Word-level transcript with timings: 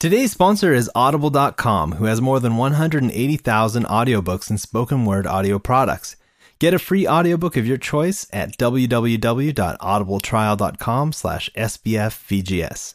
Today's 0.00 0.32
sponsor 0.32 0.72
is 0.72 0.90
Audible.com, 0.94 1.92
who 1.92 2.06
has 2.06 2.22
more 2.22 2.40
than 2.40 2.56
180,000 2.56 3.84
audiobooks 3.84 4.48
and 4.48 4.58
spoken 4.58 5.04
word 5.04 5.26
audio 5.26 5.58
products. 5.58 6.16
Get 6.58 6.72
a 6.72 6.78
free 6.78 7.06
audiobook 7.06 7.58
of 7.58 7.66
your 7.66 7.76
choice 7.76 8.26
at 8.32 8.56
www.audibletrial.com 8.56 11.12
slash 11.12 11.50
sbfvgs. 11.54 12.94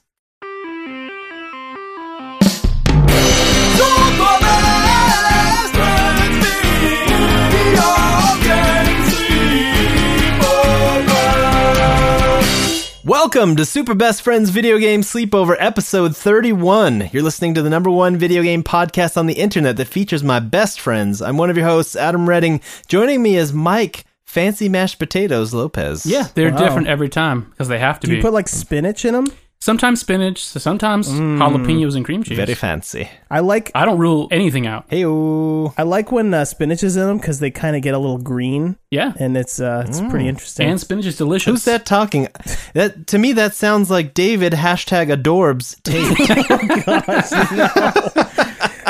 Welcome 13.06 13.56
to 13.58 13.66
Super 13.66 13.94
Best 13.94 14.24
Friends 14.24 14.50
Video 14.50 14.80
Game 14.80 15.02
Sleepover 15.02 15.56
episode 15.60 16.18
31. 16.18 17.12
You're 17.14 17.22
listening 17.22 17.54
to 17.54 17.62
the 17.62 17.70
number 17.70 17.92
one 17.92 18.18
video 18.18 18.42
game 18.42 18.64
podcast 18.64 19.16
on 19.16 19.28
the 19.28 19.36
internet 19.36 19.78
that 19.78 19.88
features 19.88 20.24
my 20.24 20.40
best 20.40 20.82
friends. 20.82 21.22
I'm 21.22 21.38
one 21.38 21.52
of 21.52 21.56
your 21.58 21.68
hosts, 21.68 21.96
Adam 21.96 22.28
Redding. 22.28 22.62
Joining 22.88 23.22
me 23.22 23.36
is 23.38 23.54
Mike 23.54 24.06
Fancy 24.26 24.70
Mashed 24.70 24.98
Potatoes 24.98 25.54
Lopez. 25.54 26.08
Yeah, 26.08 26.30
they're 26.34 26.52
Wow. 26.52 26.58
different 26.58 26.88
every 26.88 27.10
time 27.10 27.42
because 27.52 27.68
they 27.68 27.78
have 27.78 28.00
to 28.00 28.08
Do 28.08 28.12
be. 28.14 28.18
you 28.18 28.24
put 28.24 28.34
like 28.34 28.48
spinach 28.48 29.06
in 29.06 29.14
them? 29.14 29.28
Sometimes 29.60 30.00
spinach, 30.02 30.44
so 30.44 30.60
sometimes 30.60 31.10
jalapenos 31.10 31.96
and 31.96 32.06
cream 32.06 32.24
cheese. 32.24 32.38
Very 32.38 32.54
fancy. 32.56 33.10
I 33.30 33.40
like 33.40 33.72
I 33.76 33.86
don't 33.86 33.98
rule 33.98 34.28
anything 34.32 34.68
out. 34.68 34.86
Hey, 34.90 35.04
I 35.06 35.84
like 35.84 36.12
when 36.12 36.34
uh, 36.34 36.46
spinach 36.46 36.84
is 36.84 36.96
in 36.98 37.06
them 37.08 37.18
because 37.18 37.40
they 37.40 37.52
kind 37.52 37.76
of 37.76 37.82
get 37.82 37.94
a 37.94 37.98
little 38.00 38.18
green 38.18 38.78
Yeah, 38.92 39.14
and 39.20 39.36
it's 39.36 39.60
uh, 39.60 39.86
it's 39.88 40.02
pretty 40.02 40.28
interesting. 40.28 40.70
and 40.70 40.80
spinach 40.80 41.06
is 41.06 41.18
delicious. 41.18 41.46
who's 41.52 41.66
that 41.66 41.86
talking? 41.86 42.28
That 42.74 43.08
to 43.08 43.18
me, 43.18 43.34
that 43.34 43.54
sounds 43.56 43.90
like 43.90 44.14
David 44.14 44.54
hashtag 44.54 45.14
adorbs 45.16 45.82
tape. 45.84 46.06
oh, 46.88 48.32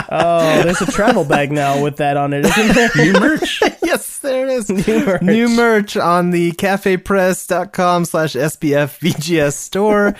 there's 0.09 0.81
a 0.81 0.85
travel 0.91 1.23
bag 1.25 1.51
now 1.51 1.81
with 1.83 1.97
that 1.97 2.17
on 2.17 2.33
it, 2.33 2.45
isn't 2.45 2.73
there? 2.75 2.89
New 2.95 3.13
merch. 3.19 3.61
yes, 3.83 4.19
there 4.19 4.47
it 4.47 4.51
is. 4.51 4.69
New 4.69 5.05
merch. 5.05 5.21
New 5.21 5.49
merch 5.49 5.97
on 5.97 6.31
the 6.31 6.51
cafepress.com 6.53 8.05
slash 8.05 8.33
SBF 8.33 8.99
VGS 8.99 9.53
store. 9.53 10.15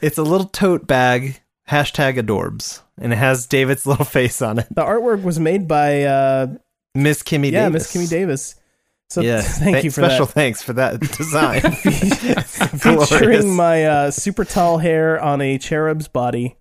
it's 0.00 0.18
a 0.18 0.22
little 0.22 0.46
tote 0.48 0.86
bag, 0.86 1.40
hashtag 1.68 2.18
adorbs, 2.18 2.80
and 2.98 3.12
it 3.12 3.16
has 3.16 3.46
David's 3.46 3.86
little 3.86 4.04
face 4.04 4.40
on 4.42 4.58
it. 4.58 4.66
the 4.74 4.82
artwork 4.82 5.22
was 5.22 5.38
made 5.40 5.66
by 5.68 6.02
uh, 6.04 6.46
Miss 6.94 7.22
Kimmy 7.22 7.50
yeah, 7.52 7.68
Davis. 7.68 7.94
Miss 7.94 8.06
Kimmy 8.06 8.10
Davis. 8.10 8.54
So 9.08 9.22
Yeah, 9.22 9.40
thank 9.44 9.74
th- 9.74 9.84
you 9.84 9.90
for 9.90 10.02
that. 10.02 10.10
special 10.10 10.26
that. 10.26 10.32
thanks 10.34 10.62
for 10.62 10.72
that 10.74 11.00
design. 11.18 11.60
Featuring 12.78 13.54
my 13.56 13.84
uh, 13.84 14.10
super 14.12 14.44
tall 14.44 14.78
hair 14.78 15.20
on 15.20 15.40
a 15.40 15.58
cherub's 15.58 16.06
body. 16.08 16.56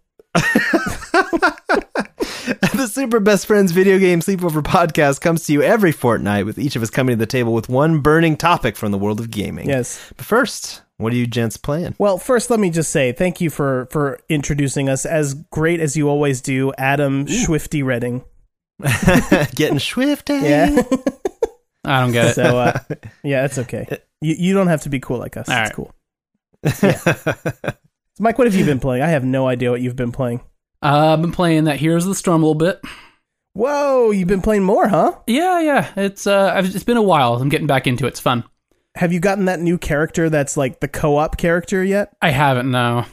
the 2.74 2.88
Super 2.92 3.20
Best 3.20 3.46
Friends 3.46 3.72
Video 3.72 4.00
Game 4.00 4.22
Sleepover 4.22 4.64
podcast 4.64 5.22
comes 5.22 5.46
to 5.46 5.54
you 5.54 5.62
every 5.62 5.92
fortnight 5.92 6.48
with 6.48 6.58
each 6.58 6.76
of 6.76 6.82
us 6.82 6.90
coming 6.90 7.14
to 7.14 7.20
the 7.20 7.28
table 7.28 7.54
with 7.54 7.70
one 7.70 8.00
burning 8.00 8.36
topic 8.36 8.76
from 8.76 8.92
the 8.92 8.98
world 8.98 9.20
of 9.20 9.30
gaming. 9.30 9.70
Yes. 9.70 10.12
But 10.18 10.26
first, 10.26 10.82
what 10.98 11.14
are 11.14 11.16
you 11.16 11.28
gents 11.28 11.58
playing? 11.58 11.94
Well, 12.00 12.18
first, 12.18 12.50
let 12.50 12.60
me 12.60 12.72
just 12.72 12.92
say 12.92 13.12
thank 13.12 13.40
you 13.40 13.52
for 13.52 13.88
for 13.92 14.20
introducing 14.30 14.90
us 14.90 15.06
as 15.06 15.36
great 15.36 15.80
as 15.80 15.96
you 15.96 16.10
always 16.10 16.42
do, 16.42 16.74
Adam 16.80 17.28
Swifty 17.28 17.84
Redding. 17.84 18.24
Getting 19.56 19.80
swifty. 19.80 20.34
Yeah. 20.40 20.82
I 21.86 22.02
don't 22.02 22.12
get 22.12 22.26
it. 22.30 22.36
so 22.36 22.58
uh, 22.58 22.80
yeah, 23.24 23.46
it's 23.46 23.58
okay. 23.60 23.88
You 24.22 24.36
you 24.38 24.54
don't 24.54 24.68
have 24.68 24.82
to 24.82 24.90
be 24.90 25.00
cool 25.00 25.18
like 25.20 25.38
us. 25.38 25.48
All 25.48 25.56
it's 25.56 25.70
right. 25.70 25.76
cool. 25.76 25.94
So, 26.74 27.74
Mike, 28.20 28.38
what 28.38 28.48
have 28.48 28.56
you 28.56 28.66
been 28.66 28.80
playing? 28.80 29.02
I 29.04 29.08
have 29.08 29.24
no 29.24 29.48
idea 29.48 29.72
what 29.72 29.82
you've 29.82 29.96
been 29.96 30.12
playing. 30.12 30.42
Uh, 30.82 31.14
I've 31.14 31.22
been 31.22 31.32
playing 31.32 31.66
that 31.66 31.78
Heroes 31.78 32.06
of 32.06 32.10
the 32.10 32.16
Storm 32.16 32.42
a 32.42 32.46
little 32.46 32.56
bit. 32.56 32.82
Whoa, 33.54 34.12
you've 34.12 34.28
been 34.28 34.42
playing 34.42 34.64
more, 34.64 34.88
huh? 34.88 35.18
Yeah, 35.28 35.60
yeah. 35.60 35.92
It's 35.98 36.26
uh, 36.28 36.54
I've, 36.56 36.74
it's 36.74 36.84
been 36.84 36.98
a 36.98 37.02
while. 37.02 37.36
I'm 37.36 37.50
getting 37.50 37.68
back 37.68 37.88
into 37.88 38.06
it. 38.06 38.10
It's 38.10 38.20
fun. 38.20 38.44
Have 38.96 39.12
you 39.12 39.20
gotten 39.20 39.46
that 39.46 39.60
new 39.60 39.78
character 39.78 40.30
that's 40.30 40.56
like 40.56 40.80
the 40.80 40.88
co-op 40.88 41.38
character 41.38 41.84
yet? 41.84 42.16
I 42.22 42.30
haven't. 42.32 42.72
No, 42.72 43.06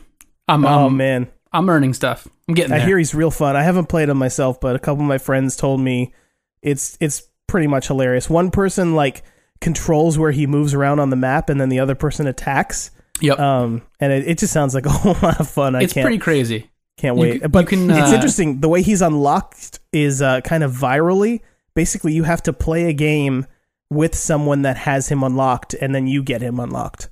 I'm 0.48 0.64
oh 0.64 0.86
um, 0.86 0.96
man, 0.96 1.28
I'm 1.52 1.68
earning 1.68 1.94
stuff. 1.94 2.28
I'm 2.48 2.54
getting 2.54 2.72
I 2.72 2.78
there. 2.78 2.86
hear 2.86 2.98
he's 2.98 3.14
real 3.14 3.30
fun. 3.30 3.56
I 3.56 3.62
haven't 3.62 3.86
played 3.86 4.08
him 4.08 4.18
myself, 4.18 4.60
but 4.60 4.76
a 4.76 4.78
couple 4.78 5.02
of 5.02 5.08
my 5.08 5.18
friends 5.18 5.56
told 5.56 5.80
me 5.80 6.14
it's 6.62 6.96
it's 7.00 7.22
pretty 7.46 7.66
much 7.66 7.88
hilarious. 7.88 8.30
One 8.30 8.50
person 8.50 8.94
like 8.94 9.22
controls 9.60 10.18
where 10.18 10.30
he 10.30 10.46
moves 10.46 10.74
around 10.74 11.00
on 11.00 11.10
the 11.10 11.16
map, 11.16 11.48
and 11.48 11.60
then 11.60 11.68
the 11.70 11.80
other 11.80 11.94
person 11.94 12.26
attacks. 12.26 12.90
yep. 13.20 13.38
Um, 13.38 13.82
and 13.98 14.12
it, 14.12 14.28
it 14.28 14.38
just 14.38 14.52
sounds 14.52 14.74
like 14.74 14.86
a 14.86 14.90
whole 14.90 15.16
lot 15.22 15.40
of 15.40 15.48
fun. 15.48 15.74
I 15.74 15.82
it's 15.82 15.92
pretty 15.92 16.18
crazy. 16.18 16.70
Can't 16.96 17.16
wait. 17.16 17.42
c- 17.42 17.48
but 17.48 17.60
you 17.60 17.66
can, 17.78 17.90
it's 17.90 18.10
uh, 18.10 18.14
interesting. 18.14 18.60
The 18.60 18.68
way 18.68 18.82
he's 18.82 19.02
unlocked 19.02 19.80
is 19.92 20.22
uh, 20.22 20.40
kind 20.42 20.62
of 20.62 20.72
virally. 20.72 21.40
Basically, 21.74 22.12
you 22.14 22.22
have 22.24 22.42
to 22.44 22.52
play 22.52 22.88
a 22.88 22.92
game 22.92 23.46
with 23.90 24.14
someone 24.14 24.62
that 24.62 24.76
has 24.78 25.08
him 25.08 25.22
unlocked, 25.22 25.74
and 25.74 25.94
then 25.94 26.06
you 26.06 26.22
get 26.22 26.40
him 26.42 26.58
unlocked. 26.58 27.10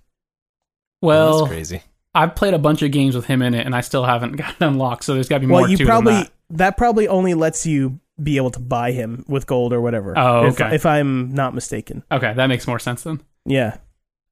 Well, 1.02 1.40
That's 1.40 1.50
crazy. 1.50 1.82
I've 2.14 2.34
played 2.34 2.54
a 2.54 2.58
bunch 2.58 2.82
of 2.82 2.90
games 2.92 3.14
with 3.16 3.26
him 3.26 3.42
in 3.42 3.54
it, 3.54 3.66
and 3.66 3.74
I 3.74 3.80
still 3.80 4.04
haven't 4.04 4.32
gotten 4.36 4.66
unlocked. 4.66 5.04
So 5.04 5.14
there's 5.14 5.28
got 5.28 5.36
to 5.36 5.40
be 5.40 5.46
more 5.46 5.62
Well, 5.62 5.70
you 5.70 5.76
to 5.76 5.82
it 5.82 5.86
than 5.86 5.90
probably 5.92 6.12
that. 6.14 6.32
that. 6.50 6.76
probably 6.76 7.08
only 7.08 7.34
lets 7.34 7.66
you 7.66 8.00
be 8.22 8.36
able 8.36 8.50
to 8.52 8.60
buy 8.60 8.92
him 8.92 9.24
with 9.28 9.46
gold 9.46 9.72
or 9.72 9.80
whatever. 9.80 10.16
Oh, 10.16 10.46
if, 10.46 10.60
okay. 10.60 10.74
if 10.74 10.86
I'm 10.86 11.34
not 11.34 11.52
mistaken. 11.54 12.04
Okay, 12.12 12.32
that 12.32 12.46
makes 12.46 12.66
more 12.66 12.78
sense 12.78 13.02
then. 13.02 13.20
Yeah. 13.44 13.76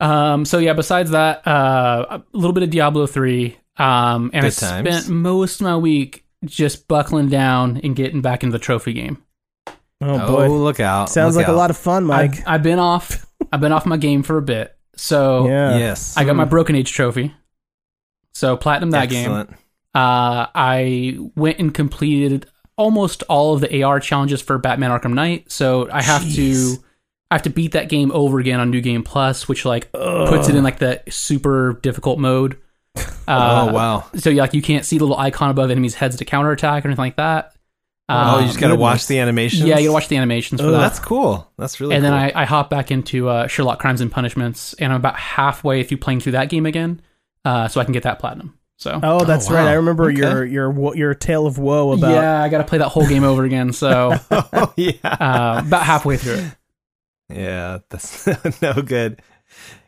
Um, 0.01 0.45
so 0.45 0.59
yeah, 0.59 0.73
besides 0.73 1.11
that, 1.11 1.47
uh, 1.47 2.21
a 2.21 2.23
little 2.33 2.53
bit 2.55 2.63
of 2.63 2.71
Diablo 2.71 3.07
three. 3.07 3.57
Um, 3.79 4.31
and 4.35 4.45
I 4.47 4.51
Good 4.51 4.57
times. 4.59 4.89
spent 5.05 5.09
most 5.09 5.61
of 5.61 5.65
my 5.65 5.77
week 5.77 6.25
just 6.45 6.89
buckling 6.89 7.29
down 7.29 7.81
and 7.83 7.97
getting 7.97 8.21
back 8.21 8.43
into 8.43 8.53
the 8.53 8.63
trophy 8.63 8.93
game. 8.93 9.23
Oh 9.67 9.75
Oh, 10.01 10.27
boy. 10.27 10.49
look 10.49 10.81
out. 10.81 11.09
Sounds 11.09 11.37
look 11.37 11.47
like 11.47 11.53
a 11.55 11.57
lot 11.57 11.71
of 11.71 11.77
fun, 11.77 12.05
Mike. 12.05 12.41
I've, 12.41 12.45
I've 12.55 12.63
been 12.63 12.79
off. 12.79 13.25
I've 13.53 13.61
been 13.61 13.73
off 13.73 13.87
my 13.87 13.97
game 13.97 14.23
for 14.23 14.37
a 14.39 14.43
bit. 14.43 14.77
So 14.97 15.47
yeah. 15.49 15.79
Yes. 15.79 16.17
I 16.17 16.25
got 16.25 16.37
my 16.37 16.45
Broken 16.45 16.75
Age 16.77 16.93
trophy. 16.93 17.35
So 18.35 18.57
platinum 18.57 18.91
that 18.91 19.09
game. 19.11 19.31
Uh, 19.95 20.47
I 20.55 21.19
went 21.37 21.59
and 21.59 21.73
completed 21.73 22.47
almost 22.77 23.23
all 23.25 23.55
of 23.55 23.61
the 23.61 23.83
AR 23.83 24.01
challenges 24.01 24.41
for 24.43 24.59
Batman 24.59 24.91
Arkham 24.91 25.13
Knight. 25.15 25.53
So 25.53 25.89
I 25.91 26.03
have 26.03 26.23
Jeez. 26.23 26.77
to 26.79 26.85
I 27.31 27.35
have 27.37 27.43
to 27.43 27.51
beat 27.51 27.73
that 27.73 27.89
game 27.89 28.11
over 28.13 28.39
again 28.41 28.59
on 28.61 28.71
New 28.71 28.81
Game 28.81 29.03
Plus, 29.03 29.49
which 29.49 29.65
like 29.65 29.93
puts 29.93 30.49
it 30.49 30.55
in 30.57 30.65
like 30.65 30.79
the 30.79 31.03
super 31.09 31.79
difficult 31.83 32.19
mode. 32.19 32.59
Uh, 32.97 33.67
oh, 33.69 33.73
wow. 33.73 34.05
So 34.17 34.31
like 34.31 34.53
you 34.55 34.63
can't 34.63 34.85
see 34.85 34.99
the 34.99 35.05
little 35.05 35.19
icon 35.19 35.51
above 35.51 35.71
enemies' 35.71 35.95
heads 35.95 36.17
to 36.17 36.25
counterattack 36.25 36.85
or 36.85 36.89
anything 36.89 37.03
like 37.05 37.17
that. 37.17 37.55
oh, 38.09 38.15
Um, 38.15 38.41
you 38.43 38.47
just 38.49 38.59
got 38.59 38.69
to 38.69 38.77
watch 38.77 39.07
the 39.07 39.19
animations? 39.21 39.63
yeah, 39.63 39.79
you 39.79 39.85
gotta 39.89 39.93
watch 39.95 40.09
the 40.09 40.17
animations 40.17 40.61
for 40.61 40.67
Ugh. 40.67 40.73
that. 40.75 40.79
That's 40.81 40.99
cool. 40.99 41.51
That's 41.57 41.81
really 41.81 41.93
cool. 41.95 42.05
and 42.05 42.13
cool. 42.13 42.19
then 42.19 42.37
I, 42.37 42.43
I 42.43 42.45
hop 42.45 42.69
back 42.69 42.91
into 42.91 43.29
uh, 43.29 43.47
Sherlock 43.47 43.79
Crimes 43.79 44.01
and 44.01 44.11
Punishments, 44.11 44.75
and 44.75 44.93
I'm 44.93 44.97
about 44.99 45.17
halfway 45.19 45.85
through 45.85 45.99
playing 45.99 46.21
through 46.21 46.33
that 46.33 46.49
game 46.49 46.67
again, 46.67 47.01
uh, 47.45 47.69
so 47.69 47.81
I 47.81 47.85
can 47.85 47.93
get 47.93 48.03
that 48.03 48.19
platinum. 48.19 48.59
So 48.77 48.99
Oh, 49.03 49.25
that's 49.25 49.49
Oh, 49.49 49.55
right. 49.55 49.69
I 49.69 49.75
remember 49.75 50.07
Okay. 50.11 50.17
your 50.19 50.45
your 50.45 50.97
your 50.97 51.15
tale 51.15 51.47
of 51.47 51.57
woe 51.59 51.93
about. 51.93 52.11
yeah, 52.11 52.43
I 52.43 52.49
got 52.49 52.59
to 52.59 52.65
play 52.65 52.79
that 52.79 52.89
whole 52.89 53.07
game 53.07 53.23
over 53.23 53.45
again. 53.45 53.73
So 53.73 54.17
oh, 54.31 54.73
yeah. 54.77 54.93
uh, 55.05 55.63
about 55.65 55.85
halfway 55.85 56.17
through 56.17 56.35
it. 56.35 56.53
Yeah, 57.33 57.79
that's 57.89 58.27
no 58.63 58.75
good. 58.83 59.23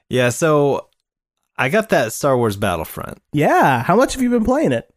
Yeah, 0.08 0.28
so 0.28 0.88
I 1.56 1.68
got 1.68 1.90
that 1.90 2.12
Star 2.12 2.36
Wars 2.36 2.56
Battlefront. 2.56 3.18
Yeah. 3.32 3.82
How 3.82 3.96
much 3.96 4.14
have 4.14 4.22
you 4.22 4.30
been 4.30 4.44
playing 4.44 4.72
it? 4.72 4.92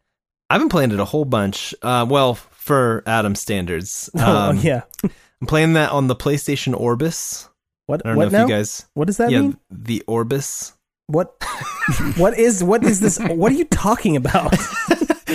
I've 0.49 0.61
been 0.61 0.69
playing 0.69 0.91
it 0.91 0.99
a 0.99 1.05
whole 1.05 1.25
bunch. 1.25 1.75
Uh, 1.81 2.05
well, 2.09 2.35
for 2.35 3.03
Adam 3.05 3.35
standards, 3.35 4.09
oh 4.17 4.49
um, 4.49 4.57
yeah. 4.59 4.81
I'm 5.03 5.47
playing 5.47 5.73
that 5.73 5.91
on 5.91 6.07
the 6.07 6.15
PlayStation 6.15 6.77
Orbis. 6.79 7.47
What 7.85 8.01
I 8.05 8.09
don't 8.09 8.17
what 8.17 8.23
know 8.23 8.27
if 8.27 8.33
now? 8.33 8.41
you 8.43 8.49
guys. 8.49 8.85
what 8.93 9.05
does 9.07 9.17
that 9.17 9.29
yeah, 9.31 9.41
mean? 9.41 9.57
the 9.69 10.03
Orbis. 10.07 10.73
What 11.07 11.35
what 12.17 12.37
is 12.37 12.63
what 12.63 12.83
is 12.83 12.99
this? 12.99 13.17
What 13.19 13.51
are 13.51 13.55
you 13.55 13.65
talking 13.65 14.15
about? 14.15 14.55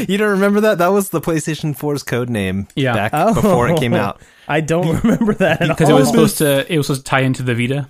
You 0.09 0.16
don't 0.16 0.31
remember 0.31 0.62
that? 0.62 0.78
That 0.78 0.89
was 0.89 1.10
the 1.10 1.21
PlayStation 1.21 1.78
4's 1.78 2.03
code 2.03 2.30
name 2.30 2.66
Yeah. 2.74 2.95
back 2.95 3.10
Oh. 3.15 3.34
before 3.34 3.69
it 3.69 3.78
came 3.78 3.92
out. 3.95 4.21
I 4.48 4.60
don't 4.60 5.01
remember 5.03 5.34
that 5.34 5.60
because 5.60 5.89
it 5.89 5.92
was 5.92 6.09
supposed 6.09 6.39
to 6.39 6.66
it 6.72 6.77
was 6.78 6.86
supposed 6.86 7.04
to 7.07 7.10
tie 7.10 7.21
into 7.21 7.42
the 7.45 7.54
Vita. 7.54 7.89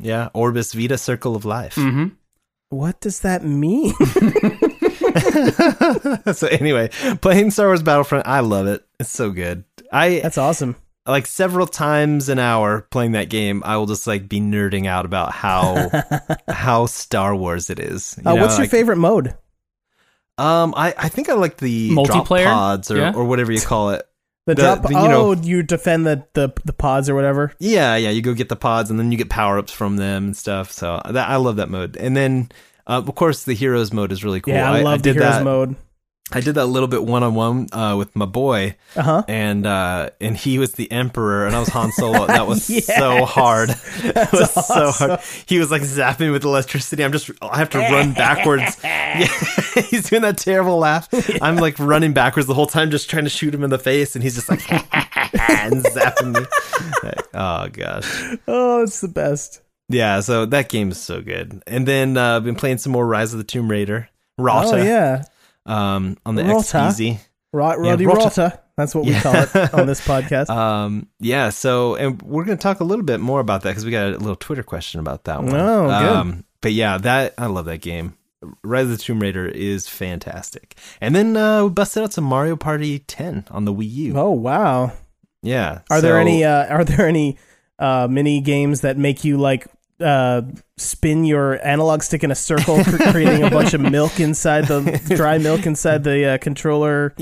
Yeah, 0.00 0.30
Orbis 0.34 0.72
Vita 0.72 0.98
Circle 0.98 1.36
of 1.36 1.44
Life. 1.44 1.76
Mm-hmm. 1.76 2.14
What 2.74 3.00
does 3.00 3.20
that 3.20 3.44
mean? 3.44 3.92
so 6.34 6.46
anyway, 6.48 6.88
playing 7.20 7.50
Star 7.50 7.66
Wars 7.66 7.82
Battlefront, 7.82 8.26
I 8.26 8.40
love 8.40 8.66
it. 8.66 8.84
It's 9.00 9.10
so 9.10 9.30
good. 9.30 9.64
I 9.92 10.20
That's 10.20 10.38
awesome. 10.38 10.76
like 11.06 11.26
several 11.26 11.66
times 11.66 12.28
an 12.28 12.38
hour 12.38 12.82
playing 12.90 13.12
that 13.12 13.28
game, 13.30 13.62
I 13.64 13.76
will 13.76 13.86
just 13.86 14.06
like 14.06 14.28
be 14.28 14.40
nerding 14.40 14.86
out 14.86 15.04
about 15.04 15.32
how 15.32 15.90
how 16.48 16.86
Star 16.86 17.34
Wars 17.36 17.70
it 17.70 17.78
is. 17.78 18.16
You 18.18 18.30
Uh, 18.30 18.34
know, 18.34 18.42
what's 18.42 18.56
your 18.56 18.64
like, 18.64 18.70
favorite 18.70 18.96
mode? 18.96 19.34
Um, 20.36 20.74
I 20.76 20.94
I 20.98 21.08
think 21.08 21.28
I 21.28 21.34
like 21.34 21.58
the 21.58 21.94
drop 21.94 22.26
Multiplayer? 22.26 22.44
pods 22.46 22.90
or 22.90 22.96
Yeah. 22.96 23.12
or 23.14 23.24
whatever 23.24 23.52
you 23.52 23.60
call 23.60 23.90
it. 23.90 24.02
The, 24.46 24.54
The- 24.54 24.62
drop. 24.62 24.82
the- 24.82 24.88
you 24.90 24.96
oh, 24.98 25.32
know- 25.32 25.42
you 25.42 25.62
defend 25.62 26.06
the, 26.06 26.26
the 26.34 26.52
the 26.64 26.72
pods 26.72 27.08
or 27.08 27.14
whatever. 27.14 27.52
Yeah, 27.58 27.96
yeah. 27.96 28.10
You 28.10 28.20
go 28.22 28.34
get 28.34 28.48
the 28.48 28.56
pods 28.56 28.90
and 28.90 28.98
then 28.98 29.10
you 29.10 29.18
get 29.18 29.30
power 29.30 29.58
ups 29.58 29.72
from 29.72 29.96
them 29.96 30.24
and 30.26 30.36
stuff. 30.36 30.70
So 30.70 31.00
that 31.08 31.28
I 31.28 31.36
love 31.36 31.56
that 31.56 31.70
mode. 31.70 31.96
And 31.96 32.14
then 32.16 32.50
uh, 32.86 33.02
of 33.06 33.14
course 33.14 33.44
the 33.44 33.54
heroes 33.54 33.92
mode 33.92 34.12
is 34.12 34.22
really 34.22 34.40
cool. 34.40 34.52
Yeah, 34.54 34.70
I, 34.70 34.82
love 34.82 34.98
the 35.02 35.12
did 35.12 35.16
heroes 35.16 35.34
that. 35.36 35.44
mode. 35.44 35.76
I 36.32 36.40
did 36.40 36.54
that 36.56 36.64
a 36.64 36.66
little 36.66 36.88
bit 36.88 37.04
one 37.04 37.22
on 37.22 37.34
one 37.34 37.68
with 37.98 38.16
my 38.16 38.24
boy, 38.24 38.76
Uh-huh. 38.96 39.22
and 39.28 39.66
uh, 39.66 40.08
and 40.20 40.36
he 40.36 40.58
was 40.58 40.72
the 40.72 40.90
Emperor, 40.90 41.46
and 41.46 41.54
I 41.54 41.60
was 41.60 41.68
Han 41.68 41.92
Solo. 41.92 42.26
That 42.34 42.46
was 42.46 42.68
Yes. 42.70 42.86
so 42.86 43.24
hard. 43.26 43.70
It 44.02 44.32
was 44.32 44.50
so 44.52 44.90
hard. 44.90 45.20
He 45.46 45.58
was 45.58 45.70
like 45.70 45.82
zapping 45.82 46.32
with 46.32 46.42
electricity. 46.44 47.04
I'm 47.04 47.12
just, 47.12 47.30
I 47.42 47.58
have 47.58 47.68
to 47.70 47.78
run 47.78 48.12
backwards. 48.14 48.78
yeah, 48.82 49.26
he's 49.90 50.08
doing 50.08 50.22
that 50.22 50.38
terrible 50.38 50.78
laugh. 50.78 51.08
I'm 51.42 51.56
like 51.56 51.78
running 51.78 52.14
backwards 52.14 52.48
the 52.48 52.54
whole 52.54 52.66
time, 52.66 52.90
just 52.90 53.10
trying 53.10 53.24
to 53.24 53.30
shoot 53.30 53.54
him 53.54 53.62
in 53.62 53.70
the 53.70 53.78
face, 53.78 54.16
and 54.16 54.22
he's 54.22 54.34
just 54.34 54.48
like 54.48 54.68
and 54.72 55.84
zapping 55.84 56.40
me. 56.40 56.46
Oh 57.34 57.68
gosh. 57.68 58.38
Oh, 58.48 58.82
it's 58.82 59.00
the 59.02 59.08
best. 59.08 59.60
Yeah, 59.90 60.20
so 60.20 60.46
that 60.46 60.70
game 60.70 60.90
is 60.90 60.98
so 61.00 61.20
good. 61.20 61.62
And 61.66 61.86
then 61.86 62.16
uh, 62.16 62.36
I've 62.36 62.44
been 62.44 62.54
playing 62.56 62.78
some 62.78 62.92
more 62.92 63.06
Rise 63.06 63.32
of 63.34 63.38
the 63.38 63.44
Tomb 63.44 63.70
Raider. 63.70 64.08
Rota. 64.38 64.68
Oh 64.72 64.76
yeah, 64.82 65.24
Um, 65.66 66.16
on 66.26 66.34
the 66.34 66.44
Rota. 66.44 66.58
XPZ. 66.78 67.18
Right, 67.52 67.78
Roddy 67.78 68.06
Rota. 68.06 68.20
Rota. 68.20 68.60
That's 68.76 68.94
what 68.94 69.04
we 69.04 69.12
Yeah. 69.12 69.20
call 69.22 69.34
it 69.36 69.74
on 69.74 69.86
this 69.86 70.00
podcast. 70.06 70.50
Um, 70.50 71.06
yeah, 71.20 71.50
so 71.50 71.94
and 71.94 72.20
we're 72.22 72.44
gonna 72.44 72.56
talk 72.56 72.80
a 72.80 72.84
little 72.84 73.04
bit 73.04 73.20
more 73.20 73.38
about 73.40 73.62
that 73.62 73.70
because 73.70 73.84
we 73.84 73.90
got 73.92 74.08
a 74.08 74.18
little 74.18 74.34
Twitter 74.36 74.64
question 74.64 74.98
about 75.00 75.24
that 75.24 75.42
one. 75.42 75.54
Oh, 75.54 75.84
good. 75.86 75.92
Um, 76.08 76.44
but 76.60 76.72
yeah, 76.72 76.98
that 76.98 77.34
I 77.38 77.46
love 77.46 77.66
that 77.66 77.80
game. 77.80 78.16
Rise 78.62 78.84
of 78.84 78.90
the 78.90 78.96
Tomb 78.98 79.20
Raider 79.20 79.46
is 79.46 79.88
fantastic. 79.88 80.76
And 81.00 81.14
then 81.14 81.36
uh, 81.36 81.64
we 81.64 81.70
busted 81.70 82.02
out 82.02 82.12
some 82.12 82.24
Mario 82.24 82.56
Party 82.56 82.98
10 82.98 83.46
on 83.50 83.64
the 83.64 83.72
Wii 83.72 83.90
U. 83.90 84.14
oh 84.18 84.32
wow. 84.32 84.92
Yeah. 85.42 85.80
Are 85.90 86.00
there 86.00 86.18
any 86.18 86.42
uh, 86.44 86.66
are 86.66 86.84
there 86.84 87.06
any 87.06 87.38
uh, 87.78 88.08
mini 88.10 88.40
games 88.40 88.80
that 88.80 88.98
make 88.98 89.24
you 89.24 89.36
like 89.38 89.66
uh, 90.04 90.42
spin 90.76 91.24
your 91.24 91.64
analog 91.66 92.02
stick 92.02 92.22
in 92.22 92.30
a 92.30 92.34
circle, 92.34 92.82
cr- 92.84 93.10
creating 93.10 93.42
a 93.44 93.50
bunch 93.50 93.74
of 93.74 93.80
milk 93.90 94.20
inside 94.20 94.66
the 94.66 95.00
dry 95.16 95.38
milk 95.38 95.66
inside 95.66 96.04
the 96.04 96.24
uh, 96.34 96.38
controller? 96.38 97.14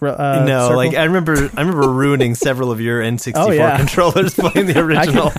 Uh, 0.00 0.44
no, 0.46 0.60
circle? 0.68 0.76
like 0.76 0.94
I 0.94 1.04
remember, 1.04 1.50
I 1.56 1.60
remember 1.60 1.88
ruining 1.90 2.34
several 2.34 2.70
of 2.70 2.80
your 2.80 3.00
N64 3.02 3.32
Oh, 3.36 3.50
yeah. 3.50 3.76
controllers 3.76 4.34
playing 4.38 4.66
the 4.68 4.80
original. 4.80 5.30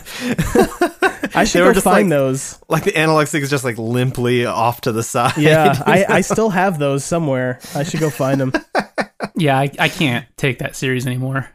I 1.37 1.43
should 1.43 1.61
they 1.61 1.65
were 1.65 1.73
go 1.73 1.81
find 1.81 2.09
like- 2.09 2.17
those. 2.17 2.59
like 2.69 2.83
the 2.83 2.95
analog 2.97 3.27
stick 3.27 3.43
is 3.43 3.49
just 3.49 3.63
like 3.63 3.77
limply 3.77 4.45
off 4.45 4.81
to 4.81 4.91
the 4.91 5.03
side. 5.03 5.37
Yeah, 5.37 5.81
I, 5.85 6.05
I 6.07 6.21
still 6.21 6.49
have 6.49 6.79
those 6.79 7.03
somewhere. 7.03 7.59
I 7.73 7.83
should 7.83 7.99
go 7.99 8.09
find 8.09 8.39
them. 8.39 8.53
Yeah, 9.35 9.57
I, 9.59 9.71
I 9.79 9.89
can't 9.89 10.25
take 10.37 10.59
that 10.59 10.75
series 10.75 11.05
anymore. 11.07 11.49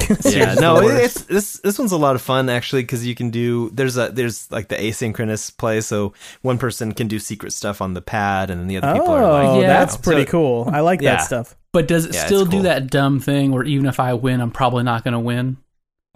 yeah, 0.24 0.54
no, 0.54 0.86
it's 0.88 1.22
this 1.24 1.54
this 1.60 1.78
one's 1.78 1.92
a 1.92 1.96
lot 1.96 2.14
of 2.16 2.22
fun 2.22 2.48
actually 2.48 2.82
because 2.82 3.06
you 3.06 3.14
can 3.14 3.30
do 3.30 3.70
there's 3.70 3.96
a 3.96 4.10
there's 4.10 4.50
like 4.50 4.68
the 4.68 4.76
asynchronous 4.76 5.56
play, 5.56 5.80
so 5.80 6.12
one 6.42 6.58
person 6.58 6.92
can 6.92 7.08
do 7.08 7.18
secret 7.18 7.52
stuff 7.52 7.80
on 7.80 7.94
the 7.94 8.02
pad, 8.02 8.50
and 8.50 8.60
then 8.60 8.68
the 8.68 8.76
other 8.78 8.92
people 8.98 9.12
are 9.14 9.22
like, 9.22 9.48
Oh, 9.48 9.60
Yeah. 9.60 9.66
that's 9.68 9.94
So- 9.94 10.00
pretty 10.00 10.24
cool. 10.24 10.68
I 10.72 10.80
like 10.80 11.00
Yeah. 11.00 11.16
that 11.16 11.24
stuff. 11.24 11.56
But 11.72 11.88
does 11.88 12.04
it 12.06 12.14
Yeah, 12.14 12.20
it's 12.20 12.26
still 12.26 12.46
do 12.46 12.62
that 12.62 12.90
dumb 12.90 13.20
thing 13.20 13.52
where 13.52 13.64
even 13.64 13.86
if 13.86 14.00
I 14.00 14.14
win, 14.14 14.40
I'm 14.40 14.50
probably 14.50 14.82
not 14.84 15.04
going 15.04 15.12
to 15.12 15.20
win? 15.20 15.58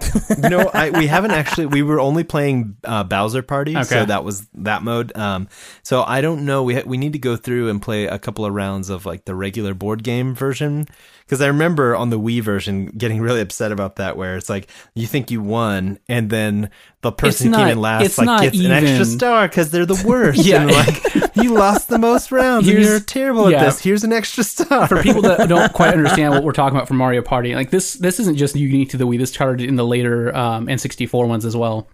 no, 0.39 0.71
I, 0.73 0.89
we 0.89 1.07
haven't 1.07 1.33
actually. 1.33 1.67
We 1.67 1.83
were 1.83 2.01
only 2.01 2.25
playing 2.25 2.77
uh, 2.85 3.05
Bowser 3.05 3.43
Party, 3.43 3.75
so 3.85 4.07
that 4.07 4.25
was 4.25 4.47
that 4.55 4.83
mode. 4.83 5.15
Um, 5.15 5.47
so 5.83 6.03
I 6.03 6.23
don't 6.23 6.47
know. 6.47 6.63
We 6.63 6.77
ha- 6.77 6.83
we 6.87 6.97
need 6.97 7.13
to 7.13 7.19
go 7.19 7.37
through 7.37 7.69
and 7.69 7.83
play 7.83 8.07
a 8.07 8.19
couple 8.19 8.47
of 8.47 8.55
rounds 8.55 8.89
of 8.89 9.05
like 9.05 9.27
the 9.27 9.35
regular 9.35 9.75
board 9.75 10.03
game 10.03 10.35
version 10.35 10.87
because 11.31 11.41
I 11.41 11.47
remember 11.47 11.95
on 11.95 12.11
the 12.11 12.19
Wii 12.19 12.43
version 12.43 12.87
getting 12.87 13.21
really 13.21 13.41
upset 13.41 13.71
about 13.71 13.97
that, 13.97 14.17
where 14.17 14.37
it's 14.37 14.49
like 14.49 14.69
you 14.97 15.07
think 15.07 15.31
you 15.31 15.41
won, 15.41 16.01
and 16.09 16.29
then 16.29 16.71
the 17.03 17.13
person 17.13 17.47
who 17.47 17.51
not- 17.53 17.59
came 17.59 17.69
in 17.69 17.81
last 17.81 18.19
like 18.19 18.43
gets 18.43 18.59
an 18.59 18.73
extra 18.73 19.05
star 19.05 19.47
because 19.47 19.71
they're 19.71 19.87
the 19.87 20.03
worst. 20.05 20.45
Yeah. 20.51 20.63
and 20.63 20.73
like 20.73 21.37
you 21.37 21.55
lost 21.55 21.89
the 21.89 21.99
most 21.99 22.33
rounds, 22.33 22.67
and 22.67 22.81
you're 22.81 22.99
terrible 22.99 23.47
at 23.47 23.65
this. 23.65 23.79
Here's 23.79 24.03
an 24.03 24.13
extra 24.13 24.43
star 24.43 24.89
For 24.89 25.01
people 25.05 25.23
that 25.23 25.49
don't 25.49 25.73
quite 25.73 25.95
understand 25.95 26.35
what 26.35 26.43
we're 26.43 26.51
talking 26.51 26.77
about 26.77 26.89
from 26.89 26.97
Mario 26.97 27.23
Party, 27.23 27.55
like 27.55 27.71
this, 27.71 27.95
this 27.95 28.19
isn't 28.19 28.37
just 28.37 28.57
unique 28.57 28.91
to 28.91 28.97
the 28.97 29.07
Wii. 29.07 29.19
This 29.19 29.31
started 29.31 29.69
in 29.69 29.77
the 29.77 29.87
later 29.87 30.37
um, 30.37 30.67
N64 30.67 31.29
ones 31.29 31.45
as 31.45 31.57
well. 31.57 31.89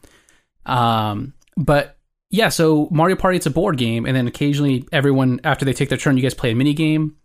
Um, 0.64 1.34
but 1.58 1.98
yeah, 2.30 2.48
so 2.48 2.88
Mario 2.90 3.16
Party 3.16 3.36
it's 3.36 3.44
a 3.44 3.50
board 3.50 3.76
game, 3.76 4.06
and 4.06 4.16
then 4.16 4.26
occasionally 4.26 4.88
everyone 4.92 5.40
after 5.44 5.66
they 5.66 5.74
take 5.74 5.90
their 5.90 5.98
turn, 5.98 6.16
you 6.16 6.22
guys 6.22 6.32
play 6.32 6.52
a 6.52 6.54
mini 6.54 6.72
game, 6.72 7.16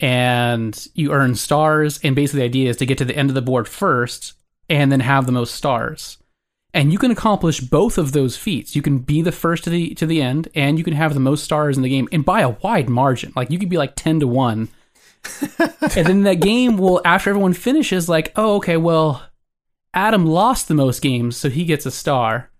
and 0.00 0.88
you 0.94 1.12
earn 1.12 1.34
stars. 1.34 2.00
And 2.02 2.14
basically, 2.14 2.40
the 2.40 2.46
idea 2.46 2.70
is 2.70 2.76
to 2.78 2.86
get 2.86 2.98
to 2.98 3.04
the 3.04 3.16
end 3.16 3.30
of 3.30 3.34
the 3.34 3.42
board 3.42 3.68
first, 3.68 4.34
and 4.68 4.92
then 4.92 5.00
have 5.00 5.26
the 5.26 5.32
most 5.32 5.54
stars. 5.54 6.18
And 6.74 6.92
you 6.92 6.98
can 6.98 7.10
accomplish 7.10 7.60
both 7.60 7.96
of 7.96 8.12
those 8.12 8.36
feats. 8.36 8.76
You 8.76 8.82
can 8.82 8.98
be 8.98 9.22
the 9.22 9.32
first 9.32 9.64
to 9.64 9.70
the 9.70 9.94
to 9.94 10.06
the 10.06 10.20
end, 10.20 10.48
and 10.54 10.78
you 10.78 10.84
can 10.84 10.94
have 10.94 11.14
the 11.14 11.20
most 11.20 11.44
stars 11.44 11.76
in 11.76 11.82
the 11.82 11.88
game, 11.88 12.08
and 12.12 12.24
by 12.24 12.42
a 12.42 12.50
wide 12.50 12.88
margin. 12.88 13.32
Like 13.34 13.50
you 13.50 13.58
could 13.58 13.70
be 13.70 13.78
like 13.78 13.96
ten 13.96 14.20
to 14.20 14.26
one. 14.26 14.68
and 15.58 16.06
then 16.06 16.22
that 16.22 16.40
game 16.40 16.78
will, 16.78 17.02
after 17.04 17.30
everyone 17.30 17.52
finishes, 17.52 18.08
like, 18.08 18.32
oh, 18.36 18.56
okay, 18.56 18.76
well, 18.76 19.24
Adam 19.92 20.24
lost 20.24 20.68
the 20.68 20.74
most 20.74 21.02
games, 21.02 21.36
so 21.36 21.50
he 21.50 21.64
gets 21.64 21.84
a 21.86 21.90
star, 21.90 22.50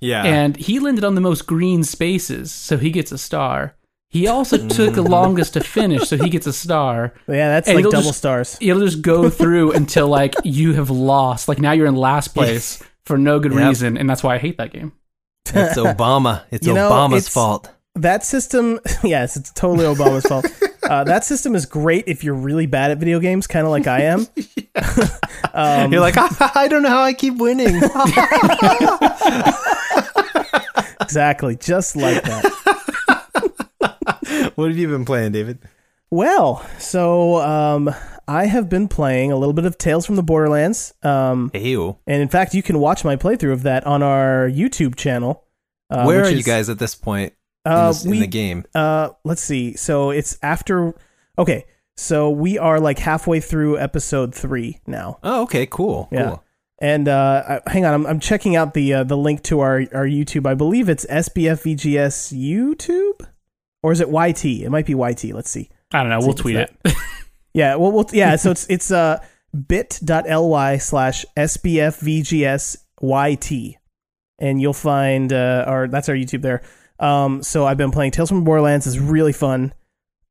yeah, 0.00 0.24
and 0.24 0.56
he 0.56 0.80
landed 0.80 1.04
on 1.04 1.14
the 1.14 1.20
most 1.20 1.46
green 1.46 1.84
spaces, 1.84 2.50
so 2.50 2.76
he 2.76 2.90
gets 2.90 3.12
a 3.12 3.18
star. 3.18 3.76
He 4.12 4.28
also 4.28 4.68
took 4.68 4.94
the 4.94 5.00
longest 5.02 5.54
to 5.54 5.60
finish, 5.64 6.06
so 6.06 6.18
he 6.18 6.28
gets 6.28 6.46
a 6.46 6.52
star. 6.52 7.14
Yeah, 7.26 7.48
that's 7.48 7.66
And 7.66 7.76
like 7.76 7.80
it'll 7.80 7.92
double 7.92 8.08
just- 8.10 8.18
stars. 8.18 8.58
It'll 8.60 8.82
just 8.84 9.00
go 9.00 9.30
through 9.30 9.72
until 9.72 10.06
like 10.06 10.34
you 10.44 10.74
have 10.74 10.90
lost. 10.90 11.48
Like 11.48 11.58
now 11.60 11.72
you're 11.72 11.86
in 11.86 11.96
last 11.96 12.28
place 12.34 12.82
for 13.06 13.16
no 13.16 13.40
good 13.40 13.52
Yep. 13.54 13.68
reason, 13.68 13.96
and 13.96 14.08
that's 14.10 14.22
why 14.22 14.34
I 14.34 14.38
hate 14.38 14.58
that 14.58 14.70
game. 14.72 14.92
it's 15.46 15.78
Obama. 15.78 16.42
It's 16.50 16.66
You 16.66 16.74
know, 16.74 16.90
Obama's 16.90 17.22
it's- 17.22 17.28
fault. 17.32 17.70
That 17.94 18.24
system, 18.24 18.80
yes, 19.04 19.36
it's 19.36 19.50
totally 19.52 19.84
Obama's 19.84 20.24
fault. 20.24 20.46
Uh, 20.82 21.04
that 21.04 21.24
system 21.24 21.54
is 21.54 21.66
great 21.66 22.04
if 22.06 22.24
you're 22.24 22.34
really 22.34 22.64
bad 22.66 22.90
at 22.90 22.96
video 22.98 23.18
games, 23.20 23.46
kind 23.46 23.66
of 23.66 23.70
like 23.70 23.86
I 23.86 24.02
am. 24.04 24.26
um, 25.54 25.92
You're 25.92 26.00
like, 26.00 26.14
I 26.56 26.68
don't 26.68 26.82
know 26.82 26.88
how 26.88 27.02
I 27.02 27.12
keep 27.12 27.36
winning. 27.36 27.76
exactly, 31.00 31.56
just 31.56 31.96
like 31.96 32.22
that. 32.22 32.81
what 34.56 34.68
have 34.68 34.78
you 34.78 34.88
been 34.88 35.04
playing, 35.04 35.32
David? 35.32 35.58
Well, 36.10 36.64
so 36.78 37.36
um, 37.40 37.90
I 38.28 38.44
have 38.46 38.68
been 38.68 38.86
playing 38.88 39.32
a 39.32 39.36
little 39.36 39.54
bit 39.54 39.64
of 39.64 39.78
Tales 39.78 40.04
from 40.04 40.16
the 40.16 40.22
Borderlands, 40.22 40.92
um, 41.02 41.50
Ew. 41.54 41.96
and 42.06 42.20
in 42.22 42.28
fact, 42.28 42.52
you 42.54 42.62
can 42.62 42.78
watch 42.78 43.04
my 43.04 43.16
playthrough 43.16 43.52
of 43.52 43.62
that 43.62 43.86
on 43.86 44.02
our 44.02 44.48
YouTube 44.48 44.94
channel. 44.96 45.44
Uh, 45.88 46.04
Where 46.04 46.22
are 46.22 46.28
you 46.30 46.38
is- 46.38 46.46
guys 46.46 46.68
at 46.68 46.78
this 46.78 46.94
point 46.94 47.32
in, 47.64 47.72
Uh, 47.72 47.88
this, 47.88 48.04
in 48.04 48.20
the 48.20 48.26
game? 48.26 48.64
Uh, 48.74 49.10
let's 49.24 49.42
see. 49.42 49.74
So 49.76 50.10
it's 50.10 50.38
after. 50.42 50.94
Okay, 51.38 51.64
so 51.96 52.28
we 52.28 52.58
are 52.58 52.78
like 52.78 52.98
halfway 52.98 53.40
through 53.40 53.78
episode 53.78 54.34
three 54.34 54.80
now, 54.86 55.18
Oh, 55.22 55.42
okay, 55.44 55.64
cool, 55.66 56.08
Yeah. 56.12 56.28
cool. 56.28 56.44
and 56.78 57.08
uh, 57.08 57.60
hang 57.66 57.86
on, 57.86 57.94
I'm, 57.94 58.06
I'm 58.06 58.20
checking 58.20 58.54
out 58.54 58.74
the 58.74 58.92
uh, 58.92 59.04
the 59.04 59.16
link 59.16 59.42
to 59.44 59.60
our 59.60 59.76
our 59.94 60.06
YouTube. 60.06 60.46
I 60.46 60.52
believe 60.54 60.90
it's 60.90 61.06
SBFVGS 61.06 62.34
YouTube, 62.38 63.26
or 63.82 63.92
is 63.92 64.00
it 64.00 64.08
YT? 64.08 64.44
It 64.44 64.70
might 64.70 64.86
be 64.86 64.94
YT. 64.94 65.24
Let's 65.34 65.50
see. 65.50 65.70
I 65.92 66.02
don't 66.02 66.10
know. 66.10 66.20
See 66.20 66.26
We'll 66.26 66.34
tweet 66.34 66.56
it. 66.56 66.74
Yeah, 67.54 67.76
well, 67.76 67.92
we'll 67.92 68.06
yeah. 68.12 68.36
So 68.36 68.50
it's 68.50 68.66
it's 68.68 68.90
uh 68.90 69.18
bit.ly 69.68 70.78
slash 70.78 71.26
SBFVGSYT, 71.36 73.74
and 74.38 74.62
you'll 74.62 74.72
find 74.72 75.30
uh, 75.32 75.64
our 75.66 75.88
that's 75.88 76.08
our 76.08 76.14
YouTube 76.14 76.42
there. 76.42 76.62
Um, 76.98 77.42
so 77.42 77.66
I've 77.66 77.76
been 77.76 77.90
playing 77.90 78.12
Tales 78.12 78.30
from 78.30 78.44
Borderlands. 78.44 78.86
It's 78.86 78.98
really 78.98 79.32
fun. 79.32 79.74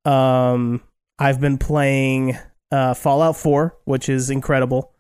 Um, 0.05 0.81
I've 1.20 1.39
been 1.39 1.60
playing 1.60 2.39
uh, 2.72 2.96
Fallout 2.96 3.38
4, 3.38 3.77
which 3.84 4.10
is 4.10 4.31
incredible, 4.31 4.91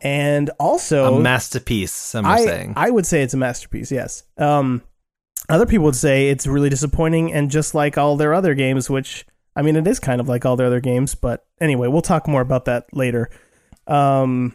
and 0.00 0.48
also 0.58 1.16
a 1.16 1.20
masterpiece. 1.20 1.92
Some 1.92 2.24
are 2.24 2.36
I, 2.36 2.44
saying. 2.44 2.72
I 2.76 2.90
would 2.90 3.06
say 3.06 3.22
it's 3.22 3.34
a 3.34 3.38
masterpiece, 3.38 3.92
yes. 3.92 4.22
Um, 4.38 4.80
other 5.48 5.66
people 5.66 5.84
would 5.84 5.96
say 5.96 6.28
it's 6.30 6.46
really 6.46 6.70
disappointing 6.70 7.32
and 7.32 7.50
just 7.50 7.74
like 7.74 7.98
all 7.98 8.16
their 8.16 8.32
other 8.34 8.54
games, 8.54 8.88
which, 8.88 9.26
I 9.54 9.62
mean, 9.62 9.76
it 9.76 9.86
is 9.86 10.00
kind 10.00 10.20
of 10.20 10.28
like 10.28 10.44
all 10.46 10.56
their 10.56 10.66
other 10.66 10.80
games, 10.80 11.14
but 11.14 11.44
anyway, 11.60 11.88
we'll 11.88 12.02
talk 12.02 12.26
more 12.28 12.40
about 12.40 12.64
that 12.66 12.86
later. 12.92 13.30
Um, 13.86 14.54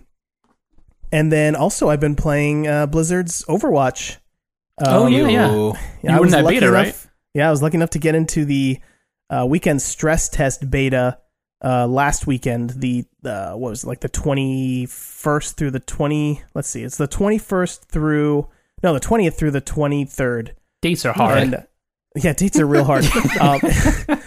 and 1.12 1.32
then 1.32 1.56
also, 1.56 1.90
I've 1.90 2.00
been 2.00 2.16
playing 2.16 2.68
uh, 2.68 2.86
Blizzard's 2.88 3.44
Overwatch. 3.46 4.18
Oh, 4.82 5.06
Um, 5.08 5.14
yeah, 5.14 5.28
yeah. 5.28 5.52
Ew. 5.52 5.74
yeah, 5.74 5.80
You 6.04 6.10
I 6.10 6.16
were 6.18 6.22
was 6.24 6.32
that 6.32 6.44
lucky 6.44 6.56
beta, 6.58 6.68
enough- 6.70 6.76
right? 7.06 7.12
Yeah, 7.36 7.48
I 7.48 7.52
was 7.52 7.62
lucky 7.62 7.78
enough 7.78 7.92
to 7.92 8.00
get 8.00 8.16
into 8.16 8.44
the 8.46 8.80
uh, 9.30 9.46
weekend 9.48 9.82
stress 9.84 10.30
test 10.30 10.70
beta 10.72 11.20
uh, 11.64 11.86
last 11.86 12.26
weekend. 12.26 12.72
The 12.72 13.06
uh, 13.24 13.54
what 13.54 13.70
was 13.70 13.84
it, 13.84 13.88
like 13.88 14.00
the 14.00 14.10
twenty 14.10 14.88
first 14.88 15.56
through 15.56 15.70
the 15.72 15.80
twenty? 15.80 16.42
Let's 16.56 16.68
see, 16.70 16.82
it's 16.82 16.98
the 16.98 17.06
twenty 17.08 17.38
first 17.38 17.86
through 17.88 18.48
no, 18.82 18.94
the 18.94 19.00
twentieth 19.00 19.38
through 19.38 19.52
the 19.52 19.62
twenty 19.62 20.06
third. 20.06 20.56
Dates 20.82 21.06
are 21.06 21.14
hard. 21.14 21.38
And 21.40 21.56
uh, 21.56 21.62
yeah, 22.16 22.34
dates 22.34 22.60
are 22.60 22.66
real 22.66 22.84
hard. 22.84 23.06
um, 23.42 23.62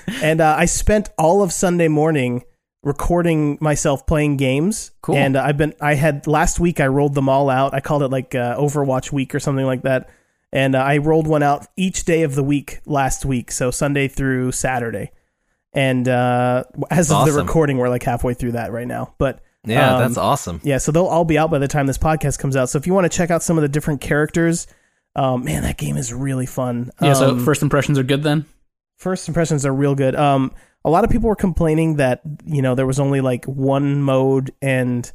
and 0.23 0.41
uh, 0.41 0.55
I 0.59 0.67
spent 0.67 1.11
all 1.19 1.43
of 1.43 1.53
Sunday 1.53 1.89
morning 1.89 2.45
recording 2.83 3.59
myself 3.61 4.07
playing 4.07 4.37
games. 4.37 4.91
Cool. 5.03 5.17
And 5.17 5.37
uh, 5.37 5.43
I've 5.45 5.57
been 5.57 5.75
I 5.81 5.95
had 5.95 6.27
last 6.27 6.61
week 6.61 6.81
I 6.81 6.87
rolled 6.87 7.15
them 7.15 7.29
all 7.29 7.49
out. 7.49 7.75
I 7.75 7.81
called 7.81 8.03
it 8.03 8.09
like 8.09 8.35
uh, 8.35 8.57
Overwatch 8.57 9.13
week 9.13 9.35
or 9.35 9.41
something 9.41 9.67
like 9.67 9.83
that. 9.83 10.11
And 10.53 10.75
uh, 10.75 10.81
I 10.81 10.99
rolled 10.99 11.27
one 11.27 11.43
out 11.43 11.67
each 11.77 12.05
day 12.05 12.23
of 12.25 12.35
the 12.35 12.43
week 12.43 12.81
last 12.85 13.25
week, 13.25 13.51
so 13.51 13.71
Sunday 13.71 14.07
through 14.07 14.53
Saturday. 14.53 15.11
And 15.73 16.07
uh, 16.07 16.65
as 16.91 17.11
of 17.11 17.25
the 17.25 17.33
recording, 17.33 17.79
we're 17.79 17.89
like 17.89 18.03
halfway 18.03 18.35
through 18.35 18.53
that 18.53 18.71
right 18.71 18.87
now. 18.87 19.15
But 19.17 19.41
Yeah, 19.65 19.95
um, 19.95 20.03
that's 20.03 20.19
awesome. 20.19 20.61
yeah, 20.63 20.77
so 20.77 20.93
they'll 20.93 21.07
all 21.07 21.25
be 21.25 21.39
out 21.39 21.51
by 21.51 21.59
the 21.59 21.69
time 21.69 21.87
this 21.87 21.97
podcast 21.97 22.39
comes 22.39 22.55
out. 22.57 22.69
So 22.69 22.77
if 22.77 22.87
you 22.87 22.93
want 22.93 23.11
to 23.11 23.17
check 23.17 23.31
out 23.31 23.43
some 23.43 23.57
of 23.57 23.63
the 23.63 23.69
different 23.69 24.03
characters, 24.03 24.67
um, 25.17 25.45
man, 25.45 25.63
that 25.63 25.77
game 25.79 25.97
is 25.97 26.13
really 26.13 26.47
fun. 26.47 26.91
Yeah, 27.01 27.13
so 27.15 27.31
Um, 27.31 27.45
first 27.45 27.63
impressions 27.63 27.99
are 27.99 28.03
good 28.03 28.23
then. 28.23 28.45
first 28.99 29.29
impressions 29.29 29.67
are 29.67 29.75
real 29.75 29.95
good. 29.95 30.15
Um, 30.17 30.53
a 30.85 30.91
lot 30.91 31.05
of 31.05 31.11
people 31.11 31.29
were 31.29 31.37
complaining 31.37 31.97
that 31.97 32.23
you 32.45 32.63
know 32.63 32.75
there 32.75 32.87
was 32.87 32.99
only 33.01 33.21
like 33.21 33.45
one 33.45 34.03
mode 34.03 34.53
and 34.63 35.11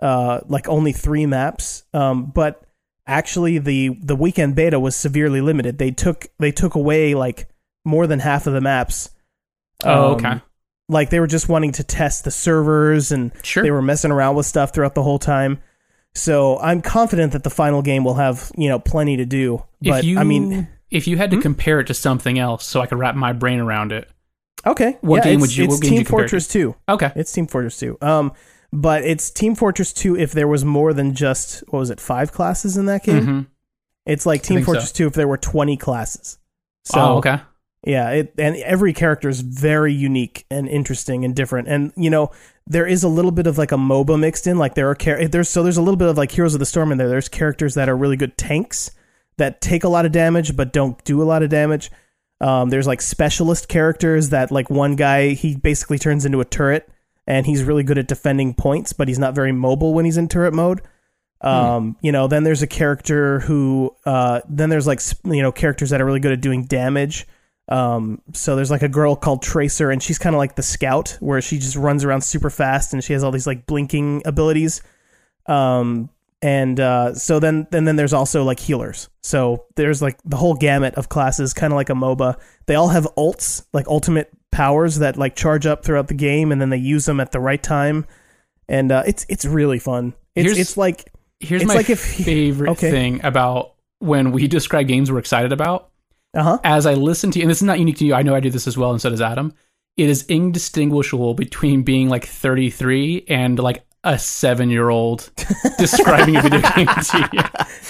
uh, 0.00 0.40
like 0.48 0.68
only 0.68 0.92
three 0.92 1.26
maps. 1.26 1.82
Um, 1.92 2.26
but 2.34 2.62
actually, 3.06 3.58
the 3.58 3.90
the 4.02 4.16
weekend 4.16 4.54
beta 4.56 4.78
was 4.80 4.96
severely 4.96 5.40
limited. 5.40 5.78
They 5.78 5.90
took 5.90 6.26
they 6.38 6.52
took 6.52 6.74
away 6.74 7.14
like 7.14 7.48
more 7.84 8.06
than 8.06 8.20
half 8.20 8.46
of 8.46 8.52
the 8.52 8.60
maps. 8.60 9.10
Oh, 9.84 10.08
Um, 10.08 10.14
okay. 10.14 10.40
Like 10.88 11.10
they 11.10 11.20
were 11.20 11.26
just 11.26 11.48
wanting 11.48 11.72
to 11.72 11.84
test 11.84 12.24
the 12.24 12.30
servers 12.30 13.12
and 13.12 13.30
Sure. 13.42 13.62
they 13.62 13.70
were 13.70 13.80
messing 13.82 14.10
around 14.10 14.36
with 14.36 14.44
stuff 14.46 14.72
throughout 14.74 14.94
the 14.94 15.02
whole 15.02 15.18
time. 15.18 15.58
So 16.14 16.58
I'm 16.58 16.82
confident 16.82 17.32
that 17.32 17.44
the 17.44 17.50
final 17.50 17.82
game 17.82 18.04
will 18.04 18.14
have 18.14 18.50
you 18.56 18.68
know 18.68 18.78
plenty 18.78 19.16
to 19.16 19.24
do. 19.24 19.64
But 19.80 20.00
if 20.00 20.04
you, 20.04 20.18
I 20.18 20.24
mean, 20.24 20.68
if 20.90 21.06
you 21.06 21.16
had 21.16 21.30
to 21.30 21.36
Hmm? 21.36 21.42
compare 21.42 21.80
it 21.80 21.86
to 21.86 21.94
something 21.94 22.38
else, 22.38 22.64
so 22.66 22.80
I 22.80 22.86
could 22.86 22.98
wrap 22.98 23.14
my 23.14 23.32
brain 23.32 23.60
around 23.60 23.92
it. 23.92 24.08
okay, 24.66 24.98
What 25.00 25.18
yeah, 25.18 25.22
game 25.30 25.40
would 25.40 25.56
you- 25.56 25.64
It's 25.64 25.74
what 25.74 25.82
Team 25.82 25.98
you 26.00 26.04
Fortress 26.04 26.46
Two. 26.48 26.74
Okay. 26.88 27.12
It's 27.16 27.32
Team 27.32 27.46
Fortress 27.46 27.78
2. 27.78 27.96
Um, 28.02 28.32
but 28.72 29.02
it's 29.04 29.30
Team 29.30 29.54
Fortress 29.54 29.92
2 29.92 30.16
if 30.16 30.32
there 30.32 30.46
was 30.48 30.64
more 30.64 30.92
than 30.92 31.14
just 31.14 31.60
what 31.68 31.78
was 31.78 31.90
it, 31.90 31.98
five 32.00 32.32
classes 32.32 32.76
in 32.76 32.86
that 32.86 33.04
game? 33.04 33.24
hmm 33.24 33.40
It's 34.06 34.26
like 34.26 34.42
Team 34.42 34.56
think 34.56 34.66
so. 34.66 34.72
Fortress 34.72 34.92
2 34.92 35.06
if 35.06 35.12
there 35.14 35.28
were 35.28 35.38
20 35.38 35.76
classes. 35.76 36.38
So 36.84 37.00
oh, 37.00 37.16
okay. 37.18 37.40
yeah, 37.86 38.10
it 38.10 38.34
and 38.36 38.56
every 38.56 38.92
character 38.92 39.28
is 39.28 39.40
very 39.40 39.92
unique 39.94 40.44
and 40.50 40.68
interesting 40.68 41.24
and 41.24 41.34
different. 41.36 41.68
And 41.68 41.92
you 41.96 42.10
know, 42.10 42.30
there 42.70 42.86
is 42.86 43.02
a 43.02 43.08
little 43.08 43.32
bit 43.32 43.48
of 43.48 43.58
like 43.58 43.72
a 43.72 43.76
MOBA 43.76 44.18
mixed 44.18 44.46
in. 44.46 44.56
Like 44.56 44.76
there 44.76 44.88
are 44.88 44.94
char- 44.94 45.26
there's 45.26 45.48
so 45.48 45.64
there's 45.64 45.76
a 45.76 45.82
little 45.82 45.96
bit 45.96 46.08
of 46.08 46.16
like 46.16 46.30
Heroes 46.30 46.54
of 46.54 46.60
the 46.60 46.66
Storm 46.66 46.92
in 46.92 46.98
there. 46.98 47.08
There's 47.08 47.28
characters 47.28 47.74
that 47.74 47.88
are 47.88 47.96
really 47.96 48.16
good 48.16 48.38
tanks 48.38 48.92
that 49.38 49.60
take 49.60 49.82
a 49.82 49.88
lot 49.88 50.06
of 50.06 50.12
damage 50.12 50.54
but 50.54 50.72
don't 50.72 51.02
do 51.04 51.20
a 51.20 51.24
lot 51.24 51.42
of 51.42 51.50
damage. 51.50 51.90
Um, 52.40 52.70
there's 52.70 52.86
like 52.86 53.02
specialist 53.02 53.68
characters 53.68 54.28
that 54.30 54.52
like 54.52 54.70
one 54.70 54.94
guy 54.94 55.30
he 55.30 55.56
basically 55.56 55.98
turns 55.98 56.24
into 56.24 56.40
a 56.40 56.44
turret 56.44 56.88
and 57.26 57.44
he's 57.44 57.64
really 57.64 57.82
good 57.82 57.98
at 57.98 58.06
defending 58.06 58.54
points, 58.54 58.92
but 58.92 59.08
he's 59.08 59.18
not 59.18 59.34
very 59.34 59.50
mobile 59.50 59.92
when 59.92 60.04
he's 60.04 60.16
in 60.16 60.28
turret 60.28 60.54
mode. 60.54 60.80
Um, 61.40 61.96
you 62.02 62.12
know, 62.12 62.28
then 62.28 62.44
there's 62.44 62.62
a 62.62 62.66
character 62.68 63.40
who, 63.40 63.96
uh, 64.04 64.42
then 64.48 64.68
there's 64.68 64.86
like, 64.86 65.00
you 65.24 65.42
know, 65.42 65.50
characters 65.50 65.90
that 65.90 66.00
are 66.00 66.04
really 66.04 66.20
good 66.20 66.32
at 66.32 66.40
doing 66.40 66.64
damage. 66.66 67.26
Um, 67.70 68.20
so 68.32 68.56
there's 68.56 68.70
like 68.70 68.82
a 68.82 68.88
girl 68.88 69.14
called 69.16 69.42
Tracer, 69.42 69.90
and 69.90 70.02
she's 70.02 70.18
kind 70.18 70.34
of 70.34 70.38
like 70.38 70.56
the 70.56 70.62
scout, 70.62 71.16
where 71.20 71.40
she 71.40 71.58
just 71.58 71.76
runs 71.76 72.04
around 72.04 72.22
super 72.22 72.50
fast, 72.50 72.92
and 72.92 73.02
she 73.02 73.12
has 73.12 73.22
all 73.22 73.30
these 73.30 73.46
like 73.46 73.66
blinking 73.66 74.22
abilities. 74.24 74.82
Um, 75.46 76.10
and 76.42 76.80
uh, 76.80 77.14
so 77.14 77.38
then, 77.38 77.66
and 77.72 77.86
then 77.86 77.96
there's 77.96 78.12
also 78.12 78.44
like 78.44 78.58
healers. 78.58 79.08
So 79.22 79.66
there's 79.76 80.00
like 80.02 80.18
the 80.24 80.36
whole 80.36 80.54
gamut 80.54 80.94
of 80.94 81.08
classes, 81.08 81.52
kind 81.54 81.72
of 81.72 81.76
like 81.76 81.90
a 81.90 81.94
MOBA. 81.94 82.40
They 82.66 82.74
all 82.74 82.88
have 82.88 83.06
ults, 83.16 83.64
like 83.72 83.86
ultimate 83.86 84.30
powers 84.50 84.96
that 84.98 85.16
like 85.16 85.36
charge 85.36 85.66
up 85.66 85.84
throughout 85.84 86.08
the 86.08 86.14
game, 86.14 86.50
and 86.50 86.60
then 86.60 86.70
they 86.70 86.76
use 86.78 87.04
them 87.04 87.20
at 87.20 87.30
the 87.32 87.40
right 87.40 87.62
time. 87.62 88.06
And 88.68 88.90
uh, 88.90 89.04
it's 89.06 89.26
it's 89.28 89.44
really 89.44 89.78
fun. 89.78 90.14
It's 90.34 90.58
it's 90.58 90.76
like 90.76 91.10
Here's 91.40 91.62
It's 91.62 91.68
my 91.68 91.74
like 91.74 91.90
if- 91.90 92.00
favorite 92.00 92.70
okay. 92.72 92.90
thing 92.90 93.24
about 93.24 93.74
when 93.98 94.30
we 94.32 94.46
describe 94.58 94.86
games 94.86 95.10
we're 95.10 95.18
excited 95.18 95.52
about. 95.52 95.89
Uh 96.34 96.42
huh. 96.42 96.58
As 96.62 96.86
I 96.86 96.94
listen 96.94 97.30
to, 97.32 97.38
you, 97.38 97.44
and 97.44 97.50
this 97.50 97.58
is 97.58 97.64
not 97.64 97.78
unique 97.78 97.98
to 97.98 98.06
you. 98.06 98.14
I 98.14 98.22
know 98.22 98.34
I 98.34 98.40
do 98.40 98.50
this 98.50 98.66
as 98.66 98.76
well, 98.76 98.90
and 98.90 99.00
so 99.00 99.10
does 99.10 99.20
Adam. 99.20 99.52
It 99.96 100.08
is 100.08 100.24
indistinguishable 100.26 101.34
between 101.34 101.82
being 101.82 102.08
like 102.08 102.24
33 102.24 103.26
and 103.28 103.58
like 103.58 103.84
a 104.02 104.18
seven-year-old 104.18 105.30
describing 105.78 106.36
a 106.36 106.42
video 106.42 106.60
game 106.60 106.86
to 106.86 107.28
you. 107.32 107.40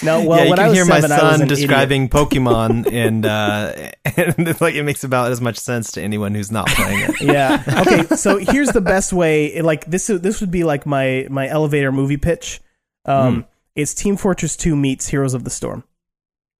No, 0.03 0.25
well, 0.25 0.39
yeah, 0.39 0.43
you 0.43 0.49
when 0.49 0.57
can 0.57 0.59
I 0.59 0.67
was 0.67 0.77
hear 0.77 0.85
seven, 0.85 1.09
my 1.09 1.17
son 1.17 1.41
an 1.43 1.47
describing 1.47 2.09
Pokemon, 2.09 2.87
and 2.91 3.25
uh, 3.25 3.73
and 4.05 4.47
it's 4.47 4.59
like 4.59 4.75
it 4.75 4.83
makes 4.83 5.03
about 5.03 5.31
as 5.31 5.39
much 5.39 5.57
sense 5.57 5.93
to 5.93 6.01
anyone 6.01 6.33
who's 6.33 6.51
not 6.51 6.67
playing 6.67 6.99
it. 6.99 7.21
Yeah. 7.21 7.63
Okay. 7.87 8.15
So 8.15 8.37
here's 8.37 8.69
the 8.69 8.81
best 8.81 9.13
way. 9.13 9.61
Like 9.61 9.85
this. 9.85 10.07
This 10.07 10.41
would 10.41 10.51
be 10.51 10.63
like 10.63 10.85
my 10.85 11.27
my 11.29 11.47
elevator 11.47 11.91
movie 11.91 12.17
pitch. 12.17 12.59
Um, 13.05 13.45
it's 13.75 13.93
Team 13.93 14.17
Fortress 14.17 14.57
2 14.57 14.75
meets 14.75 15.07
Heroes 15.07 15.33
of 15.33 15.43
the 15.43 15.49
Storm. 15.49 15.83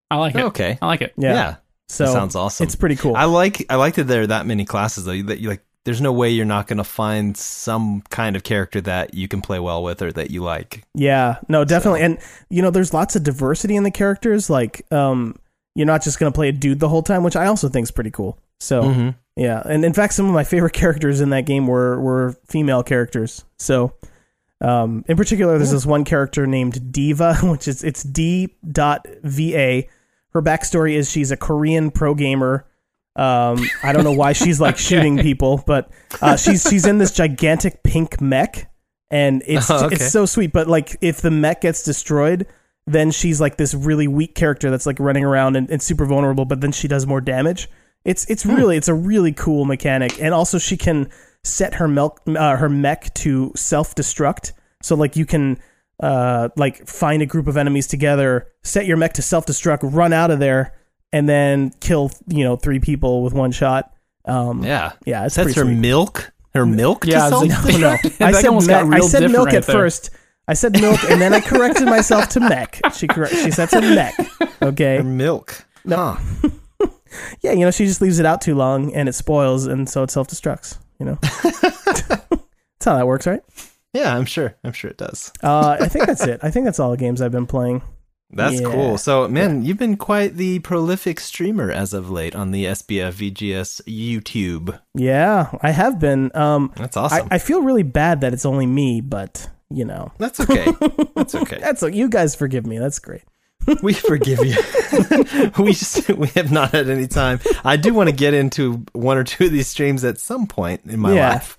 I 0.10 0.16
like 0.16 0.36
it. 0.36 0.44
Okay, 0.46 0.78
I 0.82 0.88
like 0.88 1.02
it. 1.02 1.14
Yeah. 1.18 1.34
yeah, 1.34 1.56
So 1.92 2.06
that 2.06 2.12
sounds 2.14 2.36
awesome. 2.36 2.64
It's 2.66 2.76
pretty 2.76 2.96
cool. 2.96 3.16
I 3.16 3.26
like 3.26 3.66
I 3.70 3.76
like 3.76 3.96
that 3.96 4.06
there 4.06 4.22
are 4.22 4.28
that 4.28 4.46
many 4.46 4.66
classes 4.66 5.04
though. 5.06 5.22
That 5.24 5.40
you 5.40 5.50
like, 5.50 5.64
there's 5.84 6.00
no 6.00 6.12
way 6.14 6.30
you're 6.30 6.46
not 6.46 6.68
going 6.68 6.78
to 6.78 6.84
find 6.84 7.36
some 7.36 8.02
kind 8.10 8.36
of 8.36 8.44
character 8.44 8.80
that 8.82 9.14
you 9.14 9.28
can 9.28 9.42
play 9.42 9.60
well 9.60 9.84
with 9.84 10.02
or 10.02 10.12
that 10.14 10.32
you 10.32 10.42
like. 10.42 10.84
Yeah, 10.96 11.40
no, 11.50 11.66
definitely. 11.66 12.02
And 12.02 12.18
you 12.50 12.62
know, 12.62 12.70
there's 12.72 12.94
lots 12.94 13.16
of 13.16 13.24
diversity 13.24 13.76
in 13.76 13.84
the 13.84 13.92
characters. 13.92 14.50
Like, 14.50 14.86
um, 14.92 15.36
you're 15.76 15.88
not 15.88 16.02
just 16.04 16.18
gonna 16.20 16.32
play 16.32 16.48
a 16.50 16.54
dude 16.54 16.80
the 16.80 16.88
whole 16.90 17.04
time, 17.04 17.24
which 17.24 17.36
I 17.36 17.48
also 17.48 17.68
think 17.68 17.84
is 17.86 17.92
pretty 17.92 18.12
cool. 18.12 18.38
So 18.62 18.84
Mhm. 18.84 19.16
yeah, 19.36 19.62
and 19.66 19.84
in 19.84 19.92
fact, 19.92 20.14
some 20.14 20.28
of 20.28 20.34
my 20.34 20.44
favorite 20.46 20.74
characters 20.82 21.20
in 21.20 21.32
that 21.32 21.46
game 21.46 21.68
were 21.68 22.00
were 22.00 22.38
female 22.48 22.84
characters. 22.84 23.44
So, 23.60 23.94
um, 24.62 25.04
in 25.08 25.18
particular, 25.18 25.58
there's 25.58 25.72
this 25.72 25.86
one 25.86 26.06
character 26.06 26.46
named 26.48 26.92
Diva, 26.94 27.34
which 27.44 27.68
is 27.68 27.84
it's 27.84 28.04
D 28.04 28.56
dot 28.70 29.08
V 29.24 29.58
A. 29.58 29.90
Her 30.34 30.42
backstory 30.42 30.94
is 30.94 31.10
she's 31.10 31.32
a 31.32 31.38
Korean 31.38 31.92
pro 31.92 32.16
gamer. 32.16 32.66
Um, 33.16 33.66
I 33.84 33.92
don't 33.92 34.04
know 34.04 34.14
why 34.14 34.34
she's 34.34 34.62
like 34.62 34.78
shooting 34.90 35.18
people, 35.18 35.64
but 35.68 35.92
uh, 36.22 36.38
she's 36.38 36.64
she's 36.64 36.86
in 36.86 36.98
this 36.98 37.12
gigantic 37.12 37.84
pink 37.84 38.22
mech, 38.22 38.72
and 39.10 39.44
it's 39.46 39.70
Oh, 39.72 39.86
okay. 39.86 39.96
it's 39.96 40.12
so 40.12 40.26
sweet. 40.26 40.54
But 40.54 40.68
like, 40.68 40.96
if 41.02 41.22
the 41.22 41.32
mech 41.32 41.62
gets 41.62 41.84
destroyed, 41.84 42.48
then 42.88 43.12
she's 43.12 43.42
like 43.42 43.58
this 43.58 43.74
really 43.74 44.08
weak 44.08 44.34
character 44.36 44.70
that's 44.72 44.86
like 44.86 45.00
running 45.00 45.26
around 45.26 45.56
and, 45.58 45.70
and 45.70 45.82
super 45.82 46.06
vulnerable. 46.06 46.46
But 46.46 46.62
then 46.62 46.72
she 46.72 46.88
does 46.88 47.06
more 47.06 47.22
damage. 47.22 47.70
It's 48.06 48.26
it's 48.26 48.46
really 48.46 48.78
it's 48.78 48.88
a 48.88 48.94
really 48.96 49.34
cool 49.34 49.66
mechanic, 49.66 50.22
and 50.22 50.34
also 50.34 50.58
she 50.58 50.78
can 50.78 51.10
set 51.44 51.76
her 51.76 51.88
milk 51.88 52.22
uh, 52.28 52.56
her 52.56 52.70
mech 52.70 53.14
to 53.16 53.52
self 53.56 53.94
destruct. 53.94 54.54
So 54.82 54.96
like 54.96 55.16
you 55.16 55.26
can 55.26 55.60
uh 56.02 56.50
like 56.58 56.88
find 56.88 57.22
a 57.22 57.26
group 57.26 57.48
of 57.48 57.58
enemies 57.58 57.88
together, 57.88 58.48
set 58.64 58.86
your 58.86 58.98
mech 58.98 59.14
to 59.14 59.22
self 59.22 59.46
destruct, 59.46 59.80
run 59.84 60.12
out 60.14 60.32
of 60.32 60.40
there, 60.40 60.74
and 61.14 61.30
then 61.30 61.72
kill 61.80 62.12
you 62.28 62.44
know 62.44 62.56
three 62.56 62.80
people 62.80 63.24
with 63.24 63.34
one 63.34 63.52
shot. 63.52 63.94
Um, 64.26 64.64
Yeah, 64.64 64.94
yeah, 65.06 65.26
it's 65.26 65.36
that's 65.36 65.56
her 65.56 65.64
sweet. 65.64 65.76
milk. 65.78 66.32
Her 66.54 66.66
milk. 66.66 67.06
Yeah, 67.06 67.30
to 67.30 67.30
self- 67.30 67.48
No, 67.48 67.78
no. 67.78 67.90
I 68.20 68.32
That 68.32 68.36
said 68.36 68.46
almost 68.48 68.68
me- 68.68 68.74
got 68.74 68.94
I 68.94 69.00
said 69.00 69.32
milk 69.32 69.46
right 69.48 69.56
at 69.56 69.64
there. 69.66 69.76
first. 69.76 70.10
I 70.48 70.54
said 70.54 70.74
milk, 70.82 71.02
and 71.10 71.22
then 71.22 71.34
I 71.34 71.40
corrected 71.40 71.86
myself 71.86 72.28
to 72.30 72.40
mech. 72.42 72.82
She 72.94 73.08
correct. 73.08 73.34
She 73.36 73.52
said 73.52 73.70
to 73.70 73.80
mech. 73.82 74.14
Okay, 74.20 74.48
her 74.62 74.68
Okay. 74.68 75.02
milk. 75.02 75.66
No. 75.86 76.18
Huh. 76.20 76.88
Yeah, 77.42 77.52
you 77.52 77.60
know, 77.66 77.72
she 77.72 77.86
just 77.86 78.02
leaves 78.02 78.20
it 78.20 78.26
out 78.26 78.40
too 78.42 78.56
long, 78.56 78.94
and 78.94 79.10
it 79.10 79.14
spoils, 79.14 79.66
and 79.68 79.88
so 79.90 80.02
it 80.04 80.12
self 80.12 80.28
destructs. 80.30 80.78
You 81.00 81.06
know. 81.08 81.18
that's 81.22 82.86
how 82.86 82.96
that 82.96 83.06
works, 83.08 83.28
right? 83.28 83.42
Yeah, 83.94 84.16
I'm 84.16 84.26
sure. 84.26 84.56
I'm 84.64 84.74
sure 84.74 84.90
it 84.90 84.98
does. 84.98 85.32
Uh, 85.44 85.78
I 85.80 85.88
think 85.88 86.06
that's 86.08 86.24
it. 86.28 86.40
I 86.44 86.50
think 86.52 86.66
that's 86.66 86.80
all 86.80 86.92
the 86.92 86.98
games 86.98 87.22
I've 87.22 87.32
been 87.32 87.48
playing. 87.48 87.82
That's 88.34 88.62
Yeah. 88.62 88.72
cool. 88.72 88.98
So, 88.98 89.28
man, 89.28 89.64
you've 89.66 89.78
been 89.78 89.98
quite 89.98 90.38
the 90.38 90.60
prolific 90.60 91.20
streamer 91.20 91.70
as 91.70 91.94
of 91.94 92.10
late 92.10 92.34
on 92.34 92.52
the 92.52 92.64
SBF 92.66 93.12
VGS 93.34 93.82
YouTube. 93.86 94.80
Yeah, 94.96 95.52
I 95.62 95.72
have 95.72 96.00
been. 96.00 96.32
Um, 96.34 96.72
That's 96.78 96.96
awesome. 96.96 97.28
I, 97.30 97.36
I 97.36 97.38
feel 97.40 97.62
really 97.62 97.84
bad 97.84 98.22
that 98.22 98.32
it's 98.34 98.46
only 98.46 98.66
me, 98.66 99.02
but 99.02 99.50
you 99.70 99.84
know, 99.86 100.12
That's 100.18 100.40
okay. 100.40 100.66
That's 101.16 101.36
okay. 101.36 101.58
that's 101.62 101.82
you 101.84 102.08
guys 102.10 102.36
forgive 102.36 102.66
me. 102.66 102.78
That's 102.80 103.00
great. 103.00 103.24
we 103.84 103.94
forgive 103.94 104.40
you. 104.46 104.56
we 105.64 105.74
just 105.74 106.10
we 106.10 106.28
have 106.30 106.52
not 106.52 106.72
had 106.72 106.90
any 106.90 107.08
time. 107.08 107.40
I 107.64 107.78
do 107.78 107.94
want 107.94 108.10
to 108.10 108.16
get 108.16 108.34
into 108.34 108.84
one 108.94 109.18
or 109.18 109.24
two 109.24 109.46
of 109.46 109.52
these 109.52 109.68
streams 109.68 110.04
at 110.04 110.18
some 110.18 110.48
point 110.48 110.82
in 110.86 111.00
my 111.00 111.14
Yeah. 111.14 111.30
life. 111.34 111.58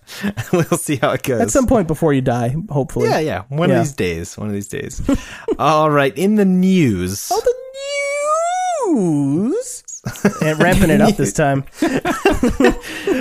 we'll 0.52 0.64
see 0.78 0.97
how 0.97 1.11
it 1.12 1.23
goes. 1.23 1.40
At 1.40 1.50
some 1.50 1.66
point 1.66 1.87
before 1.88 2.12
you 2.12 2.21
die, 2.21 2.54
hopefully. 2.71 3.09
yeah, 3.09 3.18
yeah. 3.21 3.42
One 3.49 3.68
Yeah. 3.71 3.76
of 3.80 3.85
these 3.85 3.92
days. 3.94 4.37
One 4.37 4.49
of 4.49 4.52
these 4.54 4.68
days. 4.68 5.00
All 5.59 5.90
right. 5.90 6.16
In 6.16 6.35
the 6.37 6.44
news. 6.44 7.30
Oh, 7.32 7.40
the 7.40 7.54
news. 8.92 9.82
and 10.42 10.59
ramping 10.61 10.90
it 10.90 11.00
up 11.00 11.16
this 11.16 11.32
time. 11.32 11.64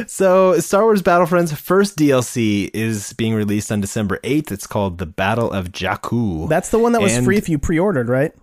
So, 0.08 0.60
Star 0.60 0.84
Wars 0.84 1.02
Battlefront's 1.04 1.54
first 1.54 1.98
DLC 1.98 2.70
is 2.74 3.14
being 3.14 3.34
released 3.36 3.72
on 3.72 3.82
December 3.82 4.20
8th. 4.24 4.52
It's 4.52 4.66
called 4.68 4.98
The 4.98 5.06
Battle 5.06 5.52
of 5.52 5.72
Jakku. 5.72 6.50
That's 6.50 6.70
the 6.70 6.80
one 6.80 6.94
that 6.94 7.02
was 7.02 7.16
And- 7.16 7.24
free 7.26 7.38
if 7.38 7.48
you 7.50 7.60
pre-ordered, 7.60 8.10
right? 8.10 8.34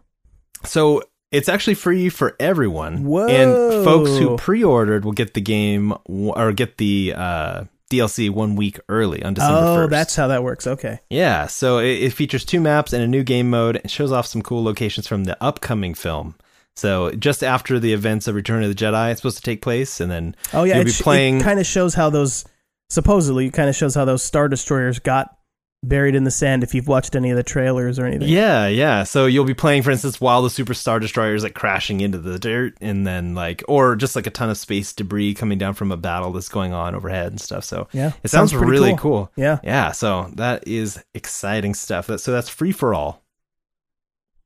So 0.65 1.03
it's 1.31 1.49
actually 1.49 1.75
free 1.75 2.09
for 2.09 2.37
everyone. 2.41 3.05
Whoa. 3.05 3.27
And 3.27 3.85
folks 3.85 4.11
who 4.11 4.37
pre-ordered 4.37 5.05
will 5.05 5.13
get 5.13 5.35
the 5.35 5.41
game 5.41 5.95
or 6.07 6.53
get 6.53 6.79
the 6.79 7.15
uh, 7.17 7.65
DLC 7.91 8.31
one 8.31 8.57
week 8.57 8.81
early 8.89 9.23
on 9.23 9.35
December 9.35 9.59
oh, 9.59 9.87
1st. 9.87 9.91
that's 9.91 10.17
how 10.17 10.29
that 10.29 10.43
works. 10.43 10.67
Okay. 10.67 11.01
yeah. 11.11 11.47
So 11.47 11.79
it, 11.79 12.03
it 12.03 12.11
features 12.11 12.45
two 12.45 12.61
maps 12.61 12.93
and 12.93 13.03
a 13.03 13.09
new 13.09 13.23
game 13.23 13.51
mode. 13.51 13.77
It 13.77 13.91
shows 13.91 14.13
off 14.13 14.27
some 14.27 14.43
cool 14.43 14.63
locations 14.63 15.07
from 15.07 15.25
the 15.25 15.43
upcoming 15.43 15.95
film. 15.95 16.35
So 16.77 17.11
just 17.11 17.43
after 17.43 17.81
the 17.81 17.93
events 17.93 18.29
of 18.29 18.37
Return 18.37 18.63
of 18.63 18.69
the 18.69 18.75
Jedi, 18.75 19.11
it's 19.11 19.21
supposed 19.21 19.39
to 19.39 19.43
take 19.43 19.63
place, 19.63 20.01
and 20.01 20.09
then 20.09 20.37
Oh 20.53 20.63
yeah, 20.63 20.77
you'll 20.77 20.85
be 20.85 20.93
playing. 20.93 21.39
it 21.39 21.43
kind 21.43 21.59
of 21.59 21.67
shows 21.67 21.93
how 21.93 22.09
those 22.09 22.45
supposedly 22.89 23.51
kind 23.51 23.69
of 23.69 23.75
shows 23.75 23.97
how 23.97 24.05
those 24.05 24.23
star 24.23 24.49
destroyers 24.49 25.01
got 25.01 25.38
buried 25.85 26.15
in 26.15 26.25
the 26.25 26.31
sand. 26.31 26.63
If 26.63 26.75
you've 26.75 26.89
watched 26.89 27.15
any 27.15 27.31
of 27.31 27.37
the 27.37 27.43
trailers 27.43 27.99
or 27.99 28.07
anything, 28.07 28.29
Yeah, 28.29 28.67
yeah. 28.67 29.05
So 29.05 29.27
you'll 29.27 29.45
be 29.45 29.55
playing, 29.55 29.83
for 29.83 29.91
instance, 29.91 30.21
while 30.21 30.43
the 30.43 30.51
Super 30.51 30.75
Star 30.75 30.99
Destroyer 30.99 31.35
is 31.35 31.43
like 31.45 31.55
crashing 31.55 32.01
into 32.01 32.19
the 32.19 32.39
dirt, 32.39 32.75
and 32.81 33.07
then 33.07 33.35
like, 33.35 33.63
or 33.69 33.95
just 33.97 34.17
like 34.17 34.27
a 34.27 34.31
ton 34.31 34.51
of 34.51 34.59
space 34.59 34.93
debris 34.93 35.35
coming 35.35 35.59
down 35.59 35.75
from 35.75 35.93
a 35.93 35.97
battle 35.97 36.33
that's 36.33 36.49
going 36.49 36.73
on 36.73 36.95
overhead 36.95 37.29
and 37.29 37.41
stuff. 37.41 37.65
So 37.65 37.89
Yeah, 37.93 38.13
it 38.23 38.29
sounds, 38.29 38.51
sounds 38.51 38.65
really 38.65 38.91
cool. 38.91 38.99
cool. 39.27 39.33
yeah. 39.37 39.59
Yeah, 39.63 39.93
so 39.93 40.31
that 40.35 40.67
is 40.67 41.03
exciting 41.15 41.75
stuff. 41.75 42.07
That, 42.09 42.19
so 42.19 42.33
that's 42.33 42.49
free 42.49 42.73
for 42.73 42.93
all, 42.95 43.23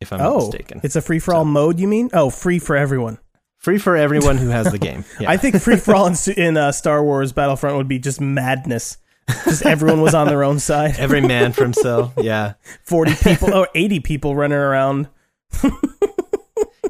if 0.00 0.12
I'm 0.12 0.18
not 0.18 0.32
oh, 0.32 0.36
mistaken. 0.38 0.80
it's 0.82 0.96
a 0.96 1.00
free 1.00 1.18
for 1.18 1.32
all 1.34 1.44
mode. 1.44 1.80
You 1.80 1.88
mean? 1.88 2.10
Oh, 2.12 2.28
free 2.30 2.58
for 2.58 2.76
everyone. 2.76 3.18
free 3.58 3.78
for 3.78 3.96
everyone 3.96 4.36
who 4.36 4.48
has 4.48 4.70
the 4.70 4.78
game. 4.90 5.04
Yeah. 5.20 5.30
I 5.30 5.36
think 5.38 5.60
free 5.62 5.76
for 5.76 5.94
all 5.94 6.06
in, 6.08 6.14
in 6.36 6.56
uh, 6.56 6.72
Star 6.72 7.02
Wars 7.02 7.32
Battlefront 7.32 7.76
would 7.76 7.88
be 7.88 7.98
just 7.98 8.20
madness. 8.20 8.98
Just 9.44 9.64
everyone 9.64 10.00
was 10.00 10.14
on 10.14 10.26
their 10.26 10.44
own 10.44 10.58
side. 10.58 10.96
every 10.98 11.20
man 11.20 11.52
for 11.52 11.62
himself. 11.62 12.12
Yeah. 12.16 12.54
Forty 12.84 13.14
people 13.14 13.54
or 13.54 13.68
eighty 13.74 14.00
people 14.00 14.34
running 14.36 14.58
around. 14.58 15.08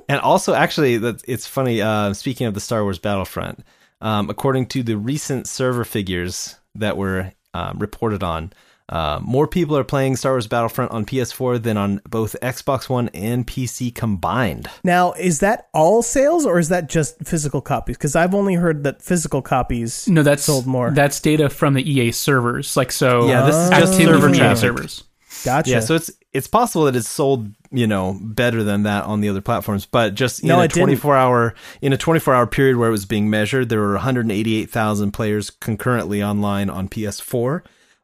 And 0.09 0.21
also, 0.21 0.53
actually, 0.53 0.99
that 0.99 1.23
it's 1.27 1.47
funny. 1.47 1.81
Uh, 1.81 2.13
speaking 2.13 2.47
of 2.47 2.55
the 2.55 2.61
Star 2.61 2.83
Wars 2.83 2.99
Battlefront, 2.99 3.65
um, 4.03 4.29
according 4.29 4.67
to 4.67 4.83
the 4.83 4.97
recent 4.97 5.47
server 5.47 5.85
figures 5.85 6.57
that 6.75 6.97
were 6.99 7.33
um, 7.55 7.79
reported 7.79 8.23
on, 8.23 8.53
uh, 8.89 9.21
more 9.23 9.47
people 9.47 9.77
are 9.77 9.85
playing 9.85 10.17
Star 10.17 10.33
Wars 10.33 10.47
Battlefront 10.47 10.91
on 10.91 11.07
PS4 11.07 11.63
than 11.63 11.77
on 11.77 12.01
both 12.09 12.37
Xbox 12.43 12.89
One 12.89 13.09
and 13.15 13.47
PC 13.47 13.95
combined. 13.95 14.69
Now, 14.85 15.13
is 15.13 15.41
that 15.41 15.69
all 15.73 16.03
sales 16.03 16.45
or 16.45 16.59
is 16.59 16.69
that 16.69 16.89
just 16.89 17.17
physical 17.25 17.61
copies? 17.61 17.97
Because 17.97 18.15
I've 18.17 18.35
only 18.35 18.55
heard 18.55 18.85
that 18.85 19.01
physical 19.03 19.41
copies. 19.43 20.09
No, 20.09 20.23
that's 20.23 20.43
Sold 20.45 20.67
more. 20.67 20.91
That's 20.91 21.21
data 21.21 21.49
from 21.49 21.75
the 21.75 21.91
EA 21.91 22.13
servers. 22.13 22.77
Like 22.77 22.93
so, 22.93 23.29
Yeah, 23.29 23.47
this 23.47 23.57
is 23.57 23.71
just 23.71 23.83
activity 23.93 24.05
server 24.05 24.21
from 24.21 24.35
EA 24.35 24.57
servers. 24.57 25.05
Gotcha. 25.45 25.71
Yeah, 25.71 25.81
so 25.81 25.95
it's 25.97 26.11
it's 26.33 26.47
possible 26.47 26.85
that 26.85 26.95
it's 26.97 27.09
sold, 27.09 27.49
you 27.71 27.87
know, 27.87 28.17
better 28.23 28.63
than 28.63 28.85
that 28.85 29.05
on 29.05 29.21
the 29.21 29.29
other 29.29 29.41
platforms, 29.41 29.87
but 29.87 30.15
just 30.15 30.41
in 30.43 30.49
No, 30.49 30.61
a 30.61 30.65
it 30.65 30.69
didn't. 30.73 30.85
24 30.87 31.17
hour 31.17 31.55
in 31.81 31.93
a 31.93 31.97
24 31.97 32.35
hour 32.35 32.47
period 32.47 32.77
where 32.77 32.89
it 32.89 32.93
was 32.93 33.07
being 33.07 33.29
measured, 33.29 33.69
there 33.69 33.81
were 33.81 33.93
188,000 33.95 35.11
players 35.13 35.51
concurrently 35.51 36.23
online 36.23 36.71
on 36.71 36.89
PS4, 36.89 37.63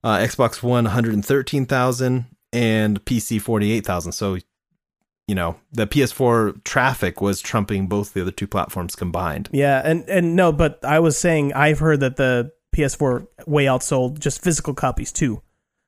uh, 0.08 0.18
Xbox 0.18 0.62
One 0.62 0.84
113,000, 0.84 2.26
and 2.52 3.04
PC 3.04 3.40
48,000. 3.40 4.12
So, 4.12 4.38
you 5.26 5.34
know, 5.34 5.56
the 5.72 5.86
PS4 5.86 6.64
traffic 6.64 7.20
was 7.20 7.40
trumping 7.40 7.86
both 7.86 8.14
the 8.14 8.22
other 8.22 8.30
two 8.30 8.46
platforms 8.46 8.96
combined. 8.96 9.48
Yeah, 9.52 9.82
and 9.84 10.08
and 10.08 10.34
no, 10.34 10.52
but 10.52 10.82
I 10.84 11.00
was 11.00 11.18
saying 11.18 11.52
I've 11.52 11.78
heard 11.78 12.00
that 12.00 12.16
the 12.16 12.50
PS4 12.74 13.26
way 13.46 13.66
outsold 13.66 14.18
just 14.18 14.42
physical 14.42 14.74
copies 14.74 15.12
too. 15.12 15.42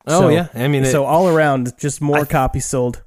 Oh 0.07 0.21
So- 0.21 0.29
yeah, 0.29 0.49
I 0.55 0.69
mean, 0.69 0.85
it, 0.85 0.93
so 0.93 1.05
all 1.05 1.29
around, 1.29 1.73
just 1.79 2.01
more 2.01 2.27
copies 2.27 2.67
sold. 2.67 3.03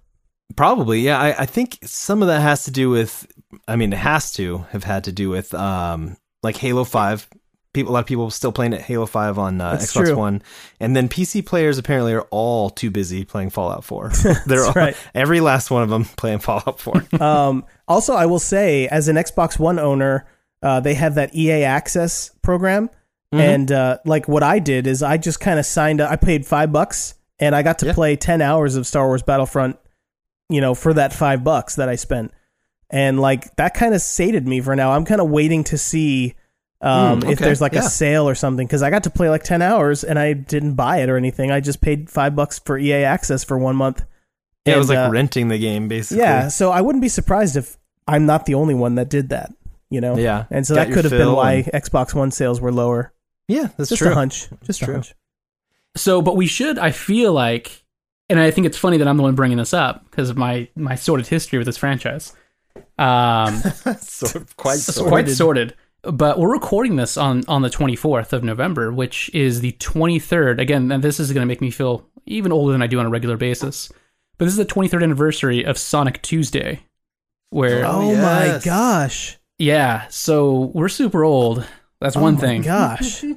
Probably, 0.55 0.99
yeah. 1.01 1.19
I, 1.19 1.43
I 1.43 1.45
think 1.45 1.79
some 1.83 2.21
of 2.21 2.27
that 2.27 2.41
has 2.41 2.65
to 2.65 2.71
do 2.71 2.89
with. 2.89 3.27
I 3.67 3.75
mean, 3.75 3.93
it 3.93 3.99
has 3.99 4.31
to 4.33 4.59
have 4.71 4.83
had 4.83 5.03
to 5.05 5.11
do 5.11 5.29
with 5.29 5.53
um, 5.53 6.17
like 6.41 6.57
Halo 6.57 6.83
Five. 6.83 7.27
People, 7.73 7.91
a 7.91 7.93
lot 7.93 7.99
of 8.01 8.05
people 8.05 8.29
still 8.29 8.51
playing 8.51 8.73
it 8.73 8.81
Halo 8.81 9.05
Five 9.07 9.39
on 9.39 9.59
uh, 9.59 9.73
Xbox 9.77 10.05
true. 10.05 10.15
One, 10.15 10.41
and 10.79 10.95
then 10.95 11.09
PC 11.09 11.43
players 11.45 11.79
apparently 11.79 12.13
are 12.13 12.27
all 12.29 12.69
too 12.69 12.91
busy 12.91 13.25
playing 13.25 13.49
Fallout 13.49 13.83
Four. 13.83 14.11
They're 14.45 14.63
all, 14.63 14.73
right. 14.73 14.95
every 15.15 15.39
last 15.39 15.71
one 15.71 15.81
of 15.81 15.89
them 15.89 16.05
playing 16.17 16.39
Fallout 16.39 16.79
Four. 16.79 17.03
Um, 17.19 17.65
also, 17.87 18.13
I 18.13 18.27
will 18.27 18.39
say, 18.39 18.87
as 18.87 19.07
an 19.07 19.15
Xbox 19.15 19.57
One 19.57 19.79
owner, 19.79 20.27
uh, 20.61 20.79
they 20.81 20.93
have 20.93 21.15
that 21.15 21.35
EA 21.35 21.63
Access 21.63 22.29
program, 22.41 22.89
Mm-hmm. 23.33 23.39
and 23.41 23.71
uh, 23.71 23.97
like 24.05 24.27
what 24.27 24.43
I 24.43 24.59
did 24.59 24.85
is 24.85 25.01
I 25.01 25.17
just 25.17 25.39
kind 25.39 25.57
of 25.57 25.65
signed 25.65 25.99
up. 25.99 26.11
I 26.11 26.17
paid 26.17 26.45
five 26.45 26.71
bucks, 26.71 27.15
and 27.39 27.55
I 27.55 27.63
got 27.63 27.79
to 27.79 27.87
Yeah. 27.87 27.93
play 27.93 28.15
ten 28.15 28.43
hours 28.43 28.75
of 28.75 28.85
Star 28.85 29.07
Wars 29.07 29.23
Battlefront. 29.23 29.79
You 30.49 30.61
know, 30.61 30.75
for 30.75 30.93
that 30.93 31.11
five 31.13 31.43
bucks 31.43 31.77
that 31.77 31.89
I 31.89 31.95
spent, 31.95 32.31
and 32.91 33.19
like 33.19 33.55
that 33.55 33.73
kind 33.73 33.95
of 33.95 34.01
sated 34.01 34.47
me 34.47 34.61
for 34.61 34.75
now. 34.75 34.91
I'm 34.91 35.03
kind 35.05 35.19
of 35.19 35.31
waiting 35.31 35.63
to 35.63 35.79
see. 35.79 36.35
Um, 36.83 37.21
Mm, 37.21 37.31
if 37.31 37.39
there's 37.39 37.61
like 37.61 37.73
yeah. 37.73 37.79
a 37.79 37.89
sale 37.89 38.27
or 38.27 38.35
something, 38.35 38.67
because 38.67 38.83
I 38.83 38.89
got 38.89 39.03
to 39.05 39.09
play 39.09 39.29
like 39.29 39.43
ten 39.43 39.61
hours 39.61 40.03
and 40.03 40.19
I 40.19 40.33
didn't 40.33 40.73
buy 40.75 40.97
it 40.97 41.09
or 41.09 41.15
anything. 41.15 41.49
I 41.49 41.61
just 41.61 41.79
paid 41.81 42.09
five 42.09 42.35
bucks 42.35 42.59
for 42.59 42.77
EA 42.77 43.05
Access 43.05 43.43
for 43.43 43.57
one 43.57 43.75
month. 43.77 44.03
yeah, 44.65 44.75
it 44.75 44.77
was 44.77 44.89
like 44.89 44.97
uh, 44.97 45.09
renting 45.09 45.47
the 45.47 45.57
game 45.57 45.87
basically. 45.87 46.21
yeah, 46.23 46.49
so 46.49 46.71
I 46.71 46.81
wouldn't 46.81 47.01
be 47.01 47.07
surprised 47.09 47.55
if 47.55 47.77
I'm 48.05 48.25
not 48.25 48.45
the 48.45 48.55
only 48.55 48.73
one 48.75 48.95
that 48.95 49.09
did 49.09 49.29
that. 49.29 49.53
You 49.89 50.01
know, 50.01 50.17
yeah, 50.17 50.45
and 50.49 50.65
so 50.67 50.75
Got 50.75 50.87
that 50.87 50.93
could 50.93 51.05
have 51.05 51.11
been 51.11 51.31
why 51.31 51.53
and- 51.53 51.65
Xbox 51.83 52.13
One 52.13 52.31
sales 52.31 52.59
were 52.59 52.71
lower. 52.71 53.13
yeah, 53.47 53.67
that's 53.77 53.89
Just 53.89 54.01
true. 54.01 54.11
a 54.11 54.15
hunch. 54.15 54.47
Just 54.63 54.81
a 54.81 54.85
hunch. 54.87 55.13
So, 55.95 56.21
but 56.21 56.35
we 56.35 56.47
should. 56.47 56.79
I 56.79 56.89
feel 56.91 57.31
like, 57.31 57.83
and 58.29 58.39
I 58.39 58.49
think 58.51 58.65
it's 58.67 58.77
funny 58.77 58.97
that 58.97 59.07
I'm 59.07 59.15
the 59.17 59.23
one 59.23 59.35
bringing 59.35 59.59
this 59.59 59.73
up 59.73 60.03
because 60.09 60.29
of 60.31 60.35
my 60.37 60.67
my 60.75 60.95
sordid 60.95 61.27
history 61.27 61.59
with 61.59 61.67
this 61.67 61.77
franchise. 61.77 62.33
Um, 62.97 63.55
Sort 64.01 64.35
of- 64.35 64.57
quite 64.57 64.79
so 64.79 64.91
sort. 64.93 65.07
quite 65.09 65.29
sorted. 65.41 65.75
But 66.03 66.37
we're 66.37 66.51
recording 66.51 66.97
this 66.97 67.15
on 67.17 67.43
on 67.47 67.61
the 67.61 67.69
24th 67.69 68.33
of 68.33 68.43
November, 68.43 68.91
which 68.91 69.29
is 69.33 69.61
the 69.61 69.71
23rd. 69.73 70.59
Again, 70.59 70.91
and 70.91 71.03
this 71.03 71.19
is 71.19 71.31
going 71.31 71.41
to 71.41 71.47
make 71.47 71.61
me 71.61 71.71
feel 71.71 72.05
even 72.25 72.51
older 72.51 72.71
than 72.73 72.81
I 72.81 72.87
do 72.87 72.99
on 72.99 73.05
a 73.05 73.09
regular 73.09 73.37
basis. 73.37 73.89
But 74.37 74.45
this 74.45 74.53
is 74.53 74.57
the 74.57 74.65
23rd 74.65 75.03
anniversary 75.03 75.63
of 75.63 75.77
Sonic 75.77 76.21
Tuesday, 76.21 76.81
where 77.51 77.85
Oh, 77.85 78.11
Oh, 78.11 78.15
my 78.15 78.59
gosh! 78.63 79.37
yeah, 79.57 80.07
so 80.09 80.71
we're 80.73 80.89
super 80.89 81.23
old. 81.23 81.65
That's 82.01 82.17
Oh 82.17 82.21
one 82.21 82.35
my 82.35 82.39
thing. 82.41 82.61
Gosh. 82.63 83.23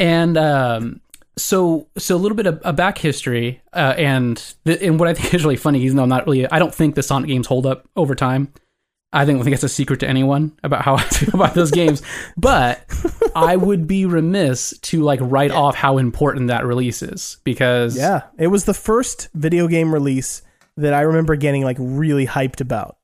And 0.00 0.36
um, 0.36 1.00
so, 1.36 1.86
so 1.96 2.16
a 2.16 2.18
little 2.18 2.34
bit 2.36 2.46
of 2.46 2.60
a 2.64 2.72
back 2.72 2.98
history, 2.98 3.62
uh, 3.72 3.94
and 3.96 4.36
th- 4.66 4.82
and 4.82 4.98
what 4.98 5.08
I 5.08 5.14
think 5.14 5.32
is 5.32 5.44
really 5.44 5.54
funny, 5.56 5.80
even 5.82 5.96
though 5.96 6.02
I'm 6.02 6.08
not 6.08 6.26
really, 6.26 6.50
I 6.50 6.58
don't 6.58 6.74
think 6.74 6.96
the 6.96 7.02
Sonic 7.04 7.28
games 7.28 7.46
hold 7.46 7.64
up 7.64 7.88
over 7.94 8.16
time. 8.16 8.52
I 9.14 9.24
don't 9.24 9.42
think 9.44 9.54
it's 9.54 9.62
a 9.62 9.68
secret 9.68 10.00
to 10.00 10.08
anyone 10.08 10.58
about 10.64 10.82
how 10.82 10.94
I 10.96 11.04
feel 11.04 11.34
about 11.34 11.54
those 11.54 11.70
games. 11.70 12.02
But 12.36 12.84
I 13.34 13.56
would 13.56 13.86
be 13.86 14.06
remiss 14.06 14.76
to 14.82 15.02
like 15.02 15.20
write 15.22 15.52
off 15.52 15.76
how 15.76 15.98
important 15.98 16.48
that 16.48 16.66
release 16.66 17.00
is 17.00 17.38
because 17.44 17.96
yeah, 17.96 18.22
it 18.36 18.48
was 18.48 18.64
the 18.64 18.74
first 18.74 19.28
video 19.32 19.68
game 19.68 19.94
release 19.94 20.42
that 20.76 20.92
I 20.92 21.02
remember 21.02 21.36
getting 21.36 21.62
like 21.62 21.76
really 21.78 22.26
hyped 22.26 22.60
about. 22.60 22.98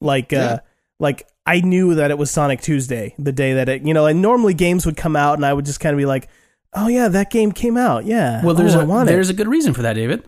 Like, 0.00 0.32
uh, 0.32 0.60
like 1.00 1.26
I 1.46 1.60
knew 1.60 1.96
that 1.96 2.10
it 2.10 2.18
was 2.18 2.30
Sonic 2.30 2.60
Tuesday, 2.60 3.14
the 3.18 3.32
day 3.32 3.54
that 3.54 3.68
it, 3.68 3.82
you 3.82 3.92
know, 3.92 4.06
and 4.06 4.22
normally 4.22 4.54
games 4.54 4.86
would 4.86 4.96
come 4.96 5.16
out, 5.16 5.34
and 5.34 5.44
I 5.44 5.52
would 5.52 5.64
just 5.64 5.80
kind 5.80 5.94
of 5.94 5.98
be 5.98 6.06
like, 6.06 6.28
"Oh 6.74 6.86
yeah, 6.86 7.08
that 7.08 7.30
game 7.30 7.50
came 7.50 7.76
out. 7.76 8.04
Yeah. 8.04 8.44
well, 8.44 8.54
there's 8.54 8.76
oh, 8.76 8.88
a 8.88 9.02
it. 9.02 9.06
there's 9.06 9.30
a 9.30 9.34
good 9.34 9.48
reason 9.48 9.74
for 9.74 9.82
that, 9.82 9.94
David. 9.94 10.24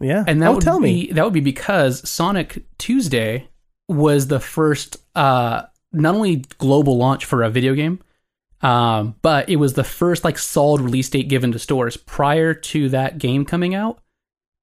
yeah." 0.00 0.22
And 0.26 0.40
that 0.42 0.48
oh, 0.48 0.52
would 0.54 0.62
tell 0.62 0.78
be 0.78 1.06
me. 1.06 1.12
that 1.12 1.24
would 1.24 1.34
be 1.34 1.40
because 1.40 2.08
Sonic 2.08 2.64
Tuesday 2.78 3.48
was 3.88 4.26
the 4.26 4.40
first 4.40 4.96
uh 5.14 5.62
not 5.92 6.14
only 6.14 6.44
global 6.58 6.96
launch 6.96 7.24
for 7.24 7.42
a 7.42 7.50
video 7.50 7.74
game, 7.74 8.00
um, 8.62 9.14
but 9.22 9.48
it 9.48 9.56
was 9.56 9.74
the 9.74 9.84
first 9.84 10.24
like 10.24 10.38
solid 10.38 10.80
release 10.80 11.08
date 11.08 11.28
given 11.28 11.52
to 11.52 11.58
stores. 11.58 11.96
Prior 11.96 12.54
to 12.54 12.88
that 12.90 13.18
game 13.18 13.44
coming 13.44 13.74
out, 13.74 14.00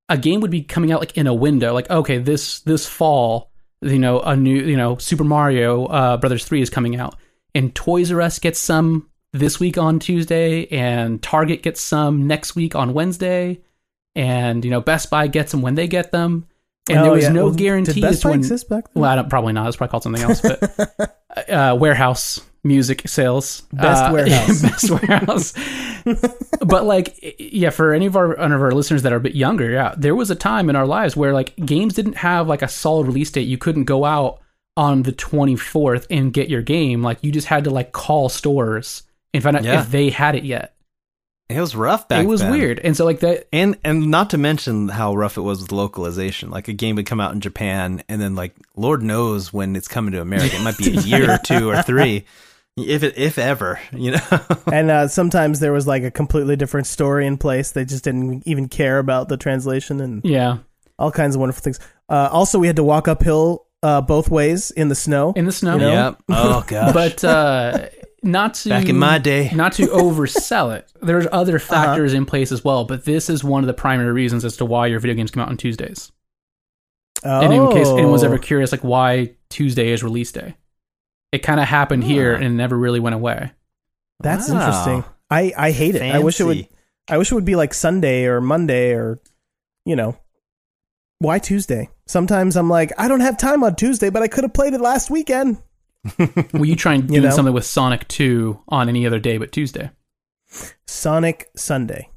a 0.09 0.17
game 0.17 0.41
would 0.41 0.51
be 0.51 0.62
coming 0.62 0.91
out 0.91 0.99
like 0.99 1.17
in 1.17 1.27
a 1.27 1.33
window, 1.33 1.73
like 1.73 1.89
okay, 1.89 2.17
this 2.17 2.59
this 2.62 2.88
fall, 2.88 3.51
you 3.81 3.99
know, 3.99 4.19
a 4.21 4.36
new 4.36 4.55
you 4.55 4.77
know 4.77 4.97
Super 4.97 5.23
Mario 5.23 5.86
uh, 5.86 6.17
Brothers 6.17 6.45
three 6.45 6.62
is 6.62 6.69
coming 6.69 6.95
out, 6.95 7.15
and 7.55 7.73
Toys 7.73 8.12
R 8.12 8.21
Us 8.21 8.39
gets 8.39 8.59
some 8.59 9.09
this 9.31 9.59
week 9.59 9.77
on 9.77 9.99
Tuesday, 9.99 10.67
and 10.67 11.21
Target 11.21 11.63
gets 11.63 11.81
some 11.81 12.27
next 12.27 12.55
week 12.55 12.75
on 12.75 12.93
Wednesday, 12.93 13.62
and 14.15 14.65
you 14.65 14.71
know 14.71 14.81
Best 14.81 15.09
Buy 15.09 15.27
gets 15.27 15.51
them 15.51 15.62
when 15.62 15.75
they 15.75 15.88
get 15.88 16.12
them, 16.12 16.47
and 16.89 17.00
Oh, 17.00 17.04
there 17.04 17.12
was 17.13 17.24
yeah. 17.24 17.30
no 17.32 17.46
Well, 17.46 17.54
guarantee 17.56 17.93
Did 17.93 18.02
Best 18.02 18.24
Buy 18.24 18.34
exist 18.34 18.69
back 18.69 18.91
then? 18.93 19.02
Well, 19.02 19.12
I 19.12 19.15
don't, 19.15 19.30
probably 19.30 19.54
not. 19.54 19.67
It's 19.67 19.78
probably 19.78 19.91
called 19.91 20.04
something 20.04 20.22
else, 20.24 20.41
but 20.41 21.17
uh, 21.50 21.78
warehouse 21.80 22.39
music 22.65 23.08
sales, 23.08 23.62
Best 23.74 24.04
Uh, 24.04 24.10
warehouse. 24.13 24.62
best 24.62 24.89
warehouse. 24.91 25.54
but 26.65 26.86
like, 26.86 27.36
yeah, 27.39 27.69
for 27.69 27.93
any 27.93 28.06
of 28.06 28.15
our 28.15 28.38
any 28.39 28.54
of 28.54 28.62
our 28.62 28.72
listeners 28.72 29.02
that 29.04 29.13
are 29.13 29.17
a 29.17 29.22
bit 29.22 29.36
younger, 29.36 29.69
yeah, 29.69 29.93
there 29.98 30.15
was 30.15 30.30
a 30.32 30.36
time 30.36 30.69
in 30.69 30.76
our 30.76 30.88
lives 30.88 31.15
where 31.15 31.34
like 31.34 31.56
games 31.58 31.93
didn't 31.93 32.17
have 32.17 32.48
like 32.48 32.62
a 32.62 32.67
solid 32.67 33.08
release 33.08 33.32
date. 33.32 33.48
You 33.48 33.58
couldn't 33.58 33.86
go 33.86 34.06
out 34.06 34.39
on 34.76 35.04
the 35.04 35.12
twenty 35.12 35.56
fourth 35.56 36.08
and 36.10 36.34
get 36.34 36.50
your 36.50 36.62
game. 36.62 37.02
Like 37.04 37.19
you 37.22 37.32
just 37.32 37.48
had 37.48 37.63
to 37.65 37.69
like 37.69 37.91
call 37.91 38.28
stores 38.30 39.04
and 39.34 39.43
find 39.43 39.56
out 39.58 39.63
Yeah. 39.63 39.82
if 39.82 39.91
they 39.91 40.10
had 40.10 40.36
it 40.36 40.43
yet. 40.43 40.76
It 41.49 41.60
was 41.60 41.75
rough 41.75 42.08
back 42.08 42.23
it 42.23 42.27
was 42.27 42.41
then. 42.41 42.51
weird, 42.51 42.79
and 42.79 42.95
so 42.95 43.06
like 43.06 43.19
that. 43.19 43.47
And 43.51 43.77
and 43.84 44.10
not 44.10 44.29
to 44.32 44.38
mention 44.38 44.88
how 44.88 45.13
rough 45.13 45.38
it 45.38 45.41
was 45.41 45.62
with 45.62 45.71
localization. 45.71 46.49
Like 46.49 46.67
a 46.67 46.73
game 46.73 46.95
would 46.95 47.06
come 47.06 47.19
out 47.19 47.34
in 47.34 47.41
Japan, 47.41 48.01
and 48.08 48.21
then 48.21 48.36
like 48.36 48.56
Lord 48.75 49.03
knows 49.03 49.51
when 49.51 49.75
it's 49.75 49.88
coming 49.88 50.13
to 50.13 50.21
America. 50.21 50.56
It 50.56 50.63
might 50.63 50.77
be 50.77 50.95
a 50.95 51.01
year 51.01 51.32
or 51.32 51.38
two 51.38 51.69
or 51.69 51.82
three, 51.82 52.25
if 52.77 53.03
it 53.03 53.17
if 53.17 53.38
ever. 53.38 53.79
You 53.91 54.12
know. 54.12 54.45
and 54.71 54.89
uh, 54.89 55.08
sometimes 55.10 55.60
there 55.60 55.73
was 55.73 55.86
like 55.86 56.03
a 56.03 56.12
completely 56.12 56.56
different 56.56 56.88
story 56.88 57.27
in 57.27 57.38
place. 57.38 57.71
They 57.71 57.86
just 57.86 58.03
didn't 58.06 58.47
even 58.47 58.69
care 58.69 58.97
about 58.97 59.27
the 59.27 59.38
translation 59.38 59.99
and 59.99 60.23
Yeah, 60.23 60.60
all 60.97 61.12
kinds 61.12 61.36
of 61.36 61.41
wonderful 61.41 61.62
things. 61.62 61.79
Uh, 62.10 62.29
also, 62.32 62.58
we 62.58 62.67
had 62.67 62.77
to 62.77 62.84
walk 62.84 63.08
uphill 63.08 63.67
uh, 63.84 64.01
both 64.01 64.29
ways 64.29 64.71
in 64.71 64.88
the 64.88 64.95
snow. 64.95 65.34
in 65.36 65.45
the 65.45 65.51
snow. 65.51 65.73
You 65.73 65.79
know? 65.79 65.91
Yep. 65.91 66.21
Oh 66.29 66.63
gosh. 66.67 66.93
But 66.93 67.23
uh, 67.23 67.88
not 68.23 68.53
to 68.55 68.69
Back 68.69 68.89
in 68.89 68.97
my 68.97 69.17
day. 69.17 69.51
not 69.53 69.73
to 69.73 69.88
oversell 69.88 70.75
it. 70.75 70.88
There's 71.01 71.27
other 71.31 71.57
Uh-huh. 71.57 71.65
factors 71.73 72.13
in 72.13 72.25
place 72.25 72.51
as 72.51 72.63
well, 72.63 72.86
but 72.86 73.05
this 73.05 73.29
is 73.29 73.43
one 73.43 73.63
of 73.63 73.67
the 73.67 73.73
primary 73.73 74.12
reasons 74.12 74.45
as 74.45 74.57
to 74.57 74.65
why 74.65 74.88
your 74.88 74.99
video 74.99 75.15
games 75.15 75.31
come 75.31 75.43
out 75.43 75.49
on 75.49 75.57
Tuesdays. 75.57 76.12
oh. 77.23 77.41
And 77.41 77.53
in 77.53 77.69
case 77.71 77.88
anyone's 77.88 78.23
ever 78.23 78.38
curious, 78.38 78.71
like 78.71 78.83
why 78.83 79.36
Tuesday 79.49 79.89
is 79.89 80.03
release 80.03 80.31
day, 80.31 80.55
it 81.31 81.39
kind 81.39 81.59
of 81.59 81.67
happened 81.67 82.03
here 82.03 82.33
and 82.33 82.57
never 82.57 82.77
really 82.77 82.99
went 82.99 83.15
away. 83.15 83.51
that's 84.19 84.49
Wow. 84.49 84.55
interesting. 84.57 85.03
I 85.29 85.51
I 85.57 85.71
hate 85.71 85.95
it. 85.95 86.01
I 86.01 86.19
wish 86.19 86.39
it 86.39 86.43
would. 86.45 86.67
I 87.09 87.17
wish 87.17 87.31
it 87.31 87.36
would 87.36 87.43
be 87.45 87.55
like 87.55 87.73
Sunday 87.73 88.25
or 88.25 88.39
Monday 88.39 88.93
or, 88.93 89.19
you 89.86 89.95
know, 89.95 90.15
why 91.19 91.39
Tuesday? 91.39 91.89
Sometimes 92.07 92.55
I'm 92.55 92.69
like, 92.69 92.91
I 92.97 93.07
don't 93.09 93.19
have 93.21 93.38
time 93.38 93.63
on 93.63 93.75
Tuesday, 93.75 94.09
but 94.09 94.21
I 94.21 94.27
could 94.27 94.43
have 94.43 94.53
played 94.53 94.73
it 94.73 94.79
last 94.81 95.09
weekend. 95.09 95.57
Will 96.54 96.66
you 96.66 96.76
try 96.76 96.96
and 96.96 97.04
You 97.10 97.22
do 97.22 97.28
know? 97.28 97.36
something 97.36 97.54
with 97.54 97.66
Sonic 97.66 98.08
Two 98.08 98.60
on 98.68 98.89
any 98.89 99.06
other 99.08 99.20
day 99.20 99.38
but 99.38 99.52
Tuesday? 99.52 99.89
Sonic 100.88 101.50
Sunday. 101.56 102.10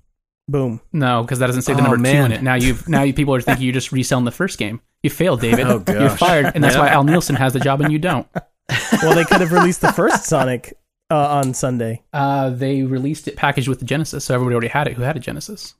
Boom. 0.48 0.80
No, 0.92 1.22
because 1.22 1.40
that 1.40 1.46
doesn't 1.46 1.62
say 1.62 1.72
the 1.74 1.80
Oh, 1.80 1.82
number 1.90 1.96
two 1.96 2.16
in 2.16 2.32
it. 2.32 2.42
Now 2.42 2.54
you've 2.54 2.88
now 2.88 3.02
you 3.02 3.12
people 3.12 3.34
are 3.34 3.40
thinking 3.42 3.64
you're 3.64 3.72
just 3.72 3.92
reselling 3.92 4.24
the 4.24 4.30
first 4.30 4.58
game. 4.58 4.80
You 5.02 5.10
failed, 5.10 5.40
David. 5.40 5.66
Oh, 5.66 5.82
You're 5.88 6.08
fired, 6.10 6.52
and 6.54 6.62
that's 6.62 6.76
why 6.76 6.88
Al 6.88 7.04
Nilsen 7.04 7.36
has 7.36 7.52
the 7.52 7.60
job 7.60 7.80
and 7.80 7.92
you 7.92 7.98
don't. 7.98 8.26
Well, 9.00 9.14
they 9.14 9.24
could 9.24 9.40
have 9.40 9.52
released 9.52 9.80
the 9.80 9.92
first 9.92 10.24
Sonic 10.24 10.76
uh, 11.08 11.14
on 11.38 11.54
Sunday. 11.54 12.02
Uh, 12.12 12.50
they 12.50 12.82
released 12.82 13.28
it 13.28 13.36
packaged 13.36 13.68
with 13.68 13.78
the 13.78 13.84
Genesis, 13.84 14.24
so 14.24 14.34
everybody 14.34 14.54
already 14.54 14.68
had 14.68 14.88
it 14.88 14.94
who 14.94 15.02
had 15.02 15.16
a 15.16 15.20
Genesis. 15.20 15.74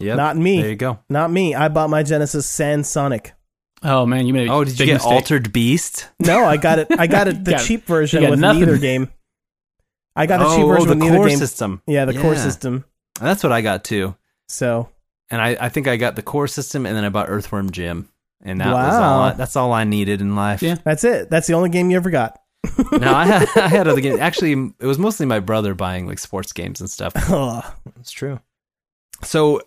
Yeah, 0.00 0.14
Not 0.14 0.38
me. 0.38 0.60
There 0.62 0.70
you 0.70 0.76
go. 0.76 0.98
Not 1.10 1.30
me. 1.30 1.54
I 1.54 1.68
bought 1.68 1.90
my 1.90 2.02
Genesis 2.02 2.46
Sans 2.46 2.88
Sonic. 2.88 3.34
Oh 3.82 4.06
man, 4.06 4.26
you 4.26 4.32
made 4.32 4.48
a 4.48 4.52
Oh, 4.52 4.64
did 4.64 4.78
you 4.78 4.86
get 4.86 4.94
mistake. 4.94 5.12
Altered 5.12 5.52
Beast? 5.52 6.08
No, 6.20 6.44
I 6.44 6.56
got 6.56 6.78
it. 6.78 6.86
I 6.98 7.06
got 7.06 7.28
it 7.28 7.44
the 7.44 7.52
Got- 7.52 7.64
cheap 7.64 7.84
version 7.86 8.28
with 8.28 8.38
nothing. 8.38 8.60
neither 8.60 8.78
game. 8.78 9.10
I 10.14 10.26
got 10.26 10.38
the 10.38 10.46
oh, 10.46 10.56
cheap 10.56 10.66
version 10.66 10.82
oh, 10.82 10.84
the 10.84 10.88
with 10.90 10.98
neither 10.98 11.16
core 11.16 11.28
game. 11.28 11.38
system. 11.38 11.82
Yeah, 11.86 12.04
the 12.04 12.20
core 12.20 12.36
system. 12.36 12.84
That's 13.20 13.42
what 13.42 13.52
I 13.52 13.60
got 13.62 13.82
too. 13.84 14.14
So 14.48 14.88
And 15.30 15.40
I, 15.40 15.56
I 15.60 15.68
think 15.70 15.88
I 15.88 15.96
got 15.96 16.16
the 16.16 16.22
core 16.22 16.48
system, 16.48 16.84
and 16.86 16.94
then 16.96 17.04
I 17.04 17.08
bought 17.08 17.28
Earthworm 17.30 17.70
Jim, 17.70 18.08
and 18.42 18.60
that 18.60 18.66
was 18.66 18.74
Wow. 18.94 19.12
all. 19.12 19.20
I, 19.22 19.32
that's 19.32 19.56
all 19.56 19.72
I 19.72 19.84
needed 19.84 20.20
in 20.20 20.36
life. 20.36 20.62
Yeah. 20.62 20.76
that's 20.84 21.04
it. 21.04 21.30
That's 21.30 21.46
the 21.46 21.54
only 21.54 21.70
game 21.70 21.90
you 21.90 21.96
ever 21.96 22.10
got. 22.10 22.38
no, 22.92 23.12
I 23.12 23.24
had, 23.26 23.48
I 23.56 23.68
had 23.68 23.88
other 23.88 24.00
games. 24.00 24.20
Actually, 24.20 24.52
it 24.78 24.86
was 24.86 24.98
mostly 24.98 25.26
my 25.26 25.40
brother 25.40 25.74
buying 25.74 26.06
like 26.06 26.18
sports 26.20 26.52
games 26.52 26.80
and 26.80 26.88
stuff. 26.90 27.12
Ugh. 27.30 27.64
It's 27.98 28.12
true. 28.12 28.38
So, 29.22 29.62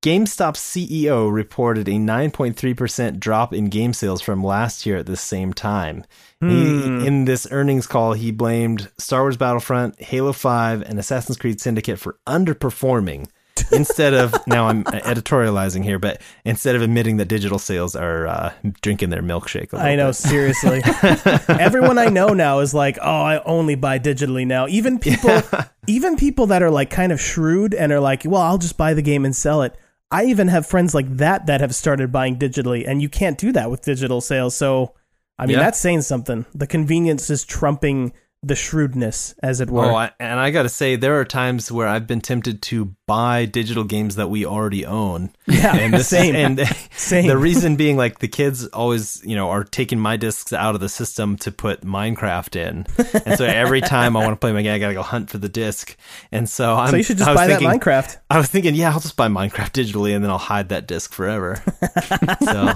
GameStop 0.00 0.54
CEO 0.54 1.32
reported 1.32 1.88
a 1.88 1.92
9.3% 1.92 3.18
drop 3.18 3.52
in 3.52 3.68
game 3.68 3.92
sales 3.92 4.22
from 4.22 4.44
last 4.44 4.86
year 4.86 4.96
at 4.96 5.06
the 5.06 5.16
same 5.16 5.52
time. 5.52 6.04
Hmm. 6.40 6.50
He, 6.50 7.06
in 7.06 7.24
this 7.24 7.48
earnings 7.50 7.88
call, 7.88 8.12
he 8.12 8.30
blamed 8.30 8.92
Star 8.96 9.22
Wars 9.22 9.36
Battlefront, 9.36 10.00
Halo 10.00 10.32
5, 10.32 10.82
and 10.82 11.00
Assassin's 11.00 11.36
Creed 11.36 11.60
Syndicate 11.60 11.98
for 11.98 12.16
underperforming. 12.28 13.26
instead 13.72 14.14
of 14.14 14.34
now 14.46 14.68
I'm 14.68 14.84
editorializing 14.84 15.82
here, 15.82 15.98
but 15.98 16.22
instead 16.44 16.76
of 16.76 16.82
admitting 16.82 17.16
that 17.16 17.26
digital 17.26 17.58
sales 17.58 17.96
are 17.96 18.28
uh, 18.28 18.52
drinking 18.82 19.10
their 19.10 19.20
milkshake, 19.20 19.74
I 19.74 19.96
know, 19.96 20.12
seriously. 20.12 20.80
Everyone 21.48 21.98
I 21.98 22.06
know 22.06 22.28
now 22.28 22.60
is 22.60 22.72
like, 22.72 22.98
"Oh, 23.00 23.20
I 23.20 23.42
only 23.42 23.74
buy 23.74 23.98
digitally 23.98 24.46
now." 24.46 24.68
Even 24.68 25.00
people 25.00 25.42
even 25.88 26.16
people 26.16 26.46
that 26.46 26.62
are 26.62 26.70
like 26.70 26.90
kind 26.90 27.10
of 27.10 27.20
shrewd 27.20 27.74
and 27.74 27.90
are 27.90 27.98
like, 27.98 28.22
"Well, 28.24 28.42
I'll 28.42 28.58
just 28.58 28.76
buy 28.76 28.94
the 28.94 29.02
game 29.02 29.24
and 29.24 29.34
sell 29.34 29.62
it." 29.62 29.76
I 30.10 30.24
even 30.24 30.48
have 30.48 30.66
friends 30.66 30.94
like 30.94 31.08
that 31.16 31.46
that 31.46 31.60
have 31.60 31.74
started 31.74 32.10
buying 32.10 32.38
digitally 32.38 32.86
and 32.88 33.02
you 33.02 33.08
can't 33.08 33.36
do 33.38 33.52
that 33.52 33.70
with 33.70 33.82
digital 33.82 34.20
sales. 34.20 34.56
So, 34.56 34.94
I 35.38 35.46
mean, 35.46 35.56
Yeah. 35.56 35.64
that's 35.64 35.78
saying 35.78 36.02
something. 36.02 36.46
The 36.54 36.66
convenience 36.66 37.28
is 37.30 37.44
trumping 37.44 38.12
the 38.42 38.54
shrewdness 38.54 39.34
as 39.42 39.60
it 39.60 39.68
were. 39.68 39.84
Oh, 39.84 39.94
I, 39.94 40.10
and 40.20 40.38
I 40.40 40.50
got 40.50 40.62
to 40.62 40.68
say, 40.68 40.96
there 40.96 41.18
are 41.20 41.24
times 41.24 41.70
where 41.72 41.88
I've 41.88 42.06
been 42.06 42.20
tempted 42.20 42.62
to 42.62 42.94
buy 43.08 43.44
digital 43.46 43.82
games 43.82 44.14
that 44.14 44.30
we 44.30 44.46
already 44.46 44.86
own. 44.86 45.30
yeah, 45.48 45.74
And 45.74 45.92
this, 45.94 46.06
same. 46.06 46.36
And 46.36 46.60
Same. 46.92 47.26
the 47.26 47.36
reason 47.38 47.74
being, 47.76 47.96
like, 47.96 48.18
the 48.20 48.28
kids 48.28 48.66
always, 48.68 49.20
you 49.24 49.34
know, 49.34 49.48
are 49.50 49.64
taking 49.64 49.98
my 49.98 50.16
discs 50.16 50.52
out 50.52 50.74
of 50.76 50.80
the 50.80 50.88
system 50.88 51.36
to 51.38 51.50
put 51.50 51.80
Minecraft 51.80 52.54
in, 52.56 52.86
and 53.24 53.38
so 53.38 53.44
every 53.46 53.80
time 53.80 54.16
I 54.16 54.20
want 54.20 54.32
to 54.32 54.36
play 54.36 54.52
my 54.52 54.62
game, 54.62 54.74
I 54.74 54.78
gotta 54.78 54.94
go 54.94 55.02
hunt 55.02 55.30
for 55.30 55.38
the 55.38 55.48
disc. 55.48 55.96
And 56.30 56.48
so 56.48 56.74
I'm. 56.74 56.90
so 56.90 56.96
you 56.96 57.02
should 57.02 57.18
just 57.18 57.28
I 57.30 57.34
buy 57.34 57.46
thinking, 57.46 57.68
that 57.68 57.80
Minecraft. 57.80 58.16
I 58.30 58.36
was 58.38 58.48
thinking, 58.48 58.74
yeah, 58.74 58.92
I'll 58.92 59.00
just 59.00 59.16
buy 59.16 59.28
Minecraft 59.28 59.72
digitally, 59.72 60.14
and 60.14 60.22
then 60.22 60.30
I'll 60.30 60.38
hide 60.38 60.68
that 60.68 60.86
disc 60.86 61.12
forever. 61.12 61.62
so, 62.44 62.72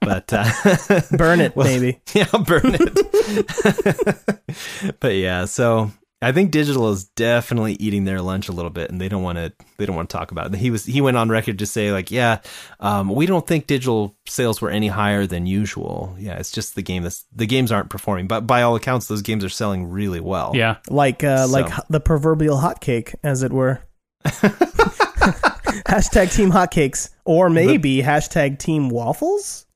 but 0.00 0.32
uh, 0.32 0.44
Burn 1.16 1.40
it, 1.40 1.56
Well, 1.56 1.66
maybe. 1.66 2.00
yeah, 2.14 2.26
burn 2.46 2.76
it. 2.78 4.20
but 5.00 5.14
yeah, 5.16 5.46
so 5.46 5.90
I 6.22 6.32
think 6.32 6.50
digital 6.52 6.90
is 6.90 7.04
definitely 7.04 7.74
eating 7.74 8.04
their 8.04 8.22
lunch 8.22 8.48
a 8.48 8.52
little 8.52 8.70
bit, 8.70 8.90
and 8.90 9.00
they 9.00 9.08
don't 9.08 9.22
want 9.22 9.38
to. 9.38 9.52
They 9.76 9.86
don't 9.86 9.96
want 9.96 10.08
to 10.08 10.16
talk 10.16 10.30
about 10.30 10.54
it. 10.54 10.58
He 10.58 10.70
was. 10.70 10.84
He 10.84 11.00
went 11.00 11.16
on 11.16 11.28
record 11.28 11.58
to 11.58 11.66
say 11.66 11.90
like, 11.92 12.10
yeah, 12.10 12.38
um, 12.80 13.08
we 13.08 13.26
don't 13.26 13.46
think 13.46 13.66
digital 13.66 14.16
sales 14.26 14.60
were 14.60 14.70
any 14.70 14.88
higher 14.88 15.26
than 15.26 15.46
usual. 15.46 16.14
Yeah, 16.18 16.34
it's 16.38 16.52
just 16.52 16.74
the 16.76 16.82
game 16.82 17.02
that's 17.02 17.24
the 17.34 17.46
games 17.46 17.72
aren't 17.72 17.90
performing, 17.90 18.28
but 18.28 18.46
by 18.46 18.62
all 18.62 18.76
accounts, 18.76 19.08
those 19.08 19.22
games 19.22 19.44
are 19.44 19.48
selling 19.48 19.90
really 19.90 20.20
well. 20.20 20.52
Yeah. 20.54 20.76
Like 20.88 21.24
uh, 21.24 21.46
So- 21.46 21.52
like 21.52 21.72
the 21.88 22.00
proverbial 22.00 22.58
hotcake, 22.58 23.14
as 23.22 23.42
it 23.42 23.52
were. 23.52 23.80
hashtag 25.86 26.34
team 26.34 26.50
hotcakes, 26.50 27.10
or 27.24 27.50
maybe 27.50 28.02
hashtag 28.02 28.58
team 28.58 28.88
waffles. 28.88 29.66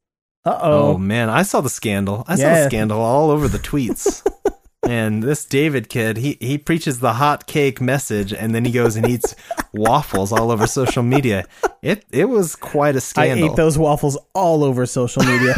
Uh 0.44 0.58
Oh 0.62 0.92
oh. 0.94 0.98
man, 0.98 1.28
I 1.28 1.42
saw 1.42 1.60
the 1.60 1.70
scandal. 1.70 2.24
I 2.28 2.36
saw 2.36 2.48
the 2.54 2.66
scandal 2.66 3.00
all 3.00 3.30
over 3.30 3.48
the 3.48 3.58
tweets. 3.58 4.24
and 4.82 5.22
this 5.22 5.44
David 5.44 5.88
kid, 5.88 6.16
he 6.16 6.36
he 6.40 6.58
preaches 6.58 7.00
the 7.00 7.14
hot 7.14 7.46
cake 7.46 7.80
message, 7.80 8.32
and 8.32 8.54
then 8.54 8.64
he 8.64 8.72
goes 8.72 8.96
and 8.96 9.08
eats 9.08 9.34
waffles 9.72 10.32
all 10.32 10.50
over 10.50 10.66
social 10.66 11.02
media. 11.02 11.46
It 11.82 12.04
it 12.10 12.28
was 12.28 12.56
quite 12.56 12.96
a 12.96 13.00
scandal. 13.00 13.48
I 13.48 13.50
ate 13.50 13.56
those 13.56 13.78
waffles 13.78 14.18
all 14.34 14.64
over 14.64 14.86
social 14.86 15.24
media. 15.24 15.54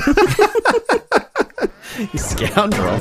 You 1.99 2.07
scoundrel. 2.19 3.01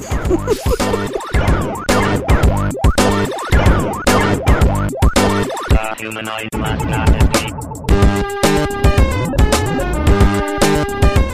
humanoid 5.98 6.48
must 6.56 6.86
not 6.86 7.10
escape. 7.10 7.54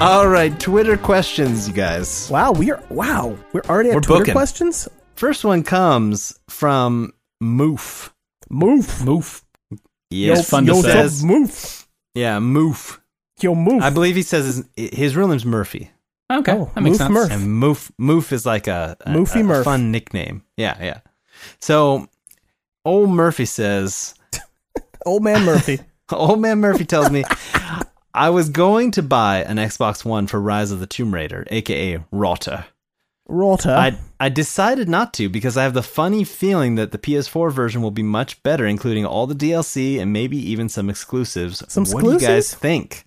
All 0.01 0.27
right, 0.27 0.57
Twitter 0.59 0.97
questions, 0.97 1.65
you 1.67 1.73
guys. 1.73 2.29
wow, 2.29 2.51
we 2.51 2.71
are 2.71 2.83
wow, 2.89 3.37
we're 3.53 3.61
already 3.69 3.89
at 3.89 3.95
We're 3.95 4.01
Twitter 4.01 4.19
booking. 4.21 4.33
questions. 4.33 4.89
First 5.15 5.45
one 5.45 5.63
comes 5.63 6.37
from 6.49 7.13
Moof. 7.41 8.11
Moof. 8.51 9.05
Move. 9.05 9.43
Yes, 10.09 10.49
fun 10.49 10.65
to 10.65 10.73
he 10.75 10.81
say. 10.81 10.91
says, 10.91 11.23
move, 11.23 11.87
yeah, 12.15 12.39
Moof. 12.39 12.99
yo, 13.39 13.55
move. 13.55 13.81
I 13.81 13.89
believe 13.91 14.15
he 14.17 14.23
says 14.23 14.65
his, 14.75 14.91
his 14.93 15.15
real 15.15 15.29
name's 15.29 15.45
Murphy. 15.45 15.89
Okay, 16.29 16.51
Oh, 16.51 16.69
that 16.75 16.81
makes 16.81 16.95
Moof 16.97 16.99
sense. 16.99 17.11
Murph. 17.13 17.31
And 17.31 17.43
Moof 17.63 17.91
Moof 17.99 18.31
is 18.33 18.45
like 18.45 18.67
a, 18.67 18.97
a, 19.01 19.09
Moofy 19.11 19.39
a 19.39 19.43
Murph. 19.43 19.63
fun 19.63 19.91
nickname. 19.91 20.43
Yeah, 20.57 20.77
yeah. 20.83 20.99
So 21.61 22.07
old 22.83 23.09
Murphy 23.09 23.45
says 23.45 24.15
Old 25.05 25.23
man 25.23 25.45
Murphy. 25.45 25.79
Old 26.11 26.41
man 26.41 26.59
Murphy 26.59 26.83
tells 26.85 27.09
me 27.09 27.23
I 28.13 28.29
was 28.29 28.49
going 28.49 28.91
to 28.91 29.03
buy 29.03 29.43
an 29.43 29.57
Xbox 29.57 30.05
One 30.05 30.27
for 30.27 30.39
Rise 30.39 30.71
of 30.71 30.79
the 30.79 30.87
Tomb 30.87 31.13
Raider, 31.13 31.45
aka 31.49 32.03
Rota. 32.11 32.65
Rota. 33.27 33.71
I 33.71 33.97
I 34.19 34.29
decided 34.29 34.87
not 34.89 35.13
to 35.15 35.29
because 35.29 35.57
I 35.57 35.63
have 35.63 35.73
the 35.73 35.83
funny 35.83 36.23
feeling 36.23 36.75
that 36.75 36.91
the 36.91 36.97
PS4 36.97 37.51
version 37.51 37.81
will 37.81 37.91
be 37.91 38.03
much 38.03 38.41
better, 38.43 38.65
including 38.65 39.05
all 39.05 39.27
the 39.27 39.35
DLC 39.35 39.99
and 39.99 40.13
maybe 40.13 40.37
even 40.37 40.69
some 40.69 40.89
exclusives. 40.89 41.63
Some 41.67 41.83
exclusives? 41.83 41.93
what 41.93 42.19
do 42.19 42.25
you 42.25 42.31
guys 42.31 42.53
think? 42.53 43.05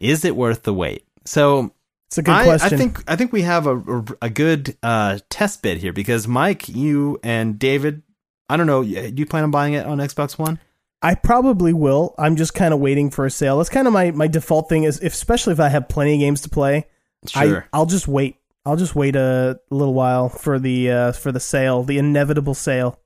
Is 0.00 0.24
it 0.24 0.36
worth 0.36 0.62
the 0.62 0.72
wait? 0.72 1.04
So 1.24 1.74
it's 2.08 2.18
a 2.18 2.22
good 2.22 2.34
I, 2.34 2.44
question. 2.44 2.74
I 2.74 2.78
think 2.78 3.10
I 3.10 3.16
think 3.16 3.32
we 3.32 3.42
have 3.42 3.66
a 3.66 3.78
a, 3.78 4.04
a 4.22 4.30
good 4.30 4.76
uh, 4.82 5.18
test 5.28 5.62
bid 5.62 5.78
here 5.78 5.92
because 5.92 6.26
Mike, 6.26 6.68
you 6.68 7.18
and 7.22 7.58
David, 7.58 8.02
I 8.48 8.56
don't 8.56 8.66
know, 8.66 8.82
do 8.82 9.14
you 9.14 9.26
plan 9.26 9.44
on 9.44 9.50
buying 9.50 9.74
it 9.74 9.84
on 9.84 9.98
Xbox 9.98 10.38
One? 10.38 10.58
I 11.02 11.14
probably 11.14 11.72
will. 11.72 12.14
I'm 12.18 12.36
just 12.36 12.54
kind 12.54 12.74
of 12.74 12.80
waiting 12.80 13.10
for 13.10 13.24
a 13.24 13.30
sale. 13.30 13.56
That's 13.56 13.70
kind 13.70 13.86
of 13.86 13.92
my, 13.92 14.10
my 14.10 14.26
default 14.26 14.68
thing 14.68 14.84
is, 14.84 15.00
if, 15.00 15.14
especially 15.14 15.52
if 15.54 15.60
I 15.60 15.68
have 15.68 15.88
plenty 15.88 16.14
of 16.14 16.20
games 16.20 16.42
to 16.42 16.48
play, 16.50 16.86
Sure. 17.26 17.66
I, 17.72 17.76
I'll 17.76 17.86
just 17.86 18.08
wait. 18.08 18.36
I'll 18.64 18.76
just 18.76 18.94
wait 18.94 19.16
a 19.16 19.58
little 19.70 19.94
while 19.94 20.28
for 20.28 20.58
the 20.58 20.90
uh, 20.90 21.12
for 21.12 21.32
the 21.32 21.40
sale, 21.40 21.82
the 21.82 21.98
inevitable 21.98 22.54
sale. 22.54 22.98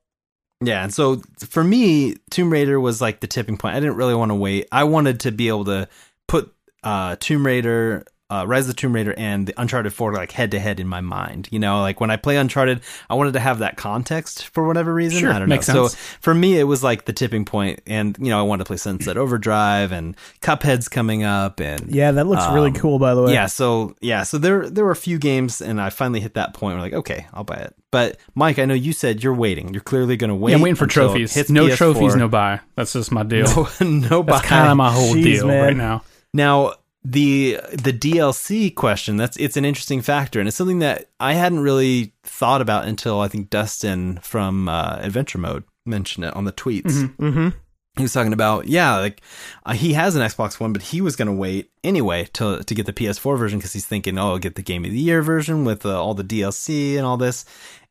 Yeah, 0.60 0.82
and 0.84 0.94
so 0.94 1.22
for 1.38 1.62
me, 1.62 2.16
Tomb 2.30 2.50
Raider 2.50 2.78
was 2.80 3.00
like 3.00 3.20
the 3.20 3.26
tipping 3.26 3.56
point. 3.56 3.74
I 3.76 3.80
didn't 3.80 3.96
really 3.96 4.14
want 4.14 4.30
to 4.30 4.34
wait. 4.36 4.68
I 4.72 4.84
wanted 4.84 5.20
to 5.20 5.32
be 5.32 5.48
able 5.48 5.64
to 5.66 5.88
put 6.28 6.52
uh, 6.82 7.16
Tomb 7.18 7.44
Raider 7.46 8.04
uh, 8.34 8.44
Rise 8.46 8.62
of 8.68 8.68
the 8.68 8.80
Tomb 8.80 8.94
Raider 8.94 9.14
and 9.16 9.46
the 9.46 9.54
Uncharted 9.56 9.92
4 9.92 10.12
like 10.12 10.32
head 10.32 10.50
to 10.52 10.58
head 10.58 10.80
in 10.80 10.88
my 10.88 11.00
mind. 11.00 11.48
You 11.50 11.58
know, 11.58 11.80
like 11.80 12.00
when 12.00 12.10
I 12.10 12.16
play 12.16 12.36
Uncharted, 12.36 12.80
I 13.08 13.14
wanted 13.14 13.34
to 13.34 13.40
have 13.40 13.60
that 13.60 13.76
context 13.76 14.46
for 14.48 14.66
whatever 14.66 14.92
reason. 14.92 15.20
Sure, 15.20 15.32
I 15.32 15.38
don't 15.38 15.48
makes 15.48 15.68
know. 15.68 15.86
sense. 15.88 15.98
So 16.00 16.18
for 16.20 16.34
me, 16.34 16.58
it 16.58 16.64
was 16.64 16.82
like 16.82 17.04
the 17.04 17.12
tipping 17.12 17.44
point, 17.44 17.80
and 17.86 18.16
you 18.18 18.30
know, 18.30 18.38
I 18.38 18.42
wanted 18.42 18.64
to 18.64 18.68
play 18.68 18.76
Sunset 18.76 19.16
Overdrive 19.16 19.92
and 19.92 20.16
Cuphead's 20.40 20.88
coming 20.88 21.22
up, 21.24 21.60
and 21.60 21.94
Yeah, 21.94 22.12
that 22.12 22.26
looks 22.26 22.44
really 22.52 22.70
Um, 22.70 22.74
cool. 22.76 22.98
By 22.98 23.14
the 23.14 23.22
way, 23.22 23.32
yeah, 23.32 23.46
so 23.46 23.94
yeah, 24.00 24.22
so 24.24 24.38
there 24.38 24.68
there 24.68 24.84
were 24.84 24.90
a 24.90 24.96
few 24.96 25.18
games, 25.18 25.60
and 25.60 25.80
I 25.80 25.90
finally 25.90 26.20
hit 26.20 26.34
that 26.34 26.54
point 26.54 26.74
where 26.76 26.82
like, 26.82 26.92
okay, 26.94 27.26
I'll 27.32 27.44
buy 27.44 27.56
it. 27.56 27.74
But 27.90 28.16
Mike, 28.34 28.58
I 28.58 28.64
know 28.64 28.74
you 28.74 28.92
said 28.92 29.22
you're 29.22 29.34
waiting. 29.34 29.72
You're 29.72 29.80
clearly 29.82 30.16
going 30.16 30.28
to 30.30 30.34
wait. 30.34 30.50
yeah, 30.50 30.56
I'm 30.56 30.62
waiting 30.62 30.74
for 30.74 30.86
trophies. 30.88 31.32
hits 31.32 31.48
No 31.48 31.66
PS4. 31.66 31.76
trophies, 31.76 32.16
no 32.16 32.26
buy. 32.28 32.58
That's 32.74 32.92
just 32.92 33.12
my 33.12 33.22
deal. 33.22 33.46
no, 33.80 33.86
no 33.88 34.22
buy. 34.24 34.32
That's 34.38 34.46
kind 34.48 34.68
of 34.68 34.76
my 34.76 34.90
whole 34.90 35.14
Jeez, 35.14 35.22
deal 35.22 35.46
man. 35.46 35.62
right 35.64 35.76
now. 35.76 36.02
Now 36.32 36.72
the 37.04 37.60
the 37.70 37.92
DLC 37.92 38.74
question 38.74 39.18
that's 39.18 39.36
it's 39.36 39.56
an 39.56 39.64
interesting 39.64 40.00
factor, 40.00 40.38
and 40.38 40.48
it's 40.48 40.56
something 40.56 40.78
that 40.78 41.10
I 41.20 41.34
hadn't 41.34 41.60
really 41.60 42.14
thought 42.22 42.62
about 42.62 42.86
until 42.86 43.20
I 43.20 43.28
think 43.28 43.50
Dustin 43.50 44.18
from 44.22 44.68
uh, 44.68 44.98
Adventure 45.00 45.38
Mode 45.38 45.64
mentioned 45.84 46.24
it 46.24 46.34
on 46.34 46.44
the 46.44 46.52
tweets. 46.52 47.12
Mm-hmm. 47.18 47.48
He 47.96 48.02
was 48.02 48.12
talking 48.12 48.32
about 48.32 48.68
yeah, 48.68 48.96
like 48.96 49.20
uh, 49.66 49.74
he 49.74 49.92
has 49.92 50.16
an 50.16 50.22
Xbox 50.22 50.58
One, 50.58 50.72
but 50.72 50.80
he 50.80 51.02
was 51.02 51.14
going 51.14 51.26
to 51.26 51.34
wait 51.34 51.70
anyway 51.84 52.24
to 52.32 52.64
to 52.64 52.74
get 52.74 52.86
the 52.86 52.92
PS4 52.92 53.38
version 53.38 53.58
because 53.58 53.74
he's 53.74 53.86
thinking, 53.86 54.18
oh, 54.18 54.30
I'll 54.30 54.38
get 54.38 54.54
the 54.54 54.62
Game 54.62 54.84
of 54.86 54.90
the 54.90 54.98
Year 54.98 55.20
version 55.20 55.66
with 55.66 55.84
uh, 55.84 56.02
all 56.02 56.14
the 56.14 56.24
DLC 56.24 56.96
and 56.96 57.04
all 57.04 57.18
this, 57.18 57.44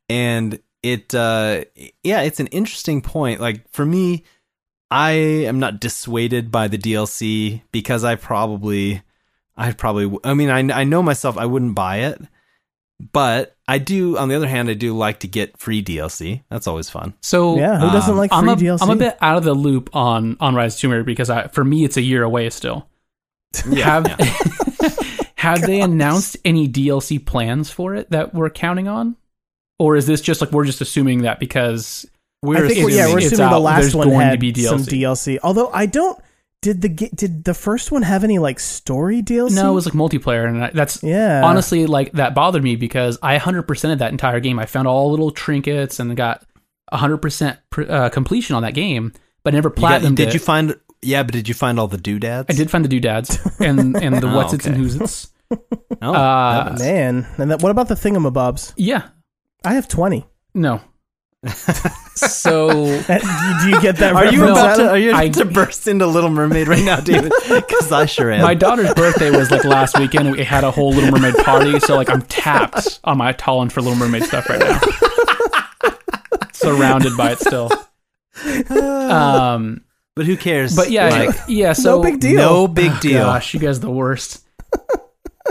and 0.08 0.58
it 0.82 1.14
uh, 1.14 1.64
yeah, 2.02 2.22
it's 2.22 2.40
an 2.40 2.48
interesting 2.48 3.00
point. 3.00 3.40
Like 3.40 3.70
for 3.70 3.86
me, 3.86 4.24
I 4.94 5.10
am 5.10 5.58
not 5.58 5.80
dissuaded 5.80 6.52
by 6.52 6.68
the 6.68 6.78
DLC 6.78 7.62
because 7.72 8.04
I 8.04 8.14
probably, 8.14 9.02
I 9.56 9.72
probably, 9.72 10.20
I 10.22 10.34
mean, 10.34 10.50
I, 10.50 10.82
I 10.82 10.84
know 10.84 11.02
myself, 11.02 11.36
I 11.36 11.46
wouldn't 11.46 11.74
buy 11.74 11.96
it, 11.96 12.20
but 13.12 13.56
I 13.66 13.78
do, 13.78 14.16
on 14.16 14.28
the 14.28 14.36
other 14.36 14.46
hand, 14.46 14.70
I 14.70 14.74
do 14.74 14.96
like 14.96 15.18
to 15.20 15.26
get 15.26 15.58
free 15.58 15.82
DLC. 15.82 16.44
That's 16.48 16.68
always 16.68 16.90
fun. 16.90 17.14
So 17.22 17.58
Yeah, 17.58 17.80
who 17.80 17.90
doesn't 17.90 18.12
Um, 18.12 18.18
like 18.18 18.30
free 18.30 18.38
I'm 18.38 18.48
a, 18.48 18.54
DLC? 18.54 18.82
I'm 18.82 18.90
a 18.90 18.96
bit 18.96 19.18
out 19.20 19.36
of 19.36 19.42
the 19.42 19.52
loop 19.52 19.90
on 19.96 20.36
on 20.38 20.54
Rise 20.54 20.76
of 20.76 20.80
Tomb 20.82 20.92
Raider 20.92 21.02
because 21.02 21.28
I, 21.28 21.48
for 21.48 21.64
me 21.64 21.84
it's 21.84 21.96
a 21.96 22.02
year 22.02 22.22
away 22.22 22.48
still. 22.50 22.86
have 23.74 24.06
have 25.34 25.62
they 25.62 25.80
announced 25.80 26.36
any 26.44 26.68
DLC 26.68 27.24
plans 27.24 27.68
for 27.68 27.96
it 27.96 28.12
that 28.12 28.32
we're 28.32 28.48
counting 28.48 28.86
on, 28.86 29.16
or 29.76 29.96
is 29.96 30.06
this 30.06 30.20
just 30.20 30.40
like 30.40 30.52
we're 30.52 30.64
just 30.64 30.80
assuming 30.80 31.22
that 31.22 31.40
because 31.40 32.06
We're 32.44 32.56
I 32.64 32.68
think, 32.68 32.72
assuming 32.78 32.96
yeah, 32.96 33.06
we're 33.12 33.18
it's 33.18 33.26
assuming 33.32 33.50
the 33.50 33.56
out, 33.56 33.62
last 33.62 33.80
there's 33.80 33.94
one 33.96 34.08
going 34.08 34.20
to 34.20 34.24
had 34.26 34.40
be 34.40 34.54
some 34.62 34.78
DLC. 34.80 35.00
DLC. 35.02 35.38
Although 35.42 35.70
I 35.72 35.86
don't. 35.86 36.18
Did 36.62 36.80
the 36.80 36.88
did 36.88 37.44
the 37.44 37.52
first 37.52 37.92
one 37.92 38.00
have 38.02 38.24
any 38.24 38.38
like 38.38 38.58
story 38.58 39.22
DLC? 39.22 39.54
no, 39.54 39.70
it 39.72 39.74
was 39.74 39.84
like 39.84 39.94
multiplayer, 39.94 40.48
and 40.48 40.64
I, 40.64 40.70
that's 40.70 41.02
yeah. 41.02 41.42
honestly 41.44 41.84
like 41.86 42.12
that 42.12 42.34
bothered 42.34 42.62
me 42.62 42.76
because 42.76 43.18
I 43.22 43.38
100% 43.38 43.92
of 43.92 43.98
that 43.98 44.12
entire 44.12 44.40
game. 44.40 44.58
I 44.58 44.64
found 44.64 44.88
all 44.88 45.10
little 45.10 45.30
trinkets 45.30 46.00
and 46.00 46.16
got 46.16 46.42
100% 46.90 47.58
pr- 47.70 47.82
uh, 47.82 48.08
completion 48.08 48.56
on 48.56 48.62
that 48.62 48.72
game, 48.72 49.12
but 49.42 49.52
never 49.52 49.68
platinum. 49.68 50.14
did 50.14 50.28
it. 50.28 50.34
you 50.34 50.40
find, 50.40 50.74
yeah, 51.02 51.22
but 51.22 51.32
did 51.32 51.48
you 51.48 51.54
find 51.54 51.78
all 51.78 51.86
the 51.88 51.98
doodads? 51.98 52.46
I 52.48 52.54
did 52.54 52.70
find 52.70 52.82
the 52.82 52.88
doodads 52.88 53.38
and 53.60 53.94
and 53.96 54.16
the 54.16 54.28
Oh, 54.32 54.36
what's 54.36 54.54
its 54.54 54.64
and 54.64 54.74
okay. 54.74 54.82
who's 54.82 54.96
its. 54.96 55.28
Oh, 56.00 56.14
Uh, 56.14 56.74
man. 56.78 57.26
And 57.36 57.50
that, 57.50 57.62
what 57.62 57.70
about 57.72 57.88
the 57.88 57.94
thingamabobs? 57.94 58.72
Yeah, 58.76 59.08
I 59.64 59.74
have 59.74 59.86
twenty. 59.88 60.24
no. 60.54 60.80
So 62.14 62.68
do 62.84 63.68
you 63.68 63.80
get 63.80 63.96
that? 63.96 64.12
Are 64.14 64.26
you 64.32 64.44
about 64.44 64.76
to, 64.76 64.88
are 64.90 64.98
you 64.98 65.12
I- 65.12 65.24
about 65.24 65.34
to 65.38 65.44
burst 65.44 65.86
into 65.88 66.06
Little 66.06 66.30
Mermaid 66.30 66.68
right 66.68 66.84
now, 66.84 67.00
David? 67.00 67.32
Because 67.48 67.92
I 67.92 68.06
sure 68.06 68.30
am. 68.32 68.42
my 68.42 68.54
daughter's 68.54 68.92
birthday 68.94 69.30
was 69.30 69.50
like 69.50 69.64
last 69.64 69.98
weekend. 69.98 70.30
We 70.32 70.42
had 70.44 70.64
a 70.64 70.70
whole 70.70 70.92
Little 70.92 71.10
Mermaid 71.10 71.36
party, 71.44 71.78
so 71.80 71.96
like 71.96 72.08
I'm 72.10 72.22
tapped 72.22 73.00
on 73.04 73.18
my 73.18 73.32
Talon 73.32 73.68
for 73.70 73.80
Little 73.82 73.98
Mermaid 73.98 74.24
stuff 74.24 74.48
right 74.48 74.58
now. 74.60 74.80
Surrounded 76.52 77.16
by 77.16 77.32
it 77.32 77.38
still. 77.40 77.70
Um, 79.10 79.84
but 80.16 80.26
who 80.26 80.36
cares? 80.36 80.74
but 80.76 80.90
yeah, 80.90 81.08
Like, 81.08 81.36
yeah. 81.48 81.72
So 81.72 81.96
no 81.96 82.02
big 82.02 82.20
deal. 82.20 82.34
no 82.36 82.68
big 82.68 82.98
deal. 83.00 83.24
Gosh, 83.24 83.54
you 83.54 83.60
guys 83.60 83.78
are 83.78 83.82
the 83.82 83.90
worst. 83.90 84.44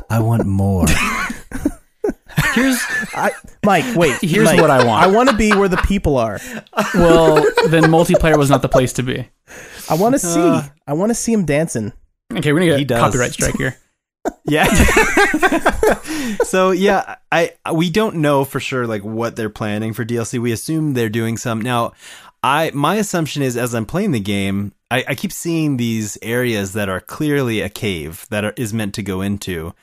I 0.09 0.19
want 0.19 0.45
more. 0.45 0.85
Here's 2.53 2.77
I, 3.13 3.31
Mike, 3.65 3.95
wait. 3.95 4.17
Here's 4.21 4.45
Mike, 4.45 4.61
what 4.61 4.69
I 4.69 4.85
want. 4.85 5.03
I 5.03 5.07
want 5.07 5.29
to 5.29 5.35
be 5.35 5.51
where 5.51 5.67
the 5.67 5.77
people 5.77 6.17
are. 6.17 6.39
well, 6.93 7.35
then 7.69 7.83
multiplayer 7.83 8.37
was 8.37 8.49
not 8.49 8.61
the 8.61 8.69
place 8.69 8.93
to 8.93 9.03
be. 9.03 9.27
I 9.89 9.95
want 9.95 10.15
to 10.15 10.19
see. 10.19 10.39
Uh. 10.39 10.63
I 10.87 10.93
want 10.93 11.09
to 11.09 11.15
see 11.15 11.33
him 11.33 11.45
dancing. 11.45 11.93
Okay, 12.31 12.53
we're 12.53 12.59
gonna 12.59 12.77
get 12.77 12.87
does. 12.87 12.99
copyright 12.99 13.33
strike 13.33 13.57
here. 13.57 13.77
Yeah. 14.45 14.65
so 16.43 16.71
yeah, 16.71 17.15
I 17.29 17.51
we 17.73 17.89
don't 17.89 18.15
know 18.17 18.45
for 18.45 18.61
sure 18.61 18.87
like 18.87 19.03
what 19.03 19.35
they're 19.35 19.49
planning 19.49 19.91
for 19.93 20.05
DLC. 20.05 20.39
We 20.39 20.53
assume 20.53 20.93
they're 20.93 21.09
doing 21.09 21.35
some. 21.35 21.59
Now, 21.59 21.91
I 22.41 22.71
my 22.73 22.95
assumption 22.95 23.43
is 23.43 23.57
as 23.57 23.75
I'm 23.75 23.85
playing 23.85 24.11
the 24.11 24.21
game, 24.21 24.73
I, 24.89 25.03
I 25.09 25.15
keep 25.15 25.33
seeing 25.33 25.75
these 25.75 26.17
areas 26.21 26.71
that 26.71 26.87
are 26.87 27.01
clearly 27.01 27.59
a 27.59 27.69
cave 27.69 28.25
that 28.29 28.45
are, 28.45 28.53
is 28.55 28.73
meant 28.73 28.93
to 28.95 29.03
go 29.03 29.19
into. 29.21 29.73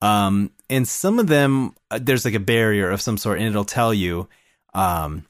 Um, 0.00 0.50
and 0.70 0.86
some 0.88 1.18
of 1.18 1.26
them 1.28 1.74
uh, 1.90 1.98
there's 2.02 2.24
like 2.24 2.34
a 2.34 2.40
barrier 2.40 2.90
of 2.90 3.00
some 3.00 3.16
sort, 3.18 3.38
and 3.38 3.46
it'll 3.48 3.64
tell 3.64 3.92
you, 3.94 4.28
um, 4.74 5.24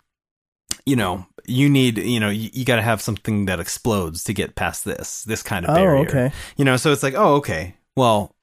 you 0.86 0.96
know, 0.96 1.26
you 1.46 1.68
need, 1.68 1.98
you 1.98 2.20
know, 2.20 2.30
you, 2.30 2.50
you 2.52 2.64
got 2.64 2.76
to 2.76 2.82
have 2.82 3.02
something 3.02 3.44
that 3.46 3.60
explodes 3.60 4.24
to 4.24 4.32
get 4.32 4.54
past 4.54 4.84
this, 4.84 5.24
this 5.24 5.42
kind 5.42 5.64
of 5.64 5.70
Oh, 5.70 5.74
barrier. 5.74 6.08
okay. 6.08 6.32
You 6.56 6.64
know, 6.64 6.76
so 6.76 6.92
it's 6.92 7.02
like, 7.02 7.14
oh, 7.14 7.34
okay. 7.36 7.74
Well, 7.96 8.34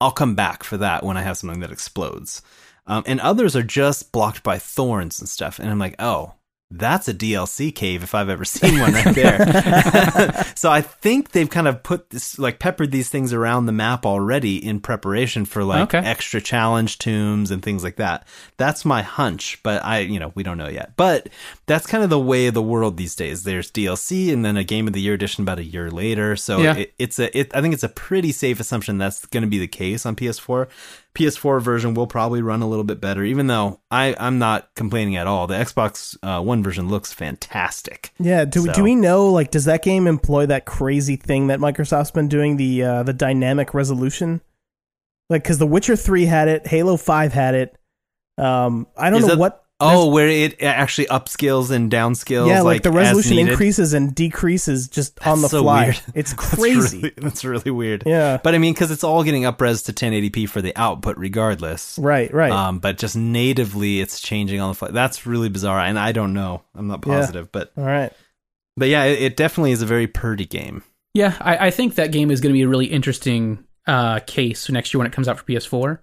I'll 0.00 0.10
come 0.12 0.34
back 0.34 0.62
for 0.62 0.76
that 0.78 1.04
when 1.04 1.16
I 1.16 1.22
have 1.22 1.36
something 1.38 1.60
that 1.60 1.72
explodes. 1.72 2.42
Um, 2.86 3.02
and 3.06 3.20
others 3.20 3.54
are 3.56 3.62
just 3.62 4.12
blocked 4.12 4.42
by 4.42 4.58
thorns 4.58 5.20
and 5.20 5.28
stuff. 5.28 5.58
And 5.58 5.70
I'm 5.70 5.78
like, 5.78 5.96
oh, 5.98 6.34
that's 6.70 7.08
a 7.08 7.14
DLC 7.14 7.74
cave 7.74 8.02
if 8.02 8.14
I've 8.14 8.28
ever 8.28 8.44
seen 8.44 8.78
one 8.80 8.92
right 8.92 9.14
there. 9.14 10.44
so 10.54 10.70
I 10.70 10.80
think 10.80 11.32
they've 11.32 11.50
kind 11.50 11.66
of 11.66 11.82
put 11.82 12.10
this, 12.10 12.38
like, 12.38 12.58
peppered 12.58 12.92
these 12.92 13.08
things 13.10 13.32
around 13.32 13.66
the 13.66 13.72
map 13.72 14.06
already 14.06 14.64
in 14.64 14.80
preparation 14.80 15.44
for 15.44 15.64
like 15.64 15.92
Okay. 15.94 15.98
extra 16.06 16.40
challenge 16.40 16.98
tombs 16.98 17.50
and 17.50 17.62
things 17.62 17.82
like 17.82 17.96
that. 17.96 18.26
That's 18.56 18.84
my 18.84 19.02
hunch, 19.02 19.60
but 19.62 19.84
I, 19.84 20.00
you 20.00 20.20
know, 20.20 20.32
we 20.34 20.42
don't 20.42 20.58
know 20.58 20.68
yet. 20.68 20.92
But 20.96 21.28
that's 21.66 21.86
kind 21.86 22.04
of 22.04 22.10
the 22.10 22.20
way 22.20 22.46
of 22.46 22.54
the 22.54 22.62
world 22.62 22.96
these 22.96 23.14
days. 23.16 23.42
There's 23.44 23.70
DLC 23.70 24.32
and 24.32 24.44
then 24.44 24.56
a 24.56 24.64
Game 24.64 24.86
of 24.86 24.92
the 24.92 25.00
Year 25.00 25.14
edition 25.14 25.42
about 25.42 25.58
a 25.58 25.64
year 25.64 25.90
later. 25.90 26.36
So 26.36 26.60
Yeah. 26.60 26.76
it, 26.76 26.94
it's 26.98 27.18
a, 27.18 27.36
it, 27.36 27.54
I 27.54 27.60
think 27.60 27.74
it's 27.74 27.82
a 27.82 27.88
pretty 27.88 28.32
safe 28.32 28.60
assumption 28.60 28.98
that's 28.98 29.26
going 29.26 29.42
to 29.42 29.48
be 29.48 29.58
the 29.58 29.66
case 29.68 30.06
on 30.06 30.14
PS4. 30.16 30.68
PS4 31.14 31.60
version 31.60 31.94
will 31.94 32.06
probably 32.06 32.40
run 32.42 32.62
a 32.62 32.68
little 32.68 32.84
bit 32.84 33.00
better, 33.00 33.24
even 33.24 33.46
though 33.48 33.80
I, 33.90 34.14
I'm 34.18 34.38
not 34.38 34.74
complaining 34.74 35.16
at 35.16 35.26
all. 35.26 35.46
The 35.46 35.54
Xbox 35.54 36.16
uh, 36.22 36.42
One 36.42 36.62
version 36.62 36.88
looks 36.88 37.12
fantastic. 37.12 38.12
Yeah. 38.18 38.44
Do 38.44 38.62
we 38.62 38.68
So- 38.68 38.74
do 38.74 38.82
we 38.84 38.94
know 38.94 39.28
like 39.30 39.50
does 39.50 39.64
that 39.64 39.82
game 39.82 40.06
employ 40.06 40.46
that 40.46 40.66
crazy 40.66 41.16
thing 41.16 41.48
that 41.48 41.58
Microsoft's 41.58 42.10
been 42.12 42.28
doing 42.28 42.56
the 42.56 42.82
uh, 42.84 43.02
the 43.02 43.12
dynamic 43.12 43.74
resolution? 43.74 44.40
Like 45.28 45.42
because 45.42 45.58
The 45.58 45.66
Witcher 45.66 45.96
Three 45.96 46.26
had 46.26 46.48
it, 46.48 46.66
Halo 46.66 46.96
Five 46.96 47.32
had 47.32 47.54
it. 47.54 47.76
Um, 48.38 48.86
I 48.96 49.10
don't 49.10 49.18
Is 49.20 49.26
know 49.26 49.34
that- 49.34 49.38
what. 49.38 49.64
Oh, 49.80 50.10
where 50.10 50.28
it 50.28 50.62
actually 50.62 51.06
upscales 51.06 51.70
and 51.70 51.90
downscales. 51.90 52.48
yeah, 52.48 52.60
like, 52.62 52.82
the 52.82 52.90
resolution 52.92 53.36
needed. 53.36 53.52
increases 53.52 53.92
and 53.94 54.14
decreases 54.14 54.88
just 54.88 55.18
on 55.26 55.40
the 55.42 55.48
so 55.48 55.62
fly. 55.62 55.84
weird. 55.84 56.00
It's 56.14 56.32
That's 56.34 56.54
crazy. 56.54 56.98
really- 56.98 57.12
That's 57.16 57.44
really 57.44 57.70
weird. 57.70 58.02
Yeah. 58.06 58.38
But 58.42 58.54
I 58.54 58.58
mean, 58.58 58.74
because 58.74 58.90
it's 58.90 59.04
all 59.04 59.22
getting 59.24 59.42
upres 59.44 59.84
to 59.86 59.92
1080p 59.92 60.48
for 60.48 60.60
the 60.62 60.76
output, 60.76 61.16
regardless. 61.16 61.98
Right. 61.98 62.32
Right. 62.32 62.52
Um, 62.52 62.78
but 62.78 62.98
just 62.98 63.16
natively, 63.16 64.00
it's 64.00 64.20
changing 64.20 64.60
on 64.60 64.70
the 64.70 64.74
fly. 64.74 64.90
That's 64.90 65.26
really 65.26 65.48
bizarre, 65.48 65.80
and 65.80 65.98
I 65.98 66.12
don't 66.12 66.32
know. 66.32 66.62
I'm 66.74 66.86
not 66.88 67.04
Yeah. 67.06 67.14
positive, 67.20 67.50
but 67.52 67.72
All 67.76 67.84
right. 67.84 68.12
but 68.76 68.88
yeah, 68.88 69.04
it, 69.04 69.22
it 69.22 69.36
definitely 69.36 69.72
is 69.72 69.82
a 69.82 69.86
very 69.86 70.06
purdy 70.06 70.46
game. 70.46 70.82
Yeah, 71.14 71.36
I, 71.40 71.66
I 71.66 71.70
think 71.70 71.96
that 71.96 72.12
game 72.12 72.30
is 72.30 72.40
going 72.40 72.50
to 72.52 72.56
be 72.56 72.62
a 72.62 72.68
really 72.68 72.86
interesting 72.86 73.64
uh, 73.86 74.20
case 74.20 74.68
next 74.70 74.94
year 74.94 74.98
when 74.98 75.06
it 75.06 75.12
comes 75.12 75.26
out 75.26 75.38
for 75.38 75.44
PS4, 75.44 75.98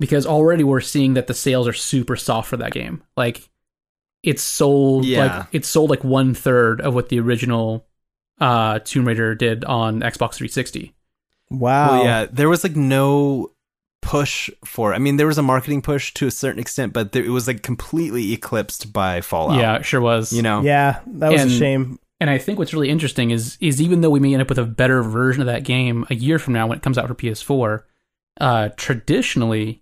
because 0.00 0.26
already 0.26 0.64
we're 0.64 0.80
seeing 0.80 1.14
that 1.14 1.28
the 1.28 1.34
sales 1.34 1.68
are 1.68 1.72
super 1.72 2.16
soft 2.16 2.48
for 2.48 2.56
that 2.56 2.72
game. 2.72 3.02
Like, 3.16 3.48
it's 4.24 4.42
sold 4.42 5.04
Yeah. 5.04 5.38
like 5.38 5.46
it's 5.52 5.68
sold 5.68 5.90
like 5.90 6.02
one 6.02 6.34
third 6.34 6.80
of 6.80 6.94
what 6.94 7.08
the 7.10 7.20
original 7.20 7.86
uh, 8.40 8.80
Tomb 8.80 9.06
Raider 9.06 9.34
did 9.36 9.64
on 9.64 10.00
Xbox 10.00 10.34
360. 10.34 10.92
Wow. 11.50 11.90
Well, 11.92 12.04
yeah, 12.04 12.26
there 12.32 12.48
was 12.48 12.64
like 12.64 12.74
no 12.76 13.52
push 14.02 14.48
for. 14.64 14.94
I 14.94 14.98
mean, 14.98 15.16
there 15.18 15.26
was 15.26 15.38
a 15.38 15.42
marketing 15.42 15.82
push 15.82 16.12
to 16.14 16.26
a 16.26 16.30
certain 16.30 16.58
extent, 16.60 16.92
but 16.92 17.12
there, 17.12 17.24
it 17.24 17.28
was 17.30 17.46
like 17.46 17.62
completely 17.62 18.32
eclipsed 18.32 18.92
by 18.92 19.20
Fallout. 19.20 19.58
Yeah, 19.58 19.76
it 19.76 19.84
sure 19.84 20.00
was. 20.00 20.32
you 20.32 20.42
know. 20.42 20.62
Yeah. 20.62 21.00
That 21.06 21.32
was 21.32 21.42
And- 21.42 21.50
a 21.50 21.54
shame. 21.54 21.98
And 22.22 22.28
I 22.28 22.36
think 22.36 22.58
what's 22.58 22.74
really 22.74 22.90
interesting 22.90 23.30
is 23.30 23.56
is 23.60 23.80
even 23.80 24.02
though 24.02 24.10
we 24.10 24.20
may 24.20 24.34
end 24.34 24.42
up 24.42 24.50
with 24.50 24.58
a 24.58 24.64
better 24.66 25.02
version 25.02 25.40
of 25.40 25.46
that 25.46 25.64
game 25.64 26.04
a 26.10 26.14
year 26.14 26.38
from 26.38 26.52
now 26.52 26.66
when 26.66 26.76
it 26.76 26.82
comes 26.82 26.98
out 26.98 27.08
for 27.08 27.14
PS4, 27.14 27.84
uh, 28.38 28.68
traditionally, 28.76 29.79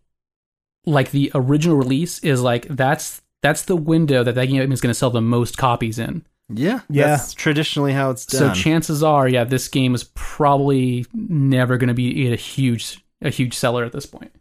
like 0.88 1.10
the 1.10 1.30
original 1.34 1.76
release 1.76 2.18
is 2.20 2.42
like 2.42 2.66
that's 2.68 3.22
that's 3.42 3.62
the 3.62 3.76
window 3.76 4.24
that 4.24 4.34
that 4.34 4.46
game 4.46 4.72
is 4.72 4.80
going 4.80 4.90
to 4.90 4.98
sell 4.98 5.10
the 5.10 5.20
most 5.20 5.56
copies 5.56 5.98
in. 5.98 6.24
yeah, 6.52 6.80
Yeah. 6.88 7.08
That's 7.08 7.34
traditionally 7.34 7.92
how 7.92 8.10
it's 8.10 8.26
done. 8.26 8.54
So 8.54 8.60
chances 8.60 9.02
are, 9.02 9.28
yeah, 9.28 9.44
this 9.44 9.68
game 9.68 9.94
is 9.94 10.04
probably 10.14 11.06
never 11.12 11.76
going 11.76 11.88
to 11.88 11.94
be 11.94 12.32
a 12.32 12.36
huge 12.36 13.04
a 13.20 13.30
huge 13.30 13.54
seller 13.54 13.84
at 13.84 13.92
this 13.92 14.06
point. 14.06 14.32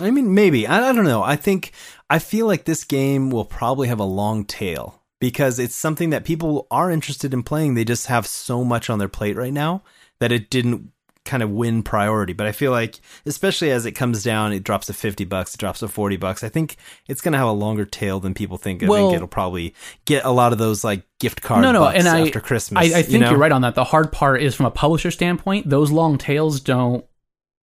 I 0.00 0.10
mean, 0.10 0.34
maybe. 0.34 0.66
I, 0.66 0.90
I 0.90 0.92
don't 0.92 1.04
know. 1.04 1.22
I 1.22 1.36
think 1.36 1.72
I 2.08 2.18
feel 2.18 2.46
like 2.46 2.64
this 2.64 2.84
game 2.84 3.30
will 3.30 3.44
probably 3.44 3.88
have 3.88 4.00
a 4.00 4.04
long 4.04 4.44
tail 4.44 5.02
because 5.20 5.58
it's 5.58 5.74
something 5.74 6.10
that 6.10 6.24
people 6.24 6.66
are 6.70 6.90
interested 6.90 7.34
in 7.34 7.42
playing. 7.42 7.74
They 7.74 7.84
just 7.84 8.06
have 8.06 8.26
so 8.26 8.64
much 8.64 8.88
on 8.88 8.98
their 8.98 9.08
plate 9.08 9.36
right 9.36 9.52
now 9.52 9.82
that 10.18 10.32
it 10.32 10.50
didn't 10.50 10.92
kind 11.24 11.42
of 11.42 11.50
win 11.50 11.82
priority. 11.82 12.32
But 12.32 12.46
I 12.46 12.52
feel 12.52 12.72
like, 12.72 13.00
especially 13.26 13.70
as 13.70 13.86
it 13.86 13.92
comes 13.92 14.24
down, 14.24 14.52
it 14.52 14.64
drops 14.64 14.86
to 14.88 14.92
50 14.92 15.24
bucks, 15.24 15.54
it 15.54 15.58
drops 15.58 15.80
to 15.80 15.88
40 15.88 16.16
bucks. 16.16 16.42
I 16.42 16.48
think 16.48 16.76
it's 17.08 17.20
going 17.20 17.32
to 17.32 17.38
have 17.38 17.48
a 17.48 17.52
longer 17.52 17.84
tail 17.84 18.18
than 18.20 18.34
people 18.34 18.58
think. 18.58 18.82
I 18.82 18.88
Well- 18.88 19.08
think 19.10 19.16
it'll 19.16 19.28
probably 19.28 19.74
get 20.04 20.24
a 20.24 20.30
lot 20.30 20.52
of 20.52 20.58
those 20.58 20.82
like 20.84 21.04
gift 21.20 21.40
card 21.42 21.62
no, 21.62 21.72
no, 21.72 21.80
bucks 21.80 21.98
and 21.98 22.08
I, 22.08 22.22
after 22.26 22.40
Christmas. 22.40 22.92
I, 22.92 22.96
I 22.96 22.98
you 22.98 23.04
think 23.04 23.20
know? 23.22 23.30
you 23.30 23.36
are 23.36 23.38
right 23.38 23.52
on 23.52 23.62
that. 23.62 23.74
The 23.74 23.84
hard 23.84 24.10
part 24.12 24.42
is 24.42 24.54
from 24.54 24.66
a 24.66 24.70
publisher 24.70 25.10
standpoint, 25.10 25.68
those 25.68 25.90
long 25.90 26.18
tails 26.18 26.60
don't 26.60 27.04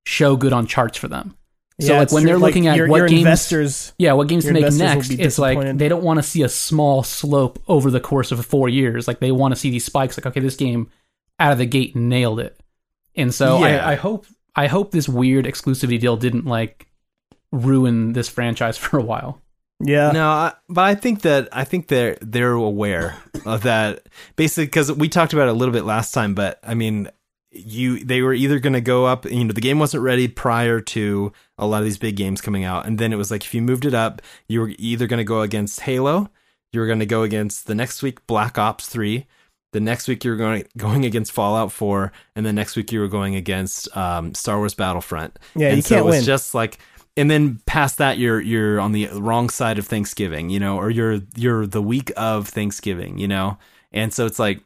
show 0.06 0.36
good 0.36 0.52
on 0.52 0.66
charts 0.66 0.96
for 0.96 1.08
them. 1.08 1.34
So 1.80 1.92
Yeah, 1.92 1.98
like 2.00 2.10
when 2.12 2.22
true. 2.22 2.30
they're 2.30 2.38
Like, 2.38 2.50
looking 2.54 2.66
at 2.66 2.76
your, 2.76 2.88
what 2.88 2.96
your 2.96 3.08
games, 3.08 3.20
investors. 3.20 3.92
yeah, 3.98 4.12
what 4.14 4.26
games 4.26 4.44
to 4.46 4.52
make 4.52 4.72
next, 4.72 5.10
it's 5.12 5.38
like 5.38 5.76
they 5.78 5.88
don't 5.88 6.02
want 6.02 6.18
to 6.18 6.22
see 6.24 6.42
a 6.42 6.48
small 6.48 7.02
slope 7.04 7.60
over 7.68 7.90
the 7.90 8.00
course 8.00 8.32
of 8.32 8.44
four 8.44 8.68
years. 8.68 9.06
Like 9.06 9.20
they 9.20 9.30
want 9.30 9.52
to 9.54 9.60
see 9.60 9.70
these 9.70 9.84
spikes. 9.84 10.18
Like 10.18 10.26
okay, 10.26 10.40
this 10.40 10.56
game 10.56 10.90
out 11.38 11.52
of 11.52 11.58
the 11.58 11.66
gate 11.66 11.94
nailed 11.94 12.40
it. 12.40 12.58
And 13.18 13.34
so 13.34 13.58
Yeah. 13.58 13.86
I, 13.86 13.92
I 13.92 13.94
hope 13.96 14.26
I 14.56 14.66
hope 14.66 14.90
this 14.90 15.08
weird 15.08 15.44
exclusivity 15.44 16.00
deal 16.00 16.16
didn't 16.16 16.46
like 16.46 16.88
ruin 17.52 18.12
this 18.12 18.28
franchise 18.28 18.78
for 18.78 18.98
a 18.98 19.02
while. 19.02 19.42
Yeah, 19.80 20.10
No, 20.10 20.28
I, 20.28 20.54
but 20.68 20.84
I 20.84 20.96
think 20.96 21.22
that 21.22 21.48
I 21.52 21.62
think 21.62 21.86
they're 21.86 22.18
they're 22.20 22.50
aware 22.50 23.16
of 23.46 23.62
that. 23.62 24.08
Basically, 24.34 24.64
because 24.64 24.90
we 24.90 25.08
talked 25.08 25.32
about 25.32 25.46
it 25.46 25.52
a 25.52 25.54
little 25.54 25.72
bit 25.72 25.84
last 25.84 26.12
time. 26.12 26.34
But 26.34 26.58
I 26.64 26.74
mean, 26.74 27.08
you 27.52 28.04
they 28.04 28.22
were 28.22 28.34
either 28.34 28.58
going 28.58 28.72
to 28.72 28.80
go 28.80 29.06
up. 29.06 29.24
You 29.24 29.44
know, 29.44 29.52
the 29.52 29.60
game 29.60 29.78
wasn't 29.78 30.02
ready 30.02 30.26
prior 30.26 30.80
to 30.80 31.32
a 31.58 31.66
lot 31.66 31.78
of 31.78 31.84
these 31.84 31.98
big 31.98 32.16
games 32.16 32.40
coming 32.40 32.64
out, 32.64 32.86
and 32.86 32.98
then 32.98 33.12
it 33.12 33.16
was 33.16 33.30
like 33.30 33.44
if 33.44 33.54
you 33.54 33.62
moved 33.62 33.84
it 33.84 33.94
up, 33.94 34.20
you 34.48 34.60
were 34.60 34.72
either 34.78 35.06
going 35.06 35.18
to 35.18 35.24
go 35.24 35.42
against 35.42 35.80
Halo, 35.80 36.28
you 36.72 36.80
were 36.80 36.86
going 36.88 36.98
to 36.98 37.06
go 37.06 37.22
against 37.22 37.68
the 37.68 37.74
next 37.76 38.02
week 38.02 38.26
Black 38.26 38.58
Ops 38.58 38.88
Three. 38.88 39.26
The 39.72 39.80
next 39.80 40.08
week 40.08 40.24
you 40.24 40.30
were 40.30 40.36
going 40.36 40.64
going 40.76 41.04
against 41.04 41.32
Fallout 41.32 41.72
Four, 41.72 42.12
and 42.34 42.46
the 42.46 42.52
next 42.52 42.74
week 42.76 42.90
you 42.92 43.00
were 43.00 43.08
going 43.08 43.34
against 43.36 43.94
um, 43.96 44.32
Star 44.34 44.56
Wars 44.58 44.74
Battlefront. 44.74 45.38
Yeah, 45.54 45.68
and 45.68 45.76
you 45.76 45.82
so 45.82 45.96
can't 45.96 46.00
it 46.00 46.04
was 46.06 46.16
win. 46.16 46.24
Just 46.24 46.54
like, 46.54 46.78
and 47.16 47.30
then 47.30 47.60
past 47.66 47.98
that, 47.98 48.16
you're 48.18 48.40
you're 48.40 48.80
on 48.80 48.92
the 48.92 49.08
wrong 49.12 49.50
side 49.50 49.78
of 49.78 49.86
Thanksgiving, 49.86 50.48
you 50.48 50.58
know, 50.58 50.78
or 50.78 50.88
you're 50.90 51.18
you're 51.36 51.66
the 51.66 51.82
week 51.82 52.10
of 52.16 52.48
Thanksgiving, 52.48 53.18
you 53.18 53.28
know, 53.28 53.58
and 53.92 54.12
so 54.14 54.24
it's 54.24 54.38
like, 54.38 54.62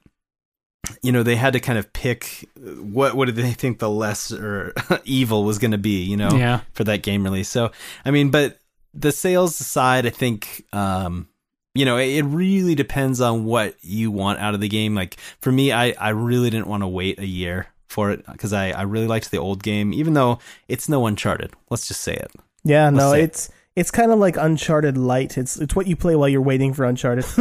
you 1.02 1.10
know, 1.12 1.22
they 1.24 1.36
had 1.36 1.52
to 1.54 1.60
kind 1.60 1.78
of 1.78 1.92
pick 1.92 2.48
what 2.56 3.14
what 3.14 3.24
did 3.26 3.34
they 3.36 3.52
think 3.52 3.80
the 3.80 3.90
lesser 3.90 4.72
evil 5.04 5.42
was 5.44 5.58
going 5.58 5.70
to 5.72 5.78
be, 5.78 6.02
you 6.04 6.16
know, 6.16 6.30
Yeah. 6.30 6.60
for 6.74 6.84
that 6.84 7.02
game 7.02 7.24
release. 7.24 7.48
So 7.48 7.72
I 8.04 8.12
mean, 8.12 8.30
but 8.30 8.58
the 8.94 9.10
sales 9.10 9.56
side, 9.56 10.06
I 10.06 10.10
think, 10.10 10.64
um, 10.72 11.26
you 11.74 11.84
know, 11.84 11.96
it, 11.96 12.08
it 12.08 12.22
really 12.22 12.74
depends 12.74 13.20
on 13.20 13.44
what 13.44 13.76
you 13.82 14.10
want 14.10 14.40
out 14.40 14.54
of 14.54 14.60
the 14.60 14.68
game. 14.68 14.94
Like 14.94 15.16
for 15.40 15.50
me, 15.52 15.72
I 15.72 15.94
I 15.98 16.10
really 16.10 16.50
didn't 16.50 16.66
want 16.66 16.82
to 16.82 16.88
wait 16.88 17.18
a 17.18 17.26
year 17.26 17.68
for 17.88 18.10
it 18.10 18.24
because 18.26 18.52
I 18.52 18.70
I 18.70 18.82
really 18.82 19.06
liked 19.06 19.30
the 19.30 19.38
old 19.38 19.62
game, 19.62 19.92
even 19.92 20.14
though 20.14 20.38
it's 20.68 20.88
no 20.88 21.06
Uncharted. 21.06 21.52
Let's 21.70 21.88
just 21.88 22.00
say 22.00 22.14
it. 22.14 22.30
yeah. 22.64 22.90
No, 22.90 23.12
say. 23.12 23.22
it's 23.22 23.50
it's 23.74 23.90
kind 23.90 24.12
of 24.12 24.18
like 24.18 24.36
Uncharted 24.36 24.96
Light. 24.98 25.38
It's 25.38 25.56
it's 25.58 25.74
what 25.74 25.86
you 25.86 25.96
play 25.96 26.14
while 26.16 26.28
you're 26.28 26.42
waiting 26.42 26.74
for 26.74 26.84
Uncharted. 26.84 27.24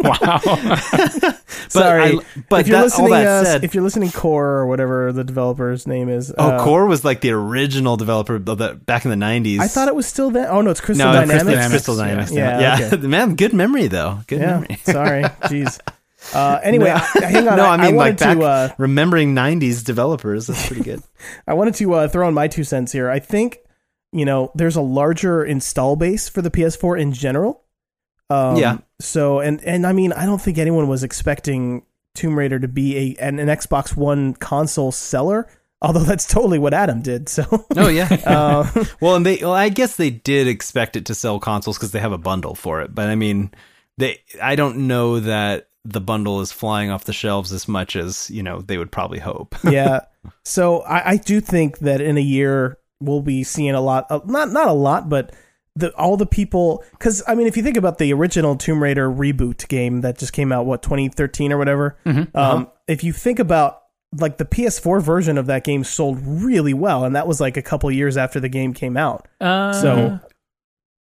Wow. 0.00 0.38
Sorry, 1.68 2.02
I- 2.02 2.18
but 2.48 2.60
if 2.62 2.68
you're 2.68 2.76
that- 2.76 2.78
all 2.78 2.82
listening, 2.84 3.10
that 3.10 3.26
uh, 3.26 3.44
said- 3.44 3.64
if 3.64 3.74
you're 3.74 3.84
listening, 3.84 4.10
Core 4.10 4.46
or 4.46 4.66
whatever 4.66 5.12
the 5.12 5.24
developer's 5.24 5.86
name 5.86 6.08
is. 6.08 6.32
Oh, 6.36 6.50
uh, 6.50 6.64
Core 6.64 6.86
was 6.86 7.04
like 7.04 7.20
the 7.20 7.30
original 7.30 7.96
developer 7.96 8.36
of 8.36 8.44
the, 8.44 8.74
back 8.86 9.04
in 9.04 9.10
the 9.10 9.16
nineties. 9.16 9.60
I 9.60 9.68
thought 9.68 9.88
it 9.88 9.94
was 9.94 10.06
still 10.06 10.30
that. 10.32 10.50
Oh 10.50 10.60
no, 10.62 10.70
it's 10.70 10.80
Crystal 10.80 11.06
no, 11.12 11.20
it's 11.20 11.28
Dynamics. 11.30 11.44
Crystal, 11.44 11.62
it's 11.64 11.70
Crystal 11.70 11.96
Dynamics. 11.96 12.32
Yeah, 12.32 12.60
Yeah, 12.78 12.86
okay. 12.94 12.96
man, 13.06 13.34
good 13.36 13.52
memory 13.52 13.86
though. 13.88 14.20
Good 14.26 14.40
Yeah, 14.40 14.60
memory. 14.60 14.76
sorry, 14.84 15.22
jeez. 15.22 15.78
Uh, 16.34 16.60
anyway, 16.62 16.86
No. 16.88 16.94
I- 16.94 17.24
hang 17.26 17.48
on. 17.48 17.56
no, 17.56 17.64
I 17.66 17.76
mean 17.76 17.94
wanted 17.96 18.10
like 18.12 18.18
back 18.18 18.38
to. 18.38 18.44
Uh, 18.44 18.68
remembering 18.78 19.34
'90s 19.34 19.84
developers. 19.84 20.46
That's 20.48 20.66
pretty 20.66 20.82
good. 20.82 21.02
I 21.46 21.54
wanted 21.54 21.74
to 21.76 21.92
uh, 21.94 22.08
throw 22.08 22.26
in 22.28 22.34
my 22.34 22.48
two 22.48 22.64
cents 22.64 22.92
here. 22.92 23.08
I 23.10 23.18
think 23.20 23.58
you 24.12 24.24
know 24.24 24.50
there's 24.54 24.76
a 24.76 24.80
larger 24.80 25.44
install 25.44 25.96
base 25.96 26.28
for 26.28 26.42
the 26.42 26.50
PS4 26.50 27.00
in 27.00 27.12
general. 27.12 27.62
Um, 28.28 28.56
Yeah. 28.56 28.78
So 29.00 29.40
and 29.40 29.62
and 29.64 29.86
I 29.86 29.92
mean 29.92 30.12
I 30.12 30.26
don't 30.26 30.40
think 30.40 30.58
anyone 30.58 30.88
was 30.88 31.02
expecting 31.02 31.84
Tomb 32.14 32.38
Raider 32.38 32.58
to 32.58 32.68
be 32.68 33.16
a 33.18 33.22
an, 33.22 33.38
an 33.38 33.48
Xbox 33.48 33.96
One 33.96 34.34
console 34.34 34.92
seller. 34.92 35.48
Although 35.82 36.00
that's 36.00 36.26
totally 36.26 36.58
what 36.58 36.74
Adam 36.74 37.00
did. 37.00 37.30
So. 37.30 37.44
Oh 37.74 37.88
yeah. 37.88 38.08
Uh, 38.26 38.84
well, 39.00 39.16
and 39.16 39.24
they. 39.24 39.38
Well, 39.38 39.54
I 39.54 39.70
guess 39.70 39.96
they 39.96 40.10
did 40.10 40.46
expect 40.46 40.94
it 40.94 41.06
to 41.06 41.14
sell 41.14 41.40
consoles 41.40 41.78
because 41.78 41.92
they 41.92 42.00
have 42.00 42.12
a 42.12 42.18
bundle 42.18 42.54
for 42.54 42.82
it. 42.82 42.94
But 42.94 43.08
I 43.08 43.14
mean, 43.14 43.50
they. 43.96 44.20
I 44.42 44.56
don't 44.56 44.86
know 44.88 45.20
that 45.20 45.70
the 45.86 46.02
bundle 46.02 46.42
is 46.42 46.52
flying 46.52 46.90
off 46.90 47.04
the 47.04 47.14
shelves 47.14 47.50
as 47.50 47.66
much 47.66 47.96
as 47.96 48.30
you 48.30 48.42
know 48.42 48.60
they 48.60 48.76
would 48.76 48.92
probably 48.92 49.20
hope. 49.20 49.56
yeah. 49.64 50.00
So 50.44 50.80
I, 50.82 51.12
I 51.12 51.16
do 51.16 51.40
think 51.40 51.78
that 51.78 52.02
in 52.02 52.18
a 52.18 52.22
year 52.22 52.76
we'll 53.00 53.22
be 53.22 53.42
seeing 53.44 53.74
a 53.74 53.80
lot. 53.80 54.06
Of, 54.10 54.28
not 54.28 54.50
not 54.50 54.68
a 54.68 54.72
lot, 54.72 55.08
but 55.08 55.32
the 55.76 55.90
all 55.96 56.16
the 56.16 56.26
people. 56.26 56.84
Because 56.92 57.22
I 57.26 57.34
mean, 57.34 57.46
if 57.46 57.56
you 57.56 57.62
think 57.62 57.76
about 57.76 57.98
the 57.98 58.12
original 58.12 58.56
Tomb 58.56 58.82
Raider 58.82 59.08
reboot 59.10 59.66
game 59.68 60.00
that 60.02 60.18
just 60.18 60.32
came 60.32 60.52
out, 60.52 60.66
what 60.66 60.82
2013 60.82 61.52
or 61.52 61.58
whatever. 61.58 61.96
Um, 62.34 62.70
if 62.86 63.02
you 63.04 63.12
think 63.12 63.38
about 63.38 63.78
like 64.18 64.38
the 64.38 64.44
PS4 64.44 65.00
version 65.00 65.38
of 65.38 65.46
that 65.46 65.62
game 65.62 65.84
sold 65.84 66.18
really 66.24 66.74
well, 66.74 67.04
and 67.04 67.14
that 67.14 67.26
was 67.28 67.40
like 67.40 67.56
a 67.56 67.62
couple 67.62 67.90
years 67.92 68.16
after 68.16 68.40
the 68.40 68.48
game 68.48 68.74
came 68.74 68.96
out. 68.96 69.28
Uh, 69.40 69.72
So 69.72 70.20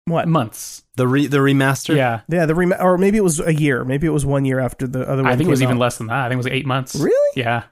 what? 0.05 0.27
months. 0.27 0.83
the 0.97 1.07
re, 1.07 1.27
the 1.27 1.37
remaster. 1.37 1.95
Yeah. 1.95 2.21
Yeah, 2.27 2.45
the 2.47 2.55
rem- 2.55 2.73
or 2.79 2.97
maybe 2.97 3.17
it 3.17 3.23
was 3.23 3.39
a 3.39 3.53
year. 3.53 3.83
Maybe 3.85 4.07
it 4.07 4.11
was 4.11 4.25
one 4.25 4.45
year 4.45 4.59
after 4.59 4.87
the 4.87 5.01
other 5.07 5.21
one. 5.23 5.31
I 5.31 5.35
think 5.35 5.47
it 5.47 5.51
was 5.51 5.59
came 5.59 5.69
even 5.69 5.77
less 5.77 5.97
than 5.97 6.07
that. 6.07 6.17
I 6.17 6.23
think 6.29 6.33
it 6.33 6.37
was 6.37 6.45
like 6.47 6.53
eight 6.53 6.65
months. 6.65 6.95
Really? 6.95 7.31
Yeah. 7.35 7.63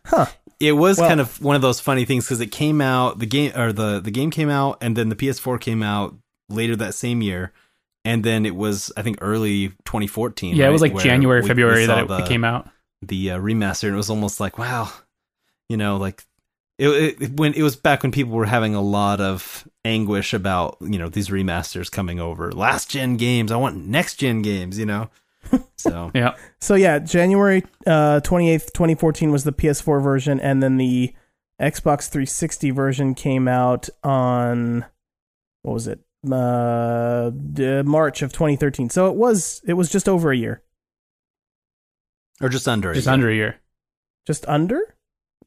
It 0.67 0.73
was 0.73 0.97
Well- 0.97 1.07
kind 1.09 1.19
of 1.19 1.41
one 1.41 1.55
of 1.55 1.61
those 1.61 1.79
funny 1.79 2.05
things 2.05 2.25
because 2.25 2.39
it 2.41 2.47
came 2.51 2.81
out 2.81 3.19
the 3.19 3.25
game 3.25 3.51
or 3.55 3.71
the 3.73 3.99
the 3.99 4.11
game 4.11 4.31
came 4.31 4.49
out 4.49 4.77
and 4.81 4.95
then 4.95 5.09
the 5.09 5.15
PS4 5.15 5.59
came 5.59 5.83
out 5.83 6.15
later 6.49 6.75
that 6.75 6.93
same 6.93 7.21
year, 7.21 7.51
and 8.05 8.23
then 8.23 8.45
it 8.45 8.55
was 8.55 8.91
I 8.97 9.01
think 9.01 9.17
early 9.21 9.69
2014. 9.85 10.55
Yeah, 10.55 10.67
it 10.67 10.71
was 10.71 10.81
like 10.81 10.97
January, 10.97 11.39
we- 11.41 11.43
we 11.43 11.47
February 11.49 11.85
that 11.85 12.03
it 12.03 12.07
the, 12.07 12.21
came 12.23 12.43
out. 12.43 12.69
The 13.01 13.31
uh, 13.31 13.39
remaster, 13.39 13.85
and 13.85 13.93
it 13.93 13.97
was 13.97 14.09
almost 14.09 14.39
like 14.39 14.57
wow, 14.57 14.89
you 15.69 15.77
know, 15.77 15.97
like 15.97 16.23
it, 16.79 16.89
it 17.21 17.31
when 17.33 17.53
it 17.53 17.61
was 17.63 17.75
back 17.75 18.01
when 18.03 18.11
people 18.11 18.33
were 18.33 18.45
having 18.45 18.75
a 18.75 18.81
lot 18.81 19.21
of 19.21 19.67
anguish 19.85 20.33
about 20.33 20.77
you 20.81 20.97
know 20.97 21.09
these 21.09 21.29
remasters 21.29 21.91
coming 21.91 22.19
over 22.19 22.51
last 22.51 22.89
gen 22.89 23.17
games. 23.17 23.51
I 23.51 23.57
want 23.57 23.77
next 23.77 24.15
gen 24.15 24.41
games, 24.41 24.79
you 24.79 24.85
know. 24.85 25.09
So 25.77 26.11
Yeah. 26.15 26.35
So 26.61 26.75
yeah, 26.75 26.99
January 26.99 27.63
uh, 27.85 28.21
28th, 28.23 28.73
2014 28.73 29.31
was 29.31 29.43
the 29.43 29.51
PS4 29.53 30.01
version 30.03 30.39
and 30.39 30.61
then 30.63 30.77
the 30.77 31.13
Xbox 31.61 32.09
360 32.09 32.71
version 32.71 33.13
came 33.15 33.47
out 33.47 33.89
on 34.03 34.85
what 35.61 35.73
was 35.73 35.87
it? 35.87 35.99
Uh, 36.29 37.31
March 37.85 38.21
of 38.21 38.31
2013. 38.33 38.89
So 38.89 39.07
it 39.09 39.15
was 39.15 39.61
it 39.67 39.73
was 39.73 39.89
just 39.89 40.07
over 40.09 40.31
a 40.31 40.37
year. 40.37 40.63
or 42.41 42.49
just 42.49 42.67
under 42.67 42.91
a 42.91 42.93
Just 42.95 43.07
year. 43.07 43.13
under 43.13 43.29
a 43.29 43.35
year. 43.35 43.55
Just 44.25 44.47
under 44.47 44.95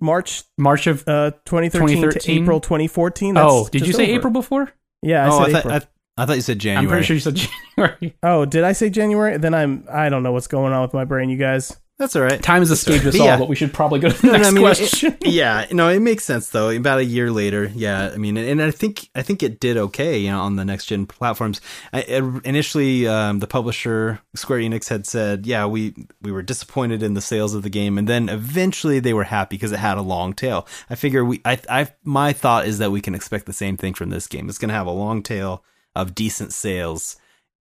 March 0.00 0.44
March 0.58 0.86
of. 0.86 1.00
uh 1.08 1.30
2013, 1.46 1.88
2013? 1.96 2.20
to 2.36 2.42
April 2.42 2.60
2014. 2.60 3.34
That's 3.34 3.46
oh, 3.50 3.68
did 3.68 3.86
you 3.86 3.92
say 3.92 4.04
over. 4.04 4.12
April 4.16 4.32
before? 4.32 4.72
Yeah, 5.02 5.24
I 5.24 5.28
oh, 5.28 5.38
said 5.44 5.48
I 5.48 5.52
thought, 5.52 5.58
April. 5.58 5.74
I, 5.74 5.95
I 6.18 6.24
thought 6.26 6.36
you 6.36 6.42
said 6.42 6.58
January. 6.58 6.84
I'm 6.86 6.88
pretty 6.90 7.04
sure 7.04 7.14
you 7.14 7.20
said 7.20 7.36
January. 7.76 8.16
oh, 8.22 8.44
did 8.44 8.64
I 8.64 8.72
say 8.72 8.90
January? 8.90 9.36
Then 9.38 9.54
I'm 9.54 9.84
I 9.90 10.08
don't 10.08 10.22
know 10.22 10.32
what's 10.32 10.46
going 10.48 10.72
on 10.72 10.82
with 10.82 10.94
my 10.94 11.04
brain, 11.04 11.28
you 11.28 11.36
guys. 11.36 11.76
That's 11.98 12.14
all 12.14 12.20
right. 12.20 12.42
Time 12.42 12.60
has 12.60 12.70
escaped 12.70 13.06
us 13.06 13.18
all, 13.20 13.24
Yeah. 13.24 13.38
but 13.38 13.48
we 13.48 13.56
should 13.56 13.72
probably 13.72 14.00
go 14.00 14.10
to 14.10 14.20
the 14.20 14.26
No, 14.26 14.32
no, 14.32 14.36
next 14.38 14.48
I 14.48 14.50
mean, 14.52 14.62
question. 14.64 15.16
it- 15.22 15.26
yeah, 15.28 15.64
no, 15.72 15.88
it 15.88 16.00
makes 16.00 16.24
sense 16.24 16.50
though. 16.50 16.68
About 16.68 16.98
a 16.98 17.04
year 17.04 17.30
later, 17.30 17.70
yeah, 17.74 18.10
I 18.12 18.18
mean, 18.18 18.36
and 18.36 18.60
I 18.62 18.70
think 18.70 19.08
I 19.14 19.22
think 19.22 19.42
it 19.42 19.60
did 19.60 19.78
okay, 19.78 20.18
you 20.18 20.30
know, 20.30 20.40
on 20.40 20.56
the 20.56 20.64
next 20.66 20.86
gen 20.86 21.06
platforms. 21.06 21.60
I, 21.94 22.00
it- 22.02 22.44
initially, 22.44 23.06
um, 23.08 23.38
the 23.38 23.46
publisher 23.46 24.20
Square 24.34 24.60
Enix 24.60 24.88
had 24.90 25.06
said, 25.06 25.46
yeah, 25.46 25.64
we 25.64 25.94
we 26.20 26.32
were 26.32 26.42
disappointed 26.42 27.02
in 27.02 27.14
the 27.14 27.22
sales 27.22 27.54
of 27.54 27.62
the 27.62 27.70
game, 27.70 27.96
and 27.96 28.06
then 28.06 28.28
eventually 28.28 29.00
they 29.00 29.14
were 29.14 29.24
happy 29.24 29.56
because 29.56 29.72
it 29.72 29.78
had 29.78 29.96
a 29.96 30.02
long 30.02 30.34
tail. 30.34 30.66
I 30.90 30.96
figure 30.96 31.24
we, 31.24 31.40
I, 31.46 31.58
I, 31.70 31.88
my 32.04 32.34
thought 32.34 32.66
is 32.66 32.76
that 32.78 32.90
we 32.90 33.00
can 33.00 33.14
expect 33.14 33.46
the 33.46 33.52
same 33.54 33.78
thing 33.78 33.94
from 33.94 34.10
this 34.10 34.26
game. 34.26 34.48
It's 34.50 34.58
going 34.58 34.68
to 34.68 34.74
have 34.74 34.86
a 34.86 34.90
long 34.90 35.22
tail 35.22 35.62
of 35.96 36.14
decent 36.14 36.52
sales. 36.52 37.16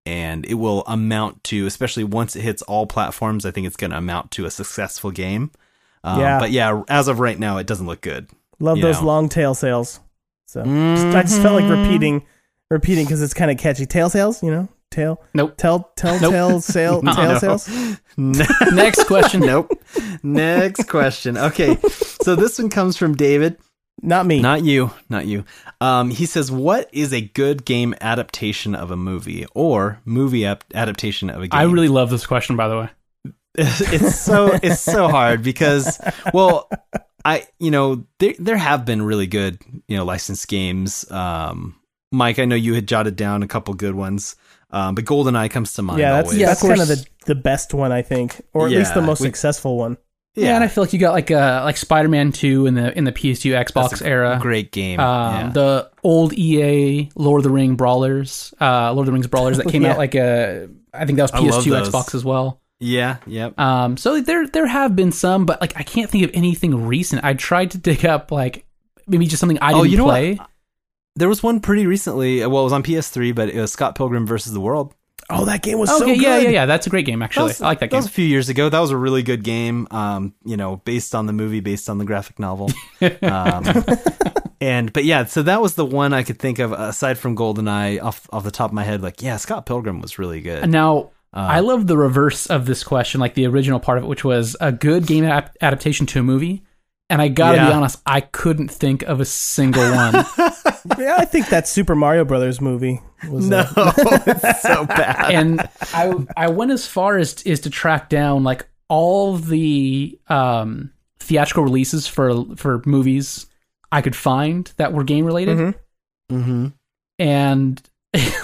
And 0.08 0.46
it 0.46 0.54
will 0.56 0.84
amount 0.86 1.44
to, 1.46 1.66
especially 1.66 2.04
once 2.04 2.36
it 2.36 2.42
hits 2.42 2.62
all 2.64 2.86
platforms, 2.86 3.44
I 3.44 3.50
think 3.52 3.66
it's 3.66 3.76
going 3.76 3.90
to 3.92 3.98
amount 3.98 4.30
to 4.32 4.46
a 4.46 4.52
successful 4.52 5.10
game. 5.10 5.50
Um, 6.04 6.20
Yeah. 6.20 6.38
But 6.40 6.52
yeah, 6.52 6.84
as 6.88 7.08
of 7.08 7.20
right 7.20 7.40
now, 7.40 7.58
it 7.58 7.66
doesn't 7.66 7.88
look 7.88 8.02
good. 8.02 8.30
Love 8.60 8.80
those 8.82 9.02
know. 9.02 9.08
long 9.08 9.30
tail 9.30 9.56
sales. 9.56 10.00
So 10.46 10.64
just, 10.64 11.06
I 11.08 11.22
just 11.24 11.42
felt 11.42 11.60
like 11.60 11.70
repeating, 11.70 12.24
repeating 12.70 13.06
because 13.06 13.22
it's 13.24 13.34
kind 13.34 13.50
of 13.50 13.58
catchy. 13.58 13.88
Tail 13.88 14.10
sales, 14.12 14.44
you 14.44 14.52
know, 14.52 14.70
tail. 14.92 15.22
Nope. 15.34 15.56
Tell, 15.58 15.92
tell, 15.96 16.20
Nope. 16.22 16.32
tail, 16.32 16.62
sale, 16.62 17.02
Uh-uh. 17.04 17.16
tail 17.16 17.32
No. 17.34 17.58
sales. 17.58 17.98
next 18.72 19.06
question. 19.08 19.42
nope. 19.42 19.72
Next 20.22 20.88
question. 20.88 21.36
Okay. 21.38 21.78
So 22.22 22.36
this 22.36 22.60
one 22.60 22.70
comes 22.70 22.96
from 22.96 23.16
David. 23.16 23.58
Not 24.02 24.26
me. 24.26 24.42
Not 24.42 24.64
you, 24.64 24.92
not 25.10 25.26
you. 25.26 25.46
Um, 25.82 26.10
he 26.12 26.26
says, 26.26 26.52
"What 26.52 26.90
is 26.92 27.14
a 27.14 27.22
good 27.22 27.66
game 27.66 27.96
adaptation 28.02 28.76
of 28.76 28.92
a 28.92 28.98
movie 28.98 29.46
or 29.56 30.02
movie 30.06 30.46
ap- 30.46 30.66
adaptation 30.74 31.30
of 31.30 31.42
a 31.42 31.48
game?" 31.48 31.60
I 31.60 31.64
really 31.64 31.88
love 31.88 32.10
this 32.10 32.26
question, 32.26 32.56
by 32.56 32.68
the 32.68 32.78
way. 32.78 32.90
it's 33.58 34.20
so 34.20 34.48
it's 34.62 34.82
so 34.82 35.08
hard 35.08 35.42
because 35.42 35.98
well 36.34 36.70
i 37.24 37.48
you 37.58 37.72
know 37.72 38.06
there 38.20 38.34
there 38.38 38.58
have 38.58 38.84
been 38.84 39.02
really 39.02 39.28
good 39.28 39.58
you 39.88 39.96
know 39.96 40.04
licensed 40.04 40.46
games 40.50 41.10
um 41.10 41.74
mike 42.12 42.38
i 42.38 42.44
know 42.44 42.56
you 42.56 42.74
had 42.74 42.86
jotted 42.86 43.16
down 43.16 43.44
a 43.44 43.48
couple 43.48 43.74
good 43.74 43.96
ones 43.96 44.36
um 44.72 44.94
but 44.94 45.06
goldeneye 45.06 45.50
comes 45.50 45.74
to 45.74 45.82
mind 45.82 46.02
yeah, 46.02 46.12
that's 46.12 46.26
always. 46.26 46.38
Yeah, 46.38 46.48
that's 46.48 46.62
kind 46.64 46.82
of 46.82 46.90
the 46.90 47.06
the 47.28 47.36
best 47.36 47.74
one 47.74 47.94
I 47.94 48.02
think, 48.02 48.42
or 48.54 48.66
at 48.68 48.72
least 48.74 48.94
the 48.94 49.02
most 49.02 49.22
we- 49.22 49.28
successful 49.28 49.78
one. 49.78 49.98
Yeah. 50.36 50.56
and 50.56 50.64
I 50.64 50.68
feel 50.68 50.84
like 50.84 50.92
you 50.94 51.00
got 51.00 51.14
like 51.14 51.32
uh 51.32 51.62
like 51.64 51.78
Spider 51.78 52.10
Man 52.10 52.32
Two 52.32 52.66
in 52.66 52.74
the 52.74 52.96
in 52.98 53.04
the 53.06 53.12
PS2 53.12 53.52
Xbox 53.66 54.06
era. 54.06 54.38
great 54.42 54.72
game 54.72 55.00
Um, 55.00 55.34
yeah. 55.36 55.50
The 55.52 55.92
old 56.04 56.34
EA 56.34 57.10
Lord 57.16 57.40
of 57.40 57.44
the 57.44 57.50
Ring 57.52 57.76
brawlers, 57.76 58.54
uh, 58.60 58.92
Lord 58.94 59.04
of 59.04 59.06
the 59.08 59.12
Rings 59.14 59.28
brawlers 59.28 59.58
that 59.58 59.68
came 59.72 59.84
Yeah. 59.84 59.92
out 59.94 59.98
like 59.98 60.14
a, 60.16 60.68
I 60.94 61.06
think 61.06 61.18
that 61.18 61.32
was 61.32 61.32
PS2. 61.32 61.86
Xbox 61.90 62.14
as 62.16 62.26
well. 62.26 62.62
yeah 62.80 63.18
yep 63.26 63.58
Um, 63.60 63.96
so 63.98 64.20
there 64.22 64.46
there 64.48 64.68
have 64.68 64.96
been 64.96 65.12
some, 65.14 65.46
but 65.46 65.62
like 65.62 65.74
I 65.78 65.84
can't 65.84 66.10
think 66.10 66.24
of 66.26 66.32
anything 66.34 66.86
recent. 66.86 67.24
I 67.24 67.34
tried 67.34 67.72
to 67.72 67.78
dig 67.78 68.06
up 68.06 68.32
like 68.32 68.66
maybe 69.08 69.28
just 69.28 69.40
something 69.40 69.60
I 69.62 69.72
Oh, 69.74 69.78
didn't 69.84 69.92
you 69.92 69.98
know 69.98 70.06
what? 70.06 70.14
play. 70.16 70.40
there 71.16 71.30
was 71.30 71.42
one 71.42 71.60
pretty 71.62 71.86
recently 71.88 72.40
well 72.46 72.62
it 72.62 72.64
was 72.66 72.74
on 72.74 72.84
ps3 72.84 73.34
but 73.34 73.48
it 73.50 73.60
was 73.62 73.72
scott 73.72 73.96
pilgrim 73.96 74.26
versus 74.28 74.52
the 74.52 74.60
world 74.60 74.94
Oh, 75.30 75.46
that 75.46 75.64
game 75.64 75.80
was 75.80 75.90
Okay, 75.90 76.00
so 76.00 76.06
good. 76.06 76.22
yeah, 76.22 76.38
yeah, 76.38 76.50
yeah. 76.50 76.66
That's 76.68 76.86
a 76.86 76.90
great 76.92 77.06
game 77.06 77.22
actually. 77.24 77.46
was- 77.46 77.62
I 77.62 77.66
like 77.68 77.80
that 77.80 77.86
that 77.90 77.92
game. 77.92 77.98
was 77.98 78.06
a 78.06 78.10
few 78.12 78.26
years 78.26 78.48
ago 78.50 78.70
that 78.70 78.80
was 78.80 78.92
a 78.92 78.98
really 78.98 79.24
good 79.24 79.44
game 79.44 79.88
um 79.92 80.34
you 80.46 80.56
know 80.58 80.78
based 80.86 81.16
on 81.16 81.26
the 81.26 81.34
movie 81.34 81.62
based 81.62 81.90
on 81.90 81.98
the 81.98 82.06
graphic 82.06 82.38
novel 82.38 82.70
um 83.24 83.64
and 84.62 84.94
but 84.94 85.04
yeah 85.04 85.26
so 85.26 85.42
that 85.44 85.62
was 85.62 85.76
the 85.76 85.86
one 85.86 86.14
i 86.14 86.24
could 86.24 86.40
think 86.40 86.60
of 86.60 86.72
aside 86.72 87.18
from 87.18 87.36
goldeneye 87.36 88.02
off 88.02 88.28
off 88.32 88.44
the 88.44 88.52
top 88.52 88.70
of 88.70 88.74
my 88.74 88.84
head 88.84 89.02
like 89.02 89.22
yeah 89.22 89.38
scott 89.38 89.66
pilgrim 89.66 90.00
was 90.02 90.20
really 90.20 90.42
good 90.42 90.64
And 90.64 90.72
now 90.72 91.12
Uh, 91.34 91.40
I 91.40 91.60
love 91.60 91.86
the 91.88 91.98
reverse 91.98 92.46
of 92.46 92.66
this 92.66 92.82
question, 92.84 93.20
like 93.20 93.34
the 93.34 93.46
original 93.48 93.78
part 93.82 93.98
of 93.98 94.06
it, 94.06 94.08
which 94.08 94.24
was 94.24 94.56
a 94.62 94.72
good 94.72 95.06
game 95.06 95.26
ap- 95.26 95.54
adaptation 95.60 96.06
to 96.06 96.20
a 96.22 96.24
movie. 96.24 96.64
And 97.10 97.22
I 97.22 97.28
gotta 97.28 97.58
Yeah. 97.58 97.68
be 97.68 97.74
honest, 97.74 98.02
I 98.06 98.22
couldn't 98.22 98.70
think 98.70 99.04
of 99.04 99.20
a 99.20 99.26
single 99.26 99.84
one. 99.92 100.26
Yeah, 101.00 101.16
I 101.18 101.26
think 101.26 101.50
that 101.50 101.68
Super 101.68 101.96
Mario 101.96 102.24
Brothers 102.26 102.62
movie 102.62 103.02
was 103.28 103.50
no 103.50 103.66
it's 103.76 104.62
so 104.62 104.86
bad 104.86 105.32
and 105.32 105.68
I 105.94 106.14
I 106.38 106.48
went 106.50 106.70
as 106.72 106.86
far 106.86 107.18
as 107.18 107.42
is 107.42 107.60
to 107.62 107.72
track 107.72 108.08
down 108.08 108.44
like 108.44 108.68
all 108.88 109.36
the 109.36 110.18
um, 110.28 110.92
theatrical 111.20 111.64
releases 111.64 112.06
for 112.06 112.46
for 112.56 112.84
movies 112.86 113.48
I 113.92 114.02
could 114.02 114.16
find 114.16 114.72
that 114.78 114.94
were 114.94 115.04
game 115.04 115.26
related, 115.26 115.58
Mhm. 115.58 115.76
mm-hmm. 116.32 116.68
and 117.18 117.82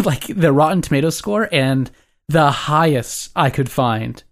like 0.04 0.26
the 0.26 0.52
Rotten 0.52 0.82
Tomatoes 0.82 1.16
score, 1.16 1.48
and 1.52 1.92
the 2.28 2.50
highest 2.50 3.30
I 3.36 3.52
could 3.52 3.70
find. 3.70 4.24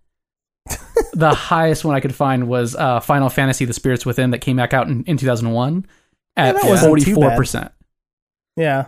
the 1.13 1.34
highest 1.34 1.84
one 1.86 1.95
I 1.95 1.99
could 1.99 2.15
find 2.15 2.47
was 2.47 2.76
uh, 2.76 2.99
Final 2.99 3.30
Fantasy: 3.30 3.65
The 3.65 3.74
Spirits 3.74 4.05
Within 4.05 4.32
that 4.32 4.39
came 4.39 4.57
back 4.57 4.74
out 4.74 4.88
in, 4.88 5.03
in 5.05 5.17
2001 5.17 5.86
at 6.36 6.55
that 6.55 6.65
wasn't 6.65 6.89
forty 6.89 7.03
too 7.03 7.15
four 7.15 7.30
bad. 7.30 7.38
percent. 7.38 7.72
yeah. 8.55 8.88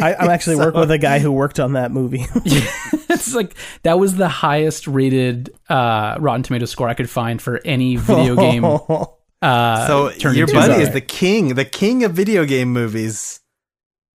I, 0.00 0.14
I'm 0.18 0.30
actually 0.30 0.56
working 0.56 0.80
with 0.80 0.90
a 0.90 0.98
guy 0.98 1.18
who 1.18 1.32
worked 1.32 1.60
on 1.60 1.74
that 1.74 1.90
movie. 1.90 2.24
it's 2.44 3.34
like 3.34 3.54
that 3.82 3.98
was 3.98 4.16
the 4.16 4.28
highest 4.28 4.86
rated 4.86 5.50
uh, 5.68 6.16
Rotten 6.20 6.42
Tomato 6.42 6.66
score 6.66 6.88
I 6.88 6.94
could 6.94 7.10
find 7.10 7.40
for 7.40 7.60
any 7.64 7.96
video 7.96 8.36
game. 8.36 8.64
Uh, 9.42 9.86
so 9.86 10.30
your 10.30 10.46
buddy 10.46 10.74
a- 10.74 10.78
is 10.78 10.92
the 10.92 11.00
king 11.02 11.54
the 11.54 11.64
king 11.66 12.02
of 12.04 12.12
video 12.12 12.44
game 12.46 12.72
movies 12.72 13.40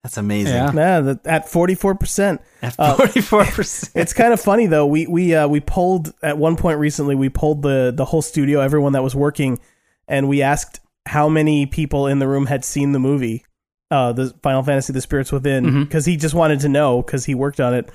that's 0.04 0.18
amazing 0.18 0.54
Yeah. 0.56 0.72
yeah, 0.74 1.00
that, 1.02 1.28
at 1.28 1.50
44 1.50 1.96
percent. 1.96 2.42
at 2.62 2.76
Uh, 2.80 2.96
44% 2.98 3.92
It's 3.96 4.14
kind 4.14 4.34
of 4.34 4.40
funny 4.40 4.66
though. 4.68 4.86
We 4.86 5.08
we 5.08 5.36
uh, 5.36 5.48
we 5.48 5.60
polled 5.60 6.14
at 6.24 6.38
one 6.38 6.56
point 6.56 6.80
recently. 6.80 7.16
We 7.16 7.30
polled 7.30 7.62
the 7.62 7.92
the 7.96 8.06
whole 8.06 8.22
studio, 8.22 8.62
everyone 8.62 8.94
that 8.94 9.04
was 9.04 9.16
working, 9.16 9.60
and 10.08 10.28
we 10.30 10.42
asked 10.42 10.80
how 11.06 11.28
many 11.30 11.66
people 11.66 12.08
in 12.08 12.20
the 12.20 12.28
room 12.28 12.46
had 12.46 12.64
seen 12.64 12.92
the 12.92 13.00
movie, 13.00 13.44
uh, 13.92 14.14
the 14.14 14.34
Final 14.44 14.64
Fantasy: 14.64 14.94
The 14.94 15.02
Spirits 15.02 15.32
Within, 15.32 15.84
because 15.84 16.06
he 16.06 16.16
just 16.18 16.34
wanted 16.36 16.60
to 16.62 16.70
know 16.70 17.02
because 17.02 17.26
he 17.26 17.36
worked 17.36 17.60
on 17.60 17.74
it, 17.74 17.90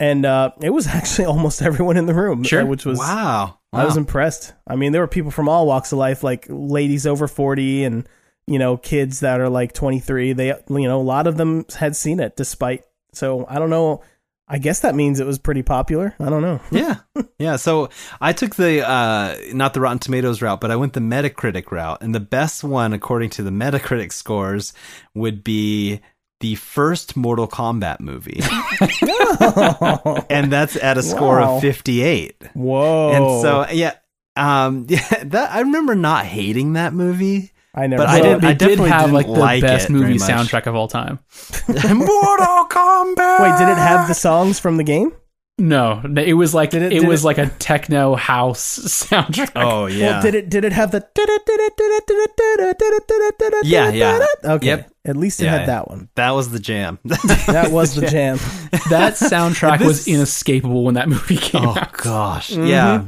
and 0.00 0.26
uh, 0.26 0.50
it 0.60 0.70
was 0.70 0.86
actually 0.98 1.26
almost 1.26 1.62
everyone 1.62 1.96
in 1.96 2.06
the 2.06 2.14
room, 2.14 2.42
Sure. 2.44 2.62
uh, 2.62 2.66
which 2.66 2.84
was 2.84 2.98
wow 2.98 3.58
I 3.72 3.84
was 3.84 3.96
impressed. 3.96 4.54
I 4.66 4.76
mean, 4.76 4.92
there 4.92 5.02
were 5.02 5.06
people 5.08 5.30
from 5.30 5.48
all 5.48 5.66
walks 5.66 5.92
of 5.92 5.98
life, 5.98 6.22
like 6.24 6.46
ladies 6.48 7.06
over 7.06 7.28
40 7.28 7.84
and, 7.84 8.08
you 8.48 8.58
know, 8.58 8.76
kids 8.76 9.20
that 9.20 9.40
are 9.40 9.48
like 9.48 9.72
23. 9.72 10.32
They, 10.32 10.46
you 10.48 10.88
know, 10.88 11.00
a 11.00 11.02
lot 11.02 11.26
of 11.26 11.36
them 11.36 11.64
had 11.78 11.94
seen 11.94 12.18
it 12.20 12.36
despite. 12.36 12.84
So 13.12 13.44
I 13.48 13.58
don't 13.58 13.70
know. 13.70 14.02
I 14.50 14.56
guess 14.56 14.80
that 14.80 14.94
means 14.94 15.20
it 15.20 15.26
was 15.26 15.38
pretty 15.38 15.62
popular. 15.62 16.14
I 16.18 16.30
don't 16.30 16.40
know. 16.40 16.58
yeah 16.70 16.96
yeah 17.38 17.56
so 17.56 17.88
i 18.20 18.32
took 18.32 18.54
the 18.56 18.86
uh 18.88 19.36
not 19.52 19.74
the 19.74 19.80
rotten 19.80 19.98
tomatoes 19.98 20.40
route 20.42 20.60
but 20.60 20.70
i 20.70 20.76
went 20.76 20.92
the 20.92 21.00
metacritic 21.00 21.70
route 21.70 21.98
and 22.02 22.14
the 22.14 22.20
best 22.20 22.62
one 22.64 22.92
according 22.92 23.28
to 23.30 23.42
the 23.42 23.50
metacritic 23.50 24.12
scores 24.12 24.72
would 25.14 25.42
be 25.44 26.00
the 26.40 26.54
first 26.56 27.16
mortal 27.16 27.46
kombat 27.48 28.00
movie 28.00 28.40
and 30.30 30.52
that's 30.52 30.76
at 30.76 30.98
a 30.98 31.02
score 31.02 31.40
Wow. 31.40 31.56
of 31.56 31.62
58 31.62 32.42
Whoa. 32.54 33.10
and 33.10 33.42
so 33.42 33.66
yeah 33.72 33.94
um 34.36 34.86
yeah 34.88 35.06
that 35.24 35.52
i 35.52 35.60
remember 35.60 35.94
not 35.94 36.24
hating 36.26 36.74
that 36.74 36.92
movie 36.92 37.52
I 37.74 37.86
never. 37.86 38.02
but 38.04 38.08
I 38.08 38.20
didn't- 38.20 38.44
I 38.44 38.48
did 38.54 38.58
definitely 38.58 38.90
have 38.90 39.00
didn't 39.02 39.14
like 39.14 39.26
the 39.26 39.32
like 39.32 39.62
best 39.62 39.90
movie 39.90 40.14
soundtrack 40.14 40.66
of 40.66 40.74
all 40.74 40.88
time. 40.88 41.18
mortal 41.68 42.64
kombat 42.68 43.40
Wait, 43.40 43.58
did 43.58 43.68
it 43.70 43.78
have 43.78 44.08
the 44.08 44.14
songs 44.14 44.58
from 44.58 44.76
the 44.78 44.84
game? 44.84 45.12
No, 45.60 46.00
it 46.16 46.34
was 46.34 46.54
like 46.54 46.70
Did 46.70 46.82
it, 46.82 46.92
it- 46.92 47.00
did 47.00 47.08
was 47.08 47.24
it- 47.24 47.26
like 47.26 47.38
a 47.38 47.46
techno 47.58 48.14
house 48.14 48.78
soundtrack. 49.10 49.50
oh 49.56 49.86
yeah 49.86 50.12
Well, 50.12 50.22
did 50.22 50.34
it? 50.36 50.48
Did 50.50 50.64
it 50.64 50.72
have 50.72 50.92
the? 50.92 51.04
Yeah, 53.64 53.90
yeah. 53.90 54.24
Okay. 54.44 54.66
Yep. 54.66 54.90
At 55.04 55.16
least 55.16 55.40
it 55.40 55.44
Yeah. 55.46 55.58
had 55.58 55.68
that 55.68 55.88
one. 55.88 56.08
that 56.16 56.30
was 56.32 56.50
the 56.50 56.58
jam 56.58 56.98
That 57.04 57.70
was 57.72 57.94
the 57.94 58.06
jam. 58.06 58.36
That 58.90 59.14
soundtrack 59.14 59.80
was 59.84 60.06
inescapable 60.06 60.84
when 60.84 60.94
that 60.94 61.08
movie 61.08 61.36
came 61.36 61.64
oh 61.66 61.76
out. 61.76 61.92
gosh 61.92 62.50
Mm-hmm. 62.50 62.66
yeah 62.66 63.04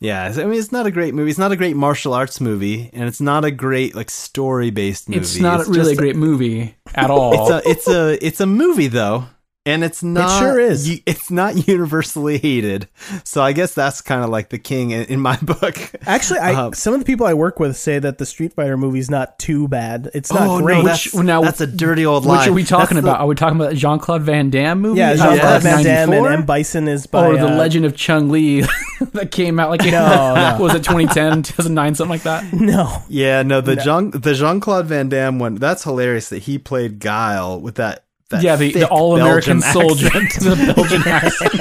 yeah 0.00 0.32
i 0.36 0.44
mean 0.44 0.58
it's 0.58 0.72
not 0.72 0.86
a 0.86 0.90
great 0.90 1.14
movie. 1.14 1.30
It's 1.30 1.38
not 1.38 1.52
a 1.52 1.56
great 1.56 1.76
martial 1.76 2.14
arts 2.14 2.40
movie 2.40 2.90
and 2.92 3.04
it's 3.04 3.20
not 3.20 3.44
a 3.44 3.50
great 3.50 3.94
like 3.94 4.10
story 4.10 4.70
based 4.70 5.08
movie. 5.08 5.20
It's 5.20 5.38
not 5.38 5.66
really 5.66 5.92
a 5.92 5.96
great 5.96 6.16
movie 6.16 6.74
at 6.94 7.10
all. 7.10 7.52
it's 7.52 7.66
a 7.66 7.70
it's 7.70 7.88
a 7.88 8.26
it's 8.26 8.40
a 8.40 8.46
movie 8.46 8.88
though 8.88 9.26
and 9.64 9.84
it's 9.84 10.02
not 10.02 10.38
sure 10.40 10.58
is. 10.58 11.00
it's 11.06 11.30
not 11.30 11.68
universally 11.68 12.36
hated 12.38 12.88
so 13.24 13.42
i 13.42 13.52
guess 13.52 13.74
that's 13.74 14.00
kind 14.00 14.24
of 14.24 14.30
like 14.30 14.48
the 14.48 14.58
king 14.58 14.90
in, 14.90 15.04
in 15.04 15.20
my 15.20 15.36
book 15.42 15.76
Actually, 16.06 16.40
I 16.40 16.52
Uh, 16.54 16.72
some 16.72 16.94
of 16.94 17.00
the 17.00 17.06
people 17.06 17.26
I 17.26 17.34
work 17.34 17.60
with 17.60 17.76
say 17.76 17.98
that 18.00 18.18
the 18.18 18.26
Street 18.26 18.54
Fighter 18.54 18.76
movie's 18.76 19.08
not 19.08 19.38
too 19.38 19.68
bad. 19.68 20.10
It's 20.14 20.32
not 20.32 20.48
oh 20.48 20.60
great. 20.60 20.78
no 20.78 20.82
that's, 20.84 21.14
Which- 21.14 21.24
now- 21.24 21.42
that's 21.42 21.60
a 21.60 21.66
dirty 21.66 22.04
old 22.04 22.24
lie 22.26 22.40
Which 22.40 22.48
are 22.48 22.52
we 22.52 22.64
talking 22.64 22.96
That's 22.96 23.04
the- 23.04 23.10
about? 23.12 23.20
Are 23.20 23.26
we 23.28 23.34
talking 23.36 23.56
about 23.60 23.74
Jean 23.74 23.98
Claude 24.00 24.22
Van 24.22 24.50
Damme 24.50 24.80
movie? 24.80 24.98
Yeah, 24.98 25.14
Jean 25.14 25.34
of 25.34 25.40
Claude 25.40 25.62
Van 25.62 25.84
Damme 25.84 26.12
and 26.12 26.26
M 26.26 26.44
Bison 26.46 26.88
is 26.88 27.06
by 27.06 27.26
or 27.26 27.36
the 27.36 27.46
uh, 27.46 27.56
Legend 27.56 27.84
of 27.84 27.94
Chun-Li 27.96 28.62
that 29.12 29.30
came 29.30 29.60
out 29.60 29.70
like 29.70 29.84
No, 29.84 30.34
no. 30.34 30.56
was 30.60 30.74
it 30.74 30.82
2010, 30.84 31.42
2009, 31.44 31.94
something 31.94 32.10
like 32.10 32.22
that? 32.24 32.52
No, 32.52 33.02
Yeah, 33.08 33.42
no, 33.42 33.60
the 33.60 33.76
Jean 33.76 34.10
the 34.10 34.34
Jean 34.34 34.58
Claude 34.60 34.86
Van 34.86 35.08
Damme 35.08 35.38
one. 35.38 35.54
That's 35.54 35.84
hilarious 35.84 36.28
that 36.30 36.40
he 36.42 36.58
played 36.58 36.98
Guile 36.98 37.60
with 37.60 37.76
that. 37.76 38.04
Yeah, 38.40 38.56
the, 38.56 38.72
the 38.72 38.88
all 38.88 39.16
American 39.20 39.60
soldier, 39.60 40.08
the 40.10 40.72
Belgian 40.76 41.02
accent. 41.06 41.52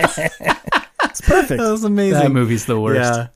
it's 1.05 1.21
perfect. 1.21 1.61
that 1.61 1.71
was 1.71 1.83
amazing. 1.83 2.19
That 2.19 2.31
movie's 2.31 2.65
the 2.65 2.79
worst. 2.79 2.99
Yeah. 3.01 3.27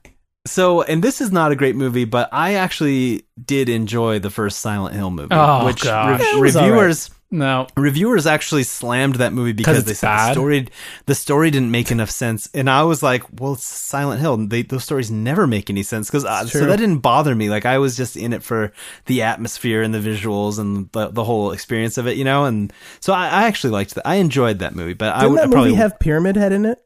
So, 0.47 0.83
and 0.83 1.03
this 1.03 1.21
is 1.21 1.31
not 1.31 1.51
a 1.51 1.55
great 1.55 1.75
movie, 1.75 2.05
but 2.05 2.29
I 2.31 2.53
actually 2.53 3.23
did 3.43 3.67
enjoy 3.67 4.19
the 4.19 4.29
first 4.29 4.59
Silent 4.59 4.95
Hill 4.95 5.09
movie, 5.09 5.29
Oh, 5.31 5.65
which 5.65 5.83
re- 5.83 6.19
reviewers 6.39 7.09
No, 7.32 7.67
reviewers 7.76 8.28
actually 8.28 8.63
slammed 8.63 9.15
that 9.15 9.34
movie 9.34 9.51
because 9.51 9.84
they 9.84 9.93
said 9.95 10.07
bad? 10.07 10.30
the 10.30 10.34
story 10.34 10.67
the 11.07 11.15
story 11.15 11.51
didn't 11.51 11.71
make 11.71 11.91
enough 11.91 12.11
sense, 12.11 12.47
and 12.53 12.69
I 12.69 12.84
was 12.84 13.01
like, 13.03 13.23
well, 13.41 13.53
it's 13.53 13.65
Silent 13.65 14.21
Hill. 14.21 14.38
They, 14.38 14.61
those 14.61 14.84
stories 14.84 15.09
never 15.11 15.47
make 15.47 15.69
any 15.69 15.84
sense 15.84 16.07
because 16.07 16.23
uh, 16.23 16.45
so 16.45 16.65
that 16.65 16.78
didn't 16.78 16.99
bother 16.99 17.34
me. 17.36 17.49
Like 17.49 17.65
I 17.65 17.80
was 17.80 17.97
just 17.97 18.15
in 18.15 18.32
it 18.32 18.43
for 18.43 18.71
the 19.07 19.23
atmosphere 19.23 19.82
and 19.82 19.93
the 19.93 19.99
visuals 19.99 20.59
and 20.59 20.89
the, 20.91 21.07
the 21.07 21.23
whole 21.23 21.51
experience 21.51 21.97
of 21.97 22.07
it, 22.07 22.15
you 22.15 22.23
know. 22.23 22.45
And 22.45 22.71
so 22.99 23.11
I, 23.11 23.28
I 23.28 23.43
actually 23.47 23.71
liked 23.71 23.95
that. 23.95 24.07
I 24.07 24.15
enjoyed 24.15 24.59
that 24.59 24.76
movie, 24.76 24.93
but 24.93 25.13
Didn't 25.19 25.32
would- 25.32 25.39
that 25.39 25.47
I 25.47 25.51
probably 25.51 25.69
movie 25.71 25.82
have 25.82 25.99
Pyramid 25.99 26.36
Head 26.38 26.51
in 26.53 26.65
it? 26.65 26.80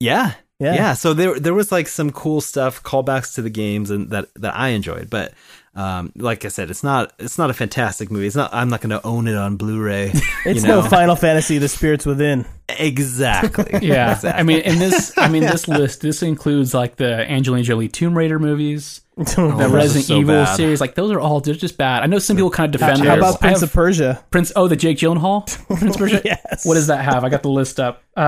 yeah. 0.00 0.34
Yeah. 0.58 0.74
Yeah. 0.74 0.92
so 0.94 1.12
there 1.12 1.40
there 1.40 1.54
was 1.54 1.72
like 1.72 1.88
some 1.88 2.12
cool 2.12 2.40
stuff, 2.40 2.84
callbacks 2.84 3.34
to 3.34 3.42
the 3.42 3.50
games 3.50 3.90
and 3.90 4.10
that 4.10 4.26
that 4.36 4.54
I 4.56 4.68
enjoyed. 4.68 5.10
But 5.10 5.32
Um, 5.74 6.12
like 6.16 6.44
I 6.44 6.48
said, 6.48 6.70
it's 6.70 6.82
not 6.84 7.12
it's 7.18 7.38
not 7.38 7.48
a 7.50 7.54
fantastic 7.54 8.10
movie. 8.10 8.26
It's 8.26 8.36
not. 8.36 8.52
I'm 8.52 8.68
not 8.68 8.80
going 8.82 8.90
to 8.90 9.04
own 9.06 9.26
it 9.26 9.36
on 9.36 9.56
Blu-ray. 9.56 10.12
It's 10.44 10.62
you 10.62 10.68
know? 10.68 10.80
no 10.82 10.88
Final 10.88 11.14
Fantasy: 11.14 11.58
The 11.58 11.68
Spirits 11.68 12.04
Within. 12.04 12.44
exactly. 12.68 13.78
Yeah, 13.86 14.12
Exactly. 14.12 14.40
I 14.40 14.42
mean, 14.42 14.58
in 14.60 14.78
this, 14.80 15.16
I 15.16 15.28
mean, 15.28 15.42
this 15.42 15.68
list, 15.68 16.00
this 16.00 16.22
includes 16.22 16.74
like 16.74 16.96
the 16.96 17.30
Angelina 17.30 17.62
Jolie 17.62 17.88
Tomb 17.88 18.18
Raider 18.18 18.38
movies, 18.40 19.01
the 19.16 19.24
those 19.58 19.70
Resident 19.72 20.04
so 20.06 20.16
Evil 20.18 20.34
bad. 20.44 20.54
series. 20.56 20.80
Like 20.80 20.94
those 20.94 21.10
are 21.12 21.20
all 21.20 21.40
they're 21.40 21.54
just 21.54 21.76
bad. 21.76 22.02
I 22.02 22.06
know 22.06 22.18
some 22.18 22.36
people 22.36 22.50
kind 22.50 22.74
of 22.74 22.80
defend 22.80 22.98
How 23.00 23.04
theirs. 23.04 23.18
about 23.18 23.40
Prince 23.40 23.60
have 23.60 23.68
of 23.68 23.72
Persia? 23.74 24.24
Prince? 24.30 24.52
Oh, 24.56 24.68
the 24.68 24.76
Jake 24.76 24.96
Gyllenhaal 24.98 25.46
Prince 25.66 25.94
of 25.96 26.00
Persia. 26.00 26.22
Yes. 26.24 26.64
What 26.64 26.74
does 26.74 26.86
that 26.86 27.04
have? 27.04 27.22
I 27.24 27.28
got 27.28 27.42
the 27.42 27.50
list 27.50 27.78
up. 27.78 28.02
Uh, 28.16 28.20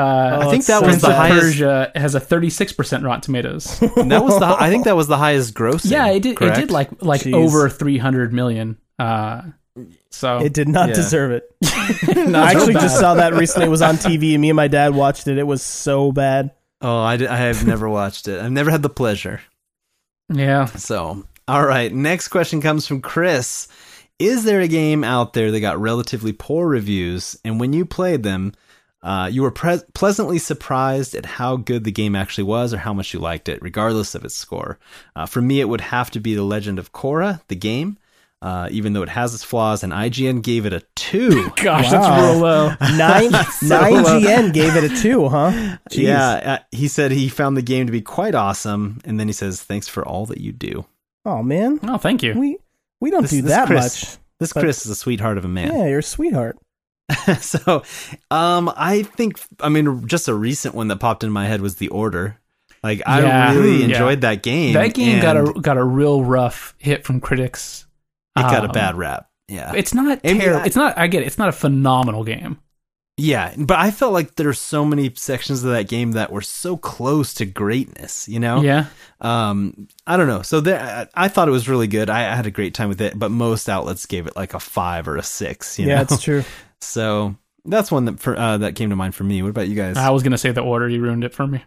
Oh, 0.43 0.49
I 0.49 0.51
think 0.51 0.67
that 0.67 0.81
so 0.81 0.87
was 0.87 0.89
Prince 0.89 1.03
the 1.03 1.09
of 1.09 1.15
highest. 1.17 1.41
Persia 1.41 1.93
has 1.95 2.15
a 2.15 2.21
36% 2.21 3.05
Rotten 3.05 3.21
Tomatoes. 3.23 3.81
That 3.81 4.23
was 4.25 4.39
the. 4.39 4.47
I 4.47 4.69
think 4.71 4.85
that 4.85 4.97
was 4.97 5.09
the 5.09 5.17
highest 5.17 5.55
grossing. 5.55 5.91
yeah, 5.91 6.09
it 6.09 6.21
did. 6.21 6.41
It 6.41 6.55
did 6.55 6.71
like 6.71 7.03
like 7.03 7.23
Jeez. 7.23 7.33
over 7.35 7.69
300 7.71 8.33
million. 8.33 8.77
Uh, 8.99 9.43
so 10.11 10.39
It 10.39 10.53
did 10.53 10.69
not 10.69 10.91
Yeah. 10.91 10.95
deserve 10.95 11.33
it. 11.33 11.45
not 12.29 12.35
I 12.47 12.53
actually 12.53 12.75
bad. 12.75 12.83
just 12.83 13.01
saw 13.01 13.15
that 13.15 13.33
recently. 13.35 13.67
It 13.67 13.71
was 13.71 13.83
on 13.83 13.97
TV, 13.97 14.35
and 14.35 14.41
me 14.43 14.51
and 14.51 14.57
my 14.57 14.69
dad 14.69 14.95
watched 14.95 15.27
it. 15.29 15.39
It 15.39 15.47
was 15.47 15.63
so 15.63 16.13
bad. 16.13 16.53
Oh, 16.81 16.99
I, 17.01 17.17
di- 17.17 17.27
I 17.27 17.37
have 17.37 17.67
never 17.67 17.89
watched 17.89 18.29
it. 18.29 18.41
I've 18.41 18.53
never 18.53 18.71
had 18.71 18.83
the 18.83 18.91
pleasure. 18.91 19.41
Yeah. 20.29 20.67
So, 20.67 21.25
all 21.49 21.67
right. 21.67 21.93
Next 21.93 22.29
question 22.29 22.61
comes 22.61 22.87
from 22.87 23.01
Chris. 23.01 23.69
Is 24.19 24.45
there 24.45 24.61
a 24.61 24.69
game 24.69 25.03
out 25.03 25.33
there 25.33 25.51
that 25.51 25.61
got 25.61 25.81
relatively 25.81 26.33
poor 26.33 26.69
reviews, 26.69 27.39
and 27.45 27.59
when 27.59 27.73
you 27.73 27.85
played 27.85 28.23
them, 28.23 28.53
uh, 29.03 29.29
you 29.31 29.43
were 29.43 29.51
pre- 29.51 29.83
pleasantly 29.93 30.39
surprised 30.39 31.15
at 31.15 31.27
how 31.27 31.57
good 31.57 31.85
the 31.85 31.93
game 31.93 32.17
actually 32.17 32.45
was 32.45 32.73
or 32.73 32.79
how 32.79 32.95
much 32.95 33.13
you 33.13 33.21
liked 33.21 33.49
it, 33.49 33.61
regardless 33.61 34.15
of 34.15 34.25
its 34.25 34.35
score? 34.35 34.79
Uh, 35.15 35.27
for 35.27 35.43
me, 35.43 35.61
it 35.61 35.69
would 35.69 35.83
have 35.83 36.11
to 36.13 36.21
be 36.21 36.35
The 36.35 36.43
Legend 36.43 36.79
of 36.79 36.93
Korra, 36.93 37.43
the 37.49 37.57
game. 37.57 37.99
Uh, 38.45 38.69
even 38.71 38.93
though 38.93 39.03
it 39.03 39.09
has 39.09 39.33
its 39.35 39.43
flaws, 39.43 39.83
and 39.83 39.91
IGN 39.91 40.43
gave 40.43 40.67
it 40.67 40.75
a 40.75 40.83
two. 40.97 41.49
Gosh, 41.57 41.91
Wow. 41.91 41.91
that's 41.91 42.23
real 42.23 42.39
low. 42.43 42.69
Nine 42.99 43.31
nine 43.63 44.05
GN 44.05 44.53
gave 44.53 44.77
it 44.77 44.85
a 44.93 44.95
two, 45.01 45.31
huh? 45.31 45.51
Jeez. 45.91 46.03
Yeah, 46.03 46.29
uh, 46.29 46.59
he 46.71 46.87
said 46.89 47.11
he 47.11 47.31
found 47.31 47.57
the 47.57 47.63
game 47.63 47.87
to 47.87 47.93
be 47.93 48.03
quite 48.03 48.35
awesome, 48.35 49.01
and 49.07 49.19
then 49.19 49.29
he 49.29 49.33
says, 49.33 49.63
"Thanks 49.63 49.89
for 49.89 50.07
all 50.07 50.27
that 50.27 50.43
you 50.43 50.53
do." 50.53 50.85
Oh 51.25 51.43
man, 51.43 51.81
Oh, 51.85 51.97
thank 51.97 52.23
you. 52.23 52.35
we 52.39 52.59
we 53.01 53.11
don't 53.11 53.23
This- 53.23 53.31
do 53.31 53.41
this 53.41 53.51
that 53.53 53.67
Chris- 53.67 53.83
much. 54.05 54.19
This 54.41 54.53
But- 54.53 54.61
Chris 54.61 54.85
is 54.85 54.91
a 54.91 54.95
sweetheart 54.97 55.39
of 55.39 55.47
a 55.47 55.49
man. 55.49 55.73
Yeah, 55.73 55.87
you're 55.87 56.01
a 56.01 56.03
sweetheart. 56.03 56.59
so, 57.41 57.83
um, 58.31 58.71
I 58.77 59.05
think, 59.05 59.41
I 59.61 59.69
mean, 59.71 60.07
just 60.07 60.27
a 60.29 60.35
recent 60.35 60.75
one 60.75 60.89
that 60.89 60.97
popped 61.01 61.23
in 61.25 61.31
my 61.31 61.47
head 61.47 61.61
was 61.61 61.77
The 61.77 61.89
Order. 61.89 62.39
Like, 62.83 62.99
Yeah. 62.99 63.49
I 63.51 63.55
really 63.55 63.85
Hmm, 63.85 63.91
enjoyed 63.93 64.21
that 64.23 64.43
game. 64.43 64.75
That 64.75 64.93
game 64.93 65.21
got 65.23 65.37
a 65.39 65.45
got 65.61 65.77
a 65.79 65.85
real 65.85 66.23
rough 66.25 66.75
hit 66.79 67.05
from 67.05 67.21
critics. 67.21 67.87
It 68.37 68.43
got 68.43 68.65
a 68.65 68.69
um, 68.69 68.73
bad 68.73 68.97
rap. 68.97 69.29
Yeah, 69.49 69.73
It's 69.75 69.93
not 69.93 70.23
terrible. 70.23 70.65
It's 70.65 70.77
not. 70.77 70.97
I 70.97 71.07
get 71.07 71.23
it. 71.23 71.27
It's 71.27 71.39
not 71.39 71.49
a 71.51 71.53
phenomenal 71.53 72.25
game. 72.25 72.59
yeah, 73.19 73.55
but 73.59 73.79
I 73.79 73.91
felt 73.91 74.13
like 74.15 74.37
there's 74.37 74.59
so 74.59 74.85
many 74.87 75.13
sections 75.15 75.63
of 75.63 75.71
that 75.73 75.87
game 75.87 76.13
that 76.13 76.33
were 76.33 76.41
so 76.41 76.77
close 76.79 77.35
to 77.35 77.47
greatness. 77.47 78.27
You 78.27 78.41
know? 78.41 78.63
Yeah. 78.63 78.87
Um, 79.21 79.89
I 80.07 80.17
don't 80.17 80.29
know. 80.29 80.43
So 80.43 80.61
there, 80.61 81.09
I, 81.15 81.29
thought 81.29 81.49
it 81.49 81.53
was 81.53 81.69
really 81.69 81.87
good. 81.87 82.09
I, 82.09 82.33
I 82.33 82.35
had 82.35 82.47
a 82.47 82.51
great 82.51 82.75
time 82.75 82.89
with 82.89 83.03
it, 83.03 83.19
but 83.19 83.31
most 83.31 83.69
outlets 83.69 84.07
gave 84.07 84.27
it 84.27 84.35
like 84.35 84.55
a 84.55 84.61
five 84.61 85.09
or 85.09 85.17
a 85.17 85.23
six. 85.23 85.79
You 85.79 85.89
yeah, 85.89 85.97
know? 85.97 86.03
it's 86.03 86.23
true. 86.23 86.45
So 86.81 87.35
that's 87.65 87.91
one 87.91 88.05
that 88.05 88.21
for 88.21 88.39
uh, 88.39 88.59
that 88.59 88.75
came 88.75 88.91
to 88.91 88.97
mind 88.97 89.15
for 89.15 89.25
me. 89.25 89.41
What 89.41 89.49
about 89.49 89.69
you 89.69 89.75
guys? 89.75 89.97
I 89.97 90.11
was 90.11 90.23
gonna 90.23 90.37
say 90.37 90.51
the 90.51 90.61
order. 90.61 90.87
You 90.87 91.01
ruined 91.01 91.25
it 91.25 91.33
for 91.33 91.47
me. 91.47 91.65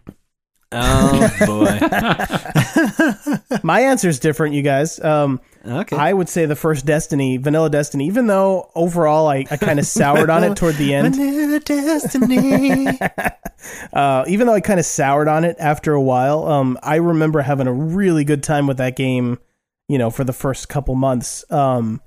oh 0.70 1.28
boy. 1.44 1.78
My 3.68 3.80
answer 3.80 4.08
is 4.08 4.18
different, 4.18 4.54
you 4.54 4.62
guys. 4.62 4.98
Um, 4.98 5.42
okay. 5.62 5.94
I 5.94 6.10
would 6.10 6.30
say 6.30 6.46
the 6.46 6.56
first 6.56 6.86
Destiny, 6.86 7.36
Vanilla 7.36 7.68
Destiny, 7.68 8.06
even 8.06 8.26
though 8.26 8.70
overall 8.74 9.28
I, 9.28 9.44
I 9.50 9.58
kind 9.58 9.78
of 9.78 9.84
soured 9.98 10.30
on 10.30 10.42
it 10.42 10.56
toward 10.56 10.76
the 10.76 10.94
end. 10.94 11.14
Vanilla 11.14 11.60
Destiny. 11.60 12.98
Uh, 13.92 14.24
even 14.28 14.46
though 14.46 14.54
I 14.54 14.60
kind 14.60 14.78
of 14.78 14.86
soured 14.86 15.26
on 15.26 15.44
it 15.44 15.56
after 15.58 15.92
a 15.92 16.00
while, 16.00 16.46
um, 16.46 16.78
I 16.80 16.96
remember 16.96 17.40
having 17.40 17.66
a 17.66 17.72
really 17.72 18.22
good 18.22 18.42
time 18.42 18.68
with 18.68 18.76
that 18.76 18.94
game, 18.94 19.40
you 19.88 19.98
know, 19.98 20.10
for 20.10 20.22
the 20.22 20.32
first 20.32 20.68
couple 20.68 20.94
months. 20.94 21.44
Um, 21.50 22.00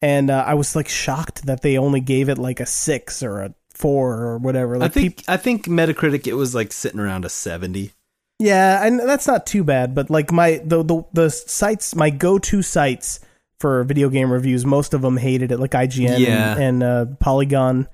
and 0.00 0.30
uh, 0.30 0.42
I 0.46 0.54
was 0.54 0.74
like 0.74 0.88
shocked 0.88 1.44
that 1.44 1.60
they 1.60 1.76
only 1.76 2.00
gave 2.00 2.30
it 2.30 2.38
like 2.38 2.58
a 2.58 2.66
six 2.66 3.22
or 3.22 3.42
a 3.42 3.54
four 3.74 4.14
or 4.14 4.38
whatever. 4.38 4.82
I 4.82 4.88
think 4.88 5.18
peop- 5.18 5.28
I 5.28 5.36
think 5.36 5.66
Metacritic 5.66 6.26
it 6.26 6.34
was 6.34 6.54
like 6.54 6.72
sitting 6.72 6.98
around 6.98 7.26
a 7.26 7.28
seventy. 7.28 7.92
Yeah, 8.38 8.84
and 8.86 8.98
that's 9.00 9.26
not 9.26 9.46
too 9.46 9.64
bad. 9.64 9.94
But 9.94 10.10
like 10.10 10.32
my 10.32 10.60
the 10.64 10.82
the, 10.82 11.04
the 11.12 11.30
sites, 11.30 11.94
my 11.94 12.10
go 12.10 12.38
to 12.38 12.62
sites 12.62 13.20
for 13.60 13.84
video 13.84 14.08
game 14.08 14.30
reviews, 14.32 14.64
most 14.66 14.94
of 14.94 15.02
them 15.02 15.16
hated 15.16 15.52
it, 15.52 15.58
like 15.58 15.70
IGN 15.72 16.18
Yeah. 16.18 16.52
and, 16.56 16.60
and 16.60 16.82
uh, 16.82 17.06
Polygon. 17.20 17.88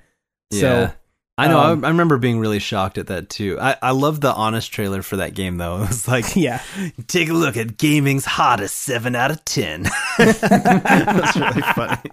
So 0.53 0.91
I 1.39 1.49
know. 1.49 1.59
um, 1.61 1.85
I, 1.85 1.89
I 1.89 1.91
remember 1.91 2.17
being 2.19 2.39
really 2.41 2.59
shocked 2.59 2.99
at 2.99 3.07
that 3.07 3.29
too. 3.29 3.57
I, 3.61 3.77
I 3.81 3.91
love 3.93 4.21
the 4.21 4.33
honest 4.35 4.73
trailer 4.73 5.03
for 5.03 5.17
that 5.17 5.35
game 5.35 5.59
though. 5.59 5.77
It 5.83 5.89
was 5.89 6.09
like, 6.09 6.25
yeah, 6.37 6.63
take 7.07 7.29
a 7.29 7.33
look 7.35 7.57
at 7.57 7.77
gaming's 7.77 8.25
hottest 8.25 8.77
seven 8.77 9.15
out 9.15 9.31
of 9.31 9.45
ten. 9.45 9.83
That's 10.19 11.37
really 11.37 11.63
funny. 11.63 12.11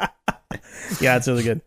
yeah, 1.02 1.18
it's 1.18 1.28
really 1.28 1.44
good. 1.44 1.62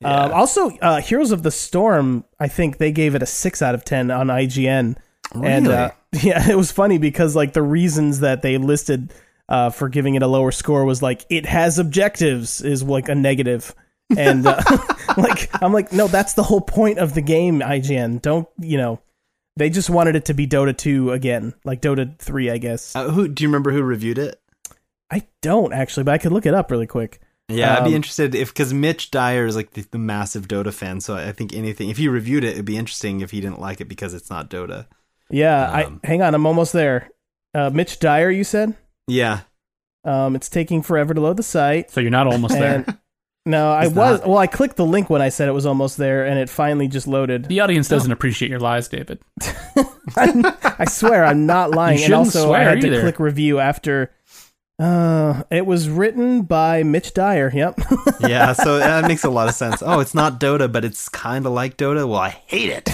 Yeah. 0.00 0.14
Um, 0.24 0.32
also, 0.32 0.70
uh, 0.78 1.00
Heroes 1.00 1.32
of 1.32 1.42
the 1.42 1.50
Storm, 1.50 2.24
I 2.38 2.46
think 2.48 2.78
they 2.78 2.92
gave 2.92 3.14
it 3.14 3.22
a 3.22 3.26
six 3.26 3.62
out 3.62 3.74
of 3.74 3.84
ten 3.84 4.10
on 4.10 4.26
IGN. 4.28 4.96
And 5.34 5.68
uh, 5.68 5.90
yeah, 6.22 6.48
it 6.50 6.56
was 6.56 6.72
funny 6.72 6.98
because 6.98 7.36
like 7.36 7.52
the 7.52 7.62
reasons 7.62 8.20
that 8.20 8.42
they 8.42 8.58
listed 8.58 9.12
uh, 9.48 9.70
for 9.70 9.88
giving 9.88 10.14
it 10.14 10.22
a 10.22 10.26
lower 10.26 10.52
score 10.52 10.84
was 10.84 11.02
like 11.02 11.24
it 11.28 11.46
has 11.46 11.78
objectives 11.78 12.60
is 12.62 12.82
like 12.82 13.08
a 13.08 13.14
negative, 13.14 13.74
and 14.16 14.46
uh, 14.46 14.60
like 15.16 15.50
I'm 15.62 15.72
like 15.72 15.92
no, 15.92 16.06
that's 16.08 16.34
the 16.34 16.42
whole 16.42 16.60
point 16.60 16.98
of 16.98 17.14
the 17.14 17.22
game. 17.22 17.60
IGN, 17.60 18.22
don't 18.22 18.48
you 18.58 18.78
know? 18.78 19.00
They 19.56 19.70
just 19.70 19.90
wanted 19.90 20.14
it 20.14 20.26
to 20.26 20.34
be 20.34 20.46
Dota 20.46 20.76
two 20.76 21.10
again, 21.12 21.52
like 21.64 21.82
Dota 21.82 22.16
three, 22.18 22.48
I 22.50 22.58
guess. 22.58 22.94
Uh, 22.94 23.08
who 23.10 23.26
do 23.26 23.42
you 23.42 23.48
remember 23.48 23.72
who 23.72 23.82
reviewed 23.82 24.18
it? 24.18 24.40
I 25.10 25.26
don't 25.42 25.72
actually, 25.72 26.04
but 26.04 26.12
I 26.12 26.18
could 26.18 26.32
look 26.32 26.46
it 26.46 26.54
up 26.54 26.70
really 26.70 26.86
quick. 26.86 27.20
Yeah, 27.48 27.76
I'd 27.76 27.84
be 27.84 27.88
Um, 27.90 27.94
interested 27.96 28.34
if 28.34 28.48
because 28.52 28.74
Mitch 28.74 29.10
Dyer 29.10 29.46
is 29.46 29.56
like 29.56 29.72
the, 29.72 29.84
the 29.90 29.98
massive 29.98 30.48
Dota 30.48 30.72
fan, 30.72 31.00
so 31.00 31.16
I 31.16 31.32
think 31.32 31.54
anything 31.54 31.88
if 31.88 31.96
he 31.96 32.06
reviewed 32.06 32.44
it, 32.44 32.52
it'd 32.52 32.66
be 32.66 32.76
interesting 32.76 33.20
if 33.20 33.30
he 33.30 33.40
didn't 33.40 33.58
like 33.60 33.80
it 33.80 33.88
because 33.88 34.12
it's 34.14 34.28
not 34.30 34.50
Dota. 34.50 34.86
Yeah, 35.30 35.70
Um, 35.86 36.00
I 36.02 36.06
hang 36.06 36.22
on, 36.22 36.34
I'm 36.34 36.46
almost 36.46 36.72
there. 36.72 37.10
Uh, 37.54 37.70
Mitch 37.70 37.98
Dyer, 37.98 38.30
you 38.30 38.44
said. 38.44 38.74
Yeah, 39.06 39.40
Um, 40.04 40.36
it's 40.36 40.48
taking 40.48 40.82
forever 40.82 41.14
to 41.14 41.20
load 41.20 41.36
the 41.36 41.42
site. 41.42 41.90
So 41.90 42.00
you're 42.00 42.10
not 42.10 42.26
almost 42.26 42.54
there. 42.54 42.84
No, 43.46 43.70
I 43.72 43.84
It's 43.86 43.94
was. 43.94 44.20
not. 44.20 44.28
Well, 44.28 44.36
I 44.36 44.46
clicked 44.46 44.76
the 44.76 44.84
link 44.84 45.08
when 45.08 45.22
I 45.22 45.30
said 45.30 45.48
it 45.48 45.52
was 45.52 45.64
almost 45.64 45.96
there, 45.96 46.26
and 46.26 46.38
it 46.38 46.50
finally 46.50 46.86
just 46.86 47.06
loaded. 47.06 47.46
The 47.46 47.60
audience 47.60 47.88
doesn't 47.88 48.12
appreciate 48.12 48.50
your 48.50 48.60
lies, 48.60 48.88
David. 48.88 49.20
I 50.18 50.84
swear, 50.86 51.24
I'm 51.24 51.46
not 51.46 51.70
lying. 51.70 51.92
and 51.94 52.00
shouldn't 52.00 52.18
also, 52.26 52.42
I 52.42 52.46
swear 52.46 52.64
had 52.76 52.80
to 52.82 53.00
click 53.00 53.18
review 53.18 53.58
after. 53.58 54.10
Uh, 54.78 55.44
it 55.50 55.64
was 55.64 55.88
written 55.88 56.42
by 56.42 56.82
Mitch 56.82 57.14
Dyer. 57.14 57.50
Yep. 57.54 57.80
yeah. 58.20 58.52
So 58.52 58.78
that 58.80 59.06
makes 59.08 59.24
a 59.24 59.30
lot 59.30 59.48
of 59.48 59.54
sense. 59.54 59.82
Oh, 59.82 60.00
it's 60.00 60.14
not 60.14 60.38
Dota, 60.38 60.70
but 60.70 60.84
it's 60.84 61.08
kind 61.08 61.46
of 61.46 61.52
like 61.52 61.78
Dota. 61.78 62.06
Well, 62.06 62.18
I 62.18 62.30
hate 62.46 62.68
it. 62.70 62.90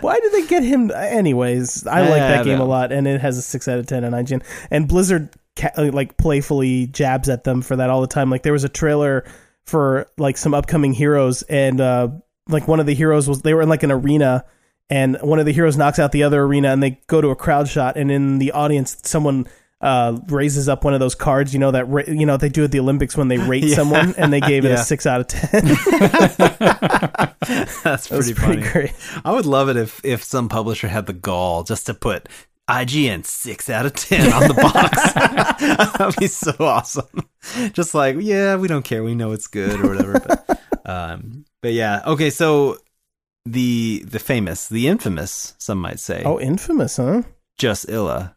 Why 0.00 0.18
did 0.20 0.32
they 0.32 0.46
get 0.46 0.62
him? 0.62 0.90
Anyways, 0.90 1.86
I 1.86 2.02
like 2.02 2.20
that 2.20 2.44
game 2.44 2.60
a 2.60 2.64
lot, 2.64 2.92
and 2.92 3.06
it 3.06 3.20
has 3.20 3.38
a 3.38 3.42
six 3.42 3.68
out 3.68 3.78
of 3.78 3.86
ten 3.86 4.04
on 4.04 4.12
IGN. 4.12 4.42
And 4.70 4.88
Blizzard 4.88 5.30
ca- 5.56 5.72
uh, 5.76 5.90
like 5.92 6.16
playfully 6.16 6.86
jabs 6.86 7.28
at 7.28 7.44
them 7.44 7.62
for 7.62 7.76
that 7.76 7.90
all 7.90 8.00
the 8.00 8.06
time. 8.06 8.30
Like 8.30 8.42
there 8.42 8.52
was 8.52 8.64
a 8.64 8.68
trailer 8.68 9.24
for 9.64 10.06
like 10.16 10.36
some 10.36 10.54
upcoming 10.54 10.92
heroes, 10.92 11.42
and 11.42 11.80
uh, 11.80 12.08
like 12.48 12.68
one 12.68 12.80
of 12.80 12.86
the 12.86 12.94
heroes 12.94 13.28
was 13.28 13.42
they 13.42 13.54
were 13.54 13.62
in 13.62 13.68
like 13.68 13.82
an 13.82 13.92
arena, 13.92 14.44
and 14.90 15.18
one 15.22 15.38
of 15.38 15.46
the 15.46 15.52
heroes 15.52 15.76
knocks 15.76 15.98
out 15.98 16.12
the 16.12 16.22
other 16.22 16.42
arena, 16.42 16.68
and 16.68 16.82
they 16.82 17.00
go 17.06 17.20
to 17.20 17.28
a 17.28 17.36
crowd 17.36 17.68
shot, 17.68 17.96
and 17.96 18.10
in 18.10 18.38
the 18.38 18.52
audience, 18.52 18.96
someone. 19.04 19.46
Uh, 19.78 20.18
raises 20.28 20.70
up 20.70 20.84
one 20.84 20.94
of 20.94 21.00
those 21.00 21.14
cards, 21.14 21.52
you 21.52 21.60
know 21.60 21.70
that 21.70 21.84
ra- 21.84 22.02
you 22.08 22.24
know 22.24 22.38
they 22.38 22.48
do 22.48 22.64
at 22.64 22.72
the 22.72 22.80
Olympics 22.80 23.14
when 23.14 23.28
they 23.28 23.36
rate 23.52 23.62
Yeah. 23.64 23.76
someone, 23.76 24.14
and 24.16 24.32
they 24.32 24.40
gave 24.40 24.64
it 24.64 24.68
Yeah. 24.68 24.76
a 24.76 24.78
six 24.78 25.04
out 25.06 25.20
of 25.20 25.26
ten. 25.26 25.64
That's 26.66 27.82
That 27.82 28.06
pretty 28.08 28.34
pretty 28.34 28.62
funny. 28.62 28.72
great. 28.72 28.92
I 29.24 29.32
would 29.32 29.46
love 29.46 29.68
it 29.68 29.76
if 29.76 30.00
if 30.04 30.24
some 30.24 30.48
publisher 30.48 30.88
had 30.88 31.06
the 31.06 31.12
gall 31.12 31.62
just 31.62 31.86
to 31.86 31.94
put 31.94 32.28
IGN 32.68 33.24
six 33.24 33.68
out 33.70 33.86
of 33.86 33.92
ten 33.92 34.32
on 34.32 34.48
the 34.48 34.54
box. 34.54 35.92
That'd 35.98 36.16
be 36.18 36.26
so 36.26 36.52
awesome. 36.58 37.28
Just 37.72 37.94
like, 37.94 38.16
yeah, 38.18 38.56
we 38.56 38.68
don't 38.68 38.84
care. 38.84 39.04
We 39.04 39.14
know 39.14 39.32
it's 39.32 39.46
good 39.46 39.78
or 39.80 39.88
whatever. 39.88 40.20
But, 40.20 40.60
um, 40.84 41.44
but 41.62 41.72
yeah, 41.74 42.02
okay. 42.06 42.30
So 42.30 42.78
the 43.44 44.04
the 44.06 44.18
famous, 44.18 44.68
the 44.68 44.88
infamous, 44.88 45.54
some 45.58 45.78
might 45.78 46.00
say, 46.00 46.22
Oh, 46.24 46.40
infamous, 46.40 46.96
huh? 46.96 47.22
just 47.58 47.88
Illa. 47.88 48.35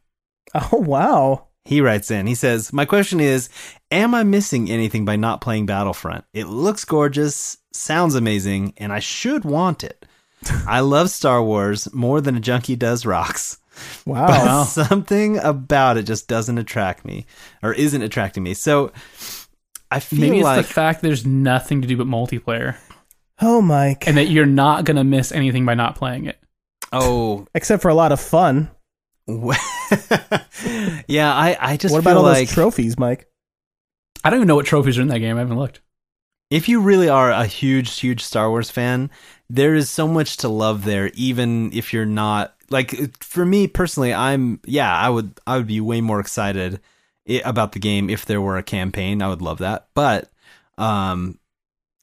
Oh 0.71 0.77
wow. 0.77 1.45
He 1.65 1.81
writes 1.81 2.09
in. 2.09 2.25
He 2.25 2.33
says, 2.35 2.73
"My 2.73 2.85
question 2.85 3.19
is, 3.19 3.49
am 3.91 4.15
I 4.15 4.23
missing 4.23 4.71
anything 4.71 5.05
by 5.05 5.15
not 5.17 5.41
playing 5.41 5.67
Battlefront? 5.67 6.25
It 6.33 6.45
looks 6.47 6.83
gorgeous, 6.85 7.57
sounds 7.73 8.15
amazing, 8.15 8.73
and 8.77 8.91
I 8.91 8.99
should 8.99 9.43
want 9.45 9.83
it. 9.83 10.05
I 10.67 10.79
love 10.79 11.09
Star 11.11 11.43
Wars 11.43 11.93
more 11.93 12.21
than 12.21 12.35
a 12.35 12.39
junkie 12.39 12.75
does 12.75 13.05
rocks. 13.05 13.57
Wow. 14.05 14.63
Something 14.67 15.37
about 15.37 15.97
it 15.97 16.03
just 16.03 16.27
doesn't 16.27 16.57
attract 16.57 17.05
me, 17.05 17.27
or 17.61 17.73
isn't 17.73 18.01
attracting 18.01 18.41
me. 18.41 18.55
So 18.55 18.91
I 19.91 19.99
feel 19.99 20.19
Maybe 20.21 20.37
it's 20.39 20.43
like 20.45 20.65
the 20.65 20.73
fact 20.73 21.01
there's 21.01 21.25
nothing 21.25 21.81
to 21.83 21.87
do 21.87 21.97
but 21.97 22.07
multiplayer, 22.07 22.77
Oh, 23.41 23.61
Mike. 23.61 24.07
and 24.07 24.17
that 24.17 24.29
you're 24.29 24.45
not 24.47 24.85
gonna 24.85 25.03
miss 25.03 25.31
anything 25.31 25.65
by 25.65 25.75
not 25.75 25.95
playing 25.95 26.25
it. 26.25 26.39
oh 26.91 27.45
Except 27.53 27.81
for 27.83 27.89
a 27.89 27.93
lot 27.95 28.11
of 28.11 28.19
fun. 28.19 28.71
yeah, 31.07 31.33
I 31.33 31.57
I 31.59 31.77
just 31.77 31.91
what 31.91 31.99
about 31.99 32.11
feel 32.11 32.17
all 32.19 32.23
like 32.23 32.47
those 32.47 32.53
trophies, 32.53 32.97
Mike? 32.97 33.27
I 34.23 34.29
don't 34.29 34.39
even 34.39 34.47
know 34.47 34.55
what 34.55 34.65
trophies 34.65 34.97
are 34.97 35.01
in 35.01 35.07
that 35.09 35.19
game. 35.19 35.37
I 35.37 35.39
haven't 35.39 35.57
looked. 35.57 35.81
if 36.49 36.67
you 36.67 36.81
really 36.81 37.09
are 37.09 37.31
a 37.31 37.45
huge 37.45 37.99
huge 37.99 38.21
Star 38.23 38.49
Wars 38.49 38.69
fan, 38.69 39.09
there 39.49 39.75
is 39.75 39.89
so 39.89 40.07
much 40.07 40.37
to 40.37 40.49
love 40.49 40.85
there 40.85 41.11
even 41.13 41.71
if 41.73 41.93
you're 41.93 42.05
not 42.05 42.55
like 42.69 43.23
for 43.23 43.45
me 43.45 43.67
personally, 43.67 44.13
I'm 44.13 44.59
yeah, 44.65 44.95
I 44.95 45.09
would 45.09 45.39
I 45.47 45.57
would 45.57 45.67
be 45.67 45.81
way 45.81 46.01
more 46.01 46.19
excited 46.19 46.79
about 47.45 47.73
the 47.73 47.79
game 47.79 48.09
if 48.09 48.25
there 48.25 48.41
were 48.41 48.57
a 48.57 48.63
campaign. 48.63 49.21
I 49.21 49.29
would 49.29 49.41
love 49.41 49.59
that. 49.59 49.87
But 49.93 50.31
um 50.77 51.39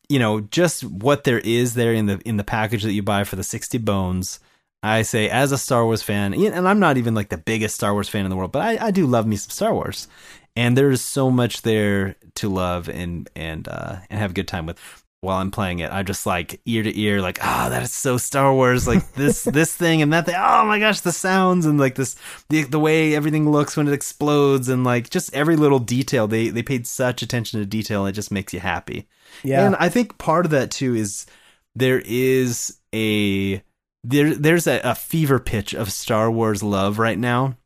you 0.09 0.21
know, 0.21 0.41
just 0.41 0.85
what 0.85 1.25
there 1.25 1.41
is 1.41 1.75
there 1.75 1.93
in 1.93 2.07
the 2.07 2.21
in 2.25 2.37
the 2.37 2.45
package 2.45 2.85
that 2.85 2.93
you 2.93 3.03
buy 3.03 3.25
for 3.25 3.35
the 3.37 3.43
60 3.43 3.79
bones, 3.79 4.39
I 4.87 5.03
say 5.03 5.29
as 5.29 5.53
a 5.53 5.59
Star 5.59 5.85
Wars 5.85 6.03
fan, 6.03 6.35
and 6.35 6.69
I'm 6.69 6.81
not 6.81 6.97
even 6.97 7.15
like 7.15 7.29
the 7.29 7.39
biggest 7.39 7.75
Star 7.75 7.93
Wars 7.93 8.09
fan 8.09 8.25
in 8.25 8.31
the 8.31 8.37
world, 8.37 8.53
but 8.53 8.63
I, 8.63 8.87
I 8.87 8.91
do 8.91 9.07
love 9.07 9.27
me 9.27 9.37
some 9.37 9.51
Star 9.51 9.75
Wars. 9.75 10.09
And 10.55 10.77
there's 10.77 11.03
so 11.03 11.31
much 11.31 11.63
there 11.63 12.17
to 12.37 12.49
love 12.49 12.89
and 12.89 13.29
and 13.37 13.69
uh 13.69 13.97
and 14.09 14.19
have 14.19 14.31
a 14.31 14.35
good 14.35 14.49
time 14.49 14.65
with 14.65 14.79
while 15.21 15.39
I'm 15.39 15.51
playing 15.51 15.81
it. 15.81 15.93
I'm 15.93 16.07
just 16.07 16.25
like 16.25 16.61
ear 16.67 16.83
to 16.83 16.99
ear, 16.99 17.21
like, 17.21 17.39
oh, 17.43 17.71
that 17.71 17.83
is 17.83 17.93
so 17.93 18.17
Star 18.17 18.55
Wars, 18.55 18.87
like 18.87 19.13
this 19.15 19.43
this 19.43 19.75
thing 19.75 20.01
and 20.03 20.13
that 20.13 20.27
thing. 20.27 20.37
Oh 20.39 20.65
my 20.65 20.79
gosh, 20.79 21.01
the 21.01 21.13
sounds 21.13 21.67
and 21.67 21.79
like 21.79 21.97
this 21.97 22.17
the 22.49 22.65
the 22.65 22.81
way 22.81 23.15
everything 23.15 23.51
looks 23.51 23.77
when 23.77 23.89
it 23.89 23.93
explodes 23.93 24.69
and 24.69 24.85
like 24.85 25.11
just 25.11 25.35
every 25.35 25.57
little 25.57 25.79
detail. 25.79 26.27
They 26.27 26.49
they 26.49 26.63
paid 26.63 26.87
such 26.87 27.23
attention 27.23 27.61
to 27.61 27.67
detail 27.67 28.07
and 28.07 28.15
it 28.15 28.17
just 28.17 28.31
makes 28.31 28.55
you 28.55 28.61
happy. 28.61 29.09
Yeah. 29.43 29.67
And 29.67 29.77
I 29.77 29.89
think 29.89 30.17
part 30.19 30.45
of 30.45 30.53
that 30.53 30.71
too 30.71 30.95
is 30.95 31.27
there 31.75 32.03
is 32.05 32.79
a 32.95 33.63
there 34.05 34.35
there's 34.35 34.67
a, 34.67 34.81
a 34.81 34.95
fever 34.95 35.39
pitch 35.39 35.75
of 35.75 35.93
Star 35.93 36.31
Wars 36.31 36.63
love 36.63 36.99
right 36.99 37.19
now. 37.19 37.57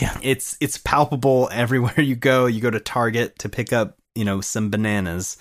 Yeah. 0.00 0.16
It's 0.22 0.56
it's 0.60 0.78
palpable 0.78 1.48
everywhere 1.52 2.00
you 2.00 2.16
go. 2.16 2.46
You 2.46 2.60
go 2.60 2.70
to 2.70 2.80
Target 2.80 3.38
to 3.40 3.48
pick 3.48 3.72
up, 3.72 3.98
you 4.14 4.24
know, 4.24 4.40
some 4.40 4.70
bananas 4.70 5.36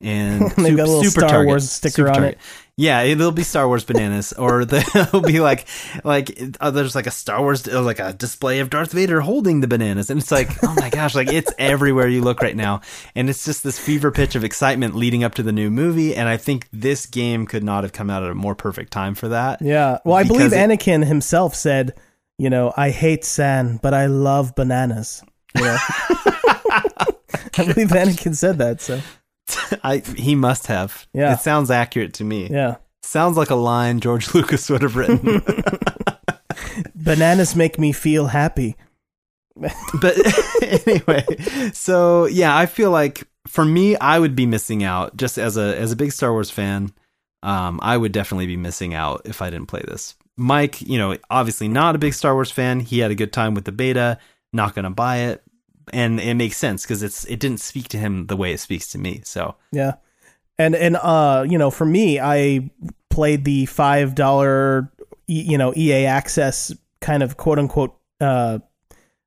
and 0.00 0.50
They've 0.56 0.76
got 0.76 0.88
a 0.88 0.90
little 0.90 1.04
Star 1.04 1.28
Target, 1.28 1.46
Wars 1.46 1.70
sticker 1.70 1.92
Super 1.92 2.08
on 2.08 2.14
Target. 2.14 2.34
it. 2.34 2.38
Yeah, 2.78 3.00
it'll 3.02 3.32
be 3.32 3.42
Star 3.42 3.66
Wars 3.66 3.84
bananas, 3.84 4.34
or 4.34 4.64
there'll 4.66 5.22
be 5.22 5.40
like, 5.40 5.66
like 6.04 6.38
uh, 6.60 6.70
there's 6.70 6.94
like 6.94 7.06
a 7.06 7.10
Star 7.10 7.40
Wars, 7.40 7.66
uh, 7.66 7.80
like 7.80 7.98
a 8.00 8.12
display 8.12 8.58
of 8.58 8.68
Darth 8.68 8.92
Vader 8.92 9.22
holding 9.22 9.62
the 9.62 9.66
bananas, 9.66 10.10
and 10.10 10.20
it's 10.20 10.30
like, 10.30 10.50
oh 10.62 10.74
my 10.78 10.90
gosh, 10.90 11.14
like 11.14 11.32
it's 11.32 11.50
everywhere 11.58 12.06
you 12.06 12.20
look 12.20 12.42
right 12.42 12.54
now, 12.54 12.82
and 13.14 13.30
it's 13.30 13.46
just 13.46 13.64
this 13.64 13.78
fever 13.78 14.10
pitch 14.10 14.34
of 14.34 14.44
excitement 14.44 14.94
leading 14.94 15.24
up 15.24 15.34
to 15.36 15.42
the 15.42 15.52
new 15.52 15.70
movie, 15.70 16.14
and 16.14 16.28
I 16.28 16.36
think 16.36 16.68
this 16.70 17.06
game 17.06 17.46
could 17.46 17.64
not 17.64 17.82
have 17.84 17.94
come 17.94 18.10
out 18.10 18.22
at 18.22 18.30
a 18.30 18.34
more 18.34 18.54
perfect 18.54 18.92
time 18.92 19.14
for 19.14 19.28
that. 19.28 19.62
Yeah. 19.62 19.98
Well, 20.04 20.16
I 20.16 20.24
believe 20.24 20.52
it- 20.52 20.56
Anakin 20.56 21.06
himself 21.06 21.54
said, 21.54 21.94
you 22.36 22.50
know, 22.50 22.74
I 22.76 22.90
hate 22.90 23.24
sand, 23.24 23.80
but 23.80 23.94
I 23.94 24.04
love 24.04 24.54
bananas. 24.54 25.22
You 25.56 25.62
know? 25.62 25.76
I 27.58 27.64
believe 27.72 27.88
Anakin 27.88 28.36
said 28.36 28.58
that. 28.58 28.82
So, 28.82 29.00
I 29.82 29.98
he 29.98 30.34
must 30.34 30.66
have. 30.66 31.06
Yeah. 31.12 31.34
it 31.34 31.40
sounds 31.40 31.70
accurate 31.70 32.14
to 32.14 32.24
me. 32.24 32.48
yeah. 32.48 32.76
Sounds 33.02 33.36
like 33.36 33.50
a 33.50 33.54
line 33.54 34.00
George 34.00 34.32
Lucas 34.34 34.68
would 34.68 34.82
have 34.82 34.96
written. 34.96 35.40
Bananas 36.94 37.54
make 37.54 37.78
me 37.78 37.92
feel 37.92 38.26
happy. 38.26 38.76
but 40.00 40.16
anyway, 40.62 41.24
so 41.72 42.26
yeah, 42.26 42.56
I 42.56 42.66
feel 42.66 42.90
like 42.90 43.26
for 43.46 43.64
me, 43.64 43.96
I 43.96 44.18
would 44.18 44.36
be 44.36 44.44
missing 44.44 44.82
out 44.84 45.16
just 45.16 45.38
as 45.38 45.56
a 45.56 45.78
as 45.78 45.92
a 45.92 45.96
big 45.96 46.12
Star 46.12 46.32
Wars 46.32 46.50
fan. 46.50 46.92
Um, 47.42 47.78
I 47.82 47.96
would 47.96 48.12
definitely 48.12 48.46
be 48.46 48.56
missing 48.56 48.92
out 48.92 49.22
if 49.24 49.40
I 49.40 49.50
didn't 49.50 49.66
play 49.68 49.82
this. 49.86 50.14
Mike, 50.36 50.82
you 50.82 50.98
know, 50.98 51.16
obviously 51.30 51.68
not 51.68 51.94
a 51.94 51.98
big 51.98 52.12
Star 52.12 52.34
Wars 52.34 52.50
fan. 52.50 52.80
He 52.80 52.98
had 52.98 53.10
a 53.10 53.14
good 53.14 53.32
time 53.32 53.54
with 53.54 53.64
the 53.64 53.72
beta. 53.72 54.18
Not 54.52 54.74
gonna 54.74 54.90
buy 54.90 55.18
it, 55.18 55.42
and 55.92 56.20
it 56.20 56.34
makes 56.34 56.56
sense 56.56 56.82
because 56.82 57.02
it's 57.02 57.24
it 57.24 57.40
didn't 57.40 57.60
speak 57.60 57.88
to 57.88 57.98
him 57.98 58.26
the 58.26 58.36
way 58.36 58.52
it 58.52 58.60
speaks 58.60 58.88
to 58.88 58.98
me. 58.98 59.20
So 59.24 59.56
Yeah. 59.72 59.94
And 60.58 60.74
and 60.74 60.96
uh, 60.96 61.44
you 61.48 61.58
know, 61.58 61.70
for 61.70 61.84
me, 61.84 62.18
I 62.18 62.70
played 63.10 63.44
the 63.44 63.66
five 63.66 64.14
dollar, 64.14 64.90
you 65.26 65.58
know, 65.58 65.72
EA 65.76 66.06
access 66.06 66.74
kind 67.00 67.22
of 67.22 67.36
quote 67.36 67.58
unquote, 67.58 67.94
uh, 68.20 68.60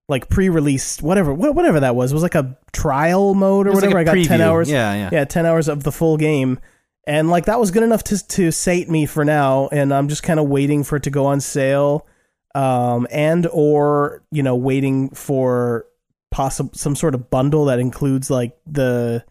like 0.07 0.27
pre-release 0.29 1.01
whatever, 1.01 1.33
wha- 1.33 1.51
whatever 1.51 1.81
that 1.81 1.95
was. 1.95 2.11
It 2.11 2.15
was 2.15 2.23
like 2.23 2.35
a 2.35 2.57
trial 2.71 3.35
mode 3.35 3.67
or 3.67 3.71
like 3.71 3.75
whatever. 3.75 3.97
a 3.97 4.01
I 4.01 4.03
got 4.03 4.25
ten 4.25 4.41
hours. 4.41 4.71
Yeah, 4.71 4.93
yeah. 4.95 5.09
yeah, 5.11 5.25
ten 5.25 5.45
hours 5.45 5.67
of 5.67 5.83
the 5.83 5.91
full 5.91 6.17
game, 6.17 6.59
and 7.05 7.29
like 7.29 7.45
that 7.45 7.59
was 7.59 7.69
good 7.69 7.83
enough 7.83 8.03
to 8.05 8.27
to 8.27 8.51
sate 8.51 8.89
me 8.89 9.05
for 9.05 9.23
now. 9.23 9.69
And 9.71 9.93
I'm 9.93 10.09
just 10.09 10.23
kind 10.23 10.39
of 10.39 10.47
waiting 10.47 10.83
for 10.83 10.95
it 10.95 11.03
to 11.03 11.11
go 11.11 11.27
on 11.27 11.41
sale, 11.41 12.07
um, 12.55 13.07
and 13.11 13.47
or 13.51 14.23
you 14.31 14.41
know, 14.41 14.55
waiting 14.55 15.09
for 15.11 15.85
possible 16.31 16.71
some 16.73 16.95
sort 16.95 17.15
of 17.15 17.29
bundle 17.29 17.65
that 17.65 17.79
includes 17.79 18.29
like 18.29 18.57
the, 18.67 19.23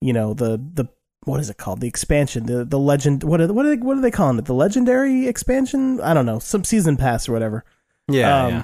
you 0.00 0.12
know, 0.12 0.34
the 0.34 0.56
the 0.74 0.86
what 1.24 1.38
is 1.40 1.50
it 1.50 1.58
called? 1.58 1.80
The 1.80 1.88
expansion, 1.88 2.46
the 2.46 2.64
the 2.64 2.78
legend. 2.78 3.22
What 3.24 3.40
are 3.40 3.52
what 3.52 3.66
are 3.66 3.76
they 3.76 3.82
what 3.82 3.96
are 3.96 4.00
they 4.00 4.10
calling 4.10 4.38
it? 4.38 4.46
The 4.46 4.54
legendary 4.54 5.26
expansion? 5.28 6.00
I 6.00 6.14
don't 6.14 6.26
know, 6.26 6.38
some 6.38 6.64
season 6.64 6.96
pass 6.96 7.28
or 7.28 7.32
whatever. 7.32 7.64
yeah, 8.08 8.44
Um, 8.44 8.50
yeah. 8.52 8.62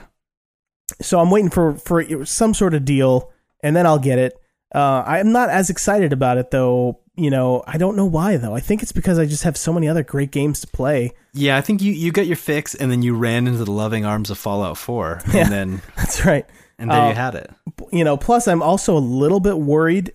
So 1.01 1.18
I'm 1.20 1.30
waiting 1.30 1.51
for 1.51 1.74
for 1.74 2.24
some 2.24 2.55
sort 2.55 2.72
of 2.74 2.84
deal, 2.84 3.30
and 3.62 3.74
then 3.76 3.87
I'll 3.87 3.99
get 3.99 4.18
it. 4.18 4.41
Uh, 4.74 5.03
I'm 5.07 5.32
not 5.32 5.49
as 5.49 5.68
excited 5.70 6.12
about 6.12 6.39
it 6.39 6.51
though. 6.51 7.01
You 7.18 7.30
know, 7.30 7.64
I 7.66 7.78
don't 7.78 7.97
know 7.97 8.05
why 8.07 8.37
though. 8.37 8.55
I 8.55 8.61
think 8.61 8.82
it's 8.82 8.93
because 8.93 9.18
I 9.18 9.24
just 9.26 9.43
have 9.45 9.57
so 9.57 9.72
many 9.72 9.89
other 9.89 10.03
great 10.03 10.30
games 10.30 10.61
to 10.61 10.66
play. 10.66 11.12
Yeah, 11.32 11.57
I 11.57 11.61
think 11.61 11.82
you 11.82 11.93
you 11.93 12.12
got 12.12 12.26
your 12.26 12.37
fix, 12.37 12.74
and 12.74 12.91
then 12.91 13.03
you 13.03 13.16
ran 13.16 13.47
into 13.47 13.64
the 13.64 13.70
loving 13.72 14.05
arms 14.05 14.30
of 14.30 14.39
Fallout 14.39 14.76
Four, 14.78 15.20
and 15.24 15.34
Yeah. 15.34 15.49
then 15.49 15.82
That's 15.97 16.24
right. 16.24 16.47
And 16.79 16.91
there 16.91 17.01
Uh, 17.01 17.09
you 17.09 17.14
had 17.14 17.35
it. 17.35 17.51
You 17.93 18.05
know, 18.05 18.16
plus 18.16 18.47
I'm 18.49 18.62
also 18.62 18.97
a 18.97 19.01
little 19.01 19.41
bit 19.41 19.59
worried 19.59 20.12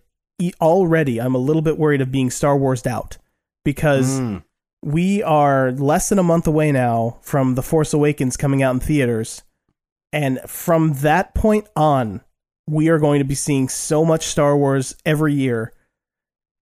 already. 0.60 1.20
I'm 1.22 1.36
a 1.36 1.40
little 1.40 1.62
bit 1.62 1.78
worried 1.78 2.02
of 2.02 2.12
being 2.12 2.30
Star 2.30 2.58
Warsed 2.58 2.88
out 2.88 3.18
because 3.64 4.20
Mm. 4.20 4.44
we 4.84 5.22
are 5.24 5.72
less 5.72 6.10
than 6.10 6.18
a 6.20 6.24
month 6.24 6.48
away 6.48 6.72
now 6.72 7.18
from 7.22 7.56
The 7.56 7.62
Force 7.64 7.94
Awakens 7.94 8.38
coming 8.38 8.64
out 8.64 8.74
in 8.74 8.80
theaters. 8.80 9.44
And 10.12 10.40
from 10.48 10.94
that 10.96 11.34
point 11.34 11.68
on, 11.76 12.22
we 12.68 12.90
are 12.90 13.00
going 13.00 13.20
to 13.20 13.26
be 13.26 13.36
seeing 13.36 13.70
so 13.70 14.04
much 14.04 14.26
Star 14.28 14.58
Wars 14.58 14.96
every 15.06 15.34
year 15.34 15.74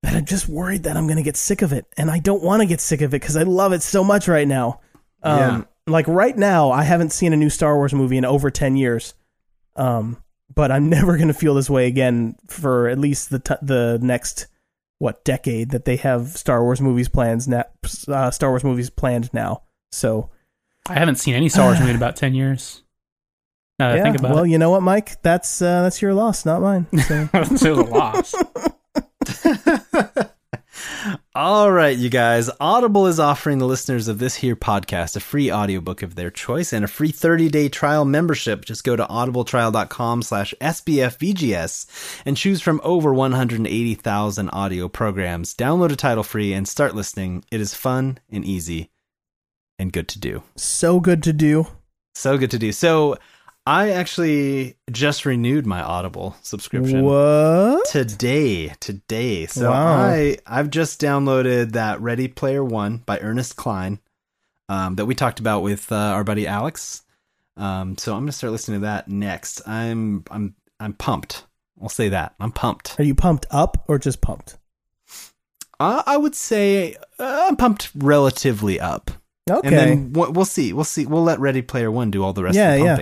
that 0.04 0.16
I'm 0.16 0.26
just 0.26 0.48
worried 0.48 0.84
that 0.84 0.96
I'm 0.98 1.08
going 1.08 1.18
to 1.18 1.24
get 1.24 1.36
sick 1.38 1.62
of 1.62 1.74
it. 1.74 1.86
And 1.98 2.10
I 2.12 2.20
don't 2.20 2.44
want 2.44 2.62
to 2.62 2.66
get 2.66 2.80
sick 2.82 3.02
of 3.02 3.14
it 3.14 3.22
because 3.22 3.36
I 3.36 3.44
love 3.44 3.74
it 3.74 3.82
so 3.82 4.04
much 4.04 4.28
right 4.28 4.48
now. 4.48 4.80
Um, 5.24 5.40
Yeah. 5.40 5.62
Like 5.88 6.08
right 6.08 6.38
now, 6.38 6.70
I 6.72 6.84
haven't 6.84 7.12
seen 7.12 7.34
a 7.34 7.38
new 7.38 7.50
Star 7.50 7.76
Wars 7.76 7.94
movie 7.94 8.18
in 8.18 8.24
over 8.26 8.52
10 8.52 8.76
years. 8.78 9.14
Um, 9.80 10.22
but 10.54 10.72
I'm 10.72 10.90
never 10.90 11.16
going 11.18 11.30
to 11.30 11.34
feel 11.34 11.56
this 11.56 11.70
way 11.70 11.88
again 11.88 12.36
for 12.48 12.88
at 12.88 13.00
least 13.00 13.30
the, 13.30 13.40
t- 13.40 13.56
the 13.62 13.98
next 14.02 14.48
what 15.00 15.24
decade 15.24 15.72
that 15.72 15.86
they 15.86 15.96
have 15.96 16.28
Star 16.38 16.62
Wars 16.62 16.82
movies 16.82 17.08
plans 17.08 17.48
now. 17.48 17.64
Uh, 18.08 18.30
Star 18.32 18.50
Wars 18.50 18.64
movies 18.64 18.90
planned 18.90 19.34
now. 19.34 19.64
So 19.92 20.30
I 20.88 20.94
haven't 20.94 21.16
seen 21.16 21.36
any 21.36 21.50
Star 21.50 21.66
Wars 21.68 21.80
movie 21.80 21.92
in 21.92 21.96
about 21.96 22.16
ten 22.16 22.36
years. 22.36 22.84
Now 23.80 23.88
that 23.88 23.94
I 23.94 23.98
yeah, 23.98 24.04
think 24.04 24.20
about 24.20 24.34
well, 24.34 24.46
you 24.46 24.58
know 24.58 24.70
what, 24.70 24.84
Mike? 24.84 25.22
That's 25.22 25.62
uh, 25.62 25.84
that's 25.84 26.02
your 26.02 26.14
loss, 26.14 26.46
not 26.46 26.62
mine. 26.62 26.86
So. 27.08 27.30
it, 27.34 27.52
it's 27.52 27.64
a 27.64 27.74
loss. 27.74 28.36
All 31.40 31.72
right, 31.72 31.98
you 31.98 32.10
guys. 32.10 32.50
Audible 32.60 33.08
is 33.08 33.18
offering 33.18 33.60
the 33.60 33.66
listeners 33.66 34.10
of 34.10 34.20
this 34.20 34.36
here 34.36 34.58
podcast 34.58 35.16
a 35.16 35.22
free 35.22 35.50
audiobook 35.50 36.02
of 36.02 36.16
their 36.16 36.30
choice 36.30 36.74
and 36.74 36.84
a 36.84 36.88
free 36.90 37.14
30-day 37.14 37.70
trial 37.70 38.04
membership. 38.04 38.66
Just 38.66 38.84
go 38.84 38.98
to 38.98 39.06
audibletrial.com 39.06 40.22
slash 40.22 40.54
SBFVGS 40.60 41.86
and 42.26 42.36
choose 42.36 42.60
from 42.60 42.82
over 42.84 43.14
180,000 43.14 44.50
audio 44.50 44.90
programs. 44.90 45.56
Download 45.56 45.94
a 45.94 45.96
title 45.96 46.24
free 46.24 46.52
and 46.52 46.68
start 46.68 46.94
listening. 46.94 47.46
It 47.50 47.62
is 47.62 47.74
fun 47.74 48.20
and 48.30 48.44
easy 48.44 48.90
and 49.80 49.94
good 49.94 50.10
to 50.10 50.20
do. 50.20 50.44
so 50.58 51.00
good 51.00 51.24
to 51.24 51.32
do. 51.32 51.68
So 52.16 52.38
good 52.38 52.52
to 52.52 52.60
do. 52.60 52.74
So 52.74 53.18
I 53.70 53.92
actually 53.92 54.78
just 54.90 55.28
renewed 55.28 55.68
my 55.68 55.80
Audible 55.84 56.36
subscription. 56.42 57.04
What? 57.04 57.86
today 57.88 58.70
today. 58.80 59.46
So 59.46 59.70
Wow. 59.70 59.96
i 60.10 60.38
i've 60.48 60.72
just 60.72 61.00
downloaded 61.00 61.74
that 61.74 62.02
ready 62.02 62.28
player 62.28 62.64
one 62.64 63.04
by 63.06 63.20
ernest 63.20 63.58
cline 63.58 64.00
um, 64.70 64.96
that 64.96 65.06
we 65.06 65.14
talked 65.14 65.40
about 65.40 65.62
with 65.62 65.92
uh, 65.92 65.96
our 65.96 66.24
buddy 66.24 66.48
alex. 66.48 67.04
Um, 67.58 67.96
so 67.98 68.16
i'm 68.16 68.22
gonna 68.24 68.32
start 68.32 68.52
listening 68.54 68.80
to 68.80 68.86
that 68.88 69.08
next. 69.08 69.62
I'm 69.68 70.24
i'm 70.32 70.56
i'm 70.80 70.94
pumped. 70.94 71.46
I'll 71.80 71.90
say 71.90 72.10
that. 72.10 72.34
I'm 72.40 72.52
pumped. 72.52 73.00
Are 73.00 73.04
you 73.04 73.14
pumped 73.14 73.46
up 73.52 73.84
or 73.88 74.00
just 74.00 74.20
pumped? 74.20 74.58
uh, 75.80 76.02
i 76.08 76.18
would 76.18 76.34
say 76.34 76.96
uh, 77.20 77.46
i'm 77.48 77.56
pumped 77.56 77.92
relatively 77.96 78.80
up. 78.80 79.12
Okay. 79.48 79.68
and 79.68 79.78
then 79.78 80.14
we'll 80.14 80.32
we'll 80.32 80.46
see. 80.46 80.74
We'll 80.74 80.84
see. 80.86 81.06
We'll 81.06 81.24
let 81.24 81.40
ready 81.40 81.62
player 81.62 81.92
one 81.92 82.10
do 82.10 82.24
all 82.24 82.34
the 82.34 82.44
rest 82.44 82.56
Yeah, 82.56 82.74
of 82.74 82.80
the 82.80 82.86
yeah. 82.86 82.96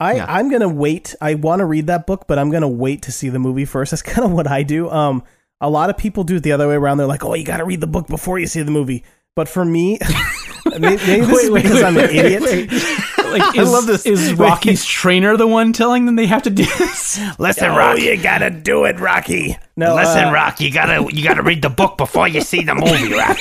I, 0.00 0.14
Yeah. 0.16 0.26
I'm 0.28 0.50
gonna 0.50 0.68
wait. 0.68 1.14
I 1.20 1.34
want 1.34 1.60
to 1.60 1.64
read 1.66 1.86
that 1.86 2.06
book, 2.06 2.24
but 2.26 2.38
I'm 2.38 2.50
gonna 2.50 2.68
wait 2.68 3.02
to 3.02 3.12
see 3.12 3.28
the 3.28 3.38
movie 3.38 3.64
first. 3.64 3.90
That's 3.92 4.02
kind 4.02 4.24
of 4.24 4.32
what 4.32 4.46
I 4.46 4.62
do. 4.62 4.90
Um, 4.90 5.22
a 5.60 5.70
lot 5.70 5.88
of 5.90 5.96
people 5.96 6.24
do 6.24 6.36
it 6.36 6.42
the 6.42 6.52
other 6.52 6.68
way 6.68 6.74
around. 6.74 6.98
They're 6.98 7.06
like, 7.06 7.24
"Oh, 7.24 7.34
you 7.34 7.44
got 7.44 7.58
to 7.58 7.64
read 7.64 7.80
the 7.80 7.86
book 7.86 8.06
before 8.06 8.38
you 8.38 8.46
see 8.46 8.62
the 8.62 8.70
movie." 8.72 9.04
But 9.36 9.48
for 9.48 9.64
me, 9.64 9.98
maybe, 10.78 10.80
maybe 10.80 11.26
this 11.26 11.42
is 11.44 11.50
because 11.50 11.82
I'm 11.82 11.96
an 11.96 12.10
idiot. 12.10 12.42
Like, 12.42 13.56
is, 13.56 13.72
love 13.72 13.86
this. 13.86 14.06
Is 14.06 14.30
Wait. 14.30 14.38
Rocky's 14.38 14.84
trainer 14.84 15.36
the 15.36 15.46
one 15.46 15.72
telling 15.72 16.06
them 16.06 16.14
they 16.16 16.26
have 16.26 16.42
to 16.42 16.50
do 16.50 16.64
this? 16.64 17.18
Listen, 17.38 17.70
Oh, 17.70 17.94
you 17.94 18.20
gotta 18.22 18.50
do 18.50 18.84
it, 18.84 19.00
Rocky. 19.00 19.56
No, 19.76 19.96
uh, 19.96 20.30
Rock. 20.32 20.60
You 20.60 20.70
gotta 20.72 21.12
you 21.12 21.24
gotta 21.24 21.42
read 21.42 21.62
the 21.62 21.70
book 21.70 21.96
before 21.96 22.28
you 22.28 22.42
see 22.42 22.62
the 22.62 22.74
movie, 22.74 23.12
Rock. 23.14 23.38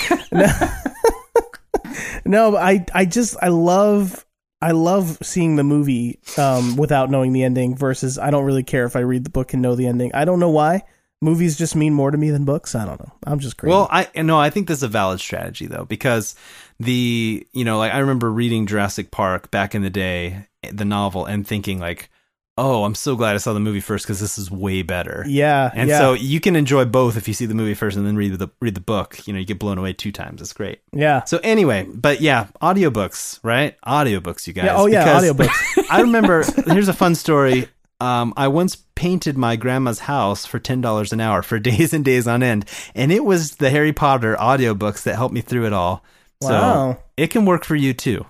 No, 2.25 2.51
but 2.51 2.63
I 2.63 2.85
I 2.93 3.05
just 3.05 3.35
I 3.41 3.49
love 3.49 4.25
I 4.63 4.71
love 4.71 5.17
seeing 5.21 5.57
the 5.57 5.63
movie 5.65 6.21
um, 6.37 6.77
without 6.77 7.11
knowing 7.11 7.33
the 7.33 7.43
ending 7.43 7.75
versus 7.75 8.17
I 8.17 8.31
don't 8.31 8.45
really 8.45 8.63
care 8.63 8.85
if 8.85 8.95
I 8.95 9.01
read 9.01 9.25
the 9.25 9.29
book 9.29 9.51
and 9.51 9.61
know 9.61 9.75
the 9.75 9.87
ending. 9.87 10.11
I 10.13 10.23
don't 10.23 10.39
know 10.39 10.51
why. 10.51 10.83
Movies 11.21 11.57
just 11.57 11.75
mean 11.75 11.93
more 11.93 12.11
to 12.11 12.17
me 12.17 12.29
than 12.29 12.45
books. 12.45 12.73
I 12.73 12.85
don't 12.85 12.97
know. 12.97 13.11
I'm 13.25 13.39
just 13.39 13.57
crazy. 13.57 13.71
Well, 13.71 13.89
I 13.91 14.07
no, 14.21 14.39
I 14.39 14.49
think 14.49 14.69
this 14.69 14.77
is 14.77 14.83
a 14.83 14.87
valid 14.87 15.19
strategy 15.19 15.67
though, 15.67 15.83
because 15.83 16.35
the 16.79 17.45
you 17.51 17.65
know, 17.65 17.77
like 17.77 17.93
I 17.93 17.99
remember 17.99 18.31
reading 18.31 18.65
Jurassic 18.65 19.11
Park 19.11 19.51
back 19.51 19.75
in 19.75 19.81
the 19.81 19.89
day, 19.89 20.47
the 20.71 20.85
novel, 20.85 21.25
and 21.25 21.45
thinking 21.45 21.79
like, 21.79 22.09
oh, 22.57 22.83
I'm 22.83 22.95
so 22.95 23.15
glad 23.15 23.33
I 23.35 23.37
saw 23.39 23.53
the 23.53 23.59
movie 23.59 23.79
first 23.79 24.05
because 24.05 24.19
this 24.19 24.37
is 24.37 24.51
way 24.51 24.81
better. 24.83 25.23
yeah, 25.27 25.71
And 25.73 25.89
yeah, 25.89 25.97
so 25.99 26.13
you 26.13 26.39
can 26.39 26.55
enjoy 26.55 26.85
both 26.85 27.17
if 27.17 27.27
you 27.27 27.33
see 27.33 27.45
the 27.47 27.55
movie 27.55 27.73
first 27.73 27.97
and 27.97 28.05
then 28.05 28.15
read 28.15 28.37
the 28.37 28.49
read 28.61 28.75
the 28.75 28.81
book. 28.81 29.25
You 29.27 29.33
know, 29.33 29.39
you 29.39 29.45
get 29.45 29.59
blown 29.59 29.77
away 29.77 29.93
two 29.93 30.11
times. 30.11 30.41
It's 30.41 30.53
great. 30.53 30.79
yeah. 30.91 31.23
So 31.23 31.39
anyway, 31.43 31.87
but 31.91 32.21
yeah, 32.21 32.47
audiobooks, 32.61 33.39
right? 33.43 33.75
Audiobooks, 33.81 34.45
you 34.47 34.53
guys. 34.53 34.65
Yeah, 34.65 34.75
oh 34.77 34.85
yeah, 34.85 35.19
audiobooks. 35.19 35.85
I 35.89 36.01
remember 36.01 36.43
here's 36.67 36.87
a 36.87 36.93
fun 36.93 37.15
story. 37.15 37.67
Um, 37.99 38.33
I 38.35 38.49
once 38.49 38.75
painted 38.95 39.37
my 39.37 39.55
grandma's 39.55 39.99
house 39.99 40.45
for 40.45 40.59
ten 40.59 40.81
dollars 40.81 41.13
an 41.13 41.21
hour 41.21 41.41
for 41.41 41.57
days 41.71 41.93
and 41.93 42.03
days 42.03 42.27
on 42.27 42.43
end, 42.43 42.65
and 42.93 43.11
it 43.11 43.23
was 43.25 43.55
the 43.57 43.69
Harry 43.69 43.93
Potter 43.93 44.35
audiobooks 44.39 45.03
that 45.03 45.15
helped 45.15 45.33
me 45.33 45.41
through 45.41 45.65
it 45.65 45.73
all. 45.73 46.03
So 46.41 46.49
Wow. 46.51 46.97
it 47.15 47.27
can 47.27 47.45
work 47.45 47.63
for 47.63 47.75
you 47.75 47.93
too. 47.93 48.25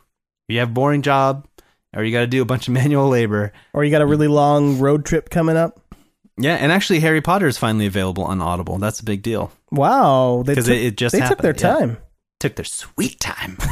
You 0.48 0.60
have 0.60 0.70
a 0.70 0.74
boring 0.74 1.02
job, 1.02 1.48
or 1.94 2.04
you 2.04 2.12
got 2.12 2.22
to 2.22 2.28
do 2.28 2.42
a 2.42 2.46
bunch 2.46 2.68
of 2.68 2.74
manual 2.76 3.10
labor. 3.10 3.52
Or 3.74 3.84
you 3.84 3.92
got 3.92 4.02
a 4.02 4.06
really 4.06 4.28
long 4.28 4.80
road 4.80 5.06
trip 5.06 5.30
coming 5.30 5.58
up. 5.58 5.80
Yeah, 6.38 6.56
and 6.56 6.72
actually, 6.72 7.00
Harry 7.02 7.22
Potter 7.22 7.46
is 7.48 7.58
finally 7.60 7.86
available 7.86 8.24
on 8.24 8.42
Audible. 8.42 8.78
That's 8.80 9.00
a 9.00 9.06
big 9.06 9.22
deal. 9.22 9.52
Wow, 9.72 10.44
they 10.46 10.56
'Cause 10.56 10.66
took, 10.66 10.74
it- 10.76 10.84
it 10.86 10.98
just 10.98 11.14
they 11.14 11.20
took 11.20 11.40
their 11.42 11.54
happened, 11.54 11.62
yeah. 11.62 11.88
time. 11.96 11.98
Took 12.40 12.56
their 12.56 12.66
sweet 12.66 13.20
time. 13.20 13.58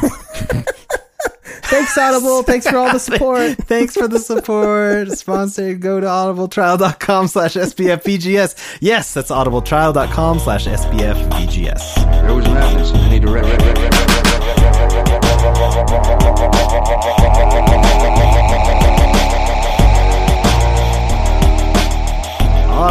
Thanks, 1.64 1.98
Audible. 1.98 2.44
Thanks 2.44 2.68
for 2.68 2.78
all 2.78 2.92
the 2.92 3.00
support. 3.00 3.58
Thanks 3.60 3.96
for 3.96 4.08
the 4.08 4.20
support. 4.20 5.10
Sponsor, 5.12 5.74
go 5.76 6.00
to 6.02 6.06
audibletrial.com 6.06 7.28
slash 7.28 7.54
SBFVGS. 7.56 8.78
Yes, 8.82 9.14
that's 9.14 9.32
audibletrial.com 9.32 10.40
slash 10.40 10.66
SBFVGS. 10.68 11.96
There 12.24 12.34
was 12.36 12.46
madness 12.46 12.90
in 12.92 12.98
any 12.98 13.20
direction. 13.20 14.31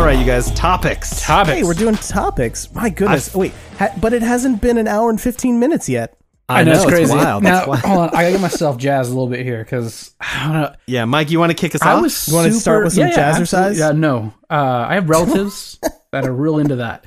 All 0.00 0.06
right, 0.06 0.18
you 0.18 0.24
guys, 0.24 0.50
topics. 0.52 1.20
Topics. 1.22 1.58
Hey, 1.58 1.62
we're 1.62 1.74
doing 1.74 1.94
topics. 1.94 2.72
My 2.74 2.88
goodness. 2.88 3.28
I've- 3.28 3.38
Wait, 3.38 3.52
ha- 3.78 3.92
but 4.00 4.14
it 4.14 4.22
hasn't 4.22 4.62
been 4.62 4.78
an 4.78 4.88
hour 4.88 5.10
and 5.10 5.20
15 5.20 5.60
minutes 5.60 5.90
yet. 5.90 6.16
I 6.48 6.64
know, 6.64 6.72
it's 6.72 6.82
it's 6.84 6.90
crazy. 6.90 7.14
wild. 7.14 7.42
Now, 7.42 7.50
That's 7.56 7.66
wild. 7.68 7.80
hold 7.84 7.98
on, 7.98 8.08
I 8.08 8.12
gotta 8.22 8.30
get 8.32 8.40
myself 8.40 8.78
jazzed 8.78 9.10
a 9.10 9.12
little 9.12 9.28
bit 9.28 9.44
here 9.44 9.62
because 9.62 10.14
I 10.18 10.44
don't 10.44 10.52
know. 10.54 10.74
Yeah, 10.86 11.04
Mike, 11.04 11.30
you 11.30 11.38
want 11.38 11.50
to 11.50 11.54
kick 11.54 11.74
us 11.74 11.82
I 11.82 11.92
off? 11.92 12.02
was 12.02 12.28
You 12.28 12.34
wanna 12.34 12.52
start 12.52 12.82
with 12.84 12.94
some 12.94 13.08
yeah, 13.08 13.10
yeah, 13.10 13.32
jazzercise? 13.34 13.40
absolutely. 13.72 13.78
Yeah, 13.78 13.92
no. 13.92 14.32
Uh, 14.48 14.86
I 14.88 14.94
have 14.94 15.08
relatives 15.10 15.78
that 16.12 16.24
are 16.26 16.32
real 16.32 16.58
into 16.58 16.76
that. 16.76 17.06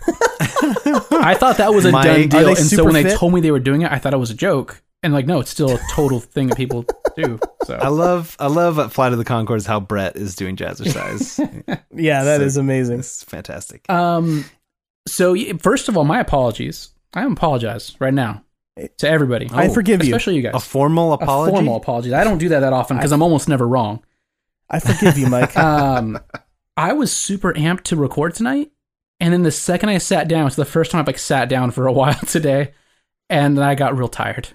I 0.08 1.36
thought 1.38 1.58
that 1.58 1.74
was 1.74 1.84
a 1.84 1.92
Mike, 1.92 2.04
done 2.06 2.28
deal, 2.28 2.40
they 2.44 2.48
and 2.48 2.56
so 2.58 2.64
super 2.76 2.84
when 2.84 2.94
they 3.04 3.14
told 3.14 3.34
me 3.34 3.42
they 3.42 3.50
were 3.52 3.60
doing 3.60 3.82
it, 3.82 3.92
I 3.92 3.98
thought 3.98 4.14
it 4.14 4.18
was 4.18 4.30
a 4.30 4.34
joke. 4.34 4.82
And 5.04 5.12
like, 5.12 5.26
no, 5.26 5.38
it's 5.38 5.50
still 5.50 5.70
a 5.70 5.78
total 5.92 6.18
thing 6.18 6.48
that 6.48 6.56
people 6.56 6.84
do. 7.14 7.38
so 7.64 7.74
I 7.76 7.88
love, 7.88 8.36
I 8.40 8.46
love 8.48 8.78
at 8.78 8.90
Flight 8.90 9.12
of 9.12 9.18
the 9.18 9.24
Conchords 9.24 9.66
how 9.66 9.78
Brett 9.78 10.16
is 10.16 10.34
doing 10.34 10.56
jazzercise. 10.56 11.38
Yeah, 11.94 12.24
that 12.24 12.38
So- 12.40 12.44
is 12.46 12.56
amazing. 12.56 12.98
it's 13.00 13.22
fantastic. 13.22 13.88
Um, 13.90 14.44
so 15.06 15.36
first 15.60 15.88
of 15.88 15.96
all, 15.96 16.04
my 16.04 16.18
apologies. 16.20 16.88
I 17.12 17.24
apologize 17.24 17.94
right 18.00 18.12
now 18.14 18.42
to 18.98 19.08
everybody. 19.08 19.48
I 19.52 19.68
forgive 19.68 20.02
you. 20.02 20.10
especially 20.12 20.34
you 20.36 20.42
guys. 20.42 20.54
A 20.54 20.58
formal 20.60 21.12
A 21.12 21.16
apology. 21.16 21.52
formal 21.52 21.76
apology. 21.76 22.12
I 22.14 22.24
don't 22.24 22.38
do 22.38 22.48
that 22.48 22.60
that 22.60 22.72
often 22.72 22.96
because 22.96 23.12
I'm 23.12 23.22
almost 23.22 23.48
never 23.48 23.68
wrong. 23.68 24.02
I 24.68 24.80
forgive 24.80 25.16
you, 25.18 25.26
Mike. 25.28 25.54
Um, 25.56 26.18
I 26.76 26.94
was 26.94 27.12
super 27.16 27.52
amped 27.52 27.82
to 27.84 27.96
record 27.96 28.34
tonight, 28.34 28.72
and 29.20 29.32
then 29.32 29.44
the 29.44 29.52
second 29.52 29.90
I 29.90 29.98
sat 29.98 30.26
down, 30.26 30.46
it's 30.48 30.56
the 30.56 30.64
first 30.64 30.90
time 30.90 30.98
I've 31.00 31.06
like 31.06 31.18
sat 31.18 31.48
down 31.48 31.70
for 31.70 31.86
a 31.86 31.92
while 32.00 32.14
today, 32.14 32.72
and 33.30 33.56
then 33.56 33.64
I 33.64 33.76
got 33.76 33.96
real 33.96 34.08
tired. 34.08 34.48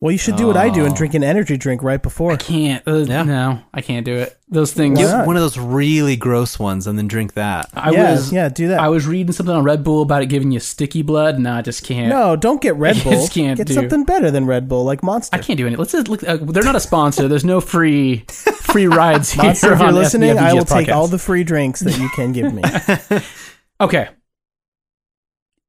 Well, 0.00 0.12
you 0.12 0.18
should 0.18 0.36
do 0.36 0.46
what 0.46 0.56
I 0.56 0.68
do 0.70 0.84
and 0.84 0.92
Oh. 0.92 0.96
drink 0.96 1.14
an 1.14 1.24
energy 1.24 1.56
drink 1.56 1.82
right 1.82 2.00
before. 2.00 2.30
I 2.30 2.36
can't. 2.36 2.86
Uh, 2.86 2.98
Yeah. 2.98 3.24
No, 3.24 3.58
I 3.74 3.80
can't 3.80 4.06
do 4.06 4.14
it. 4.14 4.38
Those 4.48 4.72
things. 4.72 4.96
Why 4.96 5.04
Get 5.06 5.10
not? 5.12 5.26
one 5.26 5.34
of 5.34 5.42
those 5.42 5.58
really 5.58 6.14
gross 6.14 6.56
ones 6.56 6.86
and 6.86 6.96
then 6.96 7.08
drink 7.08 7.34
that. 7.34 7.68
I 7.74 7.90
yeah, 7.90 8.12
was. 8.12 8.32
yeah, 8.32 8.48
do 8.48 8.68
that. 8.68 8.78
I 8.78 8.88
was 8.90 9.08
reading 9.08 9.32
something 9.32 9.52
on 9.52 9.64
Red 9.64 9.82
Bull 9.82 10.02
about 10.02 10.22
it 10.22 10.26
giving 10.26 10.52
you 10.52 10.60
sticky 10.60 11.02
blood. 11.02 11.40
No, 11.40 11.52
I 11.54 11.62
just 11.62 11.82
can't. 11.84 12.10
no, 12.10 12.36
don't 12.36 12.62
get 12.62 12.76
Red 12.76 12.96
I 13.00 13.02
Bull. 13.02 13.12
just 13.14 13.32
can't 13.34 13.56
get 13.56 13.66
do- 13.66 13.74
something 13.74 14.04
better 14.04 14.30
than 14.30 14.46
Red 14.46 14.68
Bull, 14.68 14.84
like 14.84 15.02
Monster. 15.02 15.34
I 15.36 15.40
can't 15.40 15.56
do 15.56 15.66
any. 15.66 15.74
Let's 15.74 15.90
just 15.90 16.06
look. 16.08 16.22
Uh, 16.22 16.36
they're 16.42 16.62
not 16.62 16.76
a 16.76 16.80
sponsor. 16.80 17.26
There's 17.26 17.44
no 17.44 17.60
free 17.60 18.18
free 18.28 18.86
rides 19.00 19.32
here. 19.32 19.42
Monster, 19.46 19.72
if 19.72 19.78
you're 19.80 19.88
on 19.88 19.94
listening, 19.96 20.36
SBFVGS 20.36 20.38
I 20.40 20.54
will 20.54 20.64
take 20.64 20.86
podcast. 20.86 20.94
all 20.94 21.08
the 21.08 21.18
free 21.18 21.42
drinks 21.42 21.80
that 21.80 21.98
you 21.98 22.08
can 22.10 22.30
give 22.32 22.54
me. 22.54 22.62
Okay. 23.80 24.08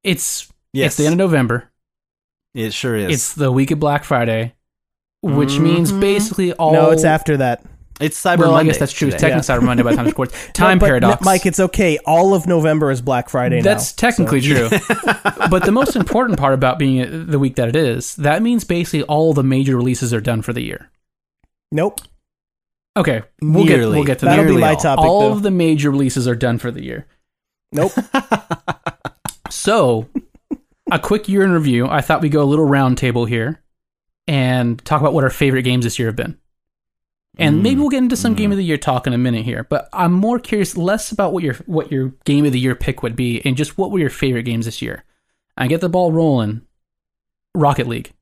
It's 0.02 0.48
Yes, 0.72 0.92
it's 0.92 0.96
the 0.98 1.06
end 1.06 1.14
of 1.14 1.18
November. 1.18 1.70
It 2.54 2.72
sure 2.72 2.96
is. 2.96 3.12
It's 3.14 3.34
the 3.34 3.50
week 3.52 3.70
of 3.70 3.78
Black 3.80 4.04
Friday, 4.04 4.54
which 5.22 5.58
means 5.58 5.92
Mhm. 5.92 6.00
basically 6.00 6.52
all. 6.54 6.72
no, 6.72 6.90
it's 6.90 7.04
after 7.04 7.36
that. 7.38 7.62
It's 8.00 8.18
Cyber 8.18 8.38
Well, 8.38 8.52
Monday. 8.52 8.70
I 8.70 8.72
guess 8.72 8.78
that's 8.78 8.92
true. 8.92 9.08
It's 9.08 9.16
today. 9.18 9.28
technically 9.28 9.54
Cyber 9.54 9.62
Monday 9.66 9.82
by 9.82 9.90
the 9.90 9.96
time 9.96 10.06
it's 10.06 10.12
recorded. 10.12 10.34
Time 10.54 10.78
No, 10.78 10.80
but, 10.80 10.86
paradox. 10.86 11.22
Mike, 11.24 11.44
it's 11.44 11.60
okay. 11.60 11.98
All 12.06 12.32
of 12.32 12.46
November 12.46 12.90
is 12.90 13.02
Black 13.02 13.28
Friday 13.28 13.60
That's 13.60 13.92
now. 13.92 14.08
technically 14.08 14.40
true. 14.40 14.70
but 15.50 15.64
the 15.66 15.70
most 15.70 15.96
important 15.96 16.38
part 16.38 16.54
about 16.54 16.78
being 16.78 17.26
the 17.26 17.38
week 17.38 17.56
that 17.56 17.68
it 17.68 17.76
is, 17.76 18.16
that 18.16 18.40
means 18.42 18.64
basically 18.64 19.02
all 19.02 19.34
the 19.34 19.42
major 19.42 19.76
releases 19.76 20.14
are 20.14 20.20
done 20.22 20.40
for 20.40 20.54
the 20.54 20.62
year. 20.62 20.88
Nope. 21.72 22.00
Okay, 22.96 23.22
we'll 23.42 23.66
get 23.66 23.80
we'll 23.80 24.02
get 24.02 24.18
to 24.20 24.24
That'll 24.24 24.46
that. 24.46 24.50
be 24.50 24.56
my 24.58 24.70
all. 24.70 24.76
topic, 24.76 25.04
all 25.04 25.20
though. 25.20 25.32
of 25.32 25.42
the 25.42 25.50
major 25.50 25.90
releases 25.90 26.26
are 26.26 26.34
done 26.34 26.56
for 26.58 26.70
the 26.70 26.82
year. 26.82 27.06
Nope. 27.72 27.92
So, 29.50 30.06
a 30.90 30.98
quick 30.98 31.28
year 31.28 31.42
in 31.42 31.52
review. 31.52 31.86
I 31.86 32.00
thought 32.00 32.20
we'd 32.20 32.32
go 32.32 32.42
a 32.42 32.44
little 32.44 32.64
round 32.64 32.98
table 32.98 33.24
here 33.24 33.62
and 34.26 34.82
talk 34.84 35.00
about 35.00 35.14
what 35.14 35.24
our 35.24 35.30
favorite 35.30 35.62
games 35.62 35.84
this 35.84 35.98
year 35.98 36.08
have 36.08 36.16
been. 36.16 36.38
And 37.38 37.58
Mm. 37.58 37.62
maybe 37.62 37.80
we'll 37.80 37.88
get 37.90 37.98
into 38.02 38.16
some 38.16 38.34
game 38.34 38.50
of 38.50 38.58
the 38.58 38.64
year 38.64 38.76
talk 38.76 39.06
in 39.06 39.12
a 39.12 39.18
minute 39.18 39.44
here. 39.44 39.64
But 39.68 39.88
I'm 39.92 40.12
more 40.12 40.38
curious 40.38 40.76
less 40.76 41.10
about 41.12 41.32
what 41.32 41.42
your 41.44 41.54
what 41.66 41.90
your 41.92 42.12
game 42.24 42.44
of 42.44 42.52
the 42.52 42.58
year 42.60 42.74
pick 42.74 43.02
would 43.02 43.16
be 43.16 43.40
and 43.44 43.56
just 43.56 43.78
what 43.78 43.90
were 43.90 43.98
your 44.00 44.10
favorite 44.10 44.42
games 44.42 44.66
this 44.66 44.82
year. 44.82 45.04
I 45.56 45.66
get 45.68 45.80
the 45.80 45.88
ball 45.88 46.12
rolling. 46.12 46.62
Rocket 47.54 47.86
League. 47.86 48.12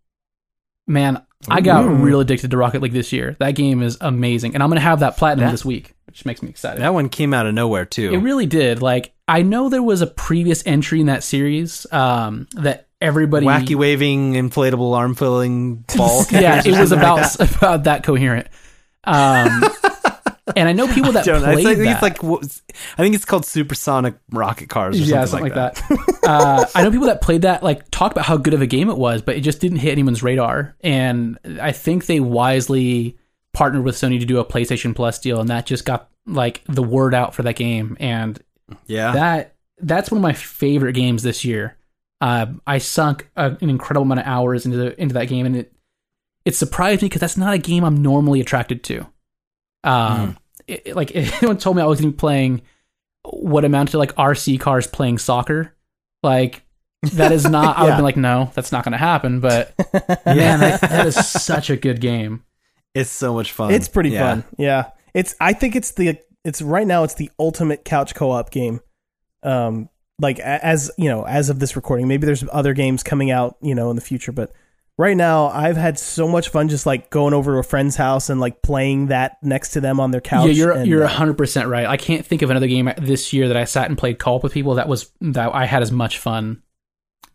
Man, 0.88 1.22
I 1.48 1.60
got 1.60 1.84
Ooh. 1.84 1.88
real 1.94 2.20
addicted 2.20 2.50
to 2.50 2.56
Rocket 2.56 2.82
League 2.82 2.92
this 2.92 3.12
year. 3.12 3.36
That 3.38 3.52
game 3.52 3.82
is 3.82 3.96
amazing. 4.00 4.54
And 4.54 4.62
I'm 4.62 4.70
gonna 4.70 4.80
have 4.80 5.00
that 5.00 5.16
platinum 5.16 5.46
Yeah. 5.46 5.52
this 5.52 5.64
week, 5.64 5.94
which 6.06 6.24
makes 6.24 6.42
me 6.42 6.48
excited. 6.48 6.80
That 6.82 6.94
one 6.94 7.08
came 7.08 7.32
out 7.34 7.46
of 7.46 7.54
nowhere 7.54 7.84
too. 7.84 8.12
It 8.12 8.18
really 8.18 8.46
did. 8.46 8.82
Like 8.82 9.12
I 9.28 9.42
know 9.42 9.68
there 9.68 9.82
was 9.82 10.00
a 10.00 10.06
previous 10.06 10.62
entry 10.66 11.00
in 11.00 11.06
that 11.06 11.22
series 11.22 11.86
um, 11.92 12.48
that 12.54 12.88
everybody 13.00 13.46
Wacky 13.46 13.74
waving, 13.76 14.32
inflatable 14.32 14.96
arm 14.96 15.14
filling 15.14 15.84
ball. 15.96 16.24
Yeah, 16.30 16.62
it 16.64 16.78
was 16.78 16.90
about 16.92 17.36
that. 17.38 17.56
about 17.58 17.84
that 17.84 18.02
coherent. 18.02 18.48
Um, 19.04 19.62
and 20.56 20.68
I 20.68 20.72
know 20.72 20.86
people 20.94 21.12
that 21.12 21.24
Don't 21.24 21.42
played 21.42 21.58
It's 21.58 21.64
like, 21.64 21.72
I 21.72 21.78
think 21.78 22.00
that. 22.00 22.12
it's 22.12 22.22
like 22.22 22.68
I 22.98 23.02
think 23.02 23.14
it's 23.14 23.24
called 23.24 23.44
supersonic 23.46 24.14
rocket 24.30 24.68
cars 24.68 24.96
or 25.00 25.04
yeah, 25.04 25.24
something, 25.24 25.52
something 25.52 25.78
like 25.90 25.98
that. 26.24 26.28
uh, 26.28 26.66
I 26.74 26.84
know 26.84 26.90
people 26.90 27.06
that 27.06 27.20
played 27.20 27.42
that 27.42 27.62
like 27.62 27.90
talk 27.90 28.12
about 28.12 28.24
how 28.24 28.36
good 28.36 28.54
of 28.54 28.62
a 28.62 28.66
game 28.66 28.88
it 28.90 28.98
was, 28.98 29.22
but 29.22 29.36
it 29.36 29.40
just 29.40 29.60
didn't 29.60 29.78
hit 29.78 29.92
anyone's 29.92 30.22
radar. 30.22 30.76
And 30.82 31.38
I 31.60 31.72
think 31.72 32.06
they 32.06 32.20
wisely 32.20 33.16
partnered 33.52 33.84
with 33.84 33.96
Sony 33.96 34.20
to 34.20 34.26
do 34.26 34.38
a 34.38 34.44
PlayStation 34.44 34.94
Plus 34.94 35.18
deal, 35.18 35.40
and 35.40 35.48
that 35.48 35.66
just 35.66 35.84
got 35.84 36.08
like 36.26 36.62
the 36.66 36.82
word 36.82 37.14
out 37.14 37.34
for 37.34 37.42
that 37.42 37.56
game. 37.56 37.96
And 38.00 38.38
Yeah. 38.86 39.12
that 39.12 39.54
that's 39.80 40.10
one 40.10 40.18
of 40.18 40.22
my 40.22 40.32
favorite 40.32 40.92
games 40.94 41.22
this 41.22 41.44
year. 41.44 41.76
Uh, 42.20 42.46
I 42.66 42.78
sunk 42.78 43.28
a, 43.36 43.56
an 43.60 43.70
incredible 43.70 44.02
amount 44.02 44.20
of 44.20 44.26
hours 44.26 44.66
into 44.66 44.76
the, 44.76 45.00
into 45.00 45.14
that 45.14 45.28
game, 45.28 45.46
and 45.46 45.56
it 45.56 45.72
it 46.44 46.54
surprised 46.56 47.02
me 47.02 47.06
because 47.08 47.20
that's 47.20 47.36
not 47.36 47.54
a 47.54 47.58
game 47.58 47.84
I'm 47.84 48.02
normally 48.02 48.40
attracted 48.40 48.82
to. 48.84 49.06
Um, 49.88 50.36
it- 50.66 50.82
it- 50.86 50.96
like 50.96 51.10
if 51.12 51.34
anyone 51.42 51.58
told 51.58 51.76
me 51.76 51.82
I 51.82 51.86
was 51.86 52.00
going 52.00 52.12
to 52.12 52.16
be 52.16 52.20
playing 52.20 52.62
what 53.24 53.64
amounted 53.64 53.92
to 53.92 53.98
like 53.98 54.14
RC 54.16 54.58
cars 54.60 54.86
playing 54.86 55.18
soccer, 55.18 55.74
like 56.22 56.62
that 57.14 57.32
is 57.32 57.44
not. 57.44 57.76
I 57.78 57.82
would 57.84 57.88
Yeah. 57.90 57.96
be 57.96 58.02
like, 58.02 58.16
no, 58.16 58.50
that's 58.54 58.72
not 58.72 58.84
going 58.84 58.92
to 58.92 58.98
happen. 58.98 59.40
But 59.40 59.74
man, 60.26 60.60
that, 60.60 60.80
that 60.80 61.06
is 61.06 61.14
such 61.14 61.70
a 61.70 61.76
good 61.76 62.00
game. 62.00 62.44
It's 62.94 63.10
so 63.10 63.34
much 63.34 63.52
fun. 63.52 63.72
It's 63.72 63.88
pretty 63.88 64.10
Yeah. 64.10 64.20
fun. 64.34 64.44
Yeah. 64.58 64.90
It's 65.14 65.34
I 65.40 65.52
think 65.52 65.76
it's 65.76 65.92
the 65.92 66.18
it's 66.44 66.62
right 66.62 66.86
now 66.86 67.04
it's 67.04 67.14
the 67.14 67.30
ultimate 67.38 67.84
couch 67.84 68.14
co-op 68.14 68.50
game. 68.50 68.80
Um 69.42 69.88
like 70.20 70.40
as, 70.40 70.90
you 70.98 71.08
know, 71.08 71.24
as 71.24 71.48
of 71.48 71.60
this 71.60 71.76
recording. 71.76 72.08
Maybe 72.08 72.26
there's 72.26 72.42
other 72.52 72.74
games 72.74 73.02
coming 73.04 73.30
out, 73.30 73.56
you 73.62 73.74
know, 73.74 73.88
in 73.90 73.96
the 73.96 74.02
future, 74.02 74.32
but 74.32 74.50
right 74.98 75.16
now 75.16 75.48
I've 75.48 75.76
had 75.76 75.98
so 75.98 76.28
much 76.28 76.50
fun 76.50 76.68
just 76.68 76.84
like 76.84 77.08
going 77.08 77.32
over 77.32 77.52
to 77.52 77.58
a 77.58 77.62
friend's 77.62 77.96
house 77.96 78.28
and 78.28 78.40
like 78.40 78.60
playing 78.60 79.06
that 79.06 79.38
next 79.42 79.70
to 79.70 79.80
them 79.80 80.00
on 80.00 80.10
their 80.10 80.20
couch. 80.20 80.48
Yeah, 80.48 80.52
you're 80.52 80.72
and, 80.72 80.86
you're 80.86 81.04
uh, 81.04 81.06
100 81.06 81.38
percent 81.38 81.68
right. 81.68 81.86
I 81.86 81.96
can't 81.96 82.26
think 82.26 82.42
of 82.42 82.50
another 82.50 82.66
game 82.66 82.90
this 82.98 83.32
year 83.32 83.48
that 83.48 83.56
I 83.56 83.64
sat 83.64 83.88
and 83.88 83.96
played 83.96 84.18
co-op 84.18 84.42
with 84.42 84.52
people 84.52 84.74
that 84.74 84.88
was 84.88 85.10
that 85.20 85.54
I 85.54 85.64
had 85.64 85.82
as 85.82 85.92
much 85.92 86.18
fun. 86.18 86.62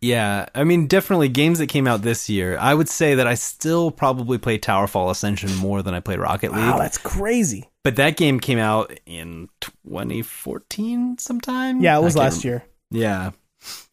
Yeah, 0.00 0.46
I 0.54 0.64
mean, 0.64 0.86
definitely 0.86 1.30
games 1.30 1.60
that 1.60 1.68
came 1.68 1.86
out 1.86 2.02
this 2.02 2.28
year. 2.28 2.58
I 2.58 2.74
would 2.74 2.90
say 2.90 3.14
that 3.14 3.26
I 3.26 3.36
still 3.36 3.90
probably 3.90 4.36
play 4.36 4.58
Towerfall 4.58 5.10
Ascension 5.10 5.54
more 5.56 5.80
than 5.82 5.94
I 5.94 6.00
play 6.00 6.16
Rocket 6.16 6.52
League. 6.52 6.60
Wow, 6.60 6.76
that's 6.76 6.98
crazy. 6.98 7.70
but 7.84 7.96
that 7.96 8.18
game 8.18 8.38
came 8.38 8.58
out 8.58 8.92
in 9.06 9.48
2014 9.62 11.16
sometime. 11.16 11.80
Yeah, 11.80 11.98
it 11.98 12.02
was 12.02 12.16
last 12.16 12.44
year. 12.44 12.64
Yeah. 12.90 13.30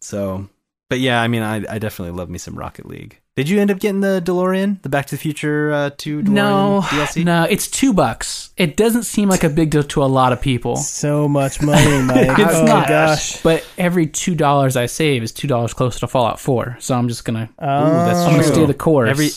So, 0.01 0.49
but 0.89 0.99
yeah, 0.99 1.21
I 1.21 1.29
mean, 1.29 1.43
I, 1.43 1.63
I 1.69 1.79
definitely 1.79 2.17
love 2.17 2.29
me 2.29 2.39
some 2.39 2.55
Rocket 2.55 2.85
League. 2.85 3.20
Did 3.37 3.47
you 3.47 3.61
end 3.61 3.71
up 3.71 3.79
getting 3.79 4.01
the 4.01 4.21
DeLorean, 4.25 4.81
the 4.81 4.89
Back 4.89 5.05
to 5.05 5.15
the 5.15 5.19
Future 5.21 5.71
uh, 5.71 5.89
2 5.97 6.23
DeLorean 6.23 6.27
No, 6.27 6.81
DLC? 6.83 7.23
no, 7.23 7.43
it's 7.49 7.69
two 7.69 7.93
bucks. 7.93 8.49
It 8.57 8.75
doesn't 8.75 9.03
seem 9.03 9.29
like 9.29 9.45
a 9.45 9.49
big 9.49 9.69
deal 9.69 9.83
to 9.83 10.03
a 10.03 10.05
lot 10.05 10.33
of 10.33 10.41
people, 10.41 10.75
So 10.75 11.29
much 11.29 11.61
money, 11.61 12.01
Mike. 12.03 12.37
It's 12.37 12.55
oh 12.55 12.65
not. 12.65 12.89
gosh. 12.89 13.41
but 13.41 13.65
every 13.77 14.07
two 14.07 14.35
dollars 14.35 14.75
I 14.75 14.85
save 14.87 15.23
is 15.23 15.31
two 15.31 15.47
dollars 15.47 15.73
closer 15.73 15.99
to 16.01 16.07
Fallout 16.07 16.41
Four. 16.41 16.75
So 16.81 16.93
I'm 16.93 17.07
just 17.07 17.23
gonna 17.23 17.49
Oh, 17.57 18.05
that's 18.05 18.19
I'm 18.19 18.31
gonna 18.31 18.43
true. 18.43 18.53
stay 18.53 18.65
the 18.65 18.73
course. 18.73 19.09
Every 19.09 19.29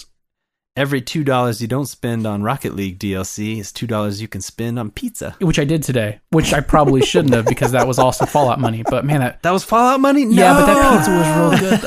every 0.76 1.00
two 1.00 1.22
dollars 1.24 1.60
you 1.62 1.68
don't 1.68 1.86
spend 1.86 2.26
on 2.26 2.42
Rocket 2.42 2.74
League 2.74 2.98
DLC 2.98 3.58
is 3.58 3.72
two 3.72 3.86
dollars 3.86 4.20
you 4.20 4.28
can 4.28 4.40
spend 4.40 4.78
on 4.78 4.90
pizza. 4.90 5.36
which 5.40 5.58
I 5.58 5.64
did 5.64 5.82
today, 5.82 6.20
which 6.30 6.52
I 6.52 6.60
probably 6.60 7.02
shouldn't 7.02 7.34
have 7.34 7.46
because 7.46 7.72
that 7.72 7.86
was 7.86 7.98
also 7.98 8.26
Fallout 8.26 8.60
money. 8.60 8.82
But 8.88 9.04
man, 9.04 9.20
that 9.20 9.42
That 9.42 9.52
was 9.52 9.64
Fallout 9.64 10.00
money. 10.00 10.24
No! 10.24 10.34
yeah, 10.42 10.52
but 10.54 10.66
that 10.66 10.96
pizza 10.96 11.10
was 11.10 11.60
real 11.60 11.70
good 11.70 11.80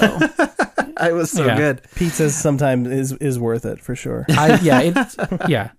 though. 0.97 1.07
it 1.07 1.13
was 1.13 1.31
so 1.31 1.45
Yeah. 1.45 1.57
good. 1.57 1.81
pizza 1.95 2.29
sometimes 2.29 2.87
is 2.87 3.11
is 3.13 3.37
worth 3.37 3.65
it 3.65 3.79
for 3.81 3.95
sure. 3.95 4.25
I, 4.29 4.59
yeah, 4.61 4.81
it's 4.81 5.15
yeah. 5.47 5.71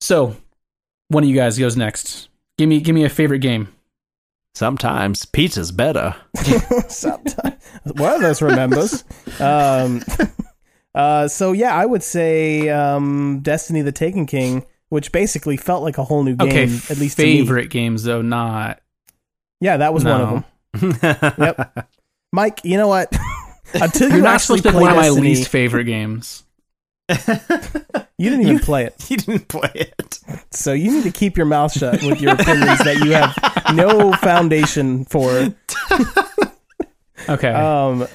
So, 0.00 0.36
one 1.08 1.22
of 1.24 1.28
you 1.30 1.34
guys 1.36 1.58
goes 1.58 1.76
next. 1.76 2.28
Give 2.58 2.68
me 2.68 2.80
give 2.80 2.94
me 2.94 3.04
a 3.04 3.08
favorite 3.08 3.38
game. 3.40 3.68
Sometimes 4.54 5.26
pizza's 5.26 5.70
better. 5.72 6.14
Sometimes 6.88 7.56
one 7.84 8.14
of 8.14 8.22
us 8.22 8.40
remembers. 8.40 9.04
Um, 9.38 10.02
uh, 10.96 11.28
so 11.28 11.52
yeah, 11.52 11.74
I 11.74 11.86
would 11.86 12.02
say 12.02 12.68
um, 12.70 13.40
Destiny: 13.42 13.82
The 13.82 13.92
Taken 13.92 14.26
King, 14.26 14.64
which 14.88 15.12
basically 15.12 15.56
felt 15.56 15.82
like 15.82 15.98
a 15.98 16.04
whole 16.04 16.24
new 16.24 16.34
game. 16.36 16.48
Okay, 16.48 16.64
at 16.64 16.98
least 16.98 17.16
to 17.18 17.22
favorite 17.22 17.68
games 17.70 18.02
though, 18.02 18.22
not 18.22 18.80
Yeah, 19.60 19.76
that 19.76 19.92
was 19.94 20.04
one 20.04 20.20
of 20.20 20.44
them. 21.00 21.34
Yep. 21.38 21.88
Mike, 22.32 22.60
you 22.64 22.76
know 22.76 22.88
what? 22.88 23.14
Until 23.74 24.08
You're 24.08 24.18
you 24.18 24.22
not 24.22 24.34
actually 24.34 24.58
supposed 24.58 24.64
to 24.64 24.72
play 24.72 24.82
one 24.82 24.90
of 24.90 24.96
my 24.96 25.08
least 25.10 25.48
favorite 25.48 25.84
games. 25.84 26.44
you 27.08 28.30
didn't 28.30 28.42
even 28.42 28.58
play 28.58 28.84
it. 28.84 28.94
you 29.10 29.16
didn't 29.16 29.48
play 29.48 29.70
it. 29.74 30.18
So 30.50 30.72
you 30.72 30.90
need 30.92 31.04
to 31.04 31.10
keep 31.10 31.36
your 31.36 31.46
mouth 31.46 31.72
shut 31.72 32.02
with 32.02 32.20
your 32.20 32.34
opinions 32.34 32.78
that 32.80 33.02
you 33.04 33.12
have 33.12 33.74
no 33.74 34.12
foundation 34.14 35.04
for. 35.04 35.54
Okay, 37.28 37.48
Um, 37.48 38.06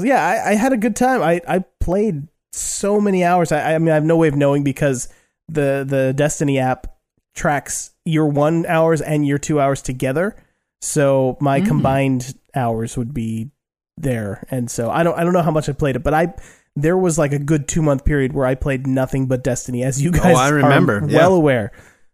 yeah, 0.00 0.24
I, 0.24 0.50
I 0.50 0.54
had 0.54 0.72
a 0.72 0.76
good 0.76 0.96
time. 0.96 1.22
I, 1.22 1.40
I 1.46 1.64
played 1.84 2.28
so 2.52 3.00
many 3.00 3.22
hours. 3.24 3.52
I, 3.52 3.74
I 3.74 3.78
mean, 3.78 3.90
I 3.90 3.94
have 3.94 4.04
no 4.04 4.16
way 4.16 4.28
of 4.28 4.34
knowing 4.36 4.64
because 4.64 5.08
the 5.48 5.84
the 5.86 6.12
Destiny 6.16 6.58
app 6.58 6.86
tracks 7.34 7.90
your 8.04 8.26
one 8.26 8.64
hours 8.66 9.00
and 9.00 9.26
your 9.26 9.38
two 9.38 9.60
hours 9.60 9.82
together. 9.82 10.36
So 10.80 11.36
my 11.40 11.60
Mm. 11.60 11.66
combined 11.66 12.34
hours 12.54 12.96
would 12.96 13.12
be 13.14 13.50
there, 13.96 14.46
and 14.50 14.70
so 14.70 14.90
I 14.90 15.02
don't 15.02 15.18
I 15.18 15.24
don't 15.24 15.32
know 15.32 15.42
how 15.42 15.50
much 15.50 15.68
I 15.68 15.72
played 15.72 15.96
it, 15.96 16.02
but 16.02 16.14
I 16.14 16.34
there 16.76 16.96
was 16.98 17.18
like 17.18 17.32
a 17.32 17.38
good 17.38 17.68
two 17.68 17.82
month 17.82 18.04
period 18.04 18.32
where 18.32 18.46
I 18.46 18.54
played 18.54 18.86
nothing 18.86 19.26
but 19.26 19.44
Destiny, 19.44 19.82
as 19.84 20.02
you 20.02 20.10
guys 20.10 20.34
Oh, 20.36 20.38
I 20.38 20.50
are 20.50 20.54
remember, 20.54 21.00
well 21.00 21.10
yeah. 21.30 21.36
aware. 21.36 21.72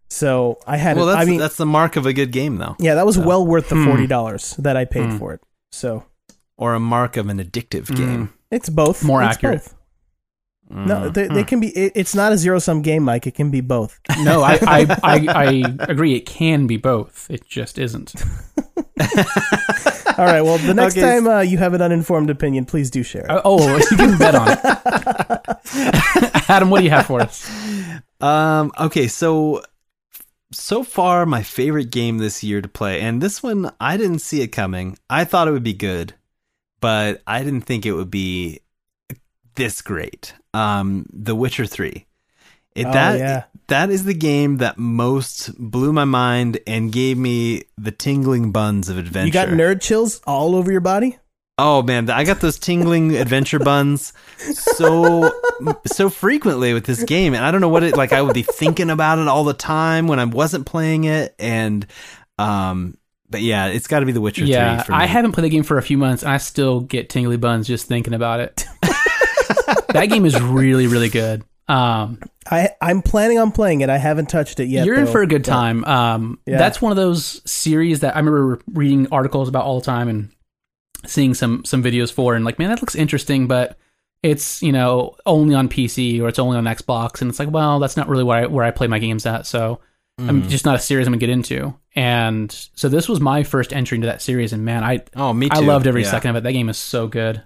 So 0.08 0.58
I 0.66 0.76
had 0.76 0.96
Well, 0.96 1.06
that's 1.06 1.20
I 1.20 1.24
mean 1.24 1.38
that's 1.38 1.56
the 1.56 1.66
mark 1.66 1.96
of 1.96 2.04
a 2.06 2.12
good 2.12 2.32
game, 2.32 2.56
though, 2.56 2.76
yeah, 2.78 2.94
that 2.96 3.06
was 3.06 3.14
So- 3.16 3.26
well 3.26 3.46
worth 3.46 3.68
the 3.68 3.76
Hmm. 3.76 3.86
forty 3.86 4.06
dollars 4.06 4.54
that 4.58 4.76
I 4.76 4.84
paid 4.84 5.10
Hmm. 5.12 5.18
for 5.18 5.32
it. 5.34 5.40
So 5.72 6.04
or 6.58 6.74
a 6.74 6.80
mark 6.80 7.16
of 7.16 7.28
an 7.28 7.38
addictive 7.38 7.86
Mm. 7.86 7.96
game. 7.96 8.32
It's 8.50 8.68
both 8.68 9.02
More 9.04 9.22
It's 9.22 9.36
accurate. 9.36 9.62
both. 9.62 9.74
No, 10.72 11.10
Mm. 11.10 11.14
they, 11.14 11.26
they 11.26 11.42
can 11.44 11.58
be. 11.58 11.68
It, 11.76 11.92
it's 11.96 12.14
not 12.14 12.30
a 12.32 12.36
zero 12.38 12.60
sum 12.60 12.80
game, 12.82 13.02
Mike. 13.02 13.26
It 13.26 13.34
can 13.34 13.50
be 13.50 13.60
both. 13.60 13.98
no, 14.22 14.42
I, 14.42 14.52
I 14.62 14.86
I 15.02 15.26
I 15.28 15.64
agree. 15.88 16.14
It 16.14 16.26
can 16.26 16.68
be 16.68 16.76
both. 16.76 17.26
It 17.28 17.44
just 17.48 17.76
isn't. 17.76 18.14
All 20.16 20.26
right. 20.26 20.42
Well, 20.42 20.58
the 20.58 20.74
next 20.74 20.96
Okay. 20.96 21.00
time 21.00 21.26
uh, 21.26 21.40
you 21.40 21.58
have 21.58 21.74
an 21.74 21.82
uninformed 21.82 22.30
opinion, 22.30 22.66
please 22.66 22.88
do 22.90 23.02
share. 23.02 23.22
it. 23.24 23.30
Oh, 23.30 23.40
oh, 23.44 23.76
you 23.78 23.96
can 23.96 24.16
bet 24.18 24.34
on 24.36 24.48
it. 24.52 24.60
Adam, 26.48 26.70
what 26.70 26.78
do 26.78 26.84
you 26.84 26.90
have 26.90 27.06
for 27.06 27.20
us? 27.20 27.50
Um. 28.20 28.70
Okay. 28.78 29.08
So, 29.08 29.62
so 30.52 30.82
far, 30.84 31.26
my 31.26 31.42
favorite 31.42 31.90
game 31.90 32.18
this 32.18 32.44
year 32.44 32.60
to 32.60 32.68
play, 32.68 33.00
and 33.00 33.20
this 33.20 33.42
one 33.42 33.72
I 33.80 33.96
didn't 33.96 34.20
see 34.20 34.40
it 34.42 34.48
coming. 34.48 34.98
I 35.08 35.24
thought 35.24 35.48
it 35.48 35.52
would 35.52 35.64
be 35.64 35.72
good, 35.74 36.14
but 36.80 37.22
I 37.26 37.42
didn't 37.42 37.62
think 37.62 37.86
it 37.86 37.92
would 37.92 38.10
be 38.10 38.60
this 39.54 39.82
great. 39.82 40.34
Um, 40.54 41.06
The 41.12 41.34
Witcher 41.34 41.66
Three. 41.66 42.06
It, 42.74 42.86
Oh, 42.86 42.92
that 42.92 43.18
yeah. 43.18 43.44
that 43.66 43.90
is 43.90 44.04
the 44.04 44.14
game 44.14 44.58
that 44.58 44.78
most 44.78 45.50
blew 45.58 45.92
my 45.92 46.04
mind 46.04 46.60
and 46.66 46.92
gave 46.92 47.18
me 47.18 47.64
the 47.76 47.90
tingling 47.90 48.52
buns 48.52 48.88
of 48.88 48.96
adventure. 48.96 49.26
You 49.26 49.32
got 49.32 49.48
nerd 49.48 49.80
chills 49.80 50.20
all 50.26 50.54
over 50.54 50.70
your 50.70 50.80
body. 50.80 51.18
Oh 51.58 51.82
man, 51.82 52.08
I 52.08 52.24
got 52.24 52.40
those 52.40 52.58
tingling 52.58 53.16
adventure 53.16 53.58
buns 53.58 54.12
so 54.38 55.30
so 55.86 56.08
frequently 56.08 56.72
with 56.72 56.86
this 56.86 57.02
game, 57.04 57.34
and 57.34 57.44
I 57.44 57.50
don't 57.50 57.60
know 57.60 57.68
what 57.68 57.82
it 57.82 57.96
like. 57.96 58.12
I 58.12 58.22
would 58.22 58.34
be 58.34 58.42
thinking 58.42 58.88
about 58.88 59.18
it 59.18 59.28
all 59.28 59.44
the 59.44 59.52
time 59.52 60.06
when 60.06 60.18
I 60.18 60.24
wasn't 60.24 60.64
playing 60.64 61.04
it, 61.04 61.34
and 61.38 61.86
um, 62.38 62.96
but 63.30 63.42
yeah, 63.42 63.66
it's 63.66 63.86
got 63.86 64.00
to 64.00 64.06
be 64.06 64.12
The 64.12 64.20
Witcher 64.20 64.44
Yeah, 64.44 64.76
Three 64.78 64.84
for 64.86 64.92
me. 64.92 64.98
I 64.98 65.06
haven't 65.06 65.32
played 65.32 65.44
the 65.44 65.48
game 65.50 65.62
for 65.62 65.78
a 65.78 65.82
few 65.82 65.96
months, 65.96 66.22
and 66.22 66.32
I 66.32 66.38
still 66.38 66.80
get 66.80 67.08
tingly 67.08 67.36
buns 67.36 67.66
just 67.66 67.86
thinking 67.86 68.14
about 68.14 68.40
it. 68.40 68.64
that 69.92 70.06
game 70.10 70.26
is 70.26 70.40
really, 70.40 70.86
really 70.86 71.08
good. 71.08 71.42
Um, 71.68 72.18
I 72.50 72.70
I'm 72.80 73.00
planning 73.02 73.38
on 73.38 73.52
playing 73.52 73.82
it. 73.82 73.88
I 73.90 73.98
haven't 73.98 74.28
touched 74.28 74.58
it 74.58 74.66
yet. 74.66 74.84
you're 74.86 74.98
in 74.98 75.06
for 75.06 75.22
a 75.22 75.26
good 75.26 75.42
but- 75.44 75.50
time. 75.50 75.84
Um, 75.84 76.40
Yeah. 76.46 76.58
That's 76.58 76.82
one 76.82 76.90
of 76.90 76.96
those 76.96 77.40
series 77.48 78.00
that 78.00 78.16
I 78.16 78.18
remember 78.18 78.60
reading 78.72 79.06
articles 79.12 79.48
about 79.48 79.64
all 79.64 79.78
the 79.78 79.86
time 79.86 80.08
and 80.08 80.30
seeing 81.06 81.32
some 81.34 81.64
some 81.64 81.82
videos 81.82 82.12
for, 82.12 82.34
and 82.34 82.44
like, 82.44 82.58
man, 82.58 82.70
that 82.70 82.82
looks 82.82 82.96
interesting, 82.96 83.46
but 83.46 83.78
it's 84.22 84.62
you 84.62 84.72
know 84.72 85.14
only 85.26 85.54
on 85.54 85.68
PC 85.68 86.20
or 86.20 86.28
it's 86.28 86.40
only 86.40 86.56
on 86.56 86.64
Xbox, 86.64 87.20
and 87.22 87.30
it's 87.30 87.38
like, 87.38 87.50
well, 87.50 87.78
that's 87.78 87.96
not 87.96 88.08
really 88.08 88.24
where 88.24 88.42
I, 88.42 88.46
where 88.46 88.64
I 88.64 88.72
play 88.72 88.88
my 88.88 88.98
games 88.98 89.24
at. 89.24 89.46
So 89.46 89.80
I'm 90.28 90.42
Mm. 90.42 90.48
just 90.48 90.64
not 90.64 90.74
a 90.76 90.78
series 90.78 91.06
I'm 91.06 91.12
gonna 91.12 91.20
get 91.20 91.30
into. 91.30 91.74
And 91.96 92.50
so 92.74 92.88
this 92.88 93.08
was 93.08 93.20
my 93.20 93.42
first 93.42 93.72
entry 93.72 93.96
into 93.96 94.06
that 94.06 94.22
series, 94.22 94.52
and 94.52 94.64
man, 94.64 94.84
I 94.84 95.00
Oh, 95.16 95.32
me 95.32 95.48
too. 95.48 95.56
I 95.56 95.60
loved 95.60 95.86
every 95.86 96.02
Yeah. 96.02 96.10
second 96.10 96.30
of 96.30 96.36
it. 96.36 96.42
That 96.42 96.52
game 96.52 96.68
is 96.68 96.78
so 96.78 97.06
good. 97.08 97.42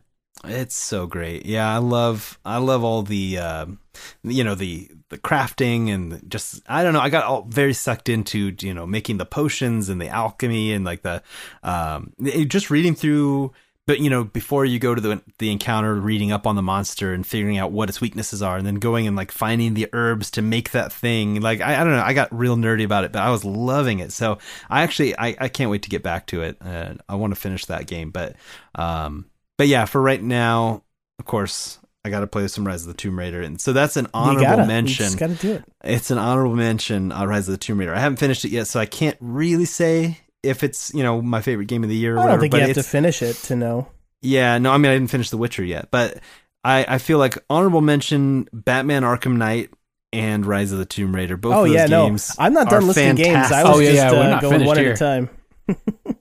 It's 0.47 0.77
so 0.77 1.07
great. 1.07 1.47
Yeah, 1.47 1.73
I 1.73 1.79
love 1.79 2.39
I 2.45 2.59
love 2.59 2.85
all 2.85 3.03
the 3.03 3.39
um 3.39 3.79
you 4.23 4.45
know 4.45 4.55
the 4.55 4.91
the 5.09 5.17
crafting 5.19 5.89
and 5.91 6.23
just 6.29 6.61
I 6.69 6.83
don't 6.83 6.93
know, 6.93 7.01
I 7.01 7.09
got 7.09 7.25
all 7.25 7.47
very 7.49 7.73
sucked 7.73 8.09
into, 8.11 8.53
you 8.61 8.75
know, 8.75 8.87
making 8.87 9.17
the 9.19 9.25
potions 9.27 9.89
and 9.89 10.01
the 10.01 10.09
alchemy 10.09 10.73
and 10.73 10.85
like 10.85 11.03
the 11.03 11.23
um 11.63 12.13
it- 12.23 12.47
just 12.49 12.71
reading 12.71 12.95
through 12.95 13.53
but 13.87 14.01
you 14.01 14.09
know, 14.09 14.25
before 14.25 14.65
you 14.65 14.79
go 14.79 14.95
to 14.95 15.01
the 15.01 15.21
the 15.39 15.51
encounter, 15.51 15.95
reading 15.95 16.33
up 16.33 16.47
on 16.47 16.57
the 16.57 16.63
monster 16.63 17.13
and 17.13 17.27
figuring 17.27 17.59
out 17.59 17.71
what 17.71 17.89
its 17.89 18.01
weaknesses 18.01 18.41
are, 18.41 18.57
and 18.57 18.67
then 18.67 18.77
going 18.77 19.07
and 19.07 19.17
like 19.17 19.31
finding 19.31 19.75
the 19.75 19.89
herbs 19.93 20.31
to 20.33 20.43
make 20.43 20.71
that 20.71 20.93
thing. 20.93 21.41
Like 21.41 21.61
I, 21.61 21.81
I 21.81 21.85
don't 21.85 21.93
know, 21.93 22.03
I 22.03 22.15
got 22.15 22.35
real 22.37 22.57
nerdy 22.57 22.85
about 22.85 23.05
it, 23.05 23.13
but 23.13 23.23
I 23.23 23.31
was 23.31 23.45
loving 23.45 23.99
it. 23.99 24.13
So 24.13 24.39
I 24.71 24.83
actually 24.83 25.17
I, 25.19 25.37
I 25.39 25.49
can't 25.49 25.71
wait 25.71 25.83
to 25.83 25.91
get 25.91 26.03
back 26.03 26.27
to 26.29 26.43
it. 26.43 26.57
Uh, 26.61 26.95
I 27.09 27.17
want 27.17 27.35
to 27.35 27.41
finish 27.41 27.67
that 27.67 27.87
game, 27.87 28.11
but 28.11 28.37
um, 28.75 29.27
but 29.59 29.69
yeah, 29.69 29.85
for 29.85 30.01
right 30.01 30.23
now, 30.23 30.83
of 31.19 31.27
course, 31.27 31.79
I 32.07 32.11
got 32.11 32.21
to 32.21 32.27
play 32.27 32.49
some 32.49 32.67
Rise 32.67 32.83
of 32.83 32.89
the 32.89 32.95
Tomb 32.95 33.19
Raider, 33.19 33.43
and 33.43 33.61
so 33.61 33.73
that's 33.73 33.97
an 33.97 34.09
honorable 34.15 34.45
gotta, 34.45 34.67
mention. 34.67 35.13
gotta 35.15 35.35
do 35.35 35.53
it. 35.55 35.65
It's 35.83 36.11
an 36.11 36.19
honorable 36.19 36.57
mention 36.57 37.13
on 37.13 37.29
Rise 37.29 37.49
of 37.49 37.53
the 37.53 37.59
Tomb 37.59 37.79
Raider. 37.79 37.95
I 37.95 38.01
haven't 38.01 38.19
finished 38.19 38.45
it 38.45 38.51
yet, 38.51 38.67
so 38.67 38.81
I 38.81 38.87
can't 38.87 39.17
really 39.21 39.67
say 39.67 40.21
if 40.45 40.63
it's 40.63 40.93
you 40.95 41.03
know 41.03 41.21
my 41.23 41.41
favorite 41.41 41.67
game 41.69 41.83
of 41.83 41.89
the 41.89 41.97
year 41.97 42.15
or 42.17 42.19
I 42.19 42.23
don't 42.23 42.25
whatever. 42.27 42.41
think 42.43 42.51
but 42.53 42.61
you 42.61 42.67
have 42.69 42.77
to 42.77 42.83
finish 42.83 43.23
it 43.23 43.35
to 43.45 43.57
know. 43.57 43.89
yeah, 44.23 44.59
no, 44.59 44.71
I 44.73 44.79
mean 44.79 44.91
I 44.93 44.95
didn't 44.95 45.11
finish 45.11 45.31
The 45.31 45.37
Witcher 45.39 45.65
yet, 45.65 45.89
but 45.91 46.19
I 46.63 46.85
I 46.89 46.99
feel 46.99 47.19
like 47.19 47.39
honorable 47.51 47.81
mention 47.81 48.49
Batman 48.53 49.03
Arkham 49.03 49.37
Knight 49.37 49.71
and 50.13 50.47
Rise 50.47 50.71
of 50.73 50.79
the 50.79 50.85
Tomb 50.87 51.15
Raider. 51.15 51.37
Both 51.37 51.55
oh 51.55 51.61
of 51.65 51.67
those 51.69 51.75
yeah, 51.75 51.87
no, 51.87 52.07
games. 52.07 52.35
I'm 52.39 52.53
not 52.53 52.71
done 52.71 52.87
listing 52.87 53.17
games. 53.17 53.51
I 53.51 53.65
was 53.65 53.77
Oh, 53.77 53.79
yeah, 53.81 53.91
just 53.91 53.97
yeah, 53.97 54.13
we're 54.13 54.27
uh, 54.27 54.29
not 54.31 54.43
going 54.43 54.53
finished 54.53 54.67
one 54.69 54.77
here. 54.79 54.91
at 54.93 54.97
a 54.97 54.99
time. 54.99 55.31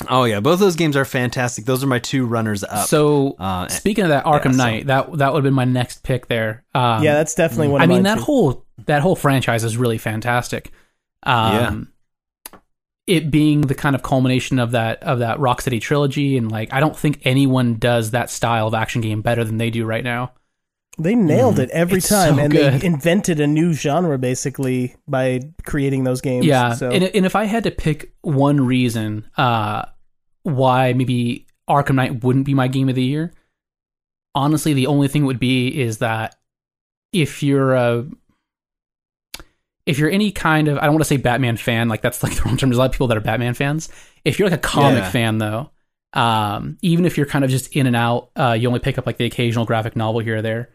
Oh 0.09 0.23
yeah, 0.23 0.39
both 0.39 0.53
of 0.55 0.59
those 0.59 0.75
games 0.75 0.95
are 0.97 1.05
fantastic. 1.05 1.65
Those 1.65 1.83
are 1.83 1.87
my 1.87 1.99
two 1.99 2.25
runners 2.25 2.63
up. 2.63 2.87
So 2.87 3.35
Uh, 3.37 3.67
speaking 3.67 4.03
of 4.05 4.09
that 4.09 4.25
Arkham 4.25 4.45
yeah, 4.45 4.51
so- 4.51 4.57
Knight, 4.57 4.87
that 4.87 5.17
that 5.17 5.31
would 5.33 5.39
have 5.39 5.43
been 5.43 5.53
my 5.53 5.65
next 5.65 6.01
pick 6.03 6.27
there. 6.27 6.63
Um, 6.73 7.03
yeah, 7.03 7.13
that's 7.15 7.35
definitely 7.35 7.67
one. 7.69 7.81
I 7.81 7.83
Of 7.83 7.89
mean 7.89 8.03
that 8.03 8.15
too. 8.17 8.23
whole 8.23 8.65
that 8.85 9.01
whole 9.01 9.15
franchise 9.15 9.63
is 9.63 9.77
really 9.77 9.97
fantastic. 9.97 10.71
Um, 11.23 11.92
It 13.05 13.29
being 13.29 13.61
the 13.61 13.75
kind 13.75 13.95
of 13.95 14.03
culmination 14.03 14.59
of 14.59 14.71
that 14.71 15.03
of 15.03 15.19
that 15.19 15.37
Rocksteady 15.37 15.81
trilogy, 15.81 16.37
and 16.37 16.51
like 16.51 16.71
I 16.71 16.79
don't 16.79 16.97
think 16.97 17.19
anyone 17.23 17.75
does 17.75 18.11
that 18.11 18.29
style 18.29 18.67
of 18.67 18.73
action 18.73 19.01
game 19.01 19.21
better 19.21 19.43
than 19.43 19.57
they 19.57 19.69
do 19.69 19.85
right 19.85 20.03
now. 20.03 20.31
They 20.97 21.15
nailed 21.15 21.59
it 21.59 21.69
every 21.71 21.97
It's 21.97 22.07
time, 22.07 22.35
so 22.35 22.41
and 22.41 22.51
good. 22.53 22.79
they 22.79 22.85
invented 22.85 23.39
a 23.39 23.47
new 23.47 23.73
genre 23.73 24.17
basically 24.19 24.95
by 25.07 25.41
creating 25.65 26.03
those 26.03 26.21
games. 26.21 26.45
Yeah, 26.45 26.73
so 26.73 26.91
and, 26.91 27.03
and 27.03 27.25
if 27.25 27.35
I 27.35 27.45
had 27.45 27.63
to 27.63 27.71
pick 27.71 28.13
one 28.21 28.65
reason 28.65 29.27
uh, 29.35 29.85
why 30.43 30.93
maybe 30.93 31.47
Arkham 31.67 31.95
Knight 31.95 32.23
wouldn't 32.23 32.45
be 32.45 32.53
my 32.53 32.67
game 32.67 32.89
of 32.89 32.95
the 32.95 33.03
year, 33.03 33.33
honestly, 34.35 34.73
the 34.73 34.87
only 34.87 35.07
thing 35.07 35.23
it 35.23 35.25
would 35.25 35.39
be 35.39 35.81
is 35.81 35.97
that 35.97 36.35
if 37.11 37.41
you're 37.41 37.73
a 37.73 38.05
if 39.85 39.99
you're 39.99 40.09
any 40.09 40.31
kind 40.31 40.67
of 40.67 40.77
I 40.77 40.81
don't 40.85 40.93
want 40.93 41.01
to 41.01 41.07
say 41.07 41.17
Batman 41.17 41.57
fan, 41.57 41.89
like 41.89 42.01
that's 42.01 42.23
like 42.23 42.33
the 42.37 42.43
wrong 42.43 42.57
term. 42.57 42.69
There's 42.69 42.77
a 42.77 42.79
lot 42.79 42.85
of 42.85 42.91
people 42.93 43.07
that 43.07 43.17
are 43.17 43.21
Batman 43.21 43.53
fans. 43.53 43.89
If 44.25 44.39
you're 44.39 44.49
like 44.49 44.57
a 44.59 44.61
comic 44.61 44.99
Yeah. 45.03 45.09
fan 45.09 45.37
though, 45.37 45.71
um, 46.13 46.77
even 46.81 47.05
if 47.05 47.17
you're 47.17 47.25
kind 47.25 47.43
of 47.43 47.51
just 47.51 47.75
in 47.75 47.87
and 47.87 47.95
out, 47.95 48.29
uh, 48.35 48.51
you 48.59 48.67
only 48.67 48.79
pick 48.79 48.97
up 48.97 49.05
like 49.05 49.17
the 49.17 49.25
occasional 49.25 49.65
graphic 49.65 49.95
novel 49.95 50.21
here 50.21 50.37
or 50.37 50.41
there. 50.41 50.69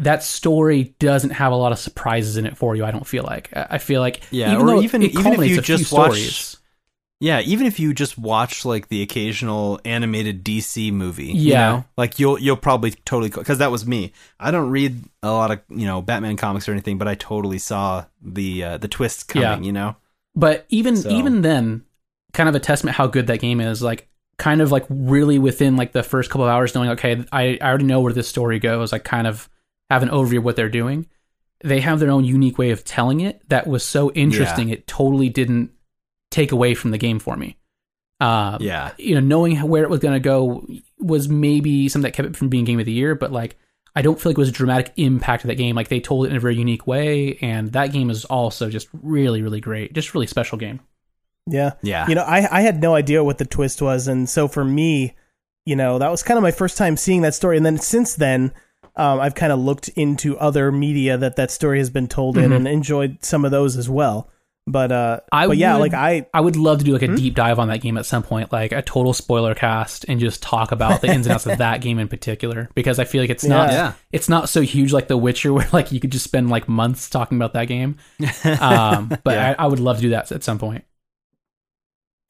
That 0.00 0.22
story 0.22 0.94
doesn't 1.00 1.30
have 1.30 1.52
a 1.52 1.56
lot 1.56 1.72
of 1.72 1.78
surprises 1.78 2.36
in 2.36 2.46
it 2.46 2.56
for 2.56 2.76
you. 2.76 2.84
I 2.84 2.90
don't 2.92 3.06
feel 3.06 3.24
like. 3.24 3.50
I 3.54 3.78
feel 3.78 4.00
like 4.00 4.20
Yeah, 4.30 4.52
even 4.54 4.68
or 4.68 4.82
even- 4.82 5.02
even 5.02 5.26
if 5.42 5.50
you 5.50 5.60
just 5.60 5.92
watch-. 5.92 6.56
Yeah, 7.20 7.40
even 7.40 7.66
if 7.66 7.80
you 7.80 7.92
just 7.92 8.16
watch 8.16 8.64
like 8.64 8.88
the 8.88 9.02
occasional 9.02 9.80
animated 9.84 10.44
DC 10.44 10.92
movie, 10.92 11.26
you 11.26 11.52
Yeah. 11.52 11.68
know, 11.70 11.84
like 11.96 12.18
you'll 12.18 12.38
you'll 12.38 12.56
probably 12.56 12.92
totally 12.92 13.28
because 13.30 13.58
that 13.58 13.70
was 13.70 13.86
me. 13.86 14.12
I 14.38 14.50
don't 14.50 14.70
read 14.70 15.02
a 15.22 15.30
lot 15.32 15.50
of 15.50 15.60
you 15.68 15.86
know 15.86 16.00
Batman 16.00 16.36
comics 16.36 16.68
or 16.68 16.72
anything, 16.72 16.96
but 16.98 17.08
I 17.08 17.14
totally 17.16 17.58
saw 17.58 18.04
the 18.22 18.62
uh, 18.64 18.76
the 18.78 18.88
twists 18.88 19.22
coming. 19.24 19.62
Yeah. 19.64 19.66
You 19.66 19.72
know, 19.72 19.96
But 20.36 20.66
even 20.68 20.96
So- 20.96 21.10
even 21.10 21.42
then, 21.42 21.82
kind 22.32 22.48
of 22.48 22.54
a 22.54 22.60
testament 22.60 22.96
how 22.96 23.06
good 23.08 23.26
that 23.26 23.40
game 23.40 23.60
is. 23.60 23.82
Like 23.82 24.08
kind 24.36 24.60
of 24.60 24.70
like 24.70 24.86
really 24.88 25.38
within 25.40 25.76
like 25.76 25.90
the 25.92 26.04
first 26.04 26.30
couple 26.30 26.44
of 26.44 26.50
hours, 26.50 26.72
knowing 26.74 26.90
okay, 26.90 27.24
I, 27.32 27.58
I 27.60 27.68
already 27.68 27.84
know 27.86 28.00
where 28.00 28.12
this 28.12 28.28
story 28.28 28.60
goes. 28.60 28.92
I 28.92 28.98
kind 29.00 29.26
of 29.26 29.48
have 29.90 30.04
an 30.04 30.10
overview 30.10 30.38
of 30.38 30.44
what 30.44 30.54
they're 30.54 30.68
doing. 30.68 31.06
They 31.64 31.80
have 31.80 31.98
their 31.98 32.10
own 32.12 32.24
unique 32.24 32.56
way 32.58 32.70
of 32.70 32.84
telling 32.84 33.20
it 33.20 33.42
that 33.48 33.66
was 33.66 33.82
so 33.82 34.12
interesting. 34.12 34.68
It 34.68 34.86
totally 34.86 35.28
didn't 35.28 35.72
take 36.30 36.52
away 36.52 36.74
from 36.74 36.90
the 36.90 36.98
game 36.98 37.18
for 37.18 37.36
me. 37.36 37.56
Um, 38.20 38.58
yeah, 38.60 38.92
you 38.98 39.14
know, 39.14 39.20
knowing 39.20 39.56
where 39.68 39.84
it 39.84 39.90
was 39.90 40.00
going 40.00 40.14
to 40.14 40.20
go 40.20 40.66
was 40.98 41.28
maybe 41.28 41.88
something 41.88 42.02
that 42.10 42.14
kept 42.16 42.28
it 42.28 42.36
from 42.36 42.48
being 42.48 42.64
game 42.64 42.80
of 42.80 42.86
the 42.86 42.92
year, 42.92 43.14
but 43.14 43.30
like 43.30 43.56
I 43.94 44.02
don't 44.02 44.20
feel 44.20 44.30
like 44.30 44.38
it 44.38 44.40
was 44.40 44.48
a 44.48 44.52
dramatic 44.52 44.92
impact 44.96 45.44
of 45.44 45.48
that 45.48 45.54
game. 45.54 45.76
Like 45.76 45.88
they 45.88 46.00
told 46.00 46.26
it 46.26 46.30
in 46.30 46.36
a 46.36 46.40
very 46.40 46.56
unique 46.56 46.86
way, 46.86 47.38
and 47.40 47.70
that 47.72 47.92
game 47.92 48.10
is 48.10 48.24
also 48.24 48.70
just 48.70 48.88
really, 49.02 49.42
really 49.42 49.60
great. 49.60 49.92
Just 49.92 50.14
really 50.14 50.26
special 50.26 50.58
game. 50.58 50.80
yeah, 51.46 51.72
yeah, 51.82 52.06
You 52.08 52.14
know, 52.16 52.22
I 52.24 52.58
I 52.58 52.60
had 52.62 52.80
no 52.80 52.94
idea 52.94 53.22
what 53.24 53.38
the 53.38 53.44
twist 53.44 53.80
was, 53.80 54.08
and 54.08 54.28
so 54.28 54.48
for 54.48 54.64
me, 54.64 55.14
you 55.64 55.76
know, 55.76 55.98
that 55.98 56.10
was 56.10 56.22
kind 56.24 56.36
of 56.38 56.42
my 56.42 56.50
first 56.50 56.76
time 56.76 56.96
seeing 56.96 57.22
that 57.22 57.34
story. 57.34 57.56
And 57.56 57.64
then 57.64 57.78
since 57.78 58.14
then, 58.16 58.52
um, 58.96 59.20
I've 59.20 59.34
kind 59.36 59.52
of 59.52 59.60
looked 59.60 59.88
into 59.90 60.36
other 60.38 60.72
media 60.72 61.16
that 61.16 61.36
that 61.36 61.50
story 61.52 61.78
has 61.78 61.88
been 61.90 62.08
told 62.08 62.36
in, 62.36 62.50
Mhm. 62.50 62.56
and 62.56 62.68
enjoyed 62.68 63.18
some 63.24 63.44
of 63.44 63.50
those 63.52 63.76
as 63.76 63.88
well. 63.88 64.28
But 64.70 64.92
uh, 64.92 65.20
I 65.32 65.46
but 65.46 65.56
yeah, 65.56 65.74
would- 65.74 65.80
like 65.80 65.94
I 65.94 66.26
I 66.34 66.40
would 66.42 66.56
love 66.56 66.78
to 66.80 66.84
do 66.84 66.92
like 66.92 67.00
a 67.02 67.16
deep 67.16 67.34
dive 67.34 67.58
on 67.58 67.68
that 67.68 67.80
game 67.80 67.96
at 67.96 68.04
some 68.04 68.22
point, 68.22 68.52
like 68.52 68.72
a 68.72 68.82
total 68.82 69.14
spoiler 69.14 69.54
cast, 69.54 70.04
and 70.08 70.20
just 70.20 70.42
talk 70.42 70.72
about 70.72 71.00
the 71.00 71.08
ins 71.08 71.26
and 71.26 71.34
outs 71.34 71.46
of 71.46 71.56
that 71.64 71.80
game 71.80 71.98
in 71.98 72.06
particular, 72.08 72.68
because 72.74 72.98
I 72.98 73.04
feel 73.04 73.22
like 73.22 73.30
it's 73.30 73.44
not 73.44 73.70
Yeah. 73.70 73.92
it's 74.12 74.28
not 74.28 74.48
so 74.50 74.60
huge 74.60 74.92
like 74.92 75.08
The 75.08 75.16
Witcher, 75.16 75.52
where 75.54 75.66
like 75.72 75.90
you 75.90 76.00
could 76.00 76.12
just 76.12 76.24
spend 76.24 76.50
like 76.50 76.68
months 76.68 77.08
talking 77.08 77.38
about 77.38 77.54
that 77.54 77.64
game. 77.64 77.96
Um, 78.60 79.08
but 79.24 79.34
Yeah. 79.34 79.54
I, 79.58 79.64
I 79.64 79.66
would 79.68 79.80
love 79.80 79.96
to 79.96 80.02
do 80.02 80.10
that 80.10 80.30
at 80.32 80.44
some 80.44 80.58
point. 80.58 80.84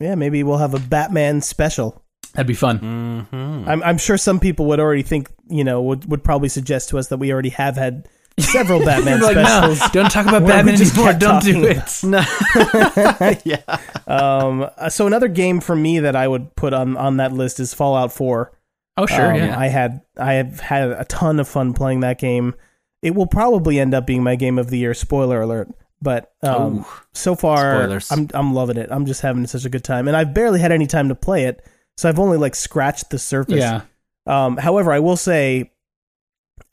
yeah 0.01 0.14
maybe 0.14 0.43
we'll 0.43 0.59
have 0.59 0.74
a 0.74 0.78
Batman 0.80 1.41
special. 1.41 2.03
That'd 2.34 2.47
be 2.47 2.55
fun. 2.55 2.78
hmm 2.78 3.64
I'm 3.68 3.82
I'm 3.82 3.99
sure 3.99 4.16
some 4.16 4.39
people 4.39 4.66
would 4.66 4.80
already 4.80 5.03
think 5.03 5.28
you 5.49 5.64
know 5.64 5.82
would 5.82 6.09
would 6.11 6.22
probably 6.22 6.49
suggest 6.51 6.91
to 6.91 6.99
us 6.99 7.09
that 7.09 7.16
we 7.18 7.32
already 7.32 7.49
have 7.51 7.76
had 7.76 8.09
several 8.39 8.78
Batman 8.84 9.20
Like, 9.20 9.32
specials. 9.36 9.80
no, 9.80 9.86
don't 9.93 10.11
talk 10.11 10.26
about 10.26 10.47
Batman 10.47 10.74
anymore. 10.80 11.12
Don't 11.14 11.43
do 11.43 11.64
it. 11.64 12.03
yeah, 13.45 13.78
Um, 14.07 14.68
uh, 14.76 14.89
so 14.89 15.07
another 15.07 15.28
game 15.28 15.61
for 15.61 15.76
me 15.76 16.01
that 16.01 16.16
I 16.16 16.26
would 16.28 16.55
put 16.57 16.72
on 16.72 16.97
on 16.97 17.16
that 17.18 17.32
list 17.32 17.61
is 17.61 17.74
Fallout 17.74 18.12
4. 18.12 18.53
Oh 18.97 19.07
sure, 19.07 19.30
Um, 19.32 19.36
yeah. 19.36 19.59
I 19.59 19.68
had 19.68 20.01
I 20.16 20.34
have 20.34 20.61
had 20.61 20.91
a 20.91 21.05
ton 21.05 21.39
of 21.41 21.47
fun 21.49 21.72
playing 21.74 22.01
that 22.01 22.18
game. 22.18 22.55
It 23.03 23.14
will 23.14 23.26
probably 23.28 23.78
end 23.78 23.95
up 23.95 24.07
being 24.07 24.22
my 24.24 24.34
game 24.34 24.59
of 24.59 24.70
the 24.70 24.78
year. 24.78 24.93
Spoiler 24.95 25.41
alert! 25.41 25.68
But 26.03 26.32
um, 26.43 26.84
so 27.14 27.36
far, 27.36 27.74
Spoilers. 27.82 28.11
I'm 28.11 28.28
I'm 28.34 28.55
loving 28.55 28.76
it. 28.76 28.89
I'm 28.91 29.07
just 29.07 29.20
having 29.20 29.47
such 29.47 29.64
a 29.64 29.68
good 29.70 29.84
time, 29.84 30.09
and 30.09 30.16
I've 30.16 30.34
barely 30.34 30.59
had 30.59 30.72
any 30.72 30.89
time 30.89 31.09
to 31.11 31.14
play 31.14 31.45
it, 31.45 31.64
so 31.97 32.09
I've 32.09 32.18
only 32.18 32.39
like 32.39 32.57
scratched 32.57 33.11
the 33.11 33.18
surface. 33.20 33.59
yeah. 33.61 33.82
Um, 34.26 34.57
however, 34.57 34.93
I 34.93 34.99
will 34.99 35.16
say, 35.16 35.70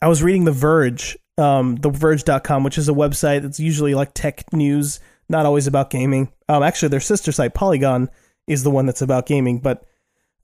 I 0.02 0.08
was 0.08 0.20
reading 0.22 0.44
The 0.44 0.52
Verge, 0.52 1.16
um, 1.38 1.78
TheVerge.com, 1.78 2.64
which 2.64 2.78
is 2.78 2.88
a 2.88 2.92
website 2.92 3.42
that's 3.42 3.60
usually 3.60 3.94
like 3.94 4.12
tech 4.14 4.52
news, 4.52 5.00
not 5.28 5.46
always 5.46 5.66
about 5.66 5.90
gaming. 5.90 6.32
Um, 6.48 6.62
actually, 6.62 6.88
their 6.88 7.00
sister 7.00 7.32
site, 7.32 7.54
Polygon, 7.54 8.08
is 8.46 8.62
the 8.62 8.70
one 8.70 8.86
that's 8.86 9.02
about 9.02 9.26
gaming. 9.26 9.58
But, 9.58 9.84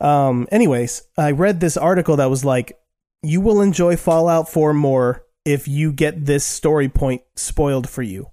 um, 0.01 0.49
anyways, 0.51 1.03
I 1.17 1.31
read 1.31 1.61
this 1.61 1.77
article 1.77 2.17
that 2.17 2.31
was 2.31 2.45
like, 2.45 2.79
you 3.23 3.41
will 3.41 3.61
enjoy 3.61 3.97
Fallout 3.97 4.49
4 4.49 4.75
more 4.75 5.25
if 5.45 5.69
you 5.69 5.93
get 5.93 6.25
this 6.25 6.45
story 6.45 6.89
point 6.89 7.23
spoiled 7.37 7.89
for 7.89 8.03
you. 8.03 8.31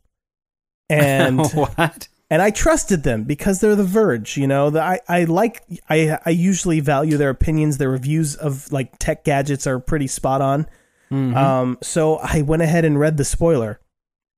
And 0.89 1.45
what? 1.53 2.07
and 2.29 2.41
I 2.41 2.51
trusted 2.51 3.03
them 3.03 3.23
because 3.23 3.59
they're 3.59 3.75
The 3.75 3.83
Verge. 3.83 4.37
You 4.37 4.47
know, 4.47 4.69
the, 4.69 4.81
I 4.81 4.99
I 5.07 5.23
like 5.25 5.63
I 5.89 6.17
I 6.25 6.29
usually 6.31 6.79
value 6.79 7.17
their 7.17 7.29
opinions. 7.29 7.77
Their 7.77 7.89
reviews 7.89 8.35
of 8.35 8.71
like 8.71 8.97
tech 8.99 9.23
gadgets 9.23 9.67
are 9.67 9.79
pretty 9.79 10.07
spot 10.07 10.41
on. 10.41 10.67
Mhm. 11.11 11.35
Um, 11.35 11.77
so 11.81 12.17
I 12.17 12.41
went 12.41 12.61
ahead 12.61 12.85
and 12.85 12.99
read 12.99 13.17
the 13.17 13.25
spoiler, 13.25 13.79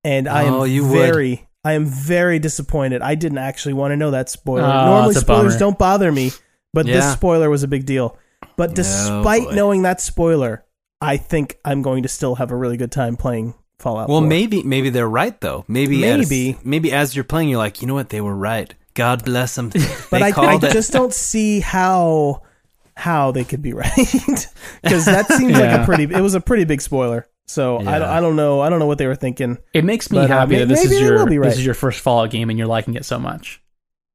and 0.03 0.27
I 0.27 0.43
am 0.43 0.53
Oh, 0.53 0.59
would. 0.61 0.83
very 0.91 1.47
I 1.63 1.73
am 1.73 1.85
very 1.85 2.39
disappointed. 2.39 3.01
I 3.03 3.13
didn't 3.15 3.37
actually 3.37 3.73
want 3.73 3.91
to 3.91 3.95
know 3.97 4.09
that 4.11 4.29
spoiler. 4.29 4.63
Oh, 4.63 4.85
Normally 4.85 5.13
spoilers 5.13 5.53
bummer. 5.53 5.59
don't 5.59 5.77
bother 5.77 6.11
me, 6.11 6.31
but 6.73 6.85
this 6.87 7.11
spoiler 7.13 7.49
was 7.51 7.61
a 7.61 7.67
big 7.67 7.85
deal. 7.85 8.17
But 8.57 8.73
despite 8.73 9.43
boy. 9.45 9.51
knowing 9.53 9.81
that 9.83 10.01
spoiler, 10.01 10.65
I 10.99 11.17
think 11.17 11.57
I'm 11.63 11.81
going 11.83 12.01
to 12.03 12.09
still 12.09 12.35
have 12.35 12.49
a 12.51 12.55
really 12.55 12.77
good 12.77 12.91
time 12.91 13.15
playing 13.15 13.53
Fallout. 13.79 14.09
Well, 14.09 14.21
4. 14.21 14.27
maybe 14.27 14.63
maybe 14.63 14.89
they're 14.89 15.07
right 15.09 15.39
though. 15.41 15.65
Maybe 15.67 16.03
as- 16.05 16.29
Maybe. 16.29 16.57
maybe 16.63 16.91
as 16.91 17.15
you're 17.15 17.23
playing, 17.23 17.49
you're 17.49 17.57
like, 17.59 17.81
you 17.81 17.87
know 17.87 17.93
what? 17.95 18.09
They 18.09 18.21
were 18.21 18.35
right. 18.35 18.73
God 18.95 19.23
bless 19.25 19.55
them. 19.55 19.69
but 20.09 20.21
I, 20.23 20.31
I 20.35 20.57
just 20.57 20.91
don't 20.91 21.13
see 21.13 21.59
how 21.59 22.41
how 23.01 23.31
they 23.31 23.43
could 23.43 23.61
be 23.61 23.73
right 23.83 23.91
because 24.83 25.05
that 25.05 25.25
seems 25.37 25.53
like 25.53 25.79
a 25.79 25.83
pretty 25.85 26.03
it 26.03 26.21
was 26.21 26.35
a 26.35 26.41
pretty 26.41 26.63
big 26.65 26.81
spoiler 26.81 27.27
so 27.47 27.77
I, 27.79 27.83
don't, 27.83 28.01
Yeah. 28.01 28.13
I 28.13 28.19
don't 28.21 28.35
know 28.35 28.61
i 28.61 28.69
don't 28.69 28.79
know 28.79 28.85
what 28.85 28.97
they 28.99 29.07
were 29.07 29.15
thinking 29.15 29.57
It 29.73 29.83
makes 29.83 30.11
me 30.11 30.19
But, 30.19 30.31
uh, 30.31 30.39
happy 30.39 30.53
may- 30.53 30.59
that 30.59 30.67
this 30.67 30.85
is 30.85 30.99
your 30.99 31.25
right. 31.25 31.41
this 31.41 31.57
is 31.57 31.65
your 31.65 31.73
first 31.73 31.99
Fallout 31.99 32.29
game 32.29 32.49
and 32.49 32.57
you're 32.59 32.67
liking 32.67 32.93
it 32.95 33.03
so 33.05 33.17
much. 33.19 33.61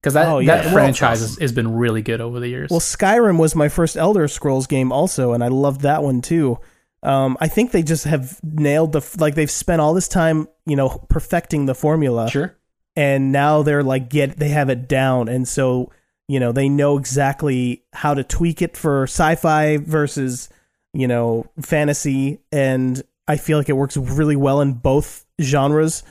Because 0.00 0.14
that 0.14 0.28
Oh, 0.28 0.38
yeah. 0.38 0.54
that 0.56 0.64
Well, 0.66 0.74
franchise 0.74 1.20
has, 1.20 1.36
has 1.38 1.52
been 1.52 1.74
really 1.74 2.00
good 2.02 2.20
over 2.20 2.38
the 2.38 2.48
years. 2.48 2.70
well 2.70 2.80
skyrim 2.80 3.38
was 3.38 3.56
my 3.56 3.68
first 3.68 3.96
elder 3.96 4.28
scrolls 4.28 4.66
game 4.68 4.92
also 4.92 5.32
and 5.32 5.42
i 5.42 5.48
loved 5.48 5.80
that 5.82 6.02
one 6.04 6.22
too 6.22 6.58
um, 7.02 7.36
i 7.40 7.48
think 7.48 7.72
they 7.72 7.82
just 7.82 8.04
have 8.04 8.38
nailed 8.44 8.92
the 8.92 9.02
like 9.18 9.34
they've 9.34 9.50
spent 9.50 9.80
all 9.80 9.94
this 9.94 10.08
time 10.08 10.46
you 10.64 10.76
know 10.76 10.88
perfecting 11.08 11.66
the 11.66 11.74
formula 11.74 12.30
sure. 12.30 12.56
and 12.94 13.32
now 13.32 13.62
they're 13.62 13.82
like 13.82 14.08
get 14.08 14.36
they 14.38 14.48
have 14.50 14.70
it 14.70 14.86
down 14.88 15.28
and 15.28 15.46
so 15.48 15.90
you 16.28 16.40
know 16.40 16.52
they 16.52 16.68
know 16.68 16.98
exactly 16.98 17.82
how 17.92 18.14
to 18.14 18.24
tweak 18.24 18.62
it 18.62 18.76
for 18.76 19.04
sci-fi 19.04 19.76
versus 19.78 20.48
you 20.92 21.06
know 21.06 21.46
fantasy 21.60 22.40
and 22.52 23.02
i 23.28 23.36
feel 23.36 23.58
like 23.58 23.68
it 23.68 23.74
works 23.74 23.96
really 23.96 24.36
well 24.36 24.60
in 24.60 24.72
both 24.72 25.24
genres 25.40 26.02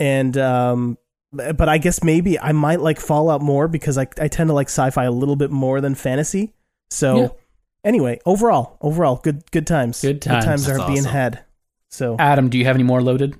and 0.00 0.36
um 0.38 0.96
but 1.32 1.68
i 1.68 1.78
guess 1.78 2.02
maybe 2.02 2.38
i 2.38 2.52
might 2.52 2.80
like 2.80 3.00
fallout 3.00 3.40
more 3.42 3.68
because 3.68 3.98
i, 3.98 4.06
I 4.20 4.28
tend 4.28 4.48
to 4.48 4.54
like 4.54 4.68
sci-fi 4.68 5.04
a 5.04 5.10
little 5.10 5.36
bit 5.36 5.50
more 5.50 5.80
than 5.80 5.94
fantasy 5.94 6.52
so 6.90 7.16
Yeah. 7.16 7.28
anyway 7.84 8.20
overall 8.26 8.78
overall 8.80 9.16
good 9.16 9.50
good 9.50 9.66
times 9.66 10.00
Good 10.00 10.22
times. 10.22 10.44
times 10.44 10.68
are 10.68 10.78
That's 10.78 10.90
being 10.90 11.04
had 11.04 11.44
so 11.88 12.16
Adam, 12.18 12.48
do 12.48 12.56
you 12.56 12.64
have 12.64 12.74
any 12.74 12.84
more 12.84 13.02
loaded? 13.02 13.36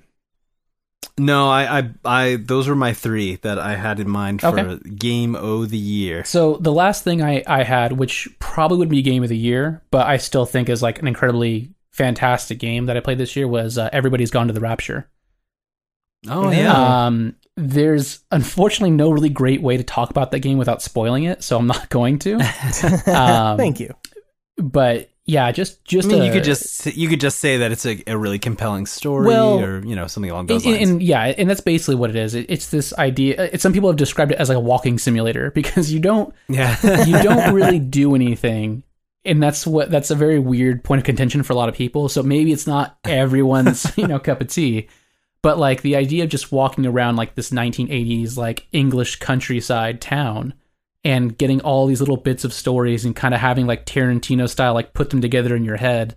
No, 1.17 1.49
I, 1.49 1.79
I, 1.79 1.89
I, 2.05 2.35
those 2.37 2.67
were 2.67 2.75
my 2.75 2.93
three 2.93 3.35
that 3.37 3.59
I 3.59 3.75
had 3.75 3.99
in 3.99 4.09
mind 4.09 4.41
for 4.41 4.59
Okay. 4.59 4.89
game 4.89 5.35
o 5.35 5.65
the 5.65 5.77
year. 5.77 6.23
So 6.23 6.57
the 6.57 6.71
last 6.71 7.03
thing 7.03 7.21
I, 7.21 7.43
I 7.47 7.63
had, 7.63 7.93
which 7.93 8.27
probably 8.39 8.77
would 8.79 8.89
be 8.89 9.01
game 9.01 9.23
of 9.23 9.29
the 9.29 9.37
year, 9.37 9.81
but 9.91 10.07
I 10.07 10.17
still 10.17 10.45
think 10.45 10.69
is 10.69 10.81
like 10.81 10.99
an 10.99 11.07
incredibly 11.07 11.71
fantastic 11.91 12.59
game 12.59 12.87
that 12.87 12.97
I 12.97 12.99
played 12.99 13.17
this 13.19 13.35
year, 13.35 13.47
was 13.47 13.77
uh, 13.77 13.89
Everybody's 13.93 14.31
Gone 14.31 14.47
to 14.47 14.53
the 14.53 14.59
Rapture. 14.61 15.07
Oh 16.27 16.49
yeah. 16.51 17.05
Um, 17.05 17.35
there's 17.57 18.21
unfortunately 18.31 18.95
no 18.95 19.11
really 19.11 19.29
great 19.29 19.61
way 19.61 19.77
to 19.77 19.83
talk 19.83 20.09
about 20.09 20.31
that 20.31 20.39
game 20.39 20.57
without 20.57 20.81
spoiling 20.81 21.25
it, 21.25 21.43
so 21.43 21.57
I'm 21.57 21.67
not 21.67 21.89
going 21.89 22.17
to. 22.19 22.35
Um, 23.13 23.57
Thank 23.57 23.79
you. 23.79 23.93
But 24.57 25.09
yeah, 25.25 25.51
just 25.51 25.83
just 25.85 26.07
I 26.07 26.11
mean, 26.11 26.21
a- 26.21 26.25
you 26.25 26.31
could 26.31 26.43
just 26.43 26.85
you 26.87 27.07
could 27.07 27.21
just 27.21 27.39
say 27.39 27.57
that 27.57 27.71
it's 27.71 27.85
a, 27.85 28.01
a 28.07 28.17
really 28.17 28.39
compelling 28.39 28.85
story, 28.85 29.27
Well, 29.27 29.59
or 29.59 29.85
you 29.85 29.95
know 29.95 30.07
something 30.07 30.29
along 30.31 30.47
those 30.47 30.65
and, 30.65 30.75
lines. 30.75 30.89
and 30.89 31.03
yeah, 31.03 31.33
and 31.37 31.49
that's 31.49 31.61
basically 31.61 31.95
what 31.95 32.09
it 32.09 32.15
is. 32.15 32.35
It, 32.35 32.45
it's 32.49 32.69
this 32.69 32.93
idea. 32.97 33.41
Uh, 33.41 33.49
it, 33.53 33.61
some 33.61 33.71
people 33.73 33.89
have 33.89 33.97
described 33.97 34.31
it 34.31 34.37
as 34.37 34.49
like 34.49 34.57
a 34.57 34.61
walking 34.61 34.97
simulator 34.97 35.51
because 35.55 35.91
you 35.93 35.99
don't 35.99 36.33
yeah, 36.49 36.77
you 37.05 37.21
don't 37.23 37.53
really 37.55 37.79
do 37.79 38.15
anything 38.15 38.83
and 39.25 39.41
that's 39.41 39.65
what 39.65 39.89
that's 39.89 40.11
a 40.11 40.15
very 40.15 40.37
weird 40.39 40.83
point 40.83 40.99
of 40.99 41.05
contention 41.05 41.43
for 41.43 41.53
a 41.53 41.55
lot 41.55 41.69
of 41.69 41.75
people 41.75 42.09
so 42.09 42.21
maybe 42.21 42.51
it's 42.51 42.67
not 42.67 42.97
everyone's 43.05 43.89
you 43.97 44.05
know 44.05 44.19
cup 44.19 44.41
of 44.41 44.47
tea 44.49 44.89
but 45.41 45.57
like 45.57 45.81
the 45.81 45.95
idea 45.95 46.25
of 46.25 46.29
just 46.29 46.51
walking 46.51 46.85
around 46.85 47.15
like 47.15 47.33
this 47.35 47.49
1980s 47.49 48.35
like 48.35 48.67
english 48.73 49.15
countryside 49.17 50.01
town 50.01 50.53
and 51.03 51.37
getting 51.37 51.61
all 51.61 51.85
these 51.85 51.99
little 51.99 52.17
bits 52.17 52.43
of 52.43 52.53
stories 52.53 53.05
and 53.05 53.15
kind 53.15 53.33
of 53.33 53.39
having 53.39 53.67
like 53.67 53.85
tarantino 53.85 54.49
style 54.49 54.73
like 54.73 54.93
put 54.93 55.09
them 55.09 55.21
together 55.21 55.55
in 55.55 55.65
your 55.65 55.77
head 55.77 56.15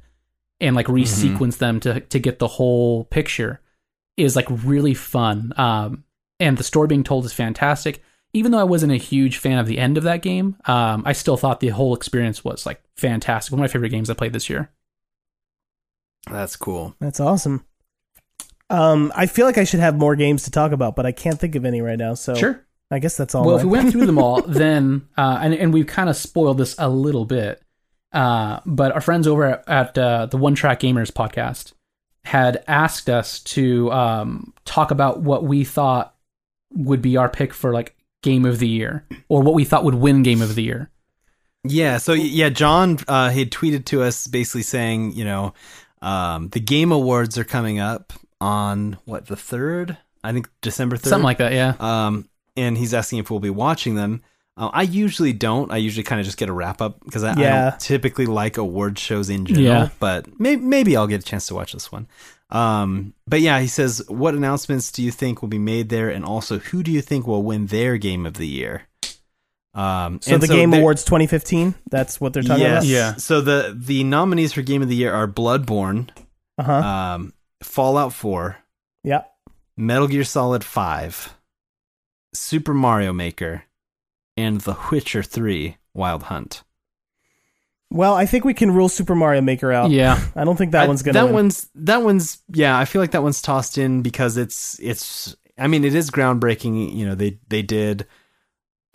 and 0.60 0.76
like 0.76 0.86
resequence 0.86 1.58
them 1.58 1.80
to 1.80 2.00
to 2.00 2.18
get 2.18 2.38
the 2.38 2.48
whole 2.48 3.04
picture 3.04 3.60
is 4.16 4.36
like 4.36 4.46
really 4.48 4.94
fun 4.94 5.52
um 5.56 6.04
and 6.38 6.56
the 6.58 6.64
story 6.64 6.86
being 6.86 7.04
told 7.04 7.24
is 7.24 7.32
fantastic 7.32 8.02
even 8.36 8.52
though 8.52 8.58
I 8.58 8.64
wasn't 8.64 8.92
a 8.92 8.96
huge 8.96 9.38
fan 9.38 9.58
of 9.58 9.66
the 9.66 9.78
end 9.78 9.96
of 9.96 10.04
that 10.04 10.20
game, 10.20 10.56
um, 10.66 11.02
I 11.06 11.14
still 11.14 11.38
thought 11.38 11.60
the 11.60 11.68
whole 11.68 11.94
experience 11.94 12.44
was 12.44 12.66
like 12.66 12.82
fantastic. 12.94 13.50
One 13.50 13.60
of 13.60 13.62
my 13.62 13.68
favorite 13.68 13.88
games 13.88 14.10
I 14.10 14.14
played 14.14 14.34
this 14.34 14.50
year. 14.50 14.70
that's 16.30 16.54
cool. 16.54 16.94
That's 17.00 17.18
awesome. 17.18 17.64
Um, 18.68 19.10
I 19.14 19.26
feel 19.26 19.46
like 19.46 19.56
I 19.58 19.64
should 19.64 19.80
have 19.80 19.96
more 19.96 20.16
games 20.16 20.42
to 20.42 20.50
talk 20.50 20.72
about, 20.72 20.96
but 20.96 21.06
I 21.06 21.12
can't 21.12 21.40
think 21.40 21.54
of 21.54 21.64
any 21.64 21.80
right 21.80 21.98
now. 21.98 22.14
So 22.14 22.34
I 22.90 22.98
guess 22.98 23.16
that's 23.16 23.34
all. 23.34 23.44
Well, 23.44 23.56
if 23.56 23.64
we 23.64 23.70
went 23.70 23.90
through 23.92 24.06
them 24.06 24.18
all, 24.18 24.42
then 24.46 25.08
uh, 25.16 25.38
and 25.42 25.54
and 25.54 25.72
we've 25.72 25.86
kind 25.86 26.08
of 26.08 26.16
spoiled 26.16 26.58
this 26.58 26.74
a 26.78 26.88
little 26.88 27.24
bit, 27.24 27.62
uh, 28.12 28.60
but 28.64 28.92
our 28.92 29.00
friends 29.00 29.26
over 29.26 29.44
at, 29.44 29.68
at 29.68 29.98
uh, 29.98 30.26
the 30.26 30.36
One 30.36 30.54
Track 30.54 30.80
Gamers 30.80 31.10
podcast 31.10 31.72
had 32.24 32.64
asked 32.66 33.08
us 33.08 33.40
to 33.40 33.90
um, 33.92 34.52
talk 34.64 34.90
about 34.90 35.20
what 35.20 35.44
we 35.44 35.64
thought 35.64 36.14
would 36.72 37.00
be 37.00 37.16
our 37.16 37.28
pick 37.28 37.52
for 37.52 37.72
like 37.72 37.96
game 38.22 38.44
of 38.44 38.58
the 38.58 38.68
year, 38.68 39.04
or 39.28 39.42
what 39.42 39.54
we 39.54 39.64
thought 39.64 39.84
would 39.84 39.94
win 39.94 40.22
game 40.22 40.42
of 40.42 40.54
the 40.54 40.62
year. 40.62 40.90
Yeah. 41.64 41.98
So 41.98 42.12
yeah, 42.12 42.48
John 42.48 42.98
uh, 43.08 43.30
he 43.30 43.40
had 43.40 43.50
tweeted 43.50 43.86
to 43.86 44.02
us 44.02 44.26
basically 44.26 44.62
saying, 44.62 45.12
you 45.12 45.24
know, 45.24 45.54
um, 46.02 46.48
the 46.48 46.60
game 46.60 46.92
awards 46.92 47.38
are 47.38 47.44
coming 47.44 47.78
up 47.78 48.12
on 48.40 48.98
what 49.04 49.26
the 49.26 49.36
third, 49.36 49.96
I 50.22 50.32
think 50.32 50.48
December 50.60 50.96
third, 50.96 51.10
Something 51.10 51.24
like 51.24 51.38
that, 51.38 51.52
yeah. 51.52 51.74
Um, 51.80 52.28
and 52.56 52.76
he's 52.76 52.94
asking 52.94 53.18
if 53.20 53.30
we'll 53.30 53.40
be 53.40 53.50
watching 53.50 53.94
them. 53.94 54.22
Uh, 54.56 54.70
I 54.72 54.82
usually 54.82 55.32
don't. 55.32 55.70
I 55.70 55.76
usually 55.76 56.02
kind 56.04 56.20
of 56.20 56.24
just 56.24 56.38
get 56.38 56.48
a 56.48 56.52
wrap 56.52 56.80
up 56.80 57.04
because 57.04 57.22
I, 57.24 57.32
I 57.32 57.34
don't 57.34 57.80
typically 57.80 58.26
like 58.26 58.56
award 58.56 58.98
shows 58.98 59.28
in 59.28 59.44
general. 59.44 59.64
Yeah. 59.64 59.88
But 60.00 60.40
maybe 60.40 60.62
maybe 60.62 60.96
I'll 60.96 61.06
get 61.06 61.20
a 61.20 61.24
chance 61.26 61.46
to 61.48 61.54
watch 61.54 61.72
this 61.72 61.92
one. 61.92 62.06
Um, 62.48 63.12
but 63.26 63.40
yeah, 63.40 63.60
he 63.60 63.66
says, 63.66 64.02
what 64.08 64.34
announcements 64.34 64.92
do 64.92 65.02
you 65.02 65.10
think 65.10 65.42
will 65.42 65.48
be 65.48 65.58
made 65.58 65.88
there, 65.88 66.08
and 66.08 66.24
also 66.24 66.58
who 66.58 66.82
do 66.82 66.90
you 66.90 67.02
think 67.02 67.26
will 67.26 67.42
win 67.42 67.66
their 67.66 67.98
game 67.98 68.24
of 68.24 68.34
the 68.34 68.46
year? 68.46 68.84
Um, 69.74 70.20
so 70.22 70.32
and 70.32 70.42
the 70.42 70.46
Game 70.48 70.72
Awards 70.72 71.04
2015. 71.04 71.74
That's 71.90 72.18
what 72.18 72.32
they're 72.32 72.42
talking 72.42 72.62
yes. 72.62 72.84
about. 72.84 72.86
Yeah. 72.86 73.16
So 73.16 73.42
the 73.42 73.76
the 73.78 74.04
nominees 74.04 74.54
for 74.54 74.62
game 74.62 74.80
of 74.80 74.88
the 74.88 74.96
year 74.96 75.12
are 75.12 75.28
Bloodborne, 75.28 76.08
Uh 76.56 76.62
huh. 76.62 76.72
um, 76.72 77.32
Fallout 77.62 78.14
Four, 78.14 78.56
yeah. 79.04 79.24
Metal 79.76 80.08
Gear 80.08 80.24
Solid 80.24 80.64
5, 80.64 81.35
Super 82.38 82.74
Mario 82.74 83.12
Maker, 83.12 83.64
and 84.36 84.60
The 84.60 84.76
Witcher 84.90 85.22
3 85.22 85.76
Wild 85.94 86.24
Hunt. 86.24 86.62
Well, 87.90 88.14
I 88.14 88.26
think 88.26 88.44
we 88.44 88.54
can 88.54 88.72
rule 88.72 88.88
Super 88.88 89.14
Mario 89.14 89.40
Maker 89.40 89.70
out. 89.72 89.90
Yeah. 89.90 90.20
I 90.34 90.44
don't 90.44 90.56
think 90.56 90.72
that 90.72 90.84
I- 90.84 90.88
one's 90.88 91.02
gonna. 91.02 91.14
That 91.14 91.26
win. 91.26 91.34
one's 91.34 91.68
that 91.76 92.02
one's 92.02 92.42
yeah, 92.52 92.76
I 92.78 92.84
feel 92.84 93.00
like 93.00 93.12
that 93.12 93.22
one's 93.22 93.40
tossed 93.40 93.78
in 93.78 94.02
because 94.02 94.36
it's 94.36 94.78
it's 94.82 95.36
I 95.56 95.68
mean 95.68 95.84
it 95.84 95.94
is 95.94 96.10
groundbreaking, 96.10 96.94
you 96.94 97.06
know, 97.06 97.14
they 97.14 97.38
they 97.48 97.62
did 97.62 98.06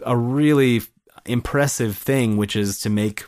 a 0.05 0.15
really 0.17 0.81
impressive 1.25 1.95
thing 1.97 2.35
which 2.35 2.55
is 2.55 2.79
to 2.81 2.89
make 2.89 3.25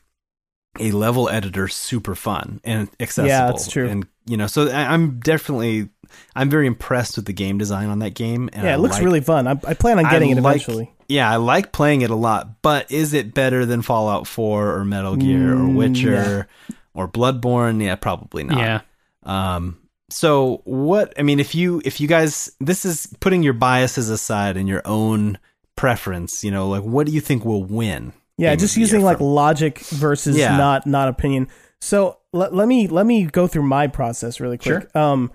a 0.79 0.91
level 0.91 1.29
editor 1.29 1.67
super 1.67 2.15
fun 2.15 2.59
and 2.63 2.89
accessible. 2.99 3.29
Yeah, 3.29 3.45
that's 3.45 3.67
true. 3.71 3.87
And 3.87 4.07
you 4.25 4.35
know, 4.35 4.47
so 4.47 4.67
I, 4.69 4.93
I'm 4.93 5.19
definitely 5.19 5.89
I'm 6.35 6.49
very 6.49 6.67
impressed 6.67 7.15
with 7.15 7.25
the 7.25 7.33
game 7.33 7.57
design 7.57 7.89
on 7.89 7.99
that 7.99 8.13
game. 8.15 8.49
And 8.53 8.63
yeah, 8.63 8.71
I 8.71 8.75
it 8.75 8.79
looks 8.79 8.95
like- 8.95 9.03
really 9.03 9.21
fun. 9.21 9.47
I, 9.47 9.51
I 9.67 9.73
plan 9.73 9.99
on 9.99 10.05
I 10.05 10.11
getting 10.11 10.29
it 10.31 10.41
like- 10.41 10.55
eventually. 10.57 10.91
Yeah, 11.09 11.29
I 11.29 11.35
like 11.35 11.71
playing 11.73 12.01
it 12.01 12.09
a 12.09 12.15
lot, 12.15 12.61
but 12.61 12.89
is 12.91 13.13
it 13.13 13.33
better 13.33 13.65
than 13.65 13.81
Fallout 13.81 14.25
4 14.25 14.71
or 14.75 14.85
Metal 14.85 15.15
Gear 15.15 15.53
or 15.53 15.57
Mm, 15.57 15.75
Witcher 15.75 16.47
or 16.95 17.07
Bloodborne? 17.07 17.83
Yeah, 17.83 17.95
probably 17.95 18.43
not. 18.43 18.57
Yeah. 18.57 18.81
Um 19.23 19.77
so 20.09 20.61
what 20.65 21.13
I 21.17 21.23
mean 21.23 21.39
if 21.39 21.55
you 21.55 21.81
if 21.85 21.99
you 21.99 22.07
guys 22.07 22.51
this 22.59 22.85
is 22.85 23.07
putting 23.19 23.41
your 23.43 23.53
biases 23.53 24.09
aside 24.09 24.57
and 24.57 24.67
your 24.67 24.81
own 24.85 25.37
preference, 25.75 26.43
you 26.43 26.51
know, 26.51 26.67
like 26.69 26.83
what 26.83 27.05
do 27.07 27.11
you 27.13 27.21
think 27.21 27.45
will 27.45 27.63
win? 27.63 28.13
Yeah, 28.37 28.55
just 28.55 28.77
using 28.77 29.01
like 29.01 29.17
from- 29.17 29.27
logic 29.27 29.79
versus 29.79 30.37
Yeah. 30.37 30.57
not 30.57 30.85
not 30.87 31.07
opinion. 31.09 31.47
So 31.81 32.17
let, 32.31 32.53
let 32.55 32.67
me 32.67 32.87
let 32.87 33.05
me 33.05 33.25
go 33.25 33.45
through 33.47 33.63
my 33.63 33.87
process 33.87 34.39
really 34.39 34.57
quick. 34.57 34.93
Um, 34.95 35.31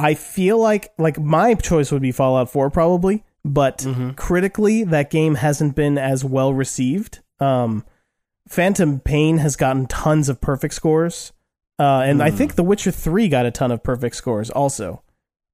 I 0.00 0.14
feel 0.14 0.58
like 0.58 0.92
like 0.98 1.18
my 1.18 1.54
choice 1.54 1.92
would 1.92 2.02
be 2.02 2.12
Fallout 2.12 2.50
Four 2.50 2.70
probably, 2.70 3.24
but 3.44 3.78
Mhm. 3.78 4.16
critically 4.16 4.84
that 4.84 5.10
game 5.10 5.34
hasn't 5.36 5.74
been 5.76 5.98
as 5.98 6.24
well 6.24 6.52
received. 6.54 7.20
Um, 7.38 7.84
Phantom 8.48 8.98
Pain 9.00 9.38
has 9.38 9.56
gotten 9.56 9.86
tons 9.86 10.28
of 10.28 10.40
perfect 10.40 10.74
scores, 10.74 11.32
uh, 11.78 12.02
and 12.04 12.22
I 12.22 12.30
Hmm. 12.30 12.36
think 12.36 12.54
The 12.54 12.64
Witcher 12.64 12.90
Three 12.90 13.28
got 13.28 13.46
a 13.46 13.50
ton 13.50 13.70
of 13.70 13.82
perfect 13.82 14.16
scores 14.16 14.50
also. 14.50 15.02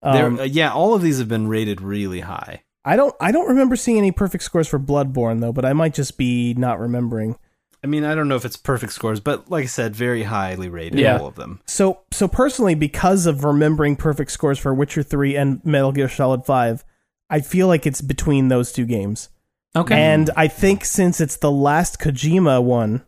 Um, 0.02 0.38
uh, 0.38 0.42
yeah, 0.44 0.72
all 0.72 0.94
of 0.94 1.02
these 1.02 1.18
have 1.18 1.28
been 1.28 1.48
rated 1.48 1.80
really 1.80 2.20
high. 2.20 2.62
I 2.84 2.94
don't 2.96 3.14
I 3.20 3.32
don't 3.32 3.48
remember 3.48 3.74
seeing 3.76 3.98
any 3.98 4.12
perfect 4.12 4.44
scores 4.44 4.68
for 4.68 4.78
Bloodborne 4.78 5.40
though, 5.40 5.52
but 5.52 5.64
I 5.64 5.72
might 5.72 5.92
just 5.94 6.16
be 6.16 6.54
not 6.54 6.78
remembering. 6.78 7.36
I 7.84 7.86
mean, 7.86 8.04
I 8.04 8.14
don't 8.14 8.28
know 8.28 8.36
if 8.36 8.44
it's 8.44 8.56
perfect 8.56 8.92
scores, 8.92 9.20
but 9.20 9.50
like 9.50 9.64
I 9.64 9.66
said, 9.66 9.94
very 9.94 10.24
highly 10.24 10.68
rated 10.68 10.98
Yeah. 10.98 11.18
all 11.18 11.26
of 11.28 11.36
them. 11.36 11.60
So 11.66 12.00
so 12.10 12.26
personally, 12.26 12.74
because 12.74 13.26
of 13.26 13.44
remembering 13.44 13.96
perfect 13.96 14.30
scores 14.32 14.58
for 14.58 14.74
Witcher 14.74 15.02
Three 15.02 15.36
and 15.36 15.64
Metal 15.64 15.92
Gear 15.92 16.08
Solid 16.08 16.44
Five, 16.44 16.84
I 17.30 17.40
feel 17.40 17.66
like 17.68 17.86
it's 17.86 18.00
between 18.00 18.48
those 18.48 18.72
two 18.72 18.86
games. 18.86 19.28
Okay. 19.76 19.94
And 19.94 20.30
I 20.36 20.48
think 20.48 20.84
since 20.84 21.20
it's 21.20 21.36
the 21.36 21.50
last 21.50 22.00
Kojima 22.00 22.62
one, 22.62 23.04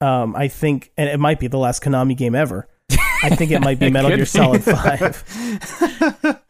um, 0.00 0.36
I 0.36 0.48
think, 0.48 0.92
and 0.98 1.08
it 1.08 1.18
might 1.18 1.40
be 1.40 1.46
the 1.46 1.56
last 1.58 1.82
Konami 1.82 2.16
game 2.16 2.34
ever. 2.34 2.68
I 3.22 3.30
think 3.34 3.50
it 3.52 3.60
might 3.60 3.78
be 3.78 3.86
It 3.90 3.92
Metal 3.92 4.10
Gear 4.10 4.18
be. 4.18 4.24
Solid 4.26 4.62
Five. 4.64 5.24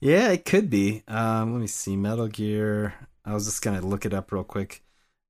yeah, 0.00 0.28
it 0.30 0.44
could 0.44 0.68
be. 0.70 1.02
Um, 1.08 1.52
let 1.54 1.60
me 1.60 1.66
see. 1.66 1.96
Metal 1.96 2.28
Gear. 2.28 2.94
I 3.24 3.34
was 3.34 3.46
just 3.46 3.62
gonna 3.62 3.80
look 3.80 4.04
it 4.06 4.12
up 4.14 4.32
real 4.32 4.44
quick. 4.44 4.82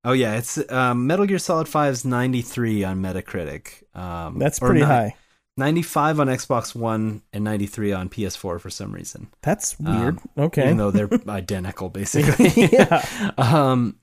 Oh 0.03 0.13
yeah, 0.13 0.35
it's 0.37 0.57
um, 0.71 1.05
Metal 1.07 1.25
Gear 1.25 1.37
Solid 1.37 1.67
5's 1.67 2.05
93 2.05 2.83
on 2.83 3.01
Metacritic. 3.01 3.83
Um, 3.95 4.39
That's 4.39 4.59
pretty 4.59 4.79
ni- 4.79 4.85
high. 4.85 5.15
95 5.57 6.19
on 6.21 6.27
Xbox 6.27 6.73
One 6.73 7.21
and 7.33 7.43
93 7.43 7.91
on 7.93 8.09
PS4 8.09 8.59
for 8.59 8.69
some 8.69 8.91
reason. 8.93 9.27
That's 9.43 9.79
weird. 9.79 10.17
Um, 10.17 10.29
okay. 10.45 10.63
Even 10.65 10.77
though 10.77 10.91
they're 10.91 11.09
identical, 11.27 11.89
basically. 11.93 12.49
yeah. 12.71 13.05
Um, 13.37 13.97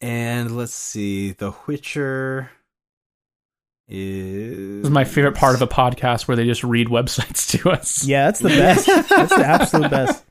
and 0.00 0.56
let's 0.56 0.74
see. 0.74 1.32
The 1.32 1.52
Witcher 1.66 2.50
is 3.88 4.56
This 4.78 4.84
is 4.86 4.90
my 4.90 5.04
favorite 5.04 5.36
part 5.36 5.54
of 5.54 5.62
a 5.62 5.66
podcast 5.68 6.26
where 6.26 6.36
they 6.36 6.44
just 6.46 6.64
read 6.64 6.88
websites 6.88 7.48
to 7.50 7.70
us. 7.70 8.04
Yeah, 8.04 8.26
that's 8.26 8.40
the 8.40 8.48
best. 8.48 8.86
that's 8.86 9.34
the 9.36 9.44
absolute 9.46 9.90
best. 9.90 10.24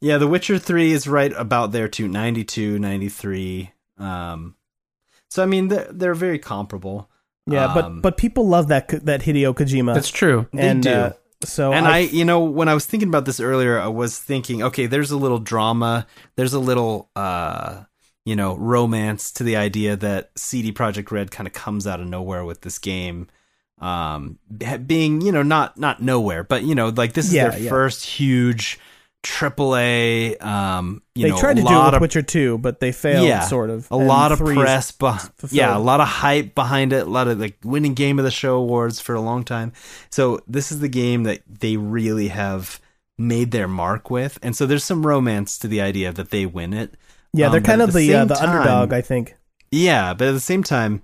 Yeah, 0.00 0.18
The 0.18 0.26
Witcher 0.28 0.58
3 0.58 0.92
is 0.92 1.08
right 1.08 1.32
about 1.36 1.72
there 1.72 1.88
too, 1.88 2.08
92, 2.08 2.78
93. 2.78 3.72
Um 3.98 4.54
so 5.30 5.42
I 5.42 5.46
mean 5.46 5.68
they're, 5.68 5.88
they're 5.90 6.14
very 6.14 6.38
comparable. 6.38 7.10
Yeah, 7.46 7.72
but 7.74 7.84
Um, 7.86 8.00
but 8.00 8.16
people 8.16 8.46
love 8.48 8.68
that 8.68 8.88
Ko- 8.88 8.98
that 9.04 9.22
Hideo 9.22 9.54
Kojima. 9.54 9.94
That's 9.94 10.10
true. 10.10 10.46
They 10.52 10.68
and 10.68 10.82
do. 10.82 10.90
Uh, 10.90 11.12
so 11.44 11.72
and 11.72 11.86
I, 11.86 11.98
you 11.98 12.24
know, 12.24 12.40
when 12.40 12.68
I 12.68 12.74
was 12.74 12.84
thinking 12.84 13.08
about 13.08 13.24
this 13.24 13.38
earlier, 13.40 13.78
I 13.78 13.86
was 13.88 14.18
thinking, 14.18 14.62
okay, 14.62 14.86
there's 14.86 15.10
a 15.12 15.16
little 15.16 15.38
drama, 15.38 16.06
there's 16.36 16.52
a 16.54 16.58
little 16.60 17.10
uh 17.16 17.84
you 18.24 18.36
know, 18.36 18.56
romance 18.56 19.32
to 19.32 19.42
the 19.44 19.56
idea 19.56 19.96
that 19.96 20.30
CD 20.36 20.70
Projekt 20.70 21.10
Red 21.10 21.30
kind 21.30 21.46
of 21.46 21.54
comes 21.54 21.86
out 21.86 22.00
of 22.00 22.06
nowhere 22.06 22.44
with 22.44 22.60
this 22.60 22.78
game. 22.78 23.26
Um 23.80 24.38
being, 24.86 25.20
you 25.22 25.32
know, 25.32 25.42
not 25.42 25.78
not 25.78 26.02
nowhere, 26.02 26.44
but 26.44 26.64
you 26.64 26.74
know, 26.74 26.88
like 26.88 27.12
this 27.14 27.26
is 27.28 27.34
Yeah, 27.34 27.50
their 27.50 27.60
yeah. 27.60 27.70
first 27.70 28.04
huge 28.04 28.78
AAA 29.28 30.42
um 30.42 31.02
you 31.14 31.24
they 31.24 31.30
know, 31.30 31.38
tried 31.38 31.56
to 31.56 31.62
do 31.62 31.68
it 31.68 31.84
with 31.84 31.94
of 31.94 32.00
Witcher 32.00 32.22
Two, 32.22 32.58
but 32.58 32.80
they 32.80 32.92
failed. 32.92 33.26
Yeah, 33.26 33.40
sort 33.40 33.70
of. 33.70 33.86
a 33.90 33.96
lot 33.96 34.32
of 34.32 34.38
press 34.38 34.92
yeah 35.50 35.76
a 35.76 35.78
lot 35.78 36.00
of 36.00 36.08
hype 36.08 36.54
behind 36.54 36.92
it 36.92 37.06
a 37.06 37.10
lot 37.10 37.28
of 37.28 37.38
like 37.38 37.58
winning 37.64 37.94
game 37.94 38.18
of 38.18 38.24
the 38.24 38.30
show 38.30 38.56
awards 38.56 39.00
for 39.00 39.14
a 39.14 39.20
long 39.20 39.44
time 39.44 39.72
so 40.10 40.40
this 40.46 40.72
is 40.72 40.80
the 40.80 40.88
game 40.88 41.24
that 41.24 41.42
they 41.46 41.76
really 41.76 42.28
have 42.28 42.80
made 43.20 43.50
their 43.50 43.66
mark 43.66 44.10
with, 44.10 44.38
and 44.42 44.54
so 44.56 44.64
there's 44.64 44.84
some 44.84 45.04
romance 45.04 45.58
to 45.58 45.66
the 45.66 45.80
idea 45.80 46.12
that 46.12 46.30
they 46.30 46.46
win 46.46 46.72
it. 46.72 46.94
Yeah, 47.32 47.46
Um, 47.46 47.52
they're 47.52 47.60
but 47.60 47.66
kind 47.66 47.82
of 47.82 47.92
the 47.92 48.06
the 48.06 48.14
uh, 48.14 48.24
the 48.26 48.34
time- 48.36 48.48
underdog, 48.50 48.92
I 48.92 49.00
think. 49.00 49.34
Yeah, 49.72 50.14
but 50.14 50.28
at 50.28 50.32
the 50.32 50.40
same 50.40 50.62
time, 50.62 51.02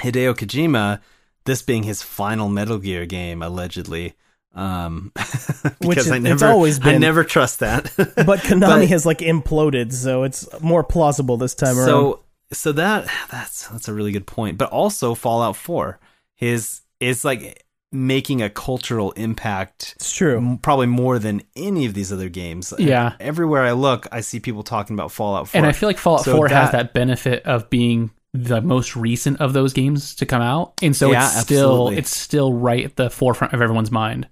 Hideo 0.00 0.32
Kojima, 0.34 1.00
this 1.46 1.60
being 1.62 1.82
his 1.82 2.02
final 2.04 2.48
Metal 2.48 2.78
Gear 2.78 3.04
game, 3.04 3.42
allegedly, 3.42 4.14
um, 4.54 5.12
because 5.14 5.76
Which 5.80 5.98
I 5.98 6.16
it- 6.16 6.24
it's 6.26 6.42
never, 6.42 6.46
always 6.48 6.80
I 6.80 6.84
been. 6.92 7.00
never 7.00 7.24
trust 7.24 7.60
that. 7.60 7.92
But 7.96 8.40
Konami 8.40 8.60
But- 8.60 8.88
has 8.88 9.06
like 9.06 9.18
imploded, 9.18 9.92
so 9.92 10.22
it's 10.24 10.46
more 10.60 10.82
plausible 10.84 11.36
this 11.36 11.54
time 11.54 11.76
around. 11.78 11.86
so, 11.86 12.20
so 12.52 12.72
that 12.72 13.06
that's 13.30 13.68
that's 13.68 13.88
a 13.88 13.94
really 13.94 14.12
good 14.12 14.26
point. 14.26 14.58
But 14.58 14.70
also 14.70 15.14
Fallout 15.14 15.56
Four, 15.56 16.00
his 16.34 16.80
is 16.98 17.24
like 17.24 17.64
making 17.92 18.40
a 18.40 18.48
cultural 18.50 19.10
impact 19.12 19.94
It's 19.96 20.12
true. 20.12 20.36
m- 20.36 20.58
probably 20.58 20.86
more 20.86 21.18
than 21.18 21.42
any 21.56 21.86
of 21.86 21.94
these 21.94 22.12
other 22.12 22.28
games. 22.28 22.72
Yeah. 22.78 23.14
Everywhere 23.18 23.62
I 23.62 23.72
look, 23.72 24.06
I 24.12 24.20
see 24.20 24.38
people 24.38 24.62
talking 24.62 24.94
about 24.94 25.10
Fallout 25.10 25.48
4. 25.48 25.58
And 25.58 25.66
I 25.66 25.72
feel 25.72 25.88
like 25.88 25.98
Fallout 25.98 26.24
So 26.24 26.36
4 26.36 26.48
has 26.48 26.70
that- 26.70 26.72
that 26.72 26.94
benefit 26.94 27.42
of 27.46 27.68
being 27.68 28.10
the 28.32 28.60
most 28.60 28.94
recent 28.94 29.40
of 29.40 29.54
those 29.54 29.72
games 29.72 30.14
to 30.16 30.26
come 30.26 30.40
out, 30.40 30.74
and 30.82 30.94
so 30.94 31.10
Yeah, 31.10 31.24
it's 31.26 31.40
still 31.40 31.70
absolutely. 31.72 31.96
it's 31.98 32.16
still 32.16 32.52
right 32.52 32.84
at 32.84 32.94
the 32.94 33.10
forefront 33.10 33.54
of 33.54 33.60
everyone's 33.60 33.90
mind. 33.90 34.28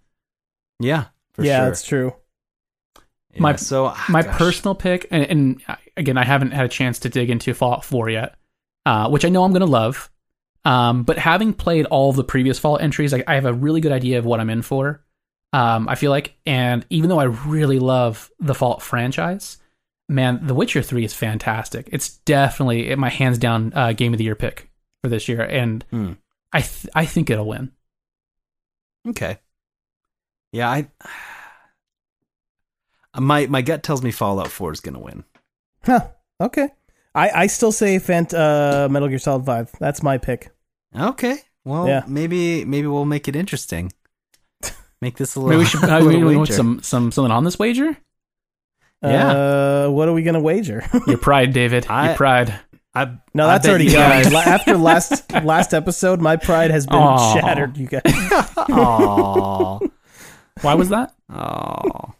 Yeah, 0.78 1.06
for 1.32 1.44
yeah, 1.44 1.58
sure. 1.58 1.66
that's 1.66 1.82
true. 1.82 2.14
Yeah, 3.34 3.40
My- 3.42 3.56
so 3.56 3.86
ah, 3.86 4.04
My 4.08 4.22
gosh. 4.22 4.38
personal 4.38 4.74
pick, 4.74 5.06
and, 5.10 5.24
and 5.24 5.62
again, 5.96 6.16
I 6.16 6.24
haven't 6.24 6.52
had 6.52 6.64
a 6.64 6.68
chance 6.68 6.98
to 7.00 7.08
dig 7.08 7.30
into 7.30 7.52
Fallout 7.54 7.84
4 7.84 8.10
yet, 8.10 8.34
uh, 8.86 9.08
which 9.10 9.24
I 9.24 9.28
know 9.28 9.44
I'm 9.44 9.52
going 9.52 9.60
to 9.60 9.66
love. 9.66 10.10
Um, 10.64 11.02
but 11.04 11.18
having 11.18 11.52
played 11.52 11.86
all 11.86 12.10
of 12.10 12.16
the 12.16 12.24
previous 12.24 12.58
Fallout 12.58 12.82
entries, 12.82 13.14
I, 13.14 13.22
I 13.26 13.34
have 13.34 13.44
a 13.46 13.52
really 13.54 13.80
good 13.80 13.92
idea 13.92 14.18
of 14.18 14.24
what 14.24 14.40
I'm 14.40 14.50
in 14.50 14.62
for. 14.62 15.04
Um, 15.52 15.88
I 15.88 15.94
feel 15.94 16.10
like, 16.10 16.34
and 16.44 16.84
even 16.90 17.08
though 17.08 17.20
I 17.20 17.24
really 17.24 17.78
love 17.78 18.30
the 18.38 18.54
Fallout 18.54 18.82
franchise, 18.82 19.56
man, 20.08 20.40
The 20.46 20.54
Witcher 20.54 20.82
3 20.82 21.04
is 21.04 21.14
fantastic. 21.14 21.88
It's 21.92 22.18
definitely 22.18 22.94
my 22.96 23.08
hands 23.08 23.38
down 23.38 23.72
uh, 23.74 23.92
game 23.92 24.12
of 24.12 24.18
the 24.18 24.24
year 24.24 24.34
pick 24.34 24.70
for 25.02 25.08
this 25.08 25.28
year, 25.28 25.42
and 25.42 25.84
Hmm. 25.90 26.12
I 26.52 26.60
th- 26.62 26.88
I 26.94 27.04
think 27.06 27.30
it'll 27.30 27.46
win. 27.46 27.72
Okay. 29.06 29.38
Yeah, 30.52 30.68
I 30.70 30.88
my 33.20 33.46
my 33.46 33.62
gut 33.62 33.82
tells 33.82 34.02
me 34.02 34.10
Fallout 34.10 34.48
4 34.48 34.72
is 34.72 34.80
going 34.80 34.94
to 34.94 35.00
win. 35.00 35.24
Huh. 35.84 36.08
Okay. 36.40 36.68
I, 37.14 37.30
I 37.30 37.46
still 37.48 37.72
say 37.72 37.96
Fant 37.98 38.32
uh, 38.34 38.88
Metal 38.88 39.08
Gear 39.08 39.18
Solid 39.18 39.44
Five. 39.44 39.70
That's 39.80 40.02
my 40.02 40.18
pick. 40.18 40.50
Okay. 40.96 41.38
Well, 41.64 41.88
Yeah. 41.88 42.04
maybe 42.06 42.64
maybe 42.64 42.86
we'll 42.86 43.04
make 43.04 43.26
it 43.28 43.34
interesting. 43.36 43.92
Make 45.00 45.16
this 45.16 45.34
a 45.36 45.40
little 45.40 45.50
Maybe 45.50 45.58
we 45.60 45.64
should 45.66 45.84
uh, 45.84 45.86
little 45.98 46.08
maybe 46.10 46.22
we 46.24 46.36
want 46.36 46.48
wager. 46.48 46.54
some 46.54 46.82
some 46.82 47.12
something 47.12 47.30
on 47.32 47.44
this 47.44 47.58
wager. 47.58 47.96
Yeah. 49.02 49.30
Uh, 49.86 49.88
what 49.90 50.08
are 50.08 50.12
we 50.12 50.22
gonna 50.22 50.40
wager? 50.40 50.84
Your 51.06 51.18
pride, 51.18 51.52
David. 51.52 51.86
I- 51.88 52.08
Your 52.08 52.16
pride. 52.16 52.58
I, 52.94 53.04
no, 53.32 53.46
that's 53.46 53.64
bet 53.64 53.70
already 53.70 53.92
gone. 53.92 54.34
After 54.34 54.76
last 54.76 55.30
last 55.44 55.72
episode, 55.72 56.20
my 56.20 56.34
pride 56.36 56.70
has 56.72 56.84
been 56.86 56.98
Aw. 56.98 57.34
shattered. 57.34 57.76
You 57.76 57.86
guys. 57.86 58.02
Aw. 58.56 59.78
Why 60.62 60.74
was 60.74 60.88
that? 60.90 61.14
oh. 61.30 62.14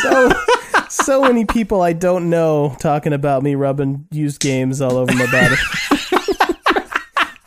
so 0.00 0.30
so 0.88 1.22
many 1.22 1.44
people 1.44 1.80
I 1.82 1.92
don't 1.92 2.28
know 2.30 2.76
talking 2.80 3.12
about 3.12 3.42
me 3.42 3.54
rubbing 3.54 4.06
used 4.10 4.40
games 4.40 4.80
all 4.80 4.96
over 4.96 5.12
my 5.14 5.26
body. 5.30 5.54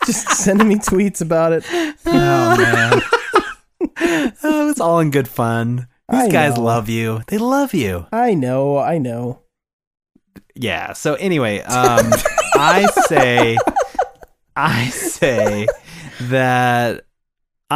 Just 0.06 0.28
sending 0.30 0.68
me 0.68 0.76
tweets 0.76 1.20
about 1.20 1.52
it. 1.52 1.64
Oh 1.72 2.56
man. 2.56 3.02
Oh, 4.44 4.70
it's 4.70 4.80
all 4.80 5.00
in 5.00 5.10
good 5.10 5.28
fun. 5.28 5.86
These 6.10 6.20
I 6.22 6.28
guys 6.28 6.56
know. 6.56 6.62
love 6.64 6.88
you. 6.88 7.22
They 7.28 7.38
love 7.38 7.72
you. 7.74 8.06
I 8.12 8.34
know, 8.34 8.78
I 8.78 8.98
know. 8.98 9.40
Yeah. 10.54 10.92
So 10.92 11.14
anyway, 11.14 11.60
um, 11.60 12.10
I 12.54 12.86
say, 13.06 13.56
I 14.56 14.88
say 14.88 15.66
that 16.22 16.96
I- 16.98 17.00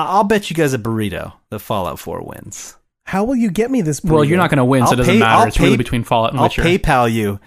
I'll 0.05 0.24
bet 0.24 0.51
you 0.51 0.56
guys 0.56 0.74
a 0.74 0.78
burrito. 0.78 1.32
The 1.51 1.59
Fallout 1.59 1.98
Four 1.98 2.23
wins. 2.23 2.77
How 3.05 3.24
will 3.24 3.36
you 3.36 3.51
get 3.51 3.70
me 3.70 3.82
this? 3.82 4.02
Well, 4.02 4.24
you're 4.24 4.36
not 4.39 4.51
going 4.51 4.59
to 4.59 4.64
win, 4.64 4.82
so 4.82 4.89
I'll 4.89 4.93
it 4.94 4.97
doesn't 4.97 5.14
pay- 5.14 5.20
matter. 5.20 5.40
I'll 5.43 5.47
it's 5.48 5.60
really 5.60 5.77
between 5.77 6.02
Fallout 6.02 6.31
and 6.32 6.40
I'll 6.40 6.47
Witcher. 6.47 6.62
PayPal 6.62 7.12
you. 7.12 7.39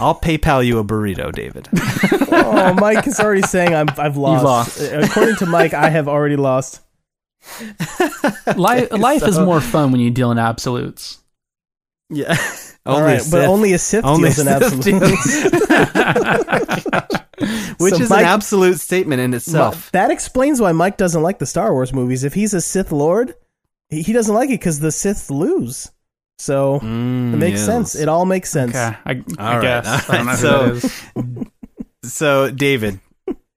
I'll 0.00 0.18
PayPal 0.18 0.66
you 0.66 0.78
a 0.78 0.84
burrito, 0.84 1.32
David. 1.32 1.68
Oh, 2.36 2.74
Mike 2.74 3.06
is 3.06 3.20
already 3.20 3.42
saying 3.42 3.74
I'm, 3.76 3.86
I've 3.96 4.16
lost. 4.16 4.44
lost. 4.44 4.80
Uh, 4.92 4.98
According 5.04 5.36
to 5.36 5.46
Mike, 5.46 5.72
I 5.72 5.88
have 5.88 6.08
already 6.08 6.34
lost. 6.34 6.80
life, 8.56 8.90
life 8.92 9.22
is 9.22 9.38
more 9.38 9.60
fun 9.60 9.92
when 9.92 10.00
you 10.00 10.10
deal 10.10 10.32
in 10.32 10.38
absolutes. 10.38 11.18
yeah. 12.10 12.36
All 12.86 12.96
Only 12.98 13.12
right, 13.14 13.22
but 13.30 13.46
only 13.46 13.72
a 13.72 13.78
Sith 13.78 14.04
Only 14.04 14.28
deals 14.28 14.38
in 14.40 14.48
a 14.48 14.50
absolutes. 14.50 15.44
which 17.78 17.94
So 17.94 18.02
is 18.02 18.10
Mike- 18.10 18.20
an 18.20 18.26
absolute 18.26 18.78
statement 18.80 19.20
in 19.22 19.32
itself. 19.34 19.90
that 19.92 20.10
explains 20.10 20.60
why 20.60 20.72
Mike 20.72 20.96
doesn't 20.96 21.22
like 21.22 21.38
the 21.38 21.46
Star 21.46 21.72
Wars 21.72 21.92
movies. 21.94 22.24
If 22.24 22.34
he's 22.34 22.52
a 22.54 22.60
Sith 22.60 22.92
Lord, 22.92 23.34
he, 23.88 24.02
he 24.02 24.12
doesn't 24.12 24.34
like 24.34 24.50
it 24.50 24.60
because 24.60 24.80
the 24.80 24.92
Sith 24.92 25.30
lose. 25.30 25.90
So 26.38 26.80
Mm, 26.80 27.34
it 27.34 27.38
makes 27.38 27.58
yes. 27.58 27.66
sense. 27.66 27.94
It 27.94 28.08
all 28.08 28.26
makes 28.26 28.50
sense. 28.50 28.74
Okay, 28.74 28.96
I, 29.04 29.22
I 29.38 29.54
All 29.54 29.58
right, 29.58 29.62
guess. 29.62 30.08
all 30.08 30.14
I 30.14 30.18
don't 30.18 30.26
know 30.26 30.32
right, 30.32 30.38
who 30.38 30.46
so- 30.46 30.74
that 31.22 31.38
is. 31.40 31.46
So, 32.10 32.50
David, 32.50 33.00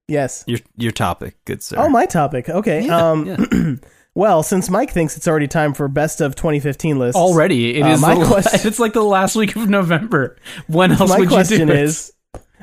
Yes. 0.07 0.45
your 0.47 0.59
your 0.77 0.93
topic, 0.93 1.35
good 1.43 1.61
sir. 1.61 1.75
Oh, 1.77 1.89
my 1.89 2.05
topic. 2.05 2.47
Okay. 2.47 2.85
Yeah, 2.85 3.11
um. 3.11 3.25
yeah. 3.25 3.75
Well, 4.17 4.41
since 4.41 4.67
Mike 4.67 4.89
thinks 4.91 5.15
it's 5.15 5.27
already 5.27 5.47
time 5.47 5.75
for 5.75 5.87
best 5.87 6.21
of 6.21 6.35
2015 6.35 6.97
lists, 6.97 7.15
Already, 7.15 7.77
it 7.77 7.83
Uh, 7.83 7.89
is. 7.89 8.01
my 8.01 8.15
the, 8.15 8.25
question- 8.25 8.61
It's 8.67 8.79
like 8.79 8.93
the 8.93 9.03
last 9.03 9.35
week 9.35 9.55
of 9.55 9.69
November. 9.69 10.37
When 10.65 10.91
else 10.91 11.07
my 11.11 11.19
would 11.19 11.29
question 11.29 11.59
you 11.59 11.65
do 11.67 11.71
it? 11.73 11.79
is: 11.81 12.11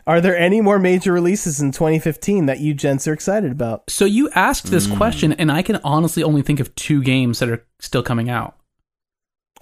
Are 0.05 0.20
there 0.20 0.36
any 0.36 0.60
more 0.60 0.81
major 0.81 1.12
releases 1.12 1.60
in 1.60 1.70
2015 1.70 2.47
that 2.47 2.59
you 2.59 2.74
gents 2.74 3.06
are 3.06 3.12
excited 3.12 3.52
about? 3.52 3.85
So 3.89 4.05
you 4.05 4.28
asked 4.31 4.72
this 4.72 4.86
Hmm. 4.89 4.97
question, 4.97 5.32
and 5.35 5.52
I 5.52 5.62
can 5.62 5.76
honestly 5.85 6.24
only 6.24 6.43
think 6.43 6.59
of 6.59 6.74
two 6.74 7.01
games 7.05 7.39
that 7.39 7.48
are 7.48 7.64
still 7.78 8.02
coming 8.02 8.28
out: 8.28 8.56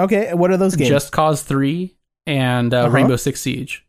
Okay, 0.00 0.32
what 0.32 0.50
are 0.50 0.56
those 0.56 0.76
games? 0.76 0.88
Just 0.88 1.12
Cause 1.12 1.42
Three 1.42 1.94
and 2.26 2.72
uh, 2.72 2.84
Uh-huh. 2.84 2.88
Rainbow 2.88 3.16
Six 3.16 3.42
Siege. 3.42 3.84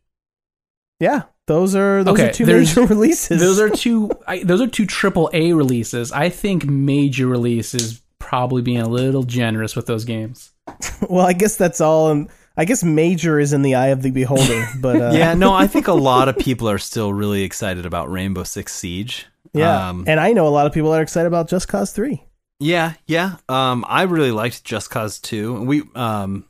yeah, 1.00 1.22
those 1.46 1.74
are 1.76 2.02
those 2.04 2.14
Okay, 2.14 2.28
are 2.30 2.32
two 2.32 2.46
major 2.46 2.82
releases. 2.86 3.40
Those 3.40 3.60
are 3.60 3.68
two. 3.68 4.10
I, 4.26 4.42
those 4.42 4.60
are 4.60 4.66
two 4.66 4.86
triple 4.86 5.30
A 5.32 5.52
releases. 5.52 6.12
I 6.12 6.28
think 6.30 6.64
major 6.66 7.26
releases 7.26 8.02
probably 8.18 8.62
being 8.62 8.80
a 8.80 8.88
little 8.88 9.22
generous 9.24 9.76
with 9.76 9.86
those 9.86 10.04
games. 10.04 10.52
well, 11.08 11.26
I 11.26 11.32
guess 11.34 11.56
that's 11.56 11.80
all. 11.80 12.10
And 12.10 12.28
I 12.56 12.64
guess 12.64 12.82
major 12.82 13.38
is 13.38 13.52
in 13.52 13.62
the 13.62 13.74
eye 13.74 13.88
of 13.88 14.02
the 14.02 14.10
beholder, 14.10 14.66
but 14.80 15.00
uh, 15.00 15.10
yeah, 15.12 15.34
no, 15.34 15.52
I 15.52 15.66
think 15.66 15.88
a 15.88 15.92
lot 15.92 16.28
of 16.28 16.38
people 16.38 16.68
are 16.70 16.78
still 16.78 17.12
really 17.12 17.42
excited 17.42 17.84
about 17.84 18.10
Rainbow 18.10 18.44
Six 18.44 18.74
Siege. 18.74 19.26
yeah. 19.52 19.88
Um, 19.90 20.04
and 20.06 20.18
I 20.20 20.32
know 20.32 20.46
a 20.46 20.50
lot 20.50 20.66
of 20.66 20.72
people 20.72 20.90
that 20.92 21.00
are 21.00 21.02
excited 21.02 21.26
about 21.26 21.48
Just 21.48 21.68
Cause 21.68 21.92
Three. 21.92 22.24
yeah, 22.60 22.94
yeah. 23.06 23.36
Um, 23.48 23.84
I 23.88 24.02
really 24.04 24.30
liked 24.30 24.64
Just 24.64 24.88
Cause 24.88 25.18
2. 25.18 25.56
And 25.56 25.66
we, 25.68 25.82
um, 25.96 26.46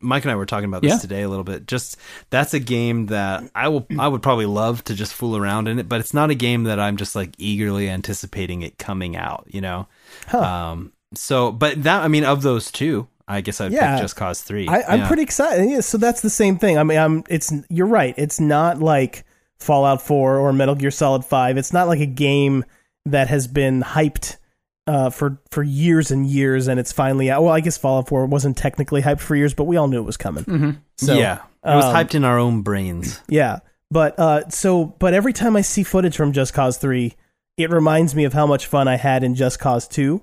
Mike 0.00 0.24
and 0.24 0.32
I 0.32 0.36
were 0.36 0.46
talking 0.46 0.68
about 0.68 0.82
this 0.82 0.92
Yeah. 0.92 0.98
today 0.98 1.22
a 1.22 1.28
little 1.28 1.44
bit. 1.44 1.66
Just 1.66 1.96
that's 2.30 2.54
a 2.54 2.60
game 2.60 3.06
that 3.06 3.44
I 3.54 3.68
will, 3.68 3.86
I 3.98 4.08
would 4.08 4.22
probably 4.22 4.46
love 4.46 4.82
to 4.84 4.94
just 4.94 5.14
fool 5.14 5.36
around 5.36 5.68
in 5.68 5.78
it, 5.78 5.88
but 5.88 6.00
it's 6.00 6.14
not 6.14 6.30
a 6.30 6.34
game 6.34 6.64
that 6.64 6.78
I'm 6.80 6.96
just 6.96 7.14
like 7.14 7.34
eagerly 7.38 7.88
anticipating 7.90 8.62
it 8.62 8.78
coming 8.78 9.16
out. 9.16 9.46
You 9.48 9.60
know. 9.60 9.88
Huh. 10.28 10.40
Um. 10.40 10.92
So, 11.14 11.52
but 11.52 11.82
that 11.84 12.02
I 12.02 12.08
mean, 12.08 12.24
of 12.24 12.42
those 12.42 12.70
two, 12.72 13.06
I 13.28 13.40
guess 13.40 13.60
I'd 13.60 13.72
Yeah. 13.72 13.94
pick 13.94 14.02
Just 14.02 14.16
Cause 14.16 14.40
3. 14.42 14.68
I, 14.68 14.82
I'm 14.88 14.98
Yeah. 15.00 15.06
pretty 15.06 15.22
excited. 15.22 15.68
Yeah, 15.70 15.80
so 15.80 15.96
that's 15.96 16.20
the 16.22 16.30
same 16.30 16.58
thing. 16.58 16.76
I 16.78 16.82
mean, 16.82 16.98
I'm. 16.98 17.24
It's 17.28 17.52
you're 17.68 17.86
right. 17.86 18.14
It's 18.18 18.40
not 18.40 18.80
like 18.80 19.24
Fallout 19.58 20.02
4 20.02 20.36
or 20.38 20.52
Metal 20.52 20.74
Gear 20.74 20.90
Solid 20.90 21.24
5. 21.24 21.56
It's 21.56 21.72
not 21.72 21.86
like 21.88 22.00
a 22.00 22.06
game 22.06 22.64
that 23.06 23.28
has 23.28 23.46
been 23.46 23.82
hyped 23.82 24.36
uh, 24.86 25.10
for 25.10 25.40
for 25.50 25.62
years 25.62 26.10
and 26.10 26.26
years, 26.26 26.68
and 26.68 26.78
it's 26.78 26.92
finally 26.92 27.30
out. 27.30 27.42
Well, 27.42 27.52
I 27.52 27.60
guess 27.60 27.78
Fallout 27.78 28.08
4 28.08 28.26
wasn't 28.26 28.56
technically 28.56 29.02
hyped 29.02 29.20
for 29.20 29.34
years, 29.34 29.54
but 29.54 29.64
we 29.64 29.76
all 29.76 29.88
knew 29.88 29.98
it 29.98 30.04
was 30.04 30.16
coming. 30.16 30.44
Mm-hmm. 30.44 30.70
So, 30.98 31.14
yeah, 31.14 31.42
it 31.64 31.74
was 31.74 31.84
um, 31.84 31.94
hyped 31.94 32.14
in 32.14 32.24
our 32.24 32.38
own 32.38 32.62
brains. 32.62 33.20
Yeah, 33.28 33.60
but 33.90 34.18
uh, 34.18 34.48
so 34.48 34.86
but 34.86 35.14
every 35.14 35.32
time 35.32 35.56
I 35.56 35.62
see 35.62 35.82
footage 35.82 36.16
from 36.16 36.32
Just 36.32 36.52
Cause 36.52 36.76
Three, 36.76 37.14
it 37.56 37.70
reminds 37.70 38.14
me 38.14 38.24
of 38.24 38.32
how 38.32 38.46
much 38.46 38.66
fun 38.66 38.88
I 38.88 38.96
had 38.96 39.24
in 39.24 39.34
Just 39.34 39.58
Cause 39.58 39.88
Two. 39.88 40.22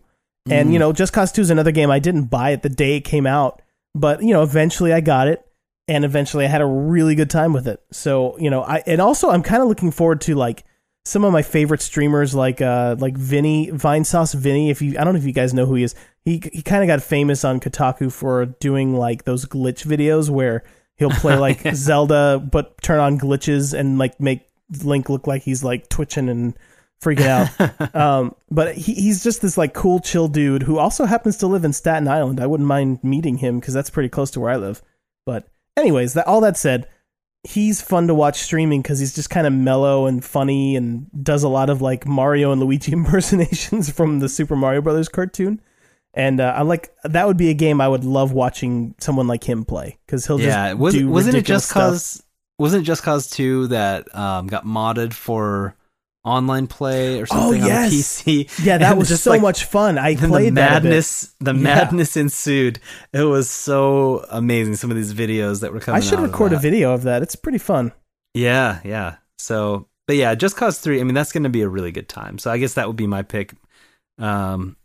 And 0.49 0.73
you 0.73 0.79
know, 0.79 0.91
Just 0.91 1.13
Cause 1.13 1.31
Two 1.31 1.41
is 1.41 1.51
another 1.51 1.71
game 1.71 1.91
I 1.91 1.99
didn't 1.99 2.25
buy 2.25 2.51
it 2.51 2.63
the 2.63 2.69
day 2.69 2.97
it 2.97 3.01
came 3.01 3.27
out, 3.27 3.61
but 3.93 4.23
you 4.23 4.33
know, 4.33 4.41
eventually 4.41 4.91
I 4.91 4.99
got 4.99 5.27
it, 5.27 5.45
and 5.87 6.03
eventually 6.03 6.45
I 6.45 6.47
had 6.47 6.61
a 6.61 6.65
really 6.65 7.15
good 7.15 7.29
time 7.29 7.53
with 7.53 7.67
it. 7.67 7.81
So 7.91 8.37
you 8.39 8.49
know, 8.49 8.63
I 8.63 8.83
and 8.87 9.01
also 9.01 9.29
I'm 9.29 9.43
kind 9.43 9.61
of 9.61 9.69
looking 9.69 9.91
forward 9.91 10.21
to 10.21 10.35
like 10.35 10.63
some 11.03 11.23
of 11.23 11.33
my 11.33 11.41
favorite 11.41 11.81
streamers 11.81 12.35
like 12.35 12.61
uh 12.61 12.95
like 12.99 13.17
Vinny 13.17 13.67
Vinesauce 13.71 14.35
Vinny. 14.35 14.69
If 14.69 14.81
you 14.81 14.97
I 14.99 15.03
don't 15.03 15.13
know 15.13 15.19
if 15.19 15.25
you 15.25 15.33
guys 15.33 15.53
know 15.53 15.65
who 15.65 15.75
he 15.75 15.83
is. 15.83 15.95
He 16.23 16.41
he 16.53 16.61
kind 16.61 16.83
of 16.83 16.87
got 16.87 17.01
famous 17.01 17.43
on 17.43 17.59
Kotaku 17.59 18.11
for 18.11 18.45
doing 18.45 18.95
like 18.95 19.23
those 19.23 19.45
glitch 19.45 19.85
videos 19.85 20.29
where 20.29 20.63
he'll 20.97 21.09
play 21.09 21.35
like 21.37 21.61
Zelda 21.73 22.39
but 22.39 22.81
turn 22.81 22.99
on 22.99 23.19
glitches 23.19 23.77
and 23.77 23.97
like 23.97 24.19
make 24.19 24.47
Link 24.83 25.09
look 25.09 25.27
like 25.27 25.43
he's 25.43 25.63
like 25.63 25.89
twitching 25.89 26.29
and 26.29 26.53
freaking 27.03 27.27
out. 27.27 27.95
um, 27.95 28.35
but 28.49 28.75
he, 28.75 28.93
he's 28.93 29.23
just 29.23 29.41
this 29.41 29.57
like 29.57 29.73
cool, 29.73 29.99
chill 29.99 30.27
dude 30.27 30.63
who 30.63 30.77
also 30.77 31.05
happens 31.05 31.37
to 31.37 31.47
live 31.47 31.65
in 31.65 31.73
Staten 31.73 32.07
Island. 32.07 32.39
I 32.39 32.47
wouldn't 32.47 32.67
mind 32.67 33.03
meeting 33.03 33.37
him 33.37 33.59
because 33.59 33.73
that's 33.73 33.89
pretty 33.89 34.09
close 34.09 34.31
to 34.31 34.39
where 34.39 34.51
I 34.51 34.57
live. 34.57 34.81
But 35.25 35.47
anyways, 35.75 36.13
that 36.13 36.27
all 36.27 36.41
that 36.41 36.57
said, 36.57 36.87
he's 37.43 37.81
fun 37.81 38.07
to 38.07 38.13
watch 38.13 38.39
streaming 38.39 38.81
because 38.81 38.99
he's 38.99 39.15
just 39.15 39.29
kind 39.29 39.47
of 39.47 39.53
mellow 39.53 40.05
and 40.05 40.23
funny 40.23 40.75
and 40.75 41.07
does 41.23 41.43
a 41.43 41.49
lot 41.49 41.69
of 41.69 41.81
like 41.81 42.05
Mario 42.05 42.51
and 42.51 42.61
Luigi 42.61 42.91
impersonations 42.93 43.89
from 43.89 44.19
the 44.19 44.29
Super 44.29 44.55
Mario 44.55 44.81
Brothers 44.81 45.09
cartoon. 45.09 45.61
And 46.13 46.41
uh, 46.41 46.53
I 46.55 46.63
like 46.63 46.93
that 47.03 47.25
would 47.25 47.37
be 47.37 47.49
a 47.49 47.53
game 47.53 47.79
I 47.79 47.87
would 47.87 48.03
love 48.03 48.33
watching 48.33 48.95
someone 48.99 49.27
like 49.27 49.45
him 49.45 49.63
play 49.63 49.97
because 50.05 50.25
he'll 50.25 50.41
yeah, 50.41 50.69
just 50.69 50.79
was, 50.79 50.93
do 50.93 51.09
wasn't 51.09 51.35
it 51.35 51.45
just 51.45 51.69
stuff. 51.69 51.91
cause? 51.91 52.23
Wasn't 52.59 52.83
it 52.83 52.85
just 52.85 53.01
cause 53.01 53.29
two 53.29 53.67
that 53.67 54.13
um, 54.13 54.47
got 54.47 54.65
modded 54.65 55.13
for 55.13 55.73
online 56.23 56.67
play 56.67 57.19
or 57.19 57.25
something 57.25 57.63
Oh, 57.63 57.65
yes. 57.65 57.85
on 57.85 57.89
the 57.89 58.45
PC? 58.45 58.63
Yeah, 58.65 58.77
that 58.77 58.97
was 58.97 59.07
just, 59.09 59.23
so 59.23 59.31
like, 59.31 59.41
much 59.41 59.63
fun. 59.65 59.97
I 59.97 60.15
played 60.15 60.51
the 60.51 60.61
that 60.61 60.71
a 60.77 60.81
bit. 60.81 60.89
madness, 60.89 61.33
the 61.39 61.53
Yeah. 61.53 61.59
madness 61.61 62.15
ensued. 62.15 62.79
It 63.13 63.23
was 63.23 63.49
so 63.49 64.23
amazing. 64.29 64.75
Some 64.75 64.91
of 64.91 64.97
these 64.97 65.13
videos 65.13 65.61
that 65.61 65.73
were 65.73 65.79
coming. 65.79 65.97
I 65.97 65.99
should 66.05 66.19
out 66.19 66.25
of 66.25 66.31
record 66.31 66.53
a 66.53 66.59
video 66.59 66.93
of 66.93 67.03
that. 67.03 67.21
It's 67.23 67.35
pretty 67.35 67.57
fun. 67.57 67.91
Yeah, 68.33 68.79
yeah. 68.83 69.15
So, 69.39 69.87
but 70.07 70.15
yeah, 70.15 70.35
Just 70.35 70.55
Cause 70.55 70.79
Three. 70.79 71.01
I 71.01 71.03
mean, 71.03 71.15
that's 71.15 71.31
going 71.31 71.43
to 71.43 71.49
be 71.49 71.61
a 71.61 71.67
really 71.69 71.91
good 71.91 72.07
time. 72.07 72.37
So, 72.37 72.51
I 72.51 72.57
guess 72.59 72.75
that 72.75 72.87
would 72.87 72.95
be 72.97 73.07
my 73.07 73.23
pick. 73.23 73.53
Um, 74.19 74.77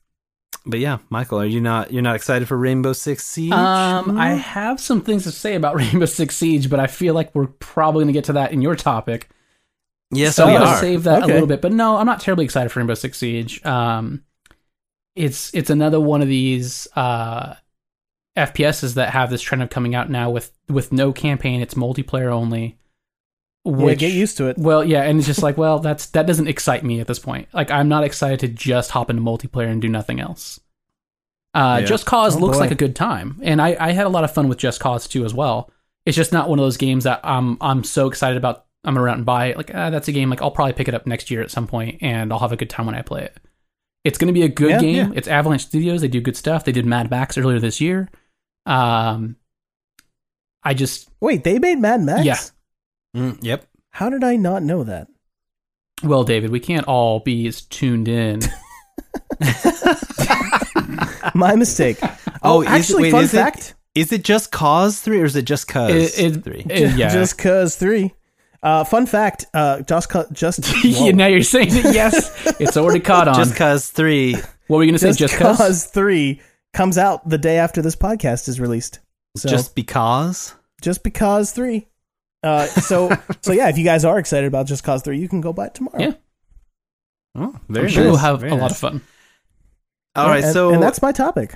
but 0.65 0.81
yeah, 0.81 0.99
Michael, 1.11 1.41
are 1.41 1.45
you 1.47 1.61
not 1.61 1.93
you're 1.93 2.03
not 2.03 2.17
excited 2.17 2.49
for 2.49 2.57
Rainbow 2.57 2.93
Six 2.93 3.25
Siege? 3.27 3.53
Um, 3.53 4.19
I 4.19 4.31
have 4.35 4.81
some 4.81 5.01
things 5.03 5.25
to 5.25 5.31
say 5.31 5.55
about 5.55 5.77
Rainbow 5.77 6.07
Six 6.07 6.35
Siege, 6.37 6.69
but 6.71 6.81
I 6.81 6.87
feel 6.87 7.15
like 7.15 7.35
we're 7.35 7.47
probably 7.47 8.01
going 8.05 8.09
to 8.09 8.13
get 8.19 8.25
to 8.25 8.33
that 8.33 8.53
in 8.53 8.63
your 8.63 8.75
topic. 8.75 9.29
Yes, 10.11 10.37
so 10.37 10.47
we 10.47 10.53
gonna 10.53 10.65
are. 10.67 10.77
save 10.81 11.05
that 11.05 11.23
Okay. 11.23 11.31
a 11.33 11.35
little 11.35 11.47
bit. 11.49 11.61
But 11.61 11.73
no, 11.73 11.97
I'm 11.97 12.07
not 12.07 12.21
terribly 12.21 12.45
excited 12.45 12.71
for 12.71 12.81
Rainbow 12.81 12.95
Six 12.95 13.19
Siege. 13.19 13.65
Um, 13.65 14.23
it's 15.15 15.53
it's 15.55 15.71
another 15.71 16.01
one 16.01 16.23
of 16.23 16.29
these 16.29 16.87
uh, 16.97 17.55
FPSs 18.37 18.95
that 18.95 19.11
have 19.11 19.31
this 19.31 19.41
trend 19.43 19.63
of 19.63 19.71
coming 19.71 19.95
out 19.95 20.11
now 20.11 20.31
with 20.31 20.53
with 20.69 20.93
no 20.93 21.13
campaign. 21.13 21.61
It's 21.61 21.75
multiplayer 21.75 22.31
only. 22.31 22.77
Yeah, 23.65 23.95
get 23.95 24.13
used 24.13 24.37
to 24.37 24.47
it. 24.47 24.57
Well, 24.59 24.85
yeah, 24.85 25.03
and 25.03 25.19
it's 25.19 25.27
just 25.27 25.43
like, 25.43 25.57
well, 25.59 25.81
that's 25.81 26.07
that 26.11 26.27
doesn't 26.27 26.47
excite 26.47 26.85
me 26.85 27.01
at 27.01 27.09
this 27.09 27.19
point. 27.19 27.49
Like, 27.53 27.69
I'm 27.71 27.89
not 27.89 28.05
excited 28.05 28.39
to 28.41 28.49
just 28.49 28.93
hop 28.93 29.11
into 29.11 29.23
multiplayer 29.23 29.67
and 29.69 29.83
do 29.83 29.89
nothing 29.89 30.21
else. 30.21 30.61
Uh, 31.53 31.79
Yeah. 31.81 31.87
Just 31.87 32.07
Cause 32.07 32.37
Oh, 32.37 32.39
looks 32.39 32.59
boy. 32.59 32.61
like 32.61 32.71
a 32.71 32.77
good 32.77 32.95
time, 32.95 33.41
and 33.43 33.61
I, 33.61 33.77
I 33.81 33.91
had 33.91 34.07
a 34.07 34.11
lot 34.11 34.23
of 34.23 34.33
fun 34.33 34.49
with 34.49 34.59
Just 34.59 34.79
Cause 34.79 35.09
2 35.09 35.25
as 35.25 35.35
well. 35.35 35.69
It's 36.05 36.17
just 36.17 36.33
not 36.33 36.49
one 36.49 36.61
of 36.61 36.65
those 36.65 36.77
games 36.77 37.03
that 37.05 37.19
I'm 37.25 37.57
I'm 37.61 37.83
so 37.83 38.07
excited 38.07 38.37
about. 38.37 38.66
I'm 38.87 38.95
gonna 38.95 39.05
run 39.05 39.13
out 39.15 39.17
and 39.19 39.27
buy 39.27 39.47
it. 39.47 39.57
Like, 39.57 39.73
ah, 39.75 39.91
that's 39.91 40.09
a 40.09 40.13
game. 40.13 40.31
Like, 40.31 40.41
I'll 40.41 40.51
probably 40.51 40.73
pick 40.73 40.89
it 40.89 40.95
up 40.95 41.07
next 41.07 41.31
year 41.31 41.43
at 41.43 41.51
some 41.51 41.67
point, 41.67 41.99
and 42.03 42.33
I'll 42.33 42.39
have 42.39 42.53
a 42.53 42.57
good 42.57 42.71
time 42.71 42.87
when 42.87 42.95
I 42.95 43.03
play 43.03 43.25
it. 43.25 43.37
It's 44.05 44.17
gonna 44.17 44.33
be 44.33 44.43
a 44.45 44.49
good 44.49 44.71
Yeah, 44.71 44.81
game. 44.81 44.95
yeah. 45.13 45.17
It's 45.17 45.27
Avalanche 45.29 45.67
Studios. 45.67 46.01
They 46.01 46.09
do 46.09 46.21
good 46.21 46.37
stuff. 46.37 46.65
They 46.65 46.73
did 46.73 46.87
Mad 46.87 47.11
Max 47.11 47.37
earlier 47.37 47.59
this 47.59 47.81
year. 47.81 48.09
Um, 48.65 49.37
I 50.63 50.73
just 50.75 51.11
Wait, 51.21 51.43
they 51.45 51.59
made 51.59 51.79
Mad 51.79 52.01
Max? 52.03 52.25
Yeah. 52.25 52.39
Mm, 53.17 53.39
yep. 53.43 53.67
How 53.91 54.09
did 54.11 54.23
I 54.25 54.37
not 54.37 54.63
know 54.63 54.85
that? 54.85 55.09
well, 56.05 56.25
David, 56.25 56.51
we 56.51 56.61
can't 56.61 56.87
all 56.87 57.21
be 57.21 57.47
as 57.49 57.63
tuned 57.63 58.07
in. 58.09 58.41
My 61.35 61.55
mistake. 61.57 61.99
Oh, 62.03 62.11
Oh, 62.43 62.61
is 62.63 62.67
it- 62.69 62.71
actually, 62.71 63.03
wait, 63.05 63.11
fun 63.13 63.25
is 63.25 63.33
fact. 63.33 63.75
Is 63.95 64.13
it 64.13 64.23
just 64.25 64.53
Cause 64.53 65.01
Three 65.01 65.21
or 65.21 65.25
is 65.25 65.37
it 65.37 65.47
just 65.47 65.67
Cause 65.69 65.91
It- 66.19 66.37
it- 66.37 66.45
Three? 66.45 66.65
Yeah. 66.69 67.09
Just 67.13 67.39
cause 67.39 67.77
three. 67.77 68.13
Uh, 68.67 68.83
fun 68.83 69.07
fact. 69.07 69.47
Uh, 69.55 69.81
just 69.83 70.09
cu- 70.11 70.25
just 70.33 70.59
Yeah, 70.85 71.13
now 71.13 71.29
you're 71.29 71.43
saying 71.45 71.69
that 71.69 71.95
yes, 71.95 72.33
it's 72.61 72.77
already 72.77 72.99
caught 72.99 73.29
on. 73.29 73.37
Just 73.37 73.55
Cause 73.55 73.89
Three. 73.89 74.35
what 74.67 74.79
were 74.79 74.83
you 74.83 74.91
gonna 74.91 74.99
say? 74.99 75.09
just, 75.11 75.21
Just 75.21 75.37
cause, 75.37 75.57
cause? 75.59 75.85
three 75.87 76.41
comes 76.75 76.99
out 76.99 77.29
the 77.29 77.39
day 77.39 77.59
after 77.59 77.81
this 77.81 77.95
podcast 77.95 78.49
is 78.49 78.59
released. 78.59 78.99
So 79.37 79.49
Just 79.49 79.77
because. 79.77 80.53
just 80.83 81.05
because 81.05 81.53
three. 81.53 81.87
Uh, 82.43 82.67
so 82.67 83.11
so 83.41 83.53
yeah, 83.53 83.69
if 83.69 83.79
you 83.79 83.85
guys 83.85 84.05
are 84.05 84.19
excited 84.19 84.49
about 84.49 84.67
Just 84.67 84.83
Cause 84.83 85.01
three, 85.03 85.21
you 85.21 85.29
can 85.29 85.41
go 85.41 85.53
buy 85.53 85.67
it 85.67 85.75
tomorrow. 85.77 86.01
Yeah. 86.01 86.13
Oh, 87.37 87.55
very 87.69 87.87
I'm 87.87 87.93
sure 87.93 88.03
nice. 88.03 88.11
we'll 88.11 88.21
have 88.21 88.41
very 88.41 88.51
a 88.53 88.57
lot 88.57 88.73
of 88.73 88.79
fun. 88.79 89.01
All 90.17 90.27
right, 90.29 90.43
and, 90.43 90.53
so 90.53 90.73
and 90.73 90.83
that's 90.83 91.01
my 91.03 91.13
topic. 91.13 91.55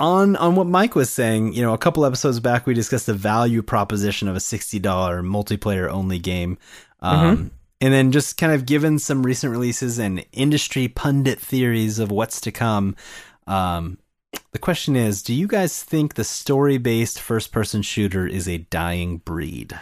On 0.00 0.36
on 0.36 0.54
what 0.56 0.66
Mike 0.66 0.94
was 0.94 1.10
saying, 1.10 1.52
you 1.52 1.62
know, 1.62 1.72
a 1.74 1.78
couple 1.78 2.04
episodes 2.04 2.40
back 2.40 2.66
we 2.66 2.74
discussed 2.74 3.06
the 3.06 3.14
value 3.14 3.62
proposition 3.62 4.28
of 4.28 4.36
a 4.36 4.40
sixty 4.40 4.78
dollar 4.78 5.22
multiplayer 5.22 5.88
only 5.90 6.18
game, 6.18 6.58
um, 7.00 7.50
and 7.80 7.92
then 7.92 8.10
just 8.12 8.36
kind 8.36 8.52
of 8.52 8.66
given 8.66 8.98
some 8.98 9.22
recent 9.24 9.52
releases 9.52 9.98
and 9.98 10.24
industry 10.32 10.88
pundit 10.88 11.38
theories 11.40 11.98
of 11.98 12.10
what's 12.10 12.40
to 12.40 12.50
come. 12.52 12.96
Um, 13.46 13.98
the 14.52 14.58
question 14.58 14.96
is, 14.96 15.22
do 15.22 15.34
you 15.34 15.46
guys 15.46 15.82
think 15.82 16.14
the 16.14 16.24
story 16.24 16.78
based 16.78 17.20
first 17.20 17.52
person 17.52 17.82
shooter 17.82 18.26
is 18.26 18.48
a 18.48 18.58
dying 18.58 19.18
breed? 19.18 19.78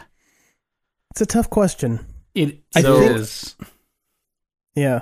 It's 1.12 1.20
a 1.20 1.27
tough 1.27 1.49
question. 1.51 2.05
It 2.35 2.61
I 2.74 2.81
is. 2.81 3.55
think- 3.59 3.70
Yeah. 4.74 5.01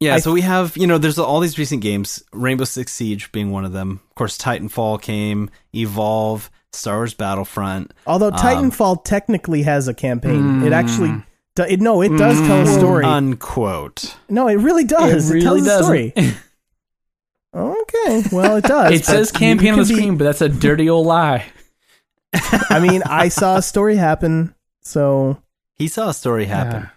Yeah, 0.00 0.16
I- 0.16 0.20
so 0.20 0.32
we 0.32 0.42
have, 0.42 0.76
you 0.76 0.86
know, 0.86 0.98
there's 0.98 1.18
all 1.18 1.40
these 1.40 1.58
recent 1.58 1.80
games, 1.82 2.22
Rainbow 2.32 2.64
Six 2.64 2.92
Siege 2.92 3.32
being 3.32 3.50
one 3.50 3.64
of 3.64 3.72
them. 3.72 4.00
Of 4.10 4.14
course, 4.14 4.36
Titanfall 4.36 5.00
came, 5.00 5.48
Evolve, 5.74 6.50
Star 6.72 6.96
Wars 6.96 7.14
Battlefront. 7.14 7.92
Although 8.06 8.28
Um, 8.28 8.34
Titanfall 8.34 9.04
technically 9.04 9.62
has 9.62 9.88
a 9.88 9.94
campaign, 9.94 10.62
it 10.62 10.72
actually 10.74 11.08
Mm. 11.08 11.24
do, 11.54 11.62
it, 11.62 11.80
no, 11.80 12.02
it 12.02 12.10
does 12.18 12.36
tell 12.46 12.60
a 12.60 12.66
story. 12.66 13.04
Unquote. 13.06 14.16
no, 14.28 14.48
it 14.48 14.56
really 14.56 14.84
does. 14.84 15.30
It, 15.30 15.34
really 15.34 15.44
tells 15.46 15.62
a 15.62 15.64
doesn't. 15.64 15.84
story. 15.84 16.12
okay, 17.54 18.22
well, 18.32 18.56
it 18.56 18.64
does. 18.64 18.92
It 18.92 19.04
says 19.06 19.32
campaign 19.32 19.72
on 19.72 19.78
the 19.78 19.84
can 19.84 19.94
be- 19.94 20.00
screen, 20.00 20.16
but 20.18 20.24
that's 20.24 20.42
a 20.42 20.48
dirty 20.50 20.90
old 20.90 21.06
lie. 21.06 21.46
I 22.68 22.80
mean, 22.80 23.02
I 23.06 23.28
saw 23.28 23.56
a 23.56 23.62
story 23.62 23.96
happen, 23.96 24.54
so 24.82 25.38
He 25.76 25.88
saw 25.88 26.10
a 26.10 26.14
story 26.14 26.44
happen. 26.46 26.82
Yeah. 26.82 26.88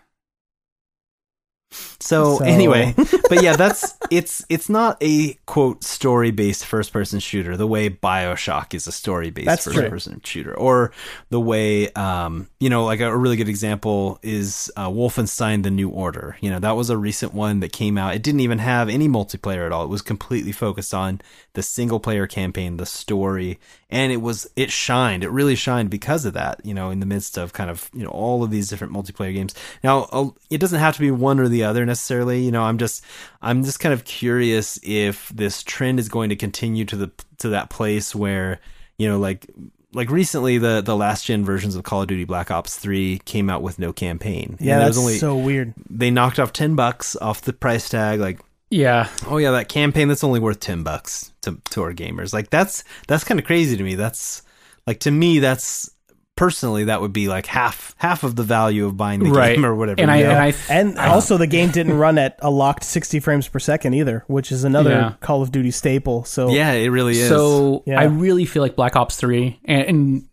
So, 2.02 2.38
So- 2.38 2.46
anyway, 2.46 2.94
but 3.30 3.44
yeah, 3.44 3.56
that's 3.56 3.96
it's 4.10 4.46
it's 4.50 4.70
not 4.70 4.98
a 5.02 5.34
quote 5.46 5.84
story 5.84 6.32
based 6.32 6.66
first 6.66 6.94
person 6.94 7.20
shooter 7.20 7.58
the 7.58 7.68
way 7.68 7.90
BioShock 7.90 8.74
is 8.74 8.88
a 8.88 8.92
story 8.92 9.30
based 9.30 9.64
first 9.64 9.78
true. 9.78 9.90
person 9.90 10.22
shooter, 10.24 10.56
or 10.58 10.92
the 11.30 11.40
way 11.40 11.92
um 11.94 12.48
you 12.60 12.70
know 12.70 12.86
like 12.86 13.02
a, 13.02 13.16
really 13.16 13.36
good 13.36 13.50
example 13.50 14.20
is 14.24 14.72
uh, 14.78 14.88
Wolfenstein: 14.90 15.64
The 15.64 15.72
New 15.72 15.90
Order. 15.90 16.38
You 16.40 16.50
know 16.50 16.60
that 16.60 16.76
was 16.76 16.90
a 16.90 16.98
recent 16.98 17.34
one 17.34 17.60
that 17.60 17.74
came 17.74 17.98
out. 17.98 18.16
It 18.16 18.24
didn't 18.24 18.42
even 18.42 18.60
have 18.60 18.88
any 18.90 19.08
multiplayer 19.10 19.66
at 19.66 19.72
all. 19.72 19.84
It 19.84 19.90
was 19.90 20.02
completely 20.02 20.52
focused 20.54 20.94
on 20.94 21.20
the 21.54 21.62
single 21.62 22.00
player 22.00 22.28
campaign, 22.28 22.78
the 22.78 22.86
story, 22.86 23.60
and 23.90 24.12
it 24.12 24.18
was 24.18 24.48
it 24.56 24.72
shined. 24.72 25.24
It 25.24 25.30
really 25.32 25.56
shined 25.56 25.90
because 25.90 26.26
of 26.26 26.34
that. 26.34 26.62
You 26.64 26.74
know, 26.74 26.90
in 26.92 27.00
the 27.00 27.06
midst 27.06 27.38
of 27.38 27.54
kind 27.54 27.70
of 27.70 27.90
you 27.94 28.04
know 28.04 28.10
all 28.12 28.44
of 28.44 28.52
these 28.52 28.68
different 28.68 28.94
multiplayer 28.94 29.34
games. 29.34 29.56
Now, 29.84 30.34
it 30.50 30.60
doesn't 30.60 30.80
have 30.80 30.96
to 30.96 31.02
be 31.02 31.12
one 31.12 31.40
or 31.40 31.48
the 31.48 31.64
other 31.64 31.86
necessarily. 31.86 32.44
You 32.44 32.52
know, 32.52 32.64
I'm 32.64 32.78
just 32.78 33.04
I'm 33.42 33.64
just 33.64 33.80
kind 33.80 33.94
of 33.94 34.04
curious 34.06 34.80
if 34.84 35.30
this 35.30 35.64
trend 35.64 36.00
is 36.00 36.10
going 36.10 36.30
to 36.30 36.36
continue 36.36 36.86
to 36.86 36.96
the 36.96 37.12
to 37.40 37.50
that 37.50 37.70
place 37.70 38.14
where 38.14 38.60
you 38.98 39.08
know 39.08 39.18
like 39.20 39.48
like 39.94 40.12
recently 40.12 40.60
the 40.60 40.82
the 40.82 40.96
last 40.96 41.26
gen 41.26 41.44
versions 41.44 41.76
of 41.76 41.84
Call 41.84 42.04
of 42.04 42.08
Duty 42.08 42.26
Black 42.26 42.52
Ops 42.52 42.76
3 42.76 43.18
came 43.26 43.50
out 43.50 43.64
with 43.64 43.80
no 43.80 43.92
campaign. 43.92 44.56
yeah, 44.60 44.74
And 44.74 44.82
that's 44.82 44.90
was 44.90 44.98
only 45.00 45.18
so 45.18 45.36
weird. 45.36 45.74
they 45.90 46.12
knocked 46.12 46.38
off 46.38 46.54
10 46.54 46.76
bucks 46.76 47.16
off 47.16 47.42
the 47.42 47.54
price 47.54 47.90
tag 47.90 48.20
like 48.20 48.40
Yeah. 48.70 49.10
oh 49.26 49.38
yeah 49.38 49.50
that 49.50 49.68
campaign 49.68 50.08
that's 50.08 50.24
only 50.24 50.40
worth 50.40 50.60
10 50.60 50.84
bucks 50.84 51.32
to 51.50 51.62
to 51.72 51.84
our 51.84 51.94
gamers. 51.94 52.34
Like 52.34 52.50
that's 52.50 52.84
that's 53.08 53.24
kind 53.24 53.40
of 53.40 53.46
crazy 53.46 53.78
to 53.78 53.84
me. 53.84 53.96
That's 53.96 54.42
like 54.88 55.00
to 55.02 55.12
me 55.12 55.40
that's 55.40 55.90
personally 56.36 56.86
that 56.86 57.02
would 57.02 57.12
be 57.12 57.28
like 57.28 57.46
half 57.46 57.94
half 57.98 58.24
of 58.24 58.36
the 58.38 58.44
value 58.44 58.86
of 58.86 58.96
buying 58.96 59.20
the 59.20 59.30
Right. 59.30 59.56
game 59.56 59.66
or 59.66 59.76
whatever. 59.76 60.00
And 60.02 60.10
I, 60.10 60.18
you 60.18 60.24
know? 60.24 60.52
and 60.70 60.98
I, 60.98 61.08
also, 61.10 61.36
the 61.38 61.48
game 61.48 61.70
didn't 61.70 61.98
run 61.98 62.18
at 62.18 62.40
a 62.40 62.50
locked 62.50 62.86
60 62.86 63.20
frames 63.20 63.48
per 63.50 63.60
second 63.60 63.94
either, 63.94 64.24
which 64.28 64.50
is 64.52 64.64
another 64.64 64.92
Yeah. 64.92 65.14
Call 65.20 65.42
of 65.42 65.52
Duty 65.52 65.72
staple. 65.72 66.24
So 66.24 66.50
yeah, 66.50 66.72
it 66.72 66.88
really 66.88 67.20
is. 67.20 67.28
So 67.28 67.84
Yeah. 67.86 68.00
I 68.00 68.06
really 68.06 68.46
feel 68.46 68.62
like 68.64 68.78
Black 68.78 68.96
Ops 68.96 69.18
Three, 69.18 69.60
and, 69.66 69.82
and 69.88 70.26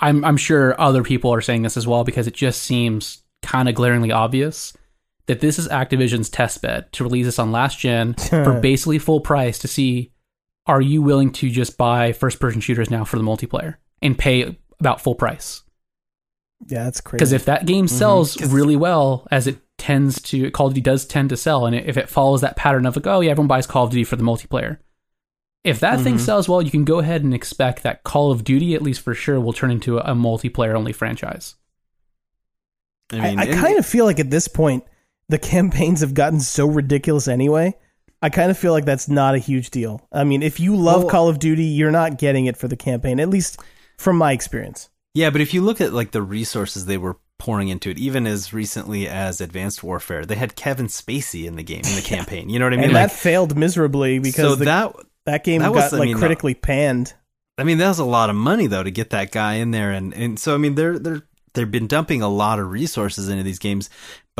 I'm 0.00 0.24
I'm 0.24 0.36
sure 0.36 0.78
other 0.80 1.02
people 1.04 1.32
are 1.32 1.40
saying 1.40 1.62
this 1.62 1.76
as 1.76 1.86
well 1.86 2.02
because 2.04 2.26
it 2.26 2.34
just 2.34 2.62
seems 2.62 3.22
kind 3.42 3.68
of 3.68 3.74
glaringly 3.76 4.10
obvious 4.10 4.72
that 5.26 5.38
this 5.40 5.58
is 5.60 5.68
Activision's 5.68 6.28
test 6.28 6.60
bed 6.60 6.92
to 6.94 7.04
release 7.04 7.26
this 7.26 7.38
on 7.38 7.52
last 7.52 7.78
gen 7.78 8.14
for 8.30 8.58
basically 8.60 8.98
full 8.98 9.20
price 9.20 9.58
to 9.60 9.68
see 9.68 10.10
are 10.70 10.80
you 10.80 11.02
willing 11.02 11.30
to 11.32 11.50
just 11.50 11.76
buy 11.76 12.12
first 12.12 12.38
person 12.40 12.60
shooters 12.60 12.90
now 12.90 13.04
for 13.04 13.16
the 13.18 13.22
multiplayer 13.24 13.76
and 14.02 14.16
pay 14.18 14.56
about 14.78 15.00
full 15.00 15.14
price 15.14 15.62
yeah, 16.68 16.84
that's 16.84 17.00
crazy. 17.00 17.18
because 17.18 17.32
if 17.32 17.44
that 17.46 17.66
game 17.66 17.86
Mm-hmm. 17.86 17.96
sells 17.96 18.40
really 18.52 18.76
well 18.76 19.26
as 19.30 19.46
it 19.46 19.58
tends 19.78 20.20
to 20.22 20.50
Call 20.50 20.66
of 20.66 20.74
Duty 20.74 20.82
does 20.82 21.06
tend 21.06 21.30
to 21.30 21.36
sell 21.36 21.64
and 21.66 21.74
if 21.74 21.96
it 21.96 22.08
follows 22.08 22.42
that 22.42 22.56
pattern 22.56 22.84
of 22.86 22.96
like 22.96 23.06
oh 23.06 23.20
yeah 23.20 23.30
everyone 23.30 23.48
buys 23.48 23.66
Call 23.66 23.84
of 23.84 23.90
Duty 23.90 24.04
for 24.04 24.16
the 24.16 24.22
multiplayer 24.24 24.78
if 25.64 25.80
that 25.80 26.00
thing 26.00 26.16
Mhm. 26.16 26.20
sells 26.20 26.48
well 26.48 26.60
you 26.62 26.70
can 26.70 26.84
go 26.84 26.98
ahead 27.00 27.22
and 27.24 27.32
expect 27.34 27.82
that 27.82 28.04
Call 28.04 28.30
of 28.30 28.44
Duty 28.44 28.74
at 28.74 28.82
least 28.82 29.00
for 29.00 29.14
sure 29.14 29.40
will 29.40 29.52
turn 29.54 29.70
into 29.70 29.98
a, 29.98 30.12
a 30.12 30.14
multiplayer 30.14 30.74
only 30.74 30.92
franchise 30.92 31.54
I, 33.12 33.16
mean, 33.20 33.38
I 33.40 33.44
and- 33.46 33.54
kind 33.58 33.78
of 33.78 33.84
feel 33.86 34.04
like 34.04 34.20
at 34.20 34.30
this 34.30 34.46
point, 34.46 34.84
the 35.28 35.38
campaigns 35.54 36.00
have 36.00 36.14
gotten 36.14 36.38
so 36.40 36.66
ridiculous 36.66 37.26
anyway. 37.26 37.74
I 38.22 38.28
kind 38.28 38.50
of 38.50 38.58
feel 38.58 38.72
like 38.72 38.84
that's 38.84 39.08
not 39.08 39.34
a 39.34 39.38
huge 39.38 39.70
deal. 39.70 40.06
I 40.12 40.24
mean, 40.24 40.42
if 40.42 40.60
you 40.60 40.76
love 40.76 41.02
Well- 41.04 41.10
Call 41.10 41.28
of 41.28 41.38
Duty, 41.38 41.64
you're 41.64 41.90
not 41.90 42.18
getting 42.18 42.46
it 42.46 42.56
for 42.56 42.68
the 42.68 42.76
campaign, 42.76 43.18
at 43.20 43.28
least 43.30 43.60
from 43.98 44.16
my 44.16 44.32
experience. 44.32 44.88
Yeah, 45.14 45.30
but 45.30 45.40
if 45.40 45.52
you 45.54 45.62
look 45.62 45.80
at 45.80 45.92
like 45.92 46.10
the 46.12 46.22
resources 46.22 46.86
they 46.86 46.98
were 46.98 47.16
pouring 47.38 47.68
into 47.68 47.90
it, 47.90 47.98
even 47.98 48.26
as 48.26 48.52
recently 48.52 49.08
as 49.08 49.40
Advanced 49.40 49.82
Warfare, 49.82 50.24
they 50.26 50.36
had 50.36 50.54
Kevin 50.54 50.86
Spacey 50.86 51.46
in 51.46 51.56
the 51.56 51.62
game 51.62 51.82
in 51.84 51.96
the 51.96 52.02
campaign. 52.04 52.48
You 52.50 52.58
know 52.58 52.66
what 52.66 52.74
I 52.74 52.76
mean? 52.76 52.84
and 52.86 52.92
Like, 52.92 53.08
that 53.10 53.16
failed 53.16 53.56
miserably 53.56 54.18
because 54.18 54.34
so 54.50 54.54
the, 54.54 54.66
that, 54.66 54.94
that 55.26 55.44
game 55.44 55.62
that 55.62 55.72
was- 55.72 55.84
got 55.90 55.94
I 55.94 55.98
like 55.98 56.06
mean, 56.08 56.18
critically 56.18 56.54
panned. 56.54 57.14
I 57.58 57.64
mean, 57.64 57.78
that 57.78 57.88
was 57.88 57.98
a 57.98 58.04
lot 58.04 58.30
of 58.30 58.36
money 58.36 58.66
though 58.68 58.82
to 58.82 58.90
get 58.90 59.10
that 59.10 59.32
guy 59.32 59.54
in 59.54 59.70
there, 59.70 59.90
and 59.90 60.14
and 60.14 60.38
so 60.38 60.54
I 60.54 60.58
mean, 60.58 60.76
they're 60.76 60.98
they're 60.98 61.22
they've 61.52 61.70
been 61.70 61.88
dumping 61.88 62.22
a 62.22 62.28
lot 62.28 62.58
of 62.58 62.70
resources 62.70 63.28
into 63.28 63.42
these 63.42 63.58
games, 63.58 63.90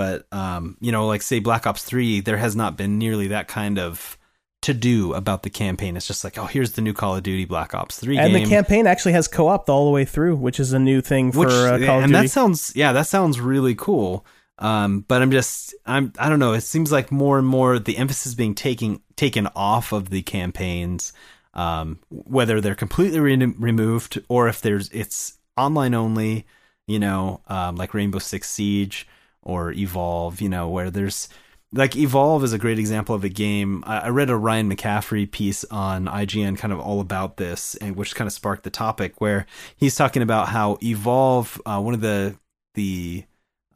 but 0.00 0.26
um, 0.32 0.78
you 0.80 0.92
know, 0.92 1.06
like 1.06 1.20
say 1.20 1.40
Black 1.40 1.66
Ops 1.66 1.84
Three, 1.84 2.20
there 2.20 2.38
has 2.38 2.56
not 2.56 2.74
been 2.74 2.98
nearly 2.98 3.28
that 3.28 3.48
kind 3.48 3.78
of 3.78 4.16
to 4.62 4.72
do 4.72 5.12
about 5.12 5.42
the 5.42 5.50
campaign. 5.50 5.94
It's 5.94 6.06
just 6.06 6.24
like, 6.24 6.38
oh, 6.38 6.46
here's 6.46 6.72
the 6.72 6.80
new 6.80 6.94
Call 6.94 7.16
of 7.16 7.22
Duty 7.22 7.44
Black 7.44 7.74
Ops 7.74 7.98
Three 7.98 8.16
And 8.16 8.32
game, 8.32 8.42
the 8.42 8.48
campaign 8.48 8.86
actually 8.86 9.12
has 9.12 9.28
co-op 9.28 9.68
all 9.68 9.84
the 9.84 9.90
way 9.90 10.06
through, 10.06 10.36
which 10.36 10.58
is 10.58 10.72
a 10.72 10.78
new 10.78 11.02
thing 11.02 11.32
for 11.32 11.40
which 11.40 11.50
uh, 11.50 11.66
Call 11.66 11.72
of 11.72 11.80
Duty. 11.80 12.02
and 12.04 12.14
that 12.14 12.30
sounds 12.30 12.74
yeah, 12.74 12.94
that 12.94 13.08
sounds 13.08 13.40
really 13.40 13.74
cool. 13.74 14.24
Um, 14.58 15.04
but 15.06 15.20
I'm 15.20 15.30
just 15.30 15.74
I'm 15.84 16.14
I 16.18 16.30
don't 16.30 16.38
know. 16.38 16.54
It 16.54 16.62
seems 16.62 16.90
like 16.90 17.12
more 17.12 17.36
and 17.36 17.46
more 17.46 17.78
the 17.78 17.98
emphasis 17.98 18.32
being 18.34 18.54
taken 18.54 19.02
taken 19.16 19.48
off 19.54 19.92
of 19.92 20.08
the 20.08 20.22
campaigns, 20.22 21.12
um, 21.52 21.98
whether 22.08 22.62
they're 22.62 22.74
completely 22.74 23.20
re- 23.20 23.36
removed 23.36 24.18
or 24.30 24.48
if 24.48 24.62
there's 24.62 24.88
it's 24.92 25.34
online 25.58 25.92
only. 25.92 26.46
You 26.86 27.00
know, 27.00 27.42
um, 27.48 27.76
like 27.76 27.92
Rainbow 27.92 28.18
Six 28.18 28.48
Siege 28.48 29.06
or 29.42 29.72
Evolve. 29.72 30.40
You 30.40 30.48
know, 30.48 30.68
where 30.68 30.90
there's 30.90 31.28
like 31.72 31.96
Evolve 31.96 32.44
is 32.44 32.52
a 32.52 32.58
great 32.58 32.78
example 32.78 33.14
of 33.14 33.24
a 33.24 33.28
game. 33.28 33.84
I, 33.86 34.08
read 34.08 34.30
a 34.30 34.36
Ryan 34.36 34.70
McCaffrey 34.70 35.30
piece 35.30 35.64
on 35.64 36.06
IGN, 36.06 36.58
kind 36.58 36.72
of 36.72 36.80
all 36.80 37.00
about 37.00 37.36
this, 37.36 37.76
and 37.76 37.96
which 37.96 38.14
kind 38.14 38.26
of 38.26 38.32
sparked 38.32 38.64
the 38.64 38.70
topic 38.70 39.20
where 39.20 39.46
he's 39.76 39.94
talking 39.94 40.22
about 40.22 40.48
how 40.48 40.78
Evolve, 40.82 41.60
uh, 41.66 41.80
one 41.80 41.94
of 41.94 42.00
the 42.00 42.36
the 42.74 43.24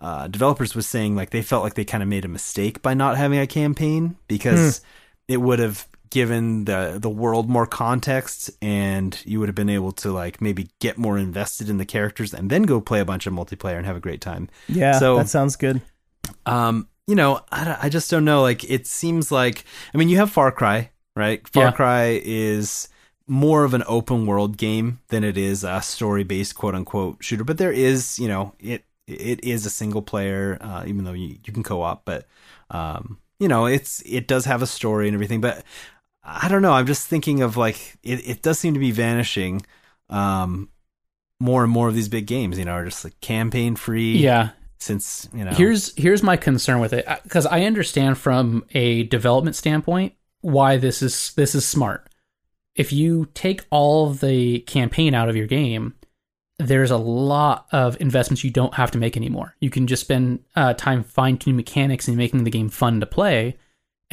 uh, 0.01 0.29
developers 0.29 0.75
was 0.75 0.87
saying 0.87 1.17
like 1.17 1.31
they 1.31 1.43
felt 1.43 1.63
like 1.63 1.75
they 1.75 1.85
kind 1.85 2.03
of 2.03 2.09
made 2.09 2.25
a 2.25 2.29
mistake 2.29 2.83
by 2.83 2.95
not 2.95 3.17
having 3.17 3.39
a 3.39 3.47
campaign 3.47 4.17
because 4.29 4.81
it 5.29 5.39
would 5.39 5.59
have 5.59 5.89
given 6.11 6.65
the 6.65 6.97
the 7.01 7.11
world 7.11 7.49
more 7.49 7.67
context 7.67 8.51
and 8.63 9.21
you 9.25 9.41
would 9.41 9.49
have 9.49 9.55
been 9.57 9.69
able 9.71 9.91
to 9.93 10.13
like 10.13 10.41
maybe 10.41 10.69
get 10.81 10.97
more 10.97 11.19
invested 11.19 11.69
in 11.69 11.79
the 11.79 11.85
characters 11.85 12.33
and 12.33 12.51
then 12.51 12.63
go 12.63 12.81
play 12.81 13.01
a 13.01 13.05
bunch 13.05 13.27
of 13.27 13.33
multiplayer 13.33 13.77
and 13.77 13.87
have 13.87 13.97
a 13.97 14.01
great 14.01 14.21
time. 14.21 14.49
yeah, 14.69 14.99
so- 14.99 15.17
that 15.17 15.29
sounds 15.29 15.57
good. 15.57 15.81
Um, 16.47 16.89
you 17.07 17.15
know, 17.15 17.41
I, 17.53 17.79
I 17.83 17.89
just 17.89 18.11
don't 18.11 18.25
know. 18.25 18.41
Like, 18.43 18.65
it 18.65 18.87
seems 18.87 19.31
like, 19.31 19.65
I 19.93 19.99
mean, 19.99 20.09
you 20.09 20.17
have 20.17 20.31
Far 20.31 20.51
Cry, 20.53 20.91
right? 21.15 21.47
Far 21.49 21.65
Yeah. 21.65 21.71
Cry 21.73 22.21
is 22.25 22.89
more 23.27 23.65
of 23.65 23.75
an 23.75 23.83
open 23.87 24.27
world 24.27 24.57
game 24.57 25.01
than 25.09 25.25
it 25.25 25.37
is 25.37 25.65
a 25.65 25.81
story 25.83 26.25
based 26.25 26.55
quote 26.55 26.75
unquote 26.75 27.23
shooter. 27.23 27.45
But 27.45 27.59
there 27.59 27.73
is, 27.73 28.19
you 28.19 28.29
know, 28.29 28.55
it 28.59 28.85
it 29.07 29.43
is 29.45 29.67
a 29.67 29.71
single 29.71 30.01
player, 30.03 30.57
uh, 30.61 30.85
even 30.87 31.05
though 31.05 31.13
you, 31.13 31.37
you 31.45 31.53
can 31.53 31.63
co 31.63 31.83
op. 31.83 32.05
But 32.05 32.27
um, 32.71 33.19
you 33.39 33.49
know, 33.49 33.67
it's 33.67 34.03
it 34.07 34.27
does 34.27 34.45
have 34.47 34.63
a 34.63 34.67
story 34.67 35.07
and 35.09 35.15
everything. 35.15 35.41
But 35.41 35.63
I 36.25 36.49
don't 36.49 36.63
know. 36.63 36.73
I'm 36.73 36.87
just 36.87 37.07
thinking 37.07 37.43
of 37.43 37.57
like 37.57 37.97
it. 38.03 38.27
It 38.27 38.43
does 38.43 38.59
seem 38.59 38.75
to 38.75 38.81
be 38.81 38.91
vanishing. 38.91 39.65
Um, 40.09 40.69
more 41.41 41.63
and 41.63 41.73
more 41.73 41.89
of 41.89 41.95
these 41.95 42.09
big 42.09 42.27
games, 42.27 42.59
you 42.59 42.65
know, 42.65 42.73
are 42.73 42.85
just 42.85 43.05
like 43.05 43.21
campaign 43.21 43.77
free. 43.77 44.17
Yeah. 44.17 44.51
Since 44.79 45.29
you 45.33 45.45
know, 45.45 45.53
Here's 45.53 45.95
here's 45.97 46.23
my 46.23 46.37
concern 46.37 46.81
with 46.81 46.93
it 46.93 47.07
because 47.23 47.47
I 47.47 47.63
understand 47.63 48.19
from 48.19 48.65
a 48.73 49.05
development 49.05 49.57
standpoint 49.57 50.15
why 50.41 50.77
this 50.77 51.01
is 51.01 51.33
this 51.35 51.55
is 51.55 51.67
smart. 51.67 52.09
If 52.75 52.93
you 52.93 53.29
take 53.35 53.65
all 53.71 54.11
the 54.11 54.61
campaign 54.61 55.15
out 55.15 55.29
of 55.29 55.37
your 55.37 55.47
game, 55.47 55.95
there's 56.59 56.91
a 56.91 56.99
lot 56.99 57.67
of 57.73 57.99
investments 58.01 58.45
you 58.45 58.51
don't 58.51 58.75
have 58.75 58.91
to 58.91 58.99
make 58.99 59.17
anymore. 59.17 59.55
You 59.61 59.71
can 59.71 59.87
just 59.87 60.03
spend 60.03 60.41
uh, 60.55 60.75
time 60.75 61.03
fine 61.03 61.39
tuning 61.39 61.57
mechanics 61.57 62.09
and 62.09 62.17
making 62.17 62.45
the 62.45 62.51
game 62.51 62.69
fun 62.69 63.01
to 63.01 63.07
play, 63.07 63.57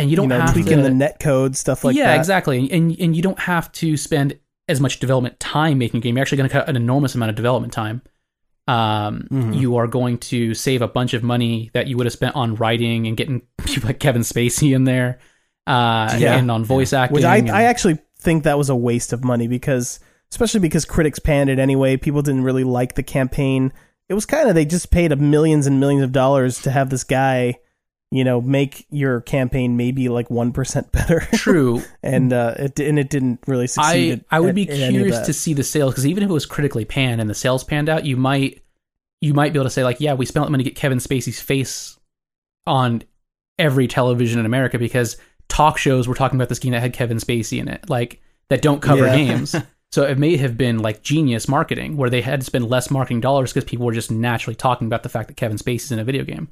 and 0.02 0.10
you 0.10 0.16
don't 0.18 0.26
You 0.26 0.30
know, 0.30 0.42
have 0.42 0.54
tweaking 0.54 0.78
to 0.78 0.84
the 0.84 0.90
net 0.90 1.20
code 1.20 1.56
stuff 1.56 1.84
like 1.84 1.96
yeah, 1.96 2.08
that. 2.08 2.18
exactly. 2.18 2.70
And 2.72 2.98
and 3.00 3.16
you 3.16 3.22
don't 3.22 3.40
have 3.40 3.72
to 3.74 3.96
spend 3.98 4.38
as 4.68 4.80
much 4.82 5.00
development 5.00 5.40
time 5.40 5.78
making 5.78 6.00
a 6.00 6.02
game. 6.02 6.16
You're 6.18 6.22
actually 6.22 6.38
going 6.38 6.50
to 6.50 6.54
cut 6.54 6.70
an 6.70 6.76
enormous 6.76 7.16
amount 7.16 7.30
of 7.30 7.36
development 7.36 7.74
time. 7.74 8.02
Um, 8.68 9.28
Mhm. 9.32 9.60
you 9.60 9.76
are 9.78 9.88
going 9.88 10.18
to 10.20 10.54
save 10.54 10.82
a 10.82 10.88
bunch 10.88 11.14
of 11.14 11.24
money 11.24 11.72
that 11.74 11.88
you 11.88 11.98
would 11.98 12.06
have 12.06 12.14
spent 12.14 12.36
on 12.36 12.56
writing 12.56 13.08
and 13.08 13.18
getting 13.18 13.42
people 13.66 13.88
like 13.88 14.00
Kevin 14.00 14.22
Spacey 14.22 14.74
in 14.74 14.84
there, 14.86 15.20
uh, 15.68 16.16
Yeah. 16.18 16.38
and 16.38 16.50
on 16.52 16.64
voice 16.64 16.94
acting. 16.94 17.16
Which 17.16 17.24
I, 17.26 17.38
and- 17.38 17.50
I 17.50 17.64
actually 17.64 17.98
think 18.20 18.44
that 18.44 18.58
was 18.58 18.70
a 18.70 18.76
waste 18.76 19.14
of 19.14 19.24
money 19.24 19.48
because, 19.48 20.00
especially 20.32 20.60
because 20.60 20.86
critics 20.86 21.18
panned 21.20 21.50
it 21.50 21.58
anyway. 21.60 21.98
People 21.98 22.22
didn't 22.22 22.44
really 22.44 22.64
like 22.64 22.94
the 22.96 23.04
campaign. 23.04 23.74
It 24.08 24.14
was 24.14 24.26
kind 24.28 24.48
of 24.48 24.56
they 24.56 24.64
just 24.66 24.92
paid 24.92 25.20
millions 25.20 25.66
and 25.68 25.80
millions 25.80 26.04
of 26.04 26.12
dollars 26.12 26.62
to 26.62 26.72
have 26.72 26.90
this 26.92 27.04
guy, 27.04 27.56
you 28.12 28.24
know, 28.26 28.42
make 28.42 28.86
your 28.90 29.22
campaign 29.22 29.78
maybe 29.78 30.10
like 30.10 30.30
one 30.30 30.52
percent 30.52 30.92
better. 30.92 31.22
true. 31.34 31.82
and 32.04 32.32
uh, 32.34 32.56
it 32.60 32.80
and 32.80 33.00
it 33.00 33.10
didn't 33.10 33.40
really 33.48 33.68
succeed. 33.68 34.10
I 34.10 34.14
at- 34.14 34.26
I 34.30 34.40
would 34.40 34.54
be 34.56 34.70
of 34.70 34.76
curious 34.78 35.20
to 35.26 35.34
see 35.34 35.54
the 35.54 35.64
sales 35.64 35.94
because 35.94 36.06
even 36.06 36.24
if 36.24 36.30
it 36.30 36.34
was 36.34 36.46
critically 36.46 36.86
panned 36.86 37.22
and 37.22 37.30
the 37.30 37.34
sales 37.34 37.64
panned 37.64 37.90
out, 37.90 38.06
you 38.06 38.18
might 38.18 38.62
you 39.22 39.34
might 39.34 39.54
be 39.54 39.60
able 39.60 39.66
to 39.66 39.70
say 39.70 39.84
like, 39.84 40.00
yeah, 40.02 40.14
we 40.14 40.26
spent 40.26 40.50
money 40.52 40.64
to 40.64 40.70
get 40.70 40.76
Kevin 40.76 40.98
Spacey's 40.98 41.40
face 41.40 41.98
on 42.68 43.04
every 43.58 43.88
television 43.88 44.40
in 44.40 44.46
America 44.46 44.78
because 44.80 45.18
talk 45.48 45.78
shows 45.78 46.08
were 46.08 46.16
talking 46.16 46.38
about 46.38 46.50
this 46.50 46.60
game 46.60 46.72
that 46.74 46.82
had 46.82 46.94
Kevin 46.94 47.18
Spacey 47.18 47.60
in 47.60 47.68
it, 47.68 47.90
like 47.90 48.22
that 48.50 48.62
don't 48.62 48.82
cover 48.82 49.06
Yeah. 49.06 49.16
games. 49.16 49.56
So 49.94 50.04
it 50.04 50.18
may 50.18 50.38
have 50.38 50.58
been 50.58 50.80
like 50.80 51.02
genius 51.04 51.50
marketing 51.50 51.98
where 51.98 52.10
they 52.10 52.22
had 52.22 52.40
to 52.40 52.46
spend 52.46 52.70
less 52.70 52.90
marketing 52.90 53.20
dollars 53.20 53.52
because 53.52 53.70
people 53.70 53.86
were 53.86 53.92
just 53.92 54.10
naturally 54.10 54.56
talking 54.56 54.88
about 54.88 55.04
the 55.04 55.10
fact 55.10 55.28
that 55.28 55.36
Kevin 55.36 55.58
Spacey's 55.58 55.92
in 55.92 56.00
a 56.00 56.06
video 56.06 56.24
game. 56.24 56.48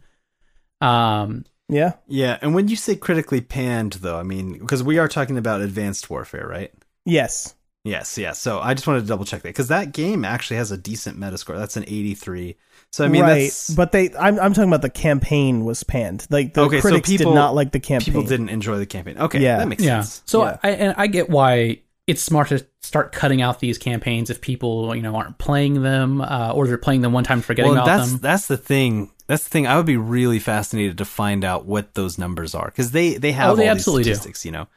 Um, 0.82 1.46
Yeah, 1.70 1.94
Yeah, 2.08 2.38
and 2.42 2.54
when 2.56 2.68
you 2.68 2.76
say 2.76 2.96
critically 2.96 3.42
panned, 3.42 3.94
though, 3.94 4.18
I 4.18 4.24
mean 4.24 4.58
because 4.60 4.82
we 4.84 4.98
are 4.98 5.08
talking 5.08 5.38
about 5.38 5.62
Advanced 5.62 6.10
Warfare, 6.10 6.48
right? 6.48 6.74
yes, 7.06 7.56
Yes, 7.86 8.18
yes. 8.18 8.38
So 8.40 8.60
I 8.60 8.74
just 8.74 8.86
wanted 8.88 9.02
to 9.02 9.08
double 9.08 9.24
check 9.24 9.42
that 9.44 9.50
because 9.50 9.70
that 9.70 9.94
game 9.94 10.26
actually 10.26 10.58
has 10.58 10.70
a 10.70 10.78
decent 10.78 11.18
Metascore. 11.18 11.58
That's 11.58 11.78
an 11.78 11.86
83. 11.88 12.58
So 12.92 13.06
I 13.06 13.08
mean, 13.08 13.22
right. 13.22 13.44
that's 13.44 13.70
But 13.70 13.94
they, 13.94 14.14
I'm 14.16 14.38
I'm 14.38 14.54
talking 14.54 14.70
about 14.70 14.82
the 14.82 14.90
campaign 14.90 15.64
was 15.64 15.84
panned. 15.84 16.28
Like 16.30 16.54
the 16.56 16.62
Okay, 16.64 16.78
so 16.78 16.82
critics 16.82 17.08
people- 17.10 17.32
did 17.32 17.36
not 17.36 17.56
like 17.56 17.72
the 17.72 17.80
campaign. 17.80 18.06
people 18.14 18.24
didn't 18.24 18.50
enjoy 18.50 18.80
the 18.80 18.86
campaign. 18.86 19.18
Okay, 19.18 19.40
Yeah. 19.40 19.60
that 19.60 19.68
makes 19.70 19.82
yeah. 19.82 20.02
sense. 20.02 20.22
So 20.26 20.44
Yeah. 20.44 20.58
I 20.62 20.70
and 20.72 20.94
I 20.98 21.08
get 21.08 21.30
why 21.30 21.80
it's 22.06 22.22
smart 22.22 22.50
to 22.50 22.66
start 22.82 23.14
cutting 23.14 23.42
out 23.42 23.60
these 23.62 23.78
campaigns 23.78 24.30
if 24.30 24.42
people 24.42 24.94
you 24.94 25.02
know 25.02 25.16
aren't 25.16 25.38
playing 25.38 25.82
them 25.82 26.20
uh, 26.20 26.52
or 26.54 26.68
they're 26.68 26.78
playing 26.78 27.00
them 27.02 27.14
one 27.14 27.24
time 27.24 27.38
and 27.38 27.46
forgetting 27.46 27.72
well, 27.72 27.84
about 27.84 27.98
that's 28.00 28.12
them. 28.12 28.20
that's 28.20 28.48
the 28.48 28.58
thing. 28.58 29.10
That's 29.30 29.44
the 29.46 29.50
thing. 29.50 29.66
I 29.68 29.78
would 29.78 29.86
be 29.86 29.96
really 29.96 30.40
fascinated 30.40 30.98
to 30.98 31.06
find 31.06 31.46
out 31.46 31.66
what 31.66 31.94
those 31.94 32.18
numbers 32.18 32.54
are 32.54 32.66
because 32.66 32.92
they 32.92 33.14
they 33.16 33.32
have 33.32 33.52
Oh, 33.52 33.56
they 33.56 33.68
all 33.70 33.76
absolutely 33.76 34.04
these 34.04 34.18
statistics. 34.18 34.44
You 34.44 34.52
know, 34.52 34.68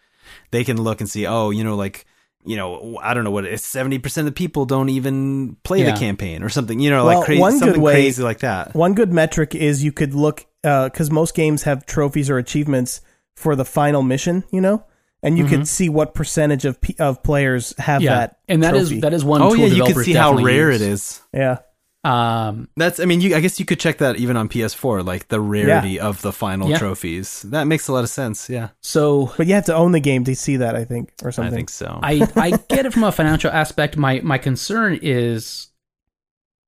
they 0.53 0.63
can 0.63 0.81
look 0.81 1.01
and 1.01 1.11
see. 1.11 1.27
Oh, 1.27 1.51
you 1.51 1.65
know, 1.65 1.75
like 1.75 2.05
you 2.45 2.57
know, 2.57 2.99
I 3.03 3.15
don't 3.15 3.25
know 3.25 3.31
what 3.31 3.45
it's 3.47 3.65
seventy 3.65 3.99
percent 3.99 4.29
of 4.29 4.35
the 4.35 4.39
people 4.39 4.65
don't 4.67 4.89
even 4.91 5.57
play 5.65 5.81
Yeah. 5.81 5.93
the 5.93 5.99
campaign 5.99 6.43
or 6.45 6.49
something. 6.49 6.79
You 6.81 6.91
know, 6.91 7.05
Well, 7.05 7.19
like 7.19 7.27
crazy, 7.27 7.41
one 7.41 7.53
good 7.55 7.59
something 7.61 7.81
way- 7.83 7.93
crazy 7.95 8.23
like 8.23 8.41
that. 8.41 8.75
One 8.75 8.95
good 8.95 9.13
metric 9.13 9.55
is 9.55 9.83
you 9.83 9.91
could 9.93 10.15
look 10.15 10.45
because 10.63 11.11
most 11.11 11.35
games 11.35 11.63
have 11.65 11.87
trophies 11.87 12.31
or 12.31 12.39
achievements 12.39 13.01
for 13.35 13.57
the 13.57 13.65
final 13.65 14.03
mission, 14.03 14.45
you 14.53 14.61
know, 14.61 14.85
and 15.23 15.39
you 15.39 15.47
could 15.47 15.67
see 15.67 15.89
what 15.89 16.15
percentage 16.15 16.65
of 16.67 16.81
p- 16.81 16.95
of 16.99 17.23
players 17.23 17.75
have 17.79 18.01
Mm-hmm. 18.03 18.05
yeah, 18.07 18.15
that. 18.19 18.39
and 18.49 18.63
that 18.63 18.75
is 18.77 18.89
trophy. 18.91 19.01
that 19.01 19.15
is 19.15 19.25
one. 19.25 19.41
Oh 19.41 19.55
tool 19.57 19.67
yeah, 19.67 19.75
you 19.75 19.85
can 19.95 20.05
see 20.05 20.13
how 20.13 20.35
rare 20.35 20.71
use. 20.71 20.81
it 20.83 20.89
is. 20.89 21.21
yeah, 21.33 21.59
Um, 22.05 22.69
That's, 22.77 22.99
I 22.99 23.05
mean, 23.05 23.21
you, 23.21 23.37
I 23.37 23.41
guess 23.41 23.61
you 23.61 23.65
could 23.67 23.79
check 23.79 23.99
that 23.99 24.17
even 24.17 24.37
on 24.37 24.49
PS4, 24.49 25.05
like 25.07 25.29
the 25.29 25.41
rarity 25.41 26.01
of 26.01 26.21
the 26.23 26.33
final 26.33 26.69
Yeah. 26.69 26.79
trophies. 26.79 27.43
That 27.43 27.65
makes 27.69 27.87
a 27.87 27.93
lot 27.93 28.03
of 28.03 28.11
sense. 28.11 28.51
Yeah, 28.51 28.71
so 28.81 29.33
but 29.37 29.47
you 29.47 29.55
have 29.55 29.67
to 29.67 29.75
own 29.75 29.93
the 29.93 30.01
game 30.01 30.25
to 30.25 30.35
see 30.35 30.57
that. 30.57 30.75
I 30.75 30.85
think 30.85 31.13
or 31.23 31.31
something. 31.31 31.53
I 31.53 31.57
think 31.57 31.71
so. 31.71 32.01
I 32.03 32.27
I 32.35 32.51
get 32.69 32.87
it 32.87 32.93
from 32.93 33.05
a 33.05 33.13
financial 33.13 33.51
aspect. 33.53 33.97
My 33.97 34.21
my 34.25 34.39
concern 34.39 34.99
is 35.01 35.69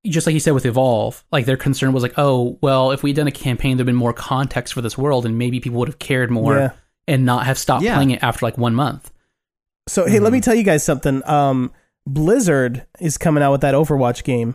just 0.07 0.27
like 0.27 0.35
you 0.35 0.41
said 0.41 0.53
with 0.53 0.67
Evolve, 0.67 1.25
like 1.33 1.47
their 1.47 1.57
concern 1.57 1.93
was 1.93 2.03
like, 2.05 2.15
oh 2.17 2.57
well, 2.61 2.93
if 2.93 3.03
we'd 3.03 3.17
done 3.17 3.27
a 3.27 3.33
campaign, 3.33 3.77
there'd 3.77 3.87
been 3.87 3.97
more 3.97 4.13
context 4.13 4.73
for 4.75 4.83
this 4.83 4.97
world, 4.97 5.27
and 5.27 5.37
maybe 5.37 5.59
people 5.59 5.79
would 5.81 5.89
have 5.89 5.99
cared 5.99 6.31
more 6.31 6.57
Yeah. 6.57 6.71
and 7.09 7.25
not 7.25 7.47
have 7.47 7.59
stopped 7.59 7.83
Yeah. 7.85 7.95
playing 7.95 8.11
it 8.13 8.23
after 8.23 8.47
like 8.47 8.57
one 8.57 8.75
month. 8.77 9.11
So 9.89 10.07
hey, 10.07 10.21
let 10.21 10.33
me 10.33 10.41
tell 10.41 10.55
you 10.55 10.63
guys 10.63 10.85
something. 10.85 11.29
Um, 11.29 11.73
Blizzard 12.07 12.87
is 13.01 13.19
coming 13.19 13.43
out 13.43 13.51
with 13.51 13.63
that 13.63 13.75
Overwatch 13.75 14.23
game, 14.25 14.55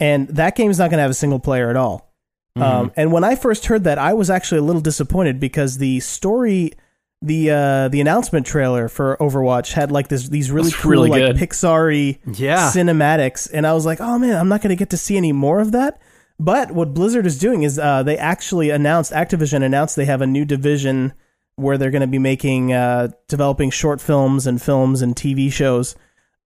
and 0.00 0.28
that 0.28 0.56
game's 0.56 0.78
not 0.78 0.90
going 0.90 0.98
to 0.98 1.02
have 1.02 1.10
a 1.10 1.14
single 1.14 1.38
player 1.38 1.70
at 1.70 1.76
all. 1.76 2.14
Um, 2.56 2.92
and 2.94 3.10
when 3.10 3.24
I 3.24 3.34
first 3.34 3.66
heard 3.66 3.84
that, 3.84 3.98
I 3.98 4.12
was 4.14 4.30
actually 4.30 4.58
a 4.58 4.62
little 4.62 4.80
disappointed 4.80 5.40
because 5.40 5.78
the 5.78 5.98
story, 6.00 6.72
the 7.20 7.50
uh, 7.50 7.88
the 7.88 8.00
announcement 8.00 8.46
trailer 8.46 8.88
for 8.88 9.16
Overwatch 9.18 9.72
had 9.72 9.90
like 9.90 10.06
this 10.06 10.28
these 10.28 10.52
really 10.52 10.70
That's 10.70 10.82
cool 10.82 10.90
really 10.92 11.10
like 11.10 11.20
good. 11.20 11.36
Pixar-y 11.36 12.20
yeah, 12.32 12.70
cinematics, 12.70 13.50
and 13.52 13.66
I 13.66 13.72
was 13.72 13.84
like, 13.84 14.00
oh 14.00 14.18
man, 14.20 14.36
I'm 14.36 14.48
not 14.48 14.62
going 14.62 14.70
to 14.70 14.76
get 14.76 14.90
to 14.90 14.96
see 14.96 15.16
any 15.16 15.32
more 15.32 15.58
of 15.58 15.72
that. 15.72 16.00
But 16.38 16.70
what 16.72 16.94
Blizzard 16.94 17.26
is 17.26 17.38
doing 17.38 17.64
is 17.64 17.78
uh, 17.78 18.02
they 18.04 18.18
actually 18.18 18.70
announced 18.70 19.12
Activision 19.12 19.62
announced 19.64 19.96
they 19.96 20.04
have 20.04 20.22
a 20.22 20.26
new 20.26 20.44
division 20.44 21.12
where 21.56 21.78
they're 21.78 21.90
going 21.90 22.00
to 22.02 22.06
be 22.06 22.18
making 22.18 22.72
uh, 22.72 23.08
developing 23.28 23.70
short 23.70 24.00
films 24.00 24.46
and 24.46 24.60
films 24.60 25.02
and 25.02 25.14
TV 25.14 25.52
shows. 25.52 25.96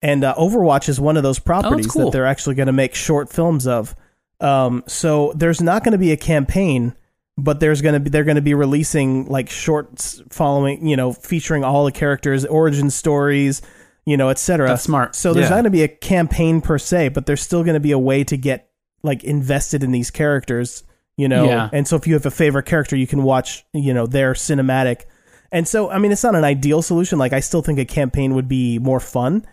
And 0.02 0.22
uh, 0.22 0.34
Overwatch 0.36 0.88
is 0.88 1.00
one 1.00 1.16
of 1.16 1.22
those 1.22 1.38
properties 1.38 1.86
cool. 1.88 2.04
that 2.04 2.12
they're 2.12 2.26
actually 2.26 2.54
going 2.54 2.66
to 2.68 2.72
make 2.72 2.94
short 2.94 3.32
films 3.32 3.66
of. 3.66 3.94
Um, 4.40 4.84
so 4.86 5.32
there's 5.34 5.60
not 5.60 5.82
going 5.82 5.92
to 5.92 5.98
be 5.98 6.12
a 6.12 6.16
campaign, 6.16 6.94
but 7.36 7.58
there's 7.58 7.82
going 7.82 7.94
to 7.94 8.00
be 8.00 8.08
they're 8.10 8.24
going 8.24 8.36
to 8.36 8.42
be 8.42 8.54
releasing 8.54 9.26
like 9.26 9.50
shorts 9.50 10.22
following, 10.30 10.86
you 10.86 10.96
know, 10.96 11.12
featuring 11.12 11.64
all 11.64 11.84
the 11.84 11.90
characters, 11.92 12.44
origin 12.44 12.90
stories, 12.90 13.60
you 14.06 14.16
know, 14.16 14.28
etc. 14.28 14.68
That's 14.68 14.82
smart. 14.82 15.16
So 15.16 15.34
there's 15.34 15.44
Yeah. 15.46 15.50
not 15.50 15.54
going 15.56 15.64
to 15.64 15.70
be 15.70 15.82
a 15.82 15.88
campaign 15.88 16.60
per 16.60 16.78
se, 16.78 17.08
but 17.08 17.26
there's 17.26 17.42
still 17.42 17.64
going 17.64 17.74
to 17.74 17.80
be 17.80 17.92
a 17.92 17.98
way 17.98 18.22
to 18.24 18.36
get 18.36 18.70
like 19.02 19.24
invested 19.24 19.82
in 19.82 19.90
these 19.90 20.10
characters, 20.12 20.84
you 21.16 21.28
know. 21.28 21.44
Yeah. 21.46 21.68
And 21.72 21.88
so 21.88 21.96
if 21.96 22.06
you 22.06 22.14
have 22.14 22.26
a 22.26 22.30
favorite 22.30 22.66
character, 22.66 22.94
you 22.94 23.06
can 23.08 23.24
watch, 23.24 23.64
you 23.72 23.92
know, 23.92 24.06
their 24.06 24.34
cinematic. 24.34 25.02
And 25.50 25.66
so 25.66 25.90
I 25.90 25.98
mean, 25.98 26.12
it's 26.12 26.22
not 26.22 26.36
an 26.36 26.44
ideal 26.44 26.82
solution. 26.82 27.18
Like 27.18 27.32
I 27.32 27.40
still 27.40 27.62
think 27.62 27.80
a 27.80 27.84
campaign 27.84 28.34
would 28.34 28.46
be 28.48 28.78
more 28.78 29.00
fun. 29.00 29.44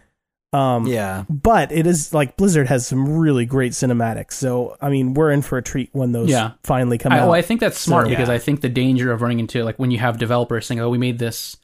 Um, 0.56 0.88
Yeah. 0.88 1.26
but 1.30 1.72
it 1.72 1.86
is 1.86 2.14
like 2.14 2.38
Blizzard 2.38 2.68
has 2.68 2.88
some 2.88 3.18
really 3.18 3.46
great 3.46 3.74
cinematics. 3.74 4.34
So 4.34 4.78
I 4.82 4.90
mean, 4.90 5.14
we're 5.14 5.32
in 5.32 5.42
for 5.42 5.58
a 5.58 5.62
treat 5.62 5.90
when 5.94 6.12
those 6.12 6.30
Yeah. 6.30 6.52
finally 6.64 6.98
come 6.98 7.12
I, 7.12 7.20
out. 7.20 7.24
well, 7.26 7.34
I 7.34 7.42
think 7.42 7.60
that's 7.60 7.78
smart 7.80 8.06
So- 8.06 8.10
because 8.12 8.30
Yeah. 8.30 8.36
I 8.36 8.38
think 8.40 8.62
the 8.62 8.70
danger 8.70 9.12
of 9.12 9.22
running 9.22 9.40
into 9.40 9.64
like 9.64 9.78
when 9.78 9.92
you 9.92 9.98
have 10.00 10.18
developers 10.18 10.66
saying, 10.66 10.80
"Oh, 10.80 10.90
we 10.90 10.98
made 10.98 11.20
this 11.20 11.58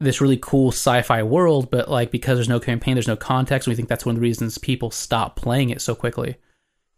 this 0.00 0.20
really 0.20 0.36
cool 0.36 0.68
sci-fi 0.72 1.22
world," 1.22 1.70
but 1.70 1.88
like 1.90 2.10
because 2.10 2.36
there's 2.36 2.48
no 2.48 2.60
campaign, 2.60 2.94
there's 2.94 3.08
no 3.08 3.16
context. 3.16 3.66
We 3.68 3.74
think 3.74 3.88
that's 3.88 4.04
one 4.04 4.14
of 4.14 4.20
the 4.20 4.22
reasons 4.28 4.58
people 4.58 4.90
stop 4.90 5.36
playing 5.36 5.70
it 5.70 5.80
so 5.80 5.94
quickly. 5.94 6.36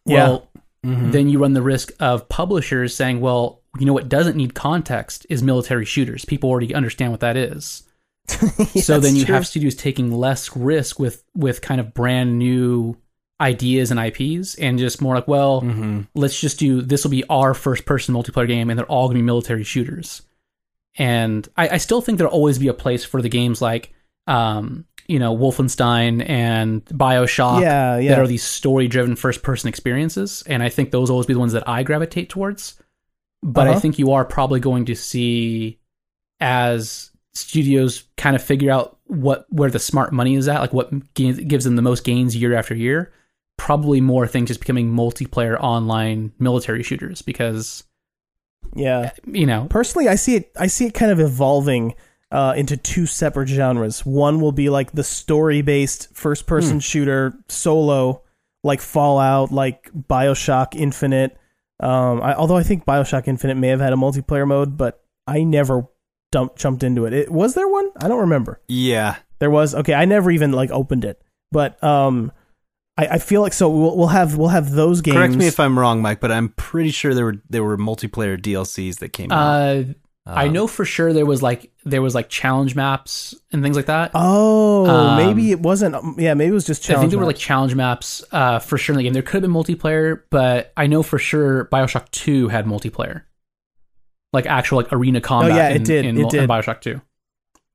Yeah. 0.04 0.28
Well, 0.28 0.48
then 0.82 1.28
you 1.28 1.38
run 1.40 1.52
the 1.52 1.62
risk 1.62 1.92
of 2.00 2.28
publishers 2.28 2.94
saying, 2.94 3.20
"Well, 3.20 3.60
you 3.78 3.86
know 3.86 3.92
what 3.92 4.08
doesn't 4.08 4.36
need 4.36 4.54
context 4.54 5.26
is 5.28 5.42
military 5.42 5.84
shooters. 5.84 6.24
People 6.24 6.48
already 6.48 6.74
understand 6.74 7.10
what 7.12 7.20
that 7.20 7.36
is." 7.36 7.82
so 8.82 8.98
then 9.00 9.16
you 9.16 9.24
true. 9.24 9.34
have 9.34 9.46
studios 9.46 9.74
taking 9.74 10.12
less 10.12 10.56
risk 10.56 10.98
with 10.98 11.22
with 11.34 11.60
kind 11.62 11.80
of 11.80 11.94
brand 11.94 12.38
new 12.38 12.96
ideas 13.40 13.90
and 13.90 14.00
IPs 14.00 14.54
and 14.56 14.78
just 14.78 15.02
more 15.02 15.14
like, 15.14 15.28
well, 15.28 15.60
let's 16.14 16.40
just 16.40 16.58
do 16.58 16.80
this 16.82 17.04
will 17.04 17.10
be 17.10 17.24
our 17.28 17.52
first 17.54 17.84
person 17.84 18.14
multiplayer 18.14 18.46
game 18.46 18.70
and 18.70 18.78
they're 18.78 18.86
all 18.86 19.08
gonna 19.08 19.18
be 19.18 19.22
military 19.22 19.62
shooters. 19.64 20.22
And 20.98 21.46
I, 21.56 21.68
I 21.70 21.76
still 21.76 22.00
think 22.00 22.16
there'll 22.18 22.32
always 22.32 22.58
be 22.58 22.68
a 22.68 22.74
place 22.74 23.04
for 23.04 23.20
the 23.20 23.28
games 23.28 23.60
like 23.60 23.92
um, 24.26 24.86
you 25.06 25.20
know, 25.20 25.36
Wolfenstein 25.36 26.28
and 26.28 26.84
Bioshock 26.86 27.60
Yeah, 27.60 27.98
yeah. 27.98 28.10
that 28.10 28.18
are 28.18 28.26
these 28.26 28.42
story 28.42 28.88
driven 28.88 29.14
first 29.14 29.42
person 29.44 29.68
experiences. 29.68 30.42
And 30.46 30.62
I 30.64 30.68
think 30.68 30.90
those 30.90 31.10
will 31.10 31.14
always 31.16 31.26
be 31.26 31.34
the 31.34 31.38
ones 31.38 31.52
that 31.52 31.68
I 31.68 31.84
gravitate 31.84 32.28
towards. 32.28 32.74
But 33.42 33.68
I 33.68 33.70
Uh-huh. 33.72 33.80
think 33.80 33.98
you 34.00 34.10
are 34.12 34.24
probably 34.24 34.58
going 34.58 34.86
to 34.86 34.96
see 34.96 35.78
as 36.40 37.10
studios 37.36 38.04
kind 38.16 38.34
of 38.34 38.42
figure 38.42 38.70
out 38.70 38.98
what 39.04 39.46
where 39.50 39.70
the 39.70 39.78
smart 39.78 40.12
money 40.12 40.34
is 40.34 40.48
at, 40.48 40.60
like 40.60 40.72
what 40.72 41.14
gives 41.14 41.64
them 41.64 41.76
the 41.76 41.82
most 41.82 42.04
gains 42.04 42.34
year 42.34 42.54
after 42.54 42.74
year. 42.74 43.12
Probably 43.56 44.00
more 44.00 44.26
things 44.26 44.48
just 44.48 44.60
becoming 44.60 44.92
multiplayer 44.92 45.58
online 45.60 46.32
military 46.38 46.82
shooters 46.82 47.22
because 47.22 47.84
yeah. 48.74 49.12
you 49.26 49.46
know 49.46 49.66
Personally, 49.70 50.08
I 50.08 50.16
see 50.16 50.36
it. 50.36 50.50
I 50.58 50.66
see 50.66 50.86
it 50.86 50.94
kind 50.94 51.12
of 51.12 51.20
evolving 51.20 51.94
uh, 52.30 52.54
into 52.56 52.76
two 52.76 53.06
separate 53.06 53.48
genres. 53.48 54.04
One 54.04 54.40
will 54.40 54.52
be 54.52 54.68
like 54.68 54.92
the 54.92 55.04
story-based 55.04 56.14
first-person 56.14 56.80
shooter 56.80 57.34
solo, 57.48 58.22
like 58.64 58.80
Fallout, 58.80 59.52
like 59.52 59.90
Bioshock 59.92 60.74
Infinite. 60.74 61.38
Um, 61.78 62.20
I, 62.22 62.34
although 62.34 62.56
I 62.56 62.62
think 62.62 62.84
Bioshock 62.84 63.28
Infinite 63.28 63.56
may 63.56 63.68
have 63.68 63.80
had 63.80 63.92
a 63.92 63.96
multiplayer 63.96 64.46
mode, 64.46 64.76
but 64.76 65.04
I 65.26 65.44
never 65.44 65.86
dump, 66.32 66.56
jumped 66.56 66.82
into 66.82 67.04
it. 67.06 67.12
it. 67.12 67.30
Was 67.32 67.54
there 67.54 67.68
one? 67.68 67.90
I 68.00 68.08
don't 68.08 68.20
remember. 68.20 68.60
Yeah. 68.68 69.16
There 69.38 69.50
was. 69.50 69.74
Okay, 69.74 69.94
I 69.94 70.04
never 70.04 70.30
even 70.30 70.52
like 70.52 70.70
opened 70.70 71.04
it, 71.04 71.20
but 71.52 71.82
um, 71.84 72.32
I, 72.96 73.06
I 73.06 73.18
feel 73.18 73.42
like 73.42 73.52
so 73.52 73.68
we'll, 73.68 73.96
we'll 73.96 74.06
have 74.08 74.36
we'll 74.36 74.48
have 74.48 74.70
those 74.72 75.00
games. 75.02 75.16
Correct 75.16 75.34
me 75.34 75.46
if 75.46 75.60
I'm 75.60 75.78
wrong, 75.78 76.00
Mike, 76.00 76.20
but 76.20 76.32
I'm 76.32 76.48
pretty 76.50 76.90
sure 76.90 77.12
there 77.14 77.26
were 77.26 77.42
there 77.50 77.62
were 77.62 77.76
multiplayer 77.76 78.40
DLCs 78.40 78.98
that 79.00 79.10
came 79.12 79.30
out. 79.30 79.38
uh, 79.38 79.84
I 80.28 80.46
Um, 80.46 80.54
know 80.54 80.66
for 80.66 80.84
sure 80.86 81.12
there 81.12 81.26
was 81.26 81.42
like 81.42 81.70
there 81.84 82.00
was 82.02 82.14
like 82.14 82.28
challenge 82.30 82.74
maps 82.74 83.34
and 83.52 83.62
things 83.62 83.76
like 83.76 83.86
that. 83.86 84.10
Oh, 84.14 84.86
Um, 84.86 85.16
maybe 85.18 85.50
it 85.52 85.60
wasn't. 85.60 85.94
um, 85.94 86.16
Yeah, 86.18 86.32
maybe 86.34 86.48
it 86.50 86.54
was 86.54 86.64
just 86.66 86.82
challenge. 86.82 86.98
I 86.98 87.00
think 87.02 87.10
there 87.10 87.20
were 87.20 87.26
like 87.26 87.36
challenge 87.36 87.74
maps 87.74 88.24
uh, 88.32 88.58
for 88.58 88.78
sure 88.78 88.94
in 88.94 88.96
the 88.96 89.02
game. 89.04 89.12
There 89.12 89.22
could 89.22 89.34
have 89.34 89.42
been 89.42 89.52
multiplayer, 89.52 90.22
but 90.30 90.72
I 90.78 90.86
know 90.88 91.02
for 91.02 91.18
sure 91.18 91.66
Bioshock 91.66 92.10
Two 92.10 92.48
had 92.48 92.64
multiplayer, 92.64 93.22
like 94.32 94.46
actual 94.46 94.78
like 94.78 94.92
arena 94.92 95.20
combat. 95.20 95.52
Oh, 95.52 95.56
yeah, 95.56 95.68
it 95.70 95.84
did, 95.84 96.04
In, 96.04 96.16
it 96.16 96.22
in 96.22 96.28
did. 96.28 96.48
Bioshock 96.48 96.80
Two. 96.80 97.00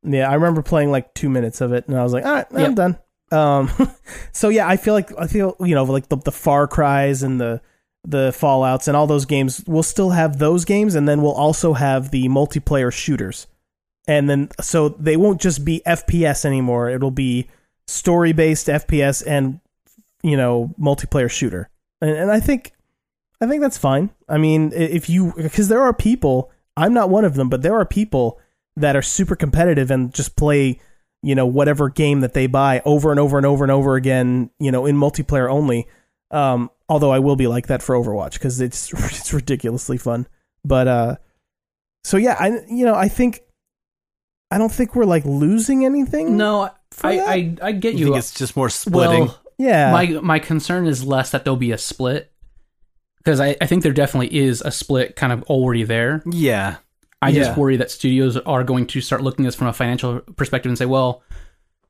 Yeah, 0.03 0.29
I 0.29 0.33
remember 0.33 0.61
playing 0.61 0.91
like 0.91 1.13
two 1.13 1.29
minutes 1.29 1.61
of 1.61 1.73
it, 1.73 1.87
and 1.87 1.97
I 1.97 2.03
was 2.03 2.13
like, 2.13 2.25
all 2.25 2.33
right, 2.33 2.47
I'm 2.51 2.59
Yep. 2.59 2.75
done. 2.75 2.97
Um, 3.31 3.69
so 4.33 4.49
yeah, 4.49 4.67
I 4.67 4.77
feel 4.77 4.93
like 4.93 5.11
I 5.17 5.27
feel 5.27 5.55
you 5.59 5.75
know 5.75 5.83
like 5.83 6.09
the 6.09 6.17
the 6.17 6.31
Far 6.31 6.67
Cries 6.67 7.23
and 7.23 7.39
the 7.39 7.61
the 8.03 8.31
Fallout's 8.33 8.87
and 8.87 8.97
all 8.97 9.07
those 9.07 9.25
games. 9.25 9.63
We'll 9.67 9.83
still 9.83 10.09
have 10.09 10.39
those 10.39 10.65
games, 10.65 10.95
and 10.95 11.07
then 11.07 11.21
we'll 11.21 11.33
also 11.33 11.73
have 11.73 12.11
the 12.11 12.27
multiplayer 12.29 12.91
shooters, 12.91 13.47
and 14.07 14.29
then 14.29 14.49
so 14.59 14.89
they 14.89 15.17
won't 15.17 15.39
just 15.39 15.63
be 15.63 15.81
FPS 15.85 16.45
anymore. 16.45 16.89
It'll 16.89 17.11
be 17.11 17.47
story 17.87 18.33
based 18.33 18.67
FPS 18.67 19.23
and 19.25 19.59
you 20.23 20.35
know 20.35 20.73
multiplayer 20.79 21.29
shooter, 21.29 21.69
and, 22.01 22.09
and 22.11 22.31
I 22.31 22.39
think 22.39 22.73
I 23.41 23.47
think 23.47 23.61
that's 23.61 23.77
fine. 23.77 24.11
I 24.30 24.38
mean, 24.38 24.72
if 24.73 25.09
you 25.09 25.34
because 25.35 25.68
there 25.68 25.81
are 25.81 25.93
people, 25.93 26.51
I'm 26.77 26.93
not 26.93 27.09
one 27.09 27.26
of 27.26 27.34
them, 27.34 27.49
but 27.49 27.63
there 27.63 27.76
are 27.76 27.85
people 27.85 28.39
that 28.76 28.95
are 28.95 29.01
super 29.01 29.35
competitive 29.35 29.89
and 29.89 30.13
just 30.13 30.35
play, 30.35 30.80
you 31.23 31.34
know, 31.34 31.47
whatever 31.47 31.89
game 31.89 32.22
that 32.22 32.34
they 32.34 32.45
buy 32.47 32.81
over 32.85 33.09
and 33.09 33.19
over 33.19 33.38
and 33.38 33.45
over 33.45 33.63
and 33.63 33.72
over 33.72 33.95
again, 33.95 34.51
you 34.59 34.72
know, 34.72 34.85
in 34.85 34.95
multiplayer 34.95 35.51
only. 35.51 35.88
Um, 36.30 36.69
although 36.88 37.11
I 37.11 37.19
will 37.19 37.35
be 37.35 37.47
like 37.47 37.68
that 37.68 37.81
for 37.81 37.95
Overwatch 37.95 38.34
because 38.34 38.61
it's 38.61 38.93
it's 39.19 39.34
ridiculously 39.34 39.97
fun. 39.97 40.27
But 40.63 40.88
uh, 40.88 41.15
so 42.03 42.18
yeah, 42.18 42.38
I 42.39 42.59
you 42.69 42.85
know 42.85 42.95
I 42.95 43.07
think 43.07 43.41
I 44.51 44.57
don't 44.59 44.72
think 44.72 44.95
we're 44.95 45.05
like 45.05 45.26
losing 45.26 45.84
anything. 45.84 46.38
No, 46.38 46.69
For 46.91 47.07
I. 47.07 47.18
I 47.18 47.55
I 47.61 47.72
get 47.72 47.93
you 47.93 47.99
you. 47.99 48.05
think 48.05 48.18
it's 48.18 48.34
just 48.34 48.55
more 48.55 48.69
splitting? 48.69 49.26
well, 49.26 49.41
yeah, 49.57 49.91
my 49.91 50.05
my 50.22 50.39
concern 50.39 50.85
is 50.85 51.03
less 51.03 51.31
that 51.31 51.43
there'll 51.43 51.57
be 51.57 51.72
a 51.72 51.77
split 51.77 52.30
because 53.23 53.39
I, 53.39 53.56
I 53.61 53.65
think 53.65 53.84
there 53.84 53.91
definitely 53.93 54.35
is 54.38 54.61
a 54.61 54.72
split 54.72 55.15
kind 55.15 55.31
of 55.34 55.43
already 55.43 55.84
there. 55.84 56.23
yeah. 56.26 56.77
I 57.23 57.30
Yeah. 57.30 57.43
just 57.43 57.57
worry 57.57 57.77
that 57.77 57.91
studios 57.91 58.35
are 58.35 58.64
going 58.64 58.88
to 58.88 58.99
start 59.02 59.22
looking 59.22 59.45
at 59.45 59.49
this 59.49 59.56
from 59.56 59.68
a 59.68 59.73
financial 59.73 60.22
perspective 60.22 60.72
and 60.72 60.77
say, 60.77 60.88
well, 60.88 61.22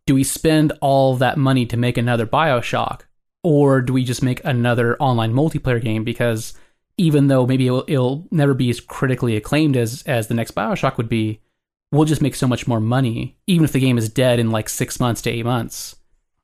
do 0.06 0.14
we 0.14 0.26
spend 0.26 0.74
all 0.82 1.16
that 1.16 1.38
money 1.38 1.66
to 1.68 1.78
make 1.78 1.98
another 1.98 2.26
Bioshock, 2.28 3.02
or 3.44 3.82
do 3.82 3.94
we 3.94 4.04
just 4.04 4.22
make 4.22 4.44
another 4.44 4.98
online 4.98 5.32
multiplayer 5.34 5.82
game? 5.82 6.04
Because 6.04 6.54
even 6.98 7.28
though 7.28 7.48
maybe 7.48 7.68
it'll, 7.68 7.86
it'll 7.88 8.28
never 8.32 8.54
be 8.54 8.70
as 8.70 8.82
critically 8.82 9.38
acclaimed 9.38 9.78
as 9.78 10.04
as 10.06 10.28
the 10.28 10.34
next 10.34 10.52
Bioshock 10.54 10.98
would 10.98 11.08
be, 11.08 11.40
we'll 11.94 12.04
just 12.06 12.22
make 12.22 12.36
so 12.36 12.48
much 12.48 12.68
more 12.68 12.82
money, 12.82 13.38
even 13.48 13.64
if 13.64 13.72
the 13.72 13.80
game 13.80 13.98
is 13.98 14.10
dead 14.10 14.38
in 14.38 14.52
like 14.52 14.68
six 14.68 15.00
months 15.00 15.22
to 15.22 15.30
eight 15.30 15.46
months. 15.46 15.96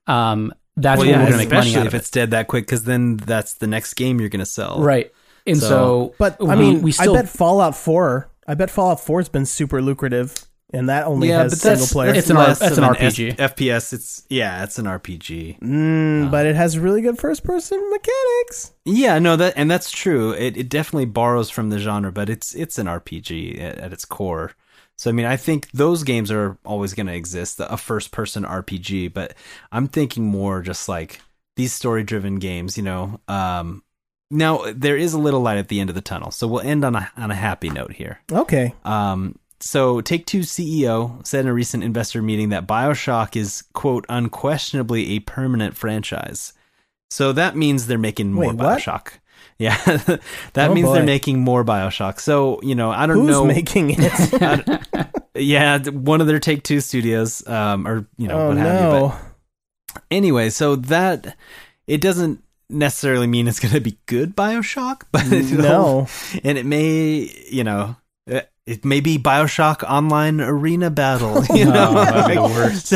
Um, 0.07 0.53
that's 0.77 0.99
well, 0.99 1.07
when 1.07 1.09
yeah, 1.09 1.17
we're 1.25 1.29
going 1.31 1.31
to 1.33 1.37
make 1.39 1.49
money 1.49 1.59
especially 1.67 1.81
out 1.81 1.87
if 1.87 1.93
of 1.93 1.99
it's 1.99 2.09
dead 2.11 2.31
that 2.31 2.47
quick, 2.47 2.65
because 2.65 2.83
then 2.85 3.17
that's 3.17 3.55
the 3.55 3.67
next 3.67 3.95
game 3.95 4.19
you're 4.21 4.29
going 4.29 4.39
to 4.39 4.45
sell. 4.45 4.79
Right. 4.81 5.11
And 5.45 5.57
So- 5.57 5.67
so, 5.67 6.15
but 6.17 6.37
I 6.47 6.55
mean, 6.55 6.81
we 6.81 6.91
still 6.91 7.15
I 7.15 7.21
bet 7.21 7.29
Fallout 7.29 7.75
Four. 7.75 8.29
I 8.47 8.53
bet 8.53 8.69
Fallout 8.69 8.99
Four 9.01 9.19
has 9.19 9.27
been 9.29 9.45
super 9.45 9.81
lucrative, 9.81 10.33
and 10.73 10.87
that 10.89 11.05
only 11.07 11.29
Yeah, 11.29 11.43
has 11.43 11.53
but 11.53 11.59
single 11.59 11.79
that's, 11.79 11.93
player. 11.93 12.07
that's 12.13 12.19
It's 12.19 12.29
an 12.29 12.35
less 12.37 12.59
that's 12.59 12.77
of 12.77 12.83
an 12.83 12.95
S- 12.97 13.13
RPG. 13.15 13.35
FPS. 13.37 13.93
It's 13.93 14.23
yeah, 14.29 14.63
it's 14.63 14.77
an 14.77 14.85
RPG. 14.85 15.59
Mm, 15.59 16.29
but 16.31 16.45
it 16.45 16.55
has 16.55 16.77
really 16.77 17.01
good 17.01 17.17
first 17.17 17.43
person 17.43 17.77
mechanics. 17.89 18.73
Yeah, 18.85 19.19
no, 19.19 19.35
that 19.37 19.53
and 19.57 19.69
that's 19.71 19.89
true. 19.91 20.31
It 20.33 20.55
it 20.57 20.69
definitely 20.69 21.05
borrows 21.05 21.49
from 21.49 21.69
the 21.69 21.79
genre, 21.79 22.11
but 22.11 22.29
it's 22.29 22.53
it's 22.53 22.77
an 22.77 22.87
RPG 22.87 23.59
at, 23.61 23.77
at 23.79 23.93
its 23.93 24.05
core. 24.05 24.51
So 24.97 25.09
I 25.09 25.13
mean, 25.13 25.25
I 25.25 25.37
think 25.37 25.69
those 25.71 26.03
games 26.03 26.31
are 26.31 26.57
always 26.65 26.93
going 26.93 27.07
to 27.07 27.13
exist, 27.13 27.59
a 27.59 27.77
first 27.77 28.11
person 28.11 28.43
RPG. 28.43 29.13
But 29.13 29.35
I'm 29.71 29.87
thinking 29.87 30.25
more 30.25 30.61
just 30.61 30.89
like 30.89 31.21
these 31.55 31.73
story 31.73 32.03
driven 32.03 32.39
games. 32.39 32.77
You 32.77 32.83
know, 32.83 33.19
um, 33.27 33.83
now 34.31 34.63
there 34.73 34.97
is 34.97 35.13
a 35.13 35.19
little 35.19 35.41
light 35.41 35.57
at 35.57 35.67
the 35.67 35.79
end 35.79 35.89
of 35.89 35.95
the 35.95 36.01
tunnel. 36.01 36.31
So 36.31 36.47
we'll 36.47 36.61
end 36.61 36.83
on 36.83 36.95
a 36.95 37.11
on 37.15 37.31
a 37.31 37.35
happy 37.35 37.69
note 37.69 37.93
here. 37.93 38.19
Okay. 38.31 38.73
Um, 38.83 39.37
so 39.59 40.01
Take 40.01 40.25
Two 40.25 40.41
CEO 40.41 41.25
said 41.25 41.41
in 41.41 41.47
a 41.47 41.53
recent 41.53 41.83
investor 41.83 42.21
meeting 42.21 42.49
that 42.49 42.67
Bioshock 42.67 43.35
is 43.35 43.63
quote 43.73 44.05
unquestionably 44.09 45.11
a 45.11 45.19
permanent 45.19 45.75
franchise. 45.75 46.53
So 47.09 47.31
that 47.33 47.55
means 47.55 47.87
they're 47.87 47.97
making 47.97 48.33
more 48.33 48.47
Wait, 48.47 48.55
what? 48.55 48.79
Yeah, 49.59 49.75
that 50.53 50.69
Oh, 50.69 50.73
means 50.75 50.85
boy. 50.87 50.93
they're 50.93 51.03
making 51.03 51.39
more 51.39 51.65
Bioshock. 51.65 52.19
So 52.19 52.59
you 52.61 52.75
know, 52.75 52.91
I 52.91 53.07
don't 53.07 53.17
Who's 53.17 53.27
know. 53.27 53.43
making 53.45 53.89
it? 53.97 54.81
Yeah, 55.33 55.79
one 55.89 56.21
of 56.21 56.27
their 56.27 56.39
Take 56.39 56.61
Two 56.63 56.79
studios, 56.79 57.47
um, 57.47 57.87
or 57.87 58.07
you 58.17 58.27
know, 58.27 58.39
oh 58.39 58.47
what 58.49 58.57
have 58.57 58.93
you. 58.93 59.07
But 59.09 60.03
anyway, 60.11 60.49
so 60.51 60.75
that 60.75 61.35
it 61.87 62.01
doesn't 62.01 62.43
necessarily 62.69 63.25
mean 63.27 63.47
it's 63.47 63.59
going 63.59 63.73
to 63.73 63.81
be 63.81 63.97
good 64.05 64.35
Bioshock, 64.35 65.03
but 65.11 65.25
No. 65.27 66.07
and 66.43 66.57
it 66.57 66.65
may, 66.65 67.31
you 67.49 67.63
know, 67.63 67.95
it, 68.27 68.51
it 68.65 68.83
may 68.85 68.99
be 68.99 69.17
Bioshock 69.17 69.83
Online 69.89 70.41
Arena 70.41 70.89
Battle. 70.91 71.43
You 71.55 71.65
know, 71.65 71.89
Oh, 71.91 71.93
that'd 72.05 72.27
be 72.27 72.35
the 72.35 72.41
worst. 72.43 72.91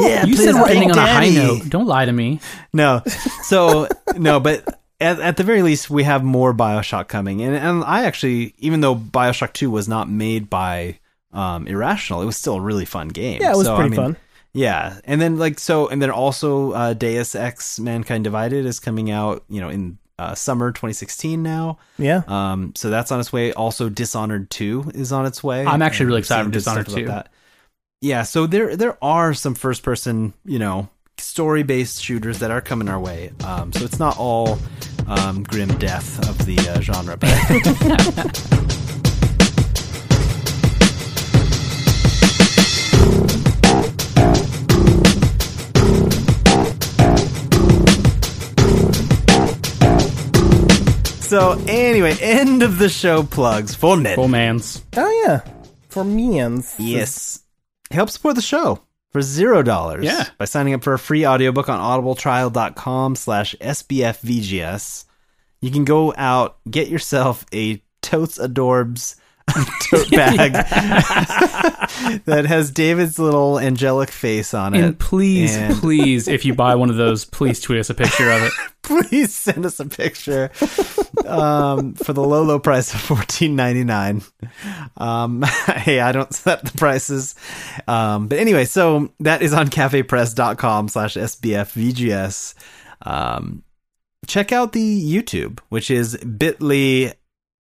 yeah, 0.00 0.24
you 0.26 0.36
said 0.36 0.54
we're 0.54 0.68
ending 0.68 0.90
on 0.92 0.98
a 0.98 1.06
high 1.06 1.30
note. 1.30 1.68
Don't 1.68 1.86
lie 1.86 2.04
to 2.04 2.12
me. 2.12 2.40
No, 2.72 3.02
so 3.42 3.88
no, 4.16 4.38
but 4.38 4.79
at, 5.00 5.18
at 5.20 5.36
the 5.36 5.44
very 5.44 5.62
least, 5.62 5.90
we 5.90 6.04
have 6.04 6.22
more 6.22 6.52
Bioshock 6.52 7.08
coming, 7.08 7.40
and 7.42 7.54
and 7.54 7.84
I 7.84 8.04
actually, 8.04 8.54
even 8.58 8.80
though 8.80 8.94
Bioshock 8.94 9.52
Two 9.52 9.70
was 9.70 9.88
not 9.88 10.08
made 10.08 10.50
by 10.50 10.98
um, 11.32 11.66
Irrational, 11.66 12.22
it 12.22 12.26
was 12.26 12.36
still 12.36 12.54
a 12.56 12.60
really 12.60 12.84
fun 12.84 13.08
game. 13.08 13.40
Yeah, 13.40 13.52
it 13.52 13.56
was 13.56 13.66
So, 13.66 13.74
I 13.74 13.76
pretty 13.78 13.90
mean, 13.90 14.00
fun. 14.00 14.16
Yeah, 14.52 14.98
and 15.04 15.20
then 15.20 15.38
like 15.38 15.58
so, 15.58 15.88
and 15.88 16.02
then 16.02 16.10
also 16.10 16.72
uh, 16.72 16.92
Deus 16.92 17.34
Ex: 17.34 17.78
Mankind 17.78 18.24
Divided 18.24 18.66
is 18.66 18.80
coming 18.80 19.10
out, 19.10 19.44
you 19.48 19.60
know, 19.60 19.68
in 19.68 19.98
uh, 20.18 20.34
summer 20.34 20.70
2016 20.70 21.42
now. 21.42 21.78
Yeah. 21.98 22.22
Um, 22.28 22.74
so 22.76 22.90
that's 22.90 23.10
on 23.10 23.20
its 23.20 23.32
way. 23.32 23.52
Also, 23.54 23.88
Dishonored 23.88 24.50
2 24.50 24.92
is 24.94 25.12
on 25.12 25.24
its 25.24 25.42
way. 25.42 25.64
I'm 25.64 25.80
actually 25.80 26.06
really 26.06 26.18
excited 26.18 26.44
for 26.44 26.50
Dishonored 26.50 26.88
2. 26.88 27.06
that. 27.06 27.32
Yeah, 28.02 28.22
so 28.24 28.46
there 28.46 28.76
there 28.76 29.02
are 29.02 29.32
some 29.34 29.54
first 29.54 29.82
person, 29.82 30.34
you 30.44 30.58
know, 30.58 30.88
story 31.20 31.62
based 31.62 32.02
shooters 32.02 32.38
that 32.40 32.50
are 32.50 32.60
coming 32.60 32.88
our 32.88 32.98
way. 32.98 33.32
Um, 33.44 33.72
so 33.72 33.84
it's 33.84 33.98
not 33.98 34.18
all 34.18 34.58
um, 35.06 35.42
grim 35.42 35.76
death 35.78 36.18
of 36.28 36.46
the 36.46 36.58
uh, 36.58 36.80
genre. 36.80 37.16
But 37.16 37.30
so 51.22 51.52
anyway, 51.68 52.16
end 52.20 52.62
of 52.62 52.78
the 52.78 52.88
show 52.88 53.22
plugs. 53.22 53.74
for 53.74 53.96
net. 53.96 54.16
Full 54.16 54.28
man's. 54.28 54.82
Oh 54.96 55.24
yeah. 55.26 55.40
For 55.88 56.04
means. 56.04 56.74
Yes. 56.78 57.40
Help 57.90 58.10
support 58.10 58.36
the 58.36 58.42
show 58.42 58.80
for 59.10 59.22
zero 59.22 59.62
dollars. 59.62 60.04
Yeah. 60.04 60.28
By 60.38 60.44
signing 60.44 60.74
up 60.74 60.82
for 60.82 60.94
a 60.94 60.98
free 60.98 61.26
audiobook 61.26 61.68
on 61.68 61.78
audibletrial.com 61.78 63.16
slash 63.16 63.54
SBFVGS. 63.60 65.04
You 65.60 65.70
can 65.70 65.84
go 65.84 66.14
out, 66.16 66.58
get 66.70 66.88
yourself 66.88 67.44
a 67.52 67.82
Totes 68.00 68.38
Adorbs 68.38 69.16
tote 69.90 70.10
bag 70.10 70.52
that 72.24 72.44
has 72.46 72.70
David's 72.70 73.18
little 73.18 73.58
angelic 73.58 74.10
face 74.10 74.54
on 74.54 74.74
And 74.74 74.84
it. 74.84 74.98
please, 74.98 75.56
And- 75.56 75.74
please, 75.76 76.28
if 76.28 76.44
you 76.44 76.54
buy 76.54 76.74
one 76.74 76.90
of 76.90 76.96
those, 76.96 77.24
please 77.30 77.60
tweet 77.60 77.78
us 77.80 77.90
a 77.90 77.94
picture 77.94 78.30
of 78.30 78.42
it. 78.42 78.52
please 78.82 79.34
send 79.34 79.64
us 79.66 79.78
a 79.80 79.84
picture 79.86 80.50
um, 81.26 81.94
for 81.94 82.12
the 82.12 82.22
low, 82.22 82.42
low 82.42 82.58
price 82.58 82.92
of 82.94 83.00
fourteen 83.00 83.54
ninety 83.56 83.84
nine. 83.84 84.22
Um, 84.96 85.42
hey, 85.42 86.00
I 86.00 86.12
don't 86.12 86.32
set 86.34 86.64
the 86.64 86.76
prices, 86.76 87.34
um, 87.86 88.26
but 88.28 88.38
anyway, 88.38 88.64
so 88.64 89.12
that 89.20 89.42
is 89.42 89.52
on 89.52 89.68
cafepress.com 89.68 90.88
slash 90.88 91.14
sbfvgs. 91.14 92.54
Um, 93.02 93.62
check 94.26 94.52
out 94.52 94.72
the 94.72 95.02
YouTube, 95.12 95.60
which 95.68 95.90
is 95.90 96.16
bit.ly 96.16 97.14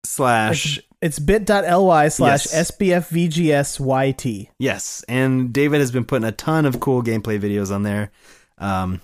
slash 0.05 0.79
It's 1.01 1.17
bit.ly 1.19 2.09
slash 2.09 2.45
Yes. 2.51 2.71
SBFVGSYT. 2.71 4.49
Yes, 4.59 5.03
and 5.07 5.53
David 5.53 5.79
has 5.79 5.91
been 5.91 6.05
putting 6.05 6.27
a 6.27 6.31
ton 6.31 6.65
of 6.65 6.79
cool 6.79 7.01
gameplay 7.01 7.39
videos 7.39 7.73
on 7.73 7.83
there, 7.83 8.11
um, 8.57 9.01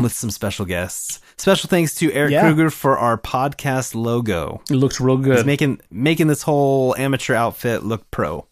with 0.00 0.12
some 0.12 0.30
special 0.30 0.64
guests. 0.66 1.20
Special 1.36 1.68
thanks 1.68 1.94
to 1.96 2.12
Eric 2.12 2.32
Yeah. 2.32 2.40
Kruger 2.42 2.70
for 2.70 2.98
our 2.98 3.16
podcast 3.16 3.94
logo. 3.94 4.62
It 4.70 4.74
looks 4.74 5.00
real 5.00 5.16
He's 5.18 5.26
good. 5.26 5.46
making 5.46 5.80
making 5.90 6.26
this 6.26 6.42
whole 6.42 6.96
amateur 6.96 7.34
outfit 7.34 7.84
look 7.84 8.10
pro. 8.10 8.46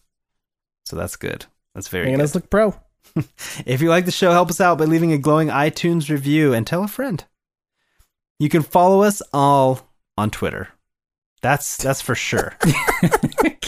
So 0.85 0.95
that's 0.95 1.17
good. 1.17 1.45
That's 1.75 1.89
very 1.89 2.05
Making 2.05 2.17
good. 2.19 2.23
us 2.23 2.35
look 2.35 2.49
pro. 2.49 2.73
If 3.65 3.81
you 3.81 3.89
like 3.89 4.05
the 4.05 4.11
show, 4.11 4.31
help 4.31 4.49
us 4.49 4.61
out 4.61 4.77
by 4.77 4.85
leaving 4.85 5.11
a 5.11 5.17
glowing 5.17 5.47
iTunes 5.49 6.09
review 6.09 6.53
and 6.53 6.65
tell 6.67 6.83
a 6.83 6.87
friend. 6.87 7.23
You 8.39 8.47
can 8.49 8.61
follow 8.61 9.01
us 9.03 9.21
all 9.33 9.89
on 10.17 10.29
Twitter. 10.29 10.69
That's 11.41 11.77
that's 11.77 12.01
for 12.01 12.15
sure. 12.15 12.53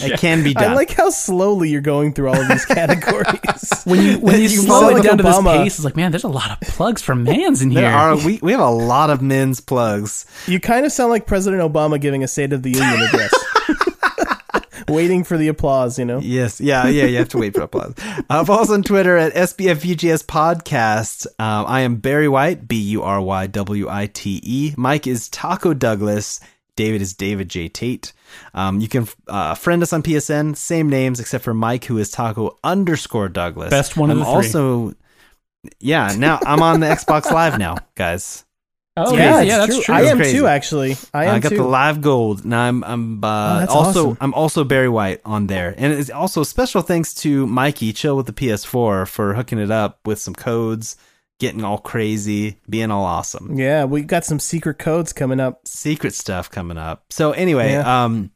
It 0.02 0.18
can 0.18 0.42
be 0.42 0.54
done. 0.54 0.70
I 0.70 0.74
like 0.74 0.90
how 0.92 1.10
slowly 1.10 1.68
you're 1.68 1.82
going 1.82 2.14
through 2.14 2.30
all 2.30 2.40
of 2.40 2.48
these 2.48 2.64
categories. 2.80 3.82
when 3.84 4.00
you 4.02 4.18
when 4.18 4.36
you, 4.36 4.42
You 4.44 4.48
slow 4.48 4.88
it 4.88 4.94
like 4.94 5.02
down 5.02 5.18
to 5.18 5.22
this 5.22 5.42
pace, 5.42 5.74
it's 5.76 5.84
like, 5.84 5.94
man, 5.94 6.10
there's 6.10 6.24
a 6.24 6.28
lot 6.28 6.50
of 6.50 6.60
plugs 6.68 7.02
for 7.02 7.14
mans 7.14 7.60
in 7.60 7.68
there 7.74 7.90
here. 7.90 7.98
are 7.98 8.16
we, 8.16 8.38
we 8.42 8.52
have 8.52 8.62
a 8.62 8.70
lot 8.70 9.10
of 9.10 9.20
men's 9.20 9.60
plugs. 9.60 10.24
you 10.46 10.58
kind 10.58 10.86
of 10.86 10.92
sound 10.92 11.10
like 11.10 11.26
President 11.26 11.60
Obama 11.60 12.00
giving 12.00 12.24
a 12.24 12.28
State 12.28 12.54
of 12.54 12.62
the 12.62 12.70
Union 12.70 13.02
address. 13.02 13.30
Waiting 14.88 15.22
for 15.22 15.36
the 15.36 15.48
applause, 15.48 15.98
you 15.98 16.04
know? 16.06 16.18
Yes, 16.20 16.60
yeah, 16.62 16.88
yeah. 16.88 17.04
You 17.04 17.18
have 17.18 17.28
to 17.28 17.38
wait 17.38 17.54
for 17.54 17.60
applause. 17.60 17.94
Uh, 18.30 18.44
follow 18.44 18.62
us 18.62 18.70
on 18.70 18.82
Twitter 18.82 19.16
at 19.18 19.34
SBFVGS 19.34 20.24
Podcast. 20.24 21.26
Um, 21.38 21.66
I 21.68 21.82
am 21.82 21.96
Barry 21.96 22.26
White, 22.28 22.66
B 22.66 22.76
U 22.80 23.02
R 23.02 23.20
Y 23.20 23.46
W 23.48 23.88
I 23.88 24.06
T 24.06 24.40
E. 24.42 24.74
Mike 24.76 25.06
is 25.06 25.28
Taco 25.28 25.74
Douglas. 25.74 26.40
David 26.80 27.02
is 27.02 27.12
David 27.12 27.50
J 27.50 27.68
Tate. 27.68 28.14
Um, 28.54 28.80
you 28.80 28.88
can 28.88 29.06
uh, 29.28 29.54
friend 29.54 29.82
us 29.82 29.92
on 29.92 30.02
PSN, 30.02 30.56
same 30.56 30.88
names 30.88 31.20
except 31.20 31.44
for 31.44 31.52
Mike, 31.52 31.84
who 31.84 31.98
is 31.98 32.10
Taco 32.10 32.56
underscore 32.64 33.28
Douglas. 33.28 33.68
Best 33.68 33.98
one 33.98 34.10
of 34.10 34.16
I'm 34.16 34.20
the 34.20 34.24
three. 34.24 34.34
Also, 34.34 34.94
yeah. 35.78 36.14
Now 36.16 36.38
I'm 36.46 36.62
on 36.62 36.80
the 36.80 36.86
Xbox 36.86 37.30
Live 37.30 37.58
now, 37.58 37.76
guys. 37.94 38.44
oh 38.96 39.14
yeah, 39.14 39.18
yeah, 39.18 39.40
yeah, 39.42 39.58
that's 39.58 39.84
true. 39.84 39.94
I 39.94 40.02
am 40.04 40.16
Crazy. 40.16 40.38
too, 40.38 40.46
actually. 40.46 40.96
I 41.12 41.26
am 41.26 41.34
I 41.34 41.38
got 41.40 41.50
too. 41.50 41.56
the 41.58 41.64
live 41.64 42.00
gold, 42.00 42.44
Now 42.46 42.62
I'm 42.62 42.82
I'm 42.82 43.22
uh, 43.22 43.66
Oh, 43.68 43.74
also 43.74 44.00
awesome. 44.12 44.18
I'm 44.22 44.32
also 44.32 44.64
Barry 44.64 44.88
White 44.88 45.20
on 45.24 45.46
there, 45.48 45.74
and 45.76 45.92
it's 45.92 46.08
also 46.08 46.42
special 46.44 46.80
thanks 46.80 47.12
to 47.16 47.46
Mikey 47.46 47.92
Chill 47.92 48.16
with 48.16 48.24
the 48.26 48.32
PS4 48.32 49.06
for 49.06 49.34
hooking 49.34 49.58
it 49.58 49.70
up 49.70 49.98
with 50.06 50.18
some 50.18 50.34
codes, 50.34 50.96
getting 51.40 51.64
all 51.64 51.78
crazy, 51.78 52.58
being 52.68 52.92
all 52.92 53.04
awesome, 53.04 53.58
yeah, 53.58 53.84
we 53.84 54.02
got 54.02 54.24
some 54.24 54.38
secret 54.38 54.78
codes 54.78 55.12
coming 55.12 55.40
up. 55.40 55.66
secret 55.66 56.14
stuff 56.14 56.48
coming 56.50 56.78
up. 56.78 57.04
So 57.10 57.32
anyway, 57.32 57.72
Yeah. 57.72 58.04
um, 58.04 58.30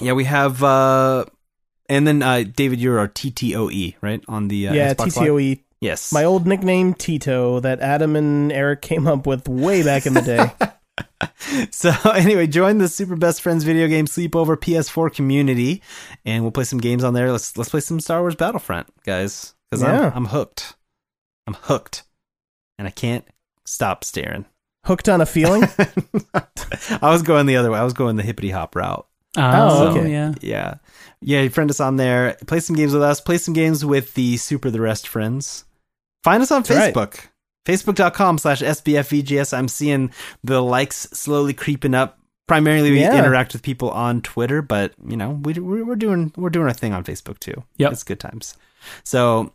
yeah, 0.00 0.12
we 0.12 0.24
have 0.24 0.62
uh, 0.62 1.24
and 1.88 2.06
then 2.06 2.22
uh, 2.22 2.44
David, 2.44 2.78
you're 2.80 2.98
our 3.00 3.08
TTOE 3.08 3.96
right 4.00 4.22
on 4.28 4.46
the 4.48 4.68
uh, 4.68 4.74
yeah, 4.74 4.94
Xbox 4.94 5.16
Live? 5.16 5.26
TTOE. 5.28 5.60
Yes, 5.80 6.10
My 6.12 6.24
old 6.24 6.46
nickname, 6.46 6.94
Tito, 6.94 7.60
that 7.60 7.80
Adam 7.80 8.16
and 8.16 8.50
Eric 8.50 8.80
came 8.80 9.06
up 9.06 9.26
with 9.26 9.46
way 9.48 9.82
back 9.82 10.06
in 10.06 10.14
the 10.14 10.22
day. 10.22 10.50
So 11.70 11.90
anyway, 12.14 12.46
join 12.46 12.78
the 12.78 12.88
Super 12.88 13.16
Best 13.16 13.40
Friends 13.42 13.64
video 13.64 13.86
game 13.88 14.06
sleepover 14.06 14.56
PS4 14.56 15.14
community, 15.14 15.82
and 16.24 16.42
we'll 16.42 16.50
play 16.52 16.64
some 16.64 16.80
games 16.80 17.04
on 17.04 17.14
there. 17.14 17.30
Let's 17.30 17.56
let's 17.56 17.70
play 17.70 17.80
some 17.80 18.00
Star 18.00 18.20
Wars 18.20 18.34
Battlefront, 18.34 18.88
guys, 19.04 19.54
because 19.70 19.82
Yeah. 19.82 20.06
I'm 20.08 20.12
I'm 20.16 20.24
hooked. 20.26 20.74
I'm 21.46 21.54
hooked, 21.54 22.02
and 22.78 22.86
I 22.88 22.90
can't 22.90 23.24
stop 23.64 24.04
staring. 24.04 24.44
Hooked 24.84 25.08
on 25.08 25.20
a 25.20 25.26
feeling? 25.26 25.64
I 26.34 27.10
was 27.10 27.22
going 27.22 27.46
the 27.46 27.56
other 27.56 27.70
way. 27.70 27.78
I 27.78 27.84
was 27.84 27.92
going 27.92 28.16
the 28.16 28.22
hippity 28.22 28.50
hop 28.50 28.76
route. 28.76 29.06
Oh, 29.36 29.42
Oh, 29.42 29.88
okay. 29.88 30.10
yeah. 30.10 30.32
Yeah, 30.40 30.74
yeah. 31.20 31.42
You 31.42 31.50
friend 31.50 31.68
us 31.70 31.80
on 31.80 31.96
there. 31.96 32.36
Play 32.46 32.60
some 32.60 32.76
games 32.76 32.92
with 32.94 33.02
us. 33.02 33.20
Play 33.20 33.38
some 33.38 33.52
games 33.54 33.84
with 33.84 34.14
the 34.14 34.36
Super 34.36 34.70
the 34.70 34.80
Rest 34.80 35.08
friends. 35.08 35.64
Find 36.24 36.42
us 36.42 36.50
on 36.50 36.62
That's 36.62 36.70
right. 36.78 36.94
Facebook. 36.94 37.26
Facebook.com 37.66 38.38
slash 38.38 38.62
SBFVGS. 38.62 39.52
I'm 39.56 39.68
seeing 39.68 40.12
the 40.44 40.62
likes 40.62 41.08
slowly 41.12 41.52
creeping 41.52 41.94
up. 41.94 42.15
Primarily, 42.46 42.92
we 42.92 43.00
Yeah. 43.00 43.18
interact 43.18 43.52
with 43.52 43.62
people 43.62 43.90
on 43.90 44.20
Twitter, 44.22 44.62
but 44.62 44.92
you 45.06 45.16
know, 45.16 45.30
we, 45.42 45.54
we- 45.54 45.82
we're 45.82 45.96
doing 45.96 46.32
we're 46.36 46.50
doing 46.50 46.66
our 46.66 46.72
thing 46.72 46.92
on 46.92 47.02
Facebook 47.04 47.38
too. 47.40 47.64
Yep. 47.76 47.92
it's 47.92 48.04
good 48.04 48.20
times. 48.20 48.56
So, 49.02 49.52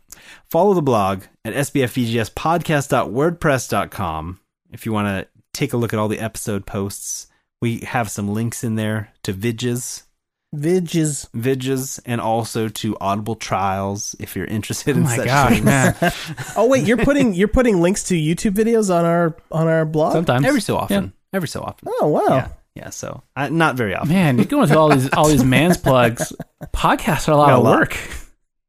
follow 0.50 0.74
the 0.74 0.82
blog 0.82 1.22
at 1.44 1.54
sbfvgspodcast.wordpress.com 1.54 4.40
if 4.72 4.86
you 4.86 4.92
want 4.92 5.08
to 5.08 5.26
take 5.54 5.72
a 5.72 5.76
look 5.76 5.92
at 5.92 5.98
all 5.98 6.08
the 6.08 6.20
episode 6.20 6.66
posts. 6.66 7.26
We 7.60 7.78
have 7.80 8.10
some 8.10 8.28
links 8.28 8.64
in 8.64 8.74
there 8.74 9.12
to 9.22 9.32
vidges, 9.32 10.02
Vidges. 10.54 11.28
vidges, 11.30 12.00
and 12.04 12.20
also 12.20 12.68
to 12.68 12.96
Audible 13.00 13.36
trials 13.36 14.14
if 14.18 14.34
you're 14.36 14.44
interested 14.46 14.96
Oh 14.96 14.98
in 14.98 15.04
my 15.04 15.16
such 15.16 15.26
gosh, 15.26 15.50
things. 15.52 15.64
man. 15.64 15.94
Oh 16.56 16.66
wait, 16.68 16.86
you're 16.86 16.96
putting 16.98 17.34
you're 17.34 17.48
putting 17.48 17.80
links 17.80 18.04
to 18.04 18.14
YouTube 18.14 18.52
videos 18.54 18.92
on 18.94 19.04
our 19.04 19.36
on 19.52 19.68
our 19.68 19.84
blog? 19.86 20.12
Sometimes 20.14 20.44
Every 20.44 20.60
so 20.60 20.76
often. 20.76 21.04
Yeah. 21.04 21.10
Every 21.36 21.48
so 21.48 21.62
often. 21.62 21.88
Oh 22.00 22.08
wow. 22.08 22.36
Yeah. 22.36 22.48
Yeah. 22.74 22.90
So, 22.90 23.22
uh, 23.36 23.48
not 23.48 23.76
very 23.76 23.94
often. 23.94 24.08
Man, 24.08 24.36
you're 24.38 24.46
going 24.46 24.66
through 24.68 24.78
all 24.78 24.88
these 24.88 25.12
all 25.12 25.28
these 25.28 25.44
man's 25.44 25.76
plugs. 25.76 26.32
Podcasts 26.74 27.28
are 27.28 27.32
a 27.32 27.36
lot 27.36 27.48
Got 27.48 27.54
a 27.54 27.58
of 27.58 27.64
lot. 27.64 27.78
work. 27.78 27.98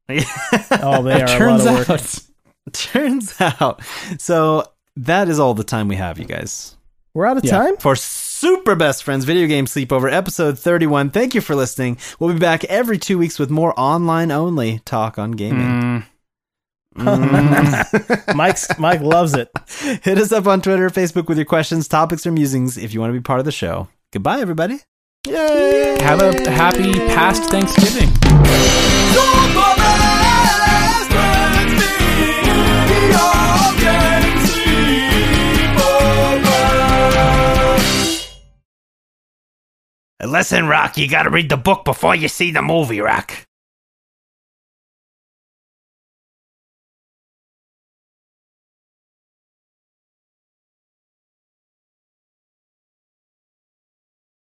Oh, 0.84 1.02
they 1.02 1.22
are 1.22 1.26
a 1.26 1.28
Turns 1.28 1.66
lot 1.66 1.82
of 1.82 1.90
work. 1.90 1.90
out, 1.90 2.20
Turns 2.74 3.42
out. 3.42 3.82
So, 4.20 4.66
that 4.98 5.30
is 5.30 5.40
all 5.40 5.54
the 5.54 5.64
time 5.64 5.88
we 5.88 5.96
have, 5.96 6.20
you 6.20 6.26
guys. 6.26 6.76
We're 7.14 7.26
out 7.26 7.38
of 7.38 7.46
Yeah. 7.46 7.52
time. 7.52 7.78
for 7.78 7.96
Super 7.96 8.76
Best 8.76 9.04
Friends 9.04 9.24
Video 9.24 9.48
Game 9.48 9.66
Sleepover, 9.66 10.12
episode 10.12 10.60
31. 10.60 11.12
Thank 11.12 11.34
you 11.36 11.42
for 11.42 11.56
listening. 11.56 11.98
We'll 12.20 12.34
be 12.34 12.40
back 12.40 12.64
every 12.66 12.98
two 12.98 13.18
weeks 13.18 13.40
with 13.40 13.50
more 13.50 13.74
online 13.80 14.32
only 14.32 14.80
talk 14.80 15.18
on 15.18 15.32
gaming. 15.32 16.06
Mm, 16.98 18.36
Mike's 18.36 18.78
Mike 18.78 19.02
loves 19.02 19.34
it. 19.34 19.50
Hit 20.04 20.18
us 20.18 20.32
up 20.32 20.46
on 20.48 20.62
Twitter, 20.62 20.90
Facebook 20.90 21.28
with 21.28 21.38
your 21.38 21.46
questions, 21.46 21.88
topics, 21.88 22.26
or 22.28 22.32
musings 22.32 22.78
if 22.78 22.94
you 22.94 23.00
want 23.00 23.12
to 23.14 23.18
be 23.20 23.24
part 23.24 23.40
of 23.40 23.46
the 23.46 23.52
show. 23.52 23.88
Goodbye, 24.14 24.42
everybody. 24.42 24.78
Have 25.26 26.22
a 26.22 26.48
happy 26.52 26.94
past 27.16 27.50
Thanksgiving. 27.50 28.10
Listen, 40.24 40.68
Rock, 40.68 40.96
you 40.98 41.10
gotta 41.10 41.32
read 41.32 41.50
the 41.50 41.58
book 41.58 41.84
before 41.84 42.16
you 42.16 42.28
see 42.28 42.52
the 42.52 42.62
movie, 42.62 43.02
Rock. 43.02 43.48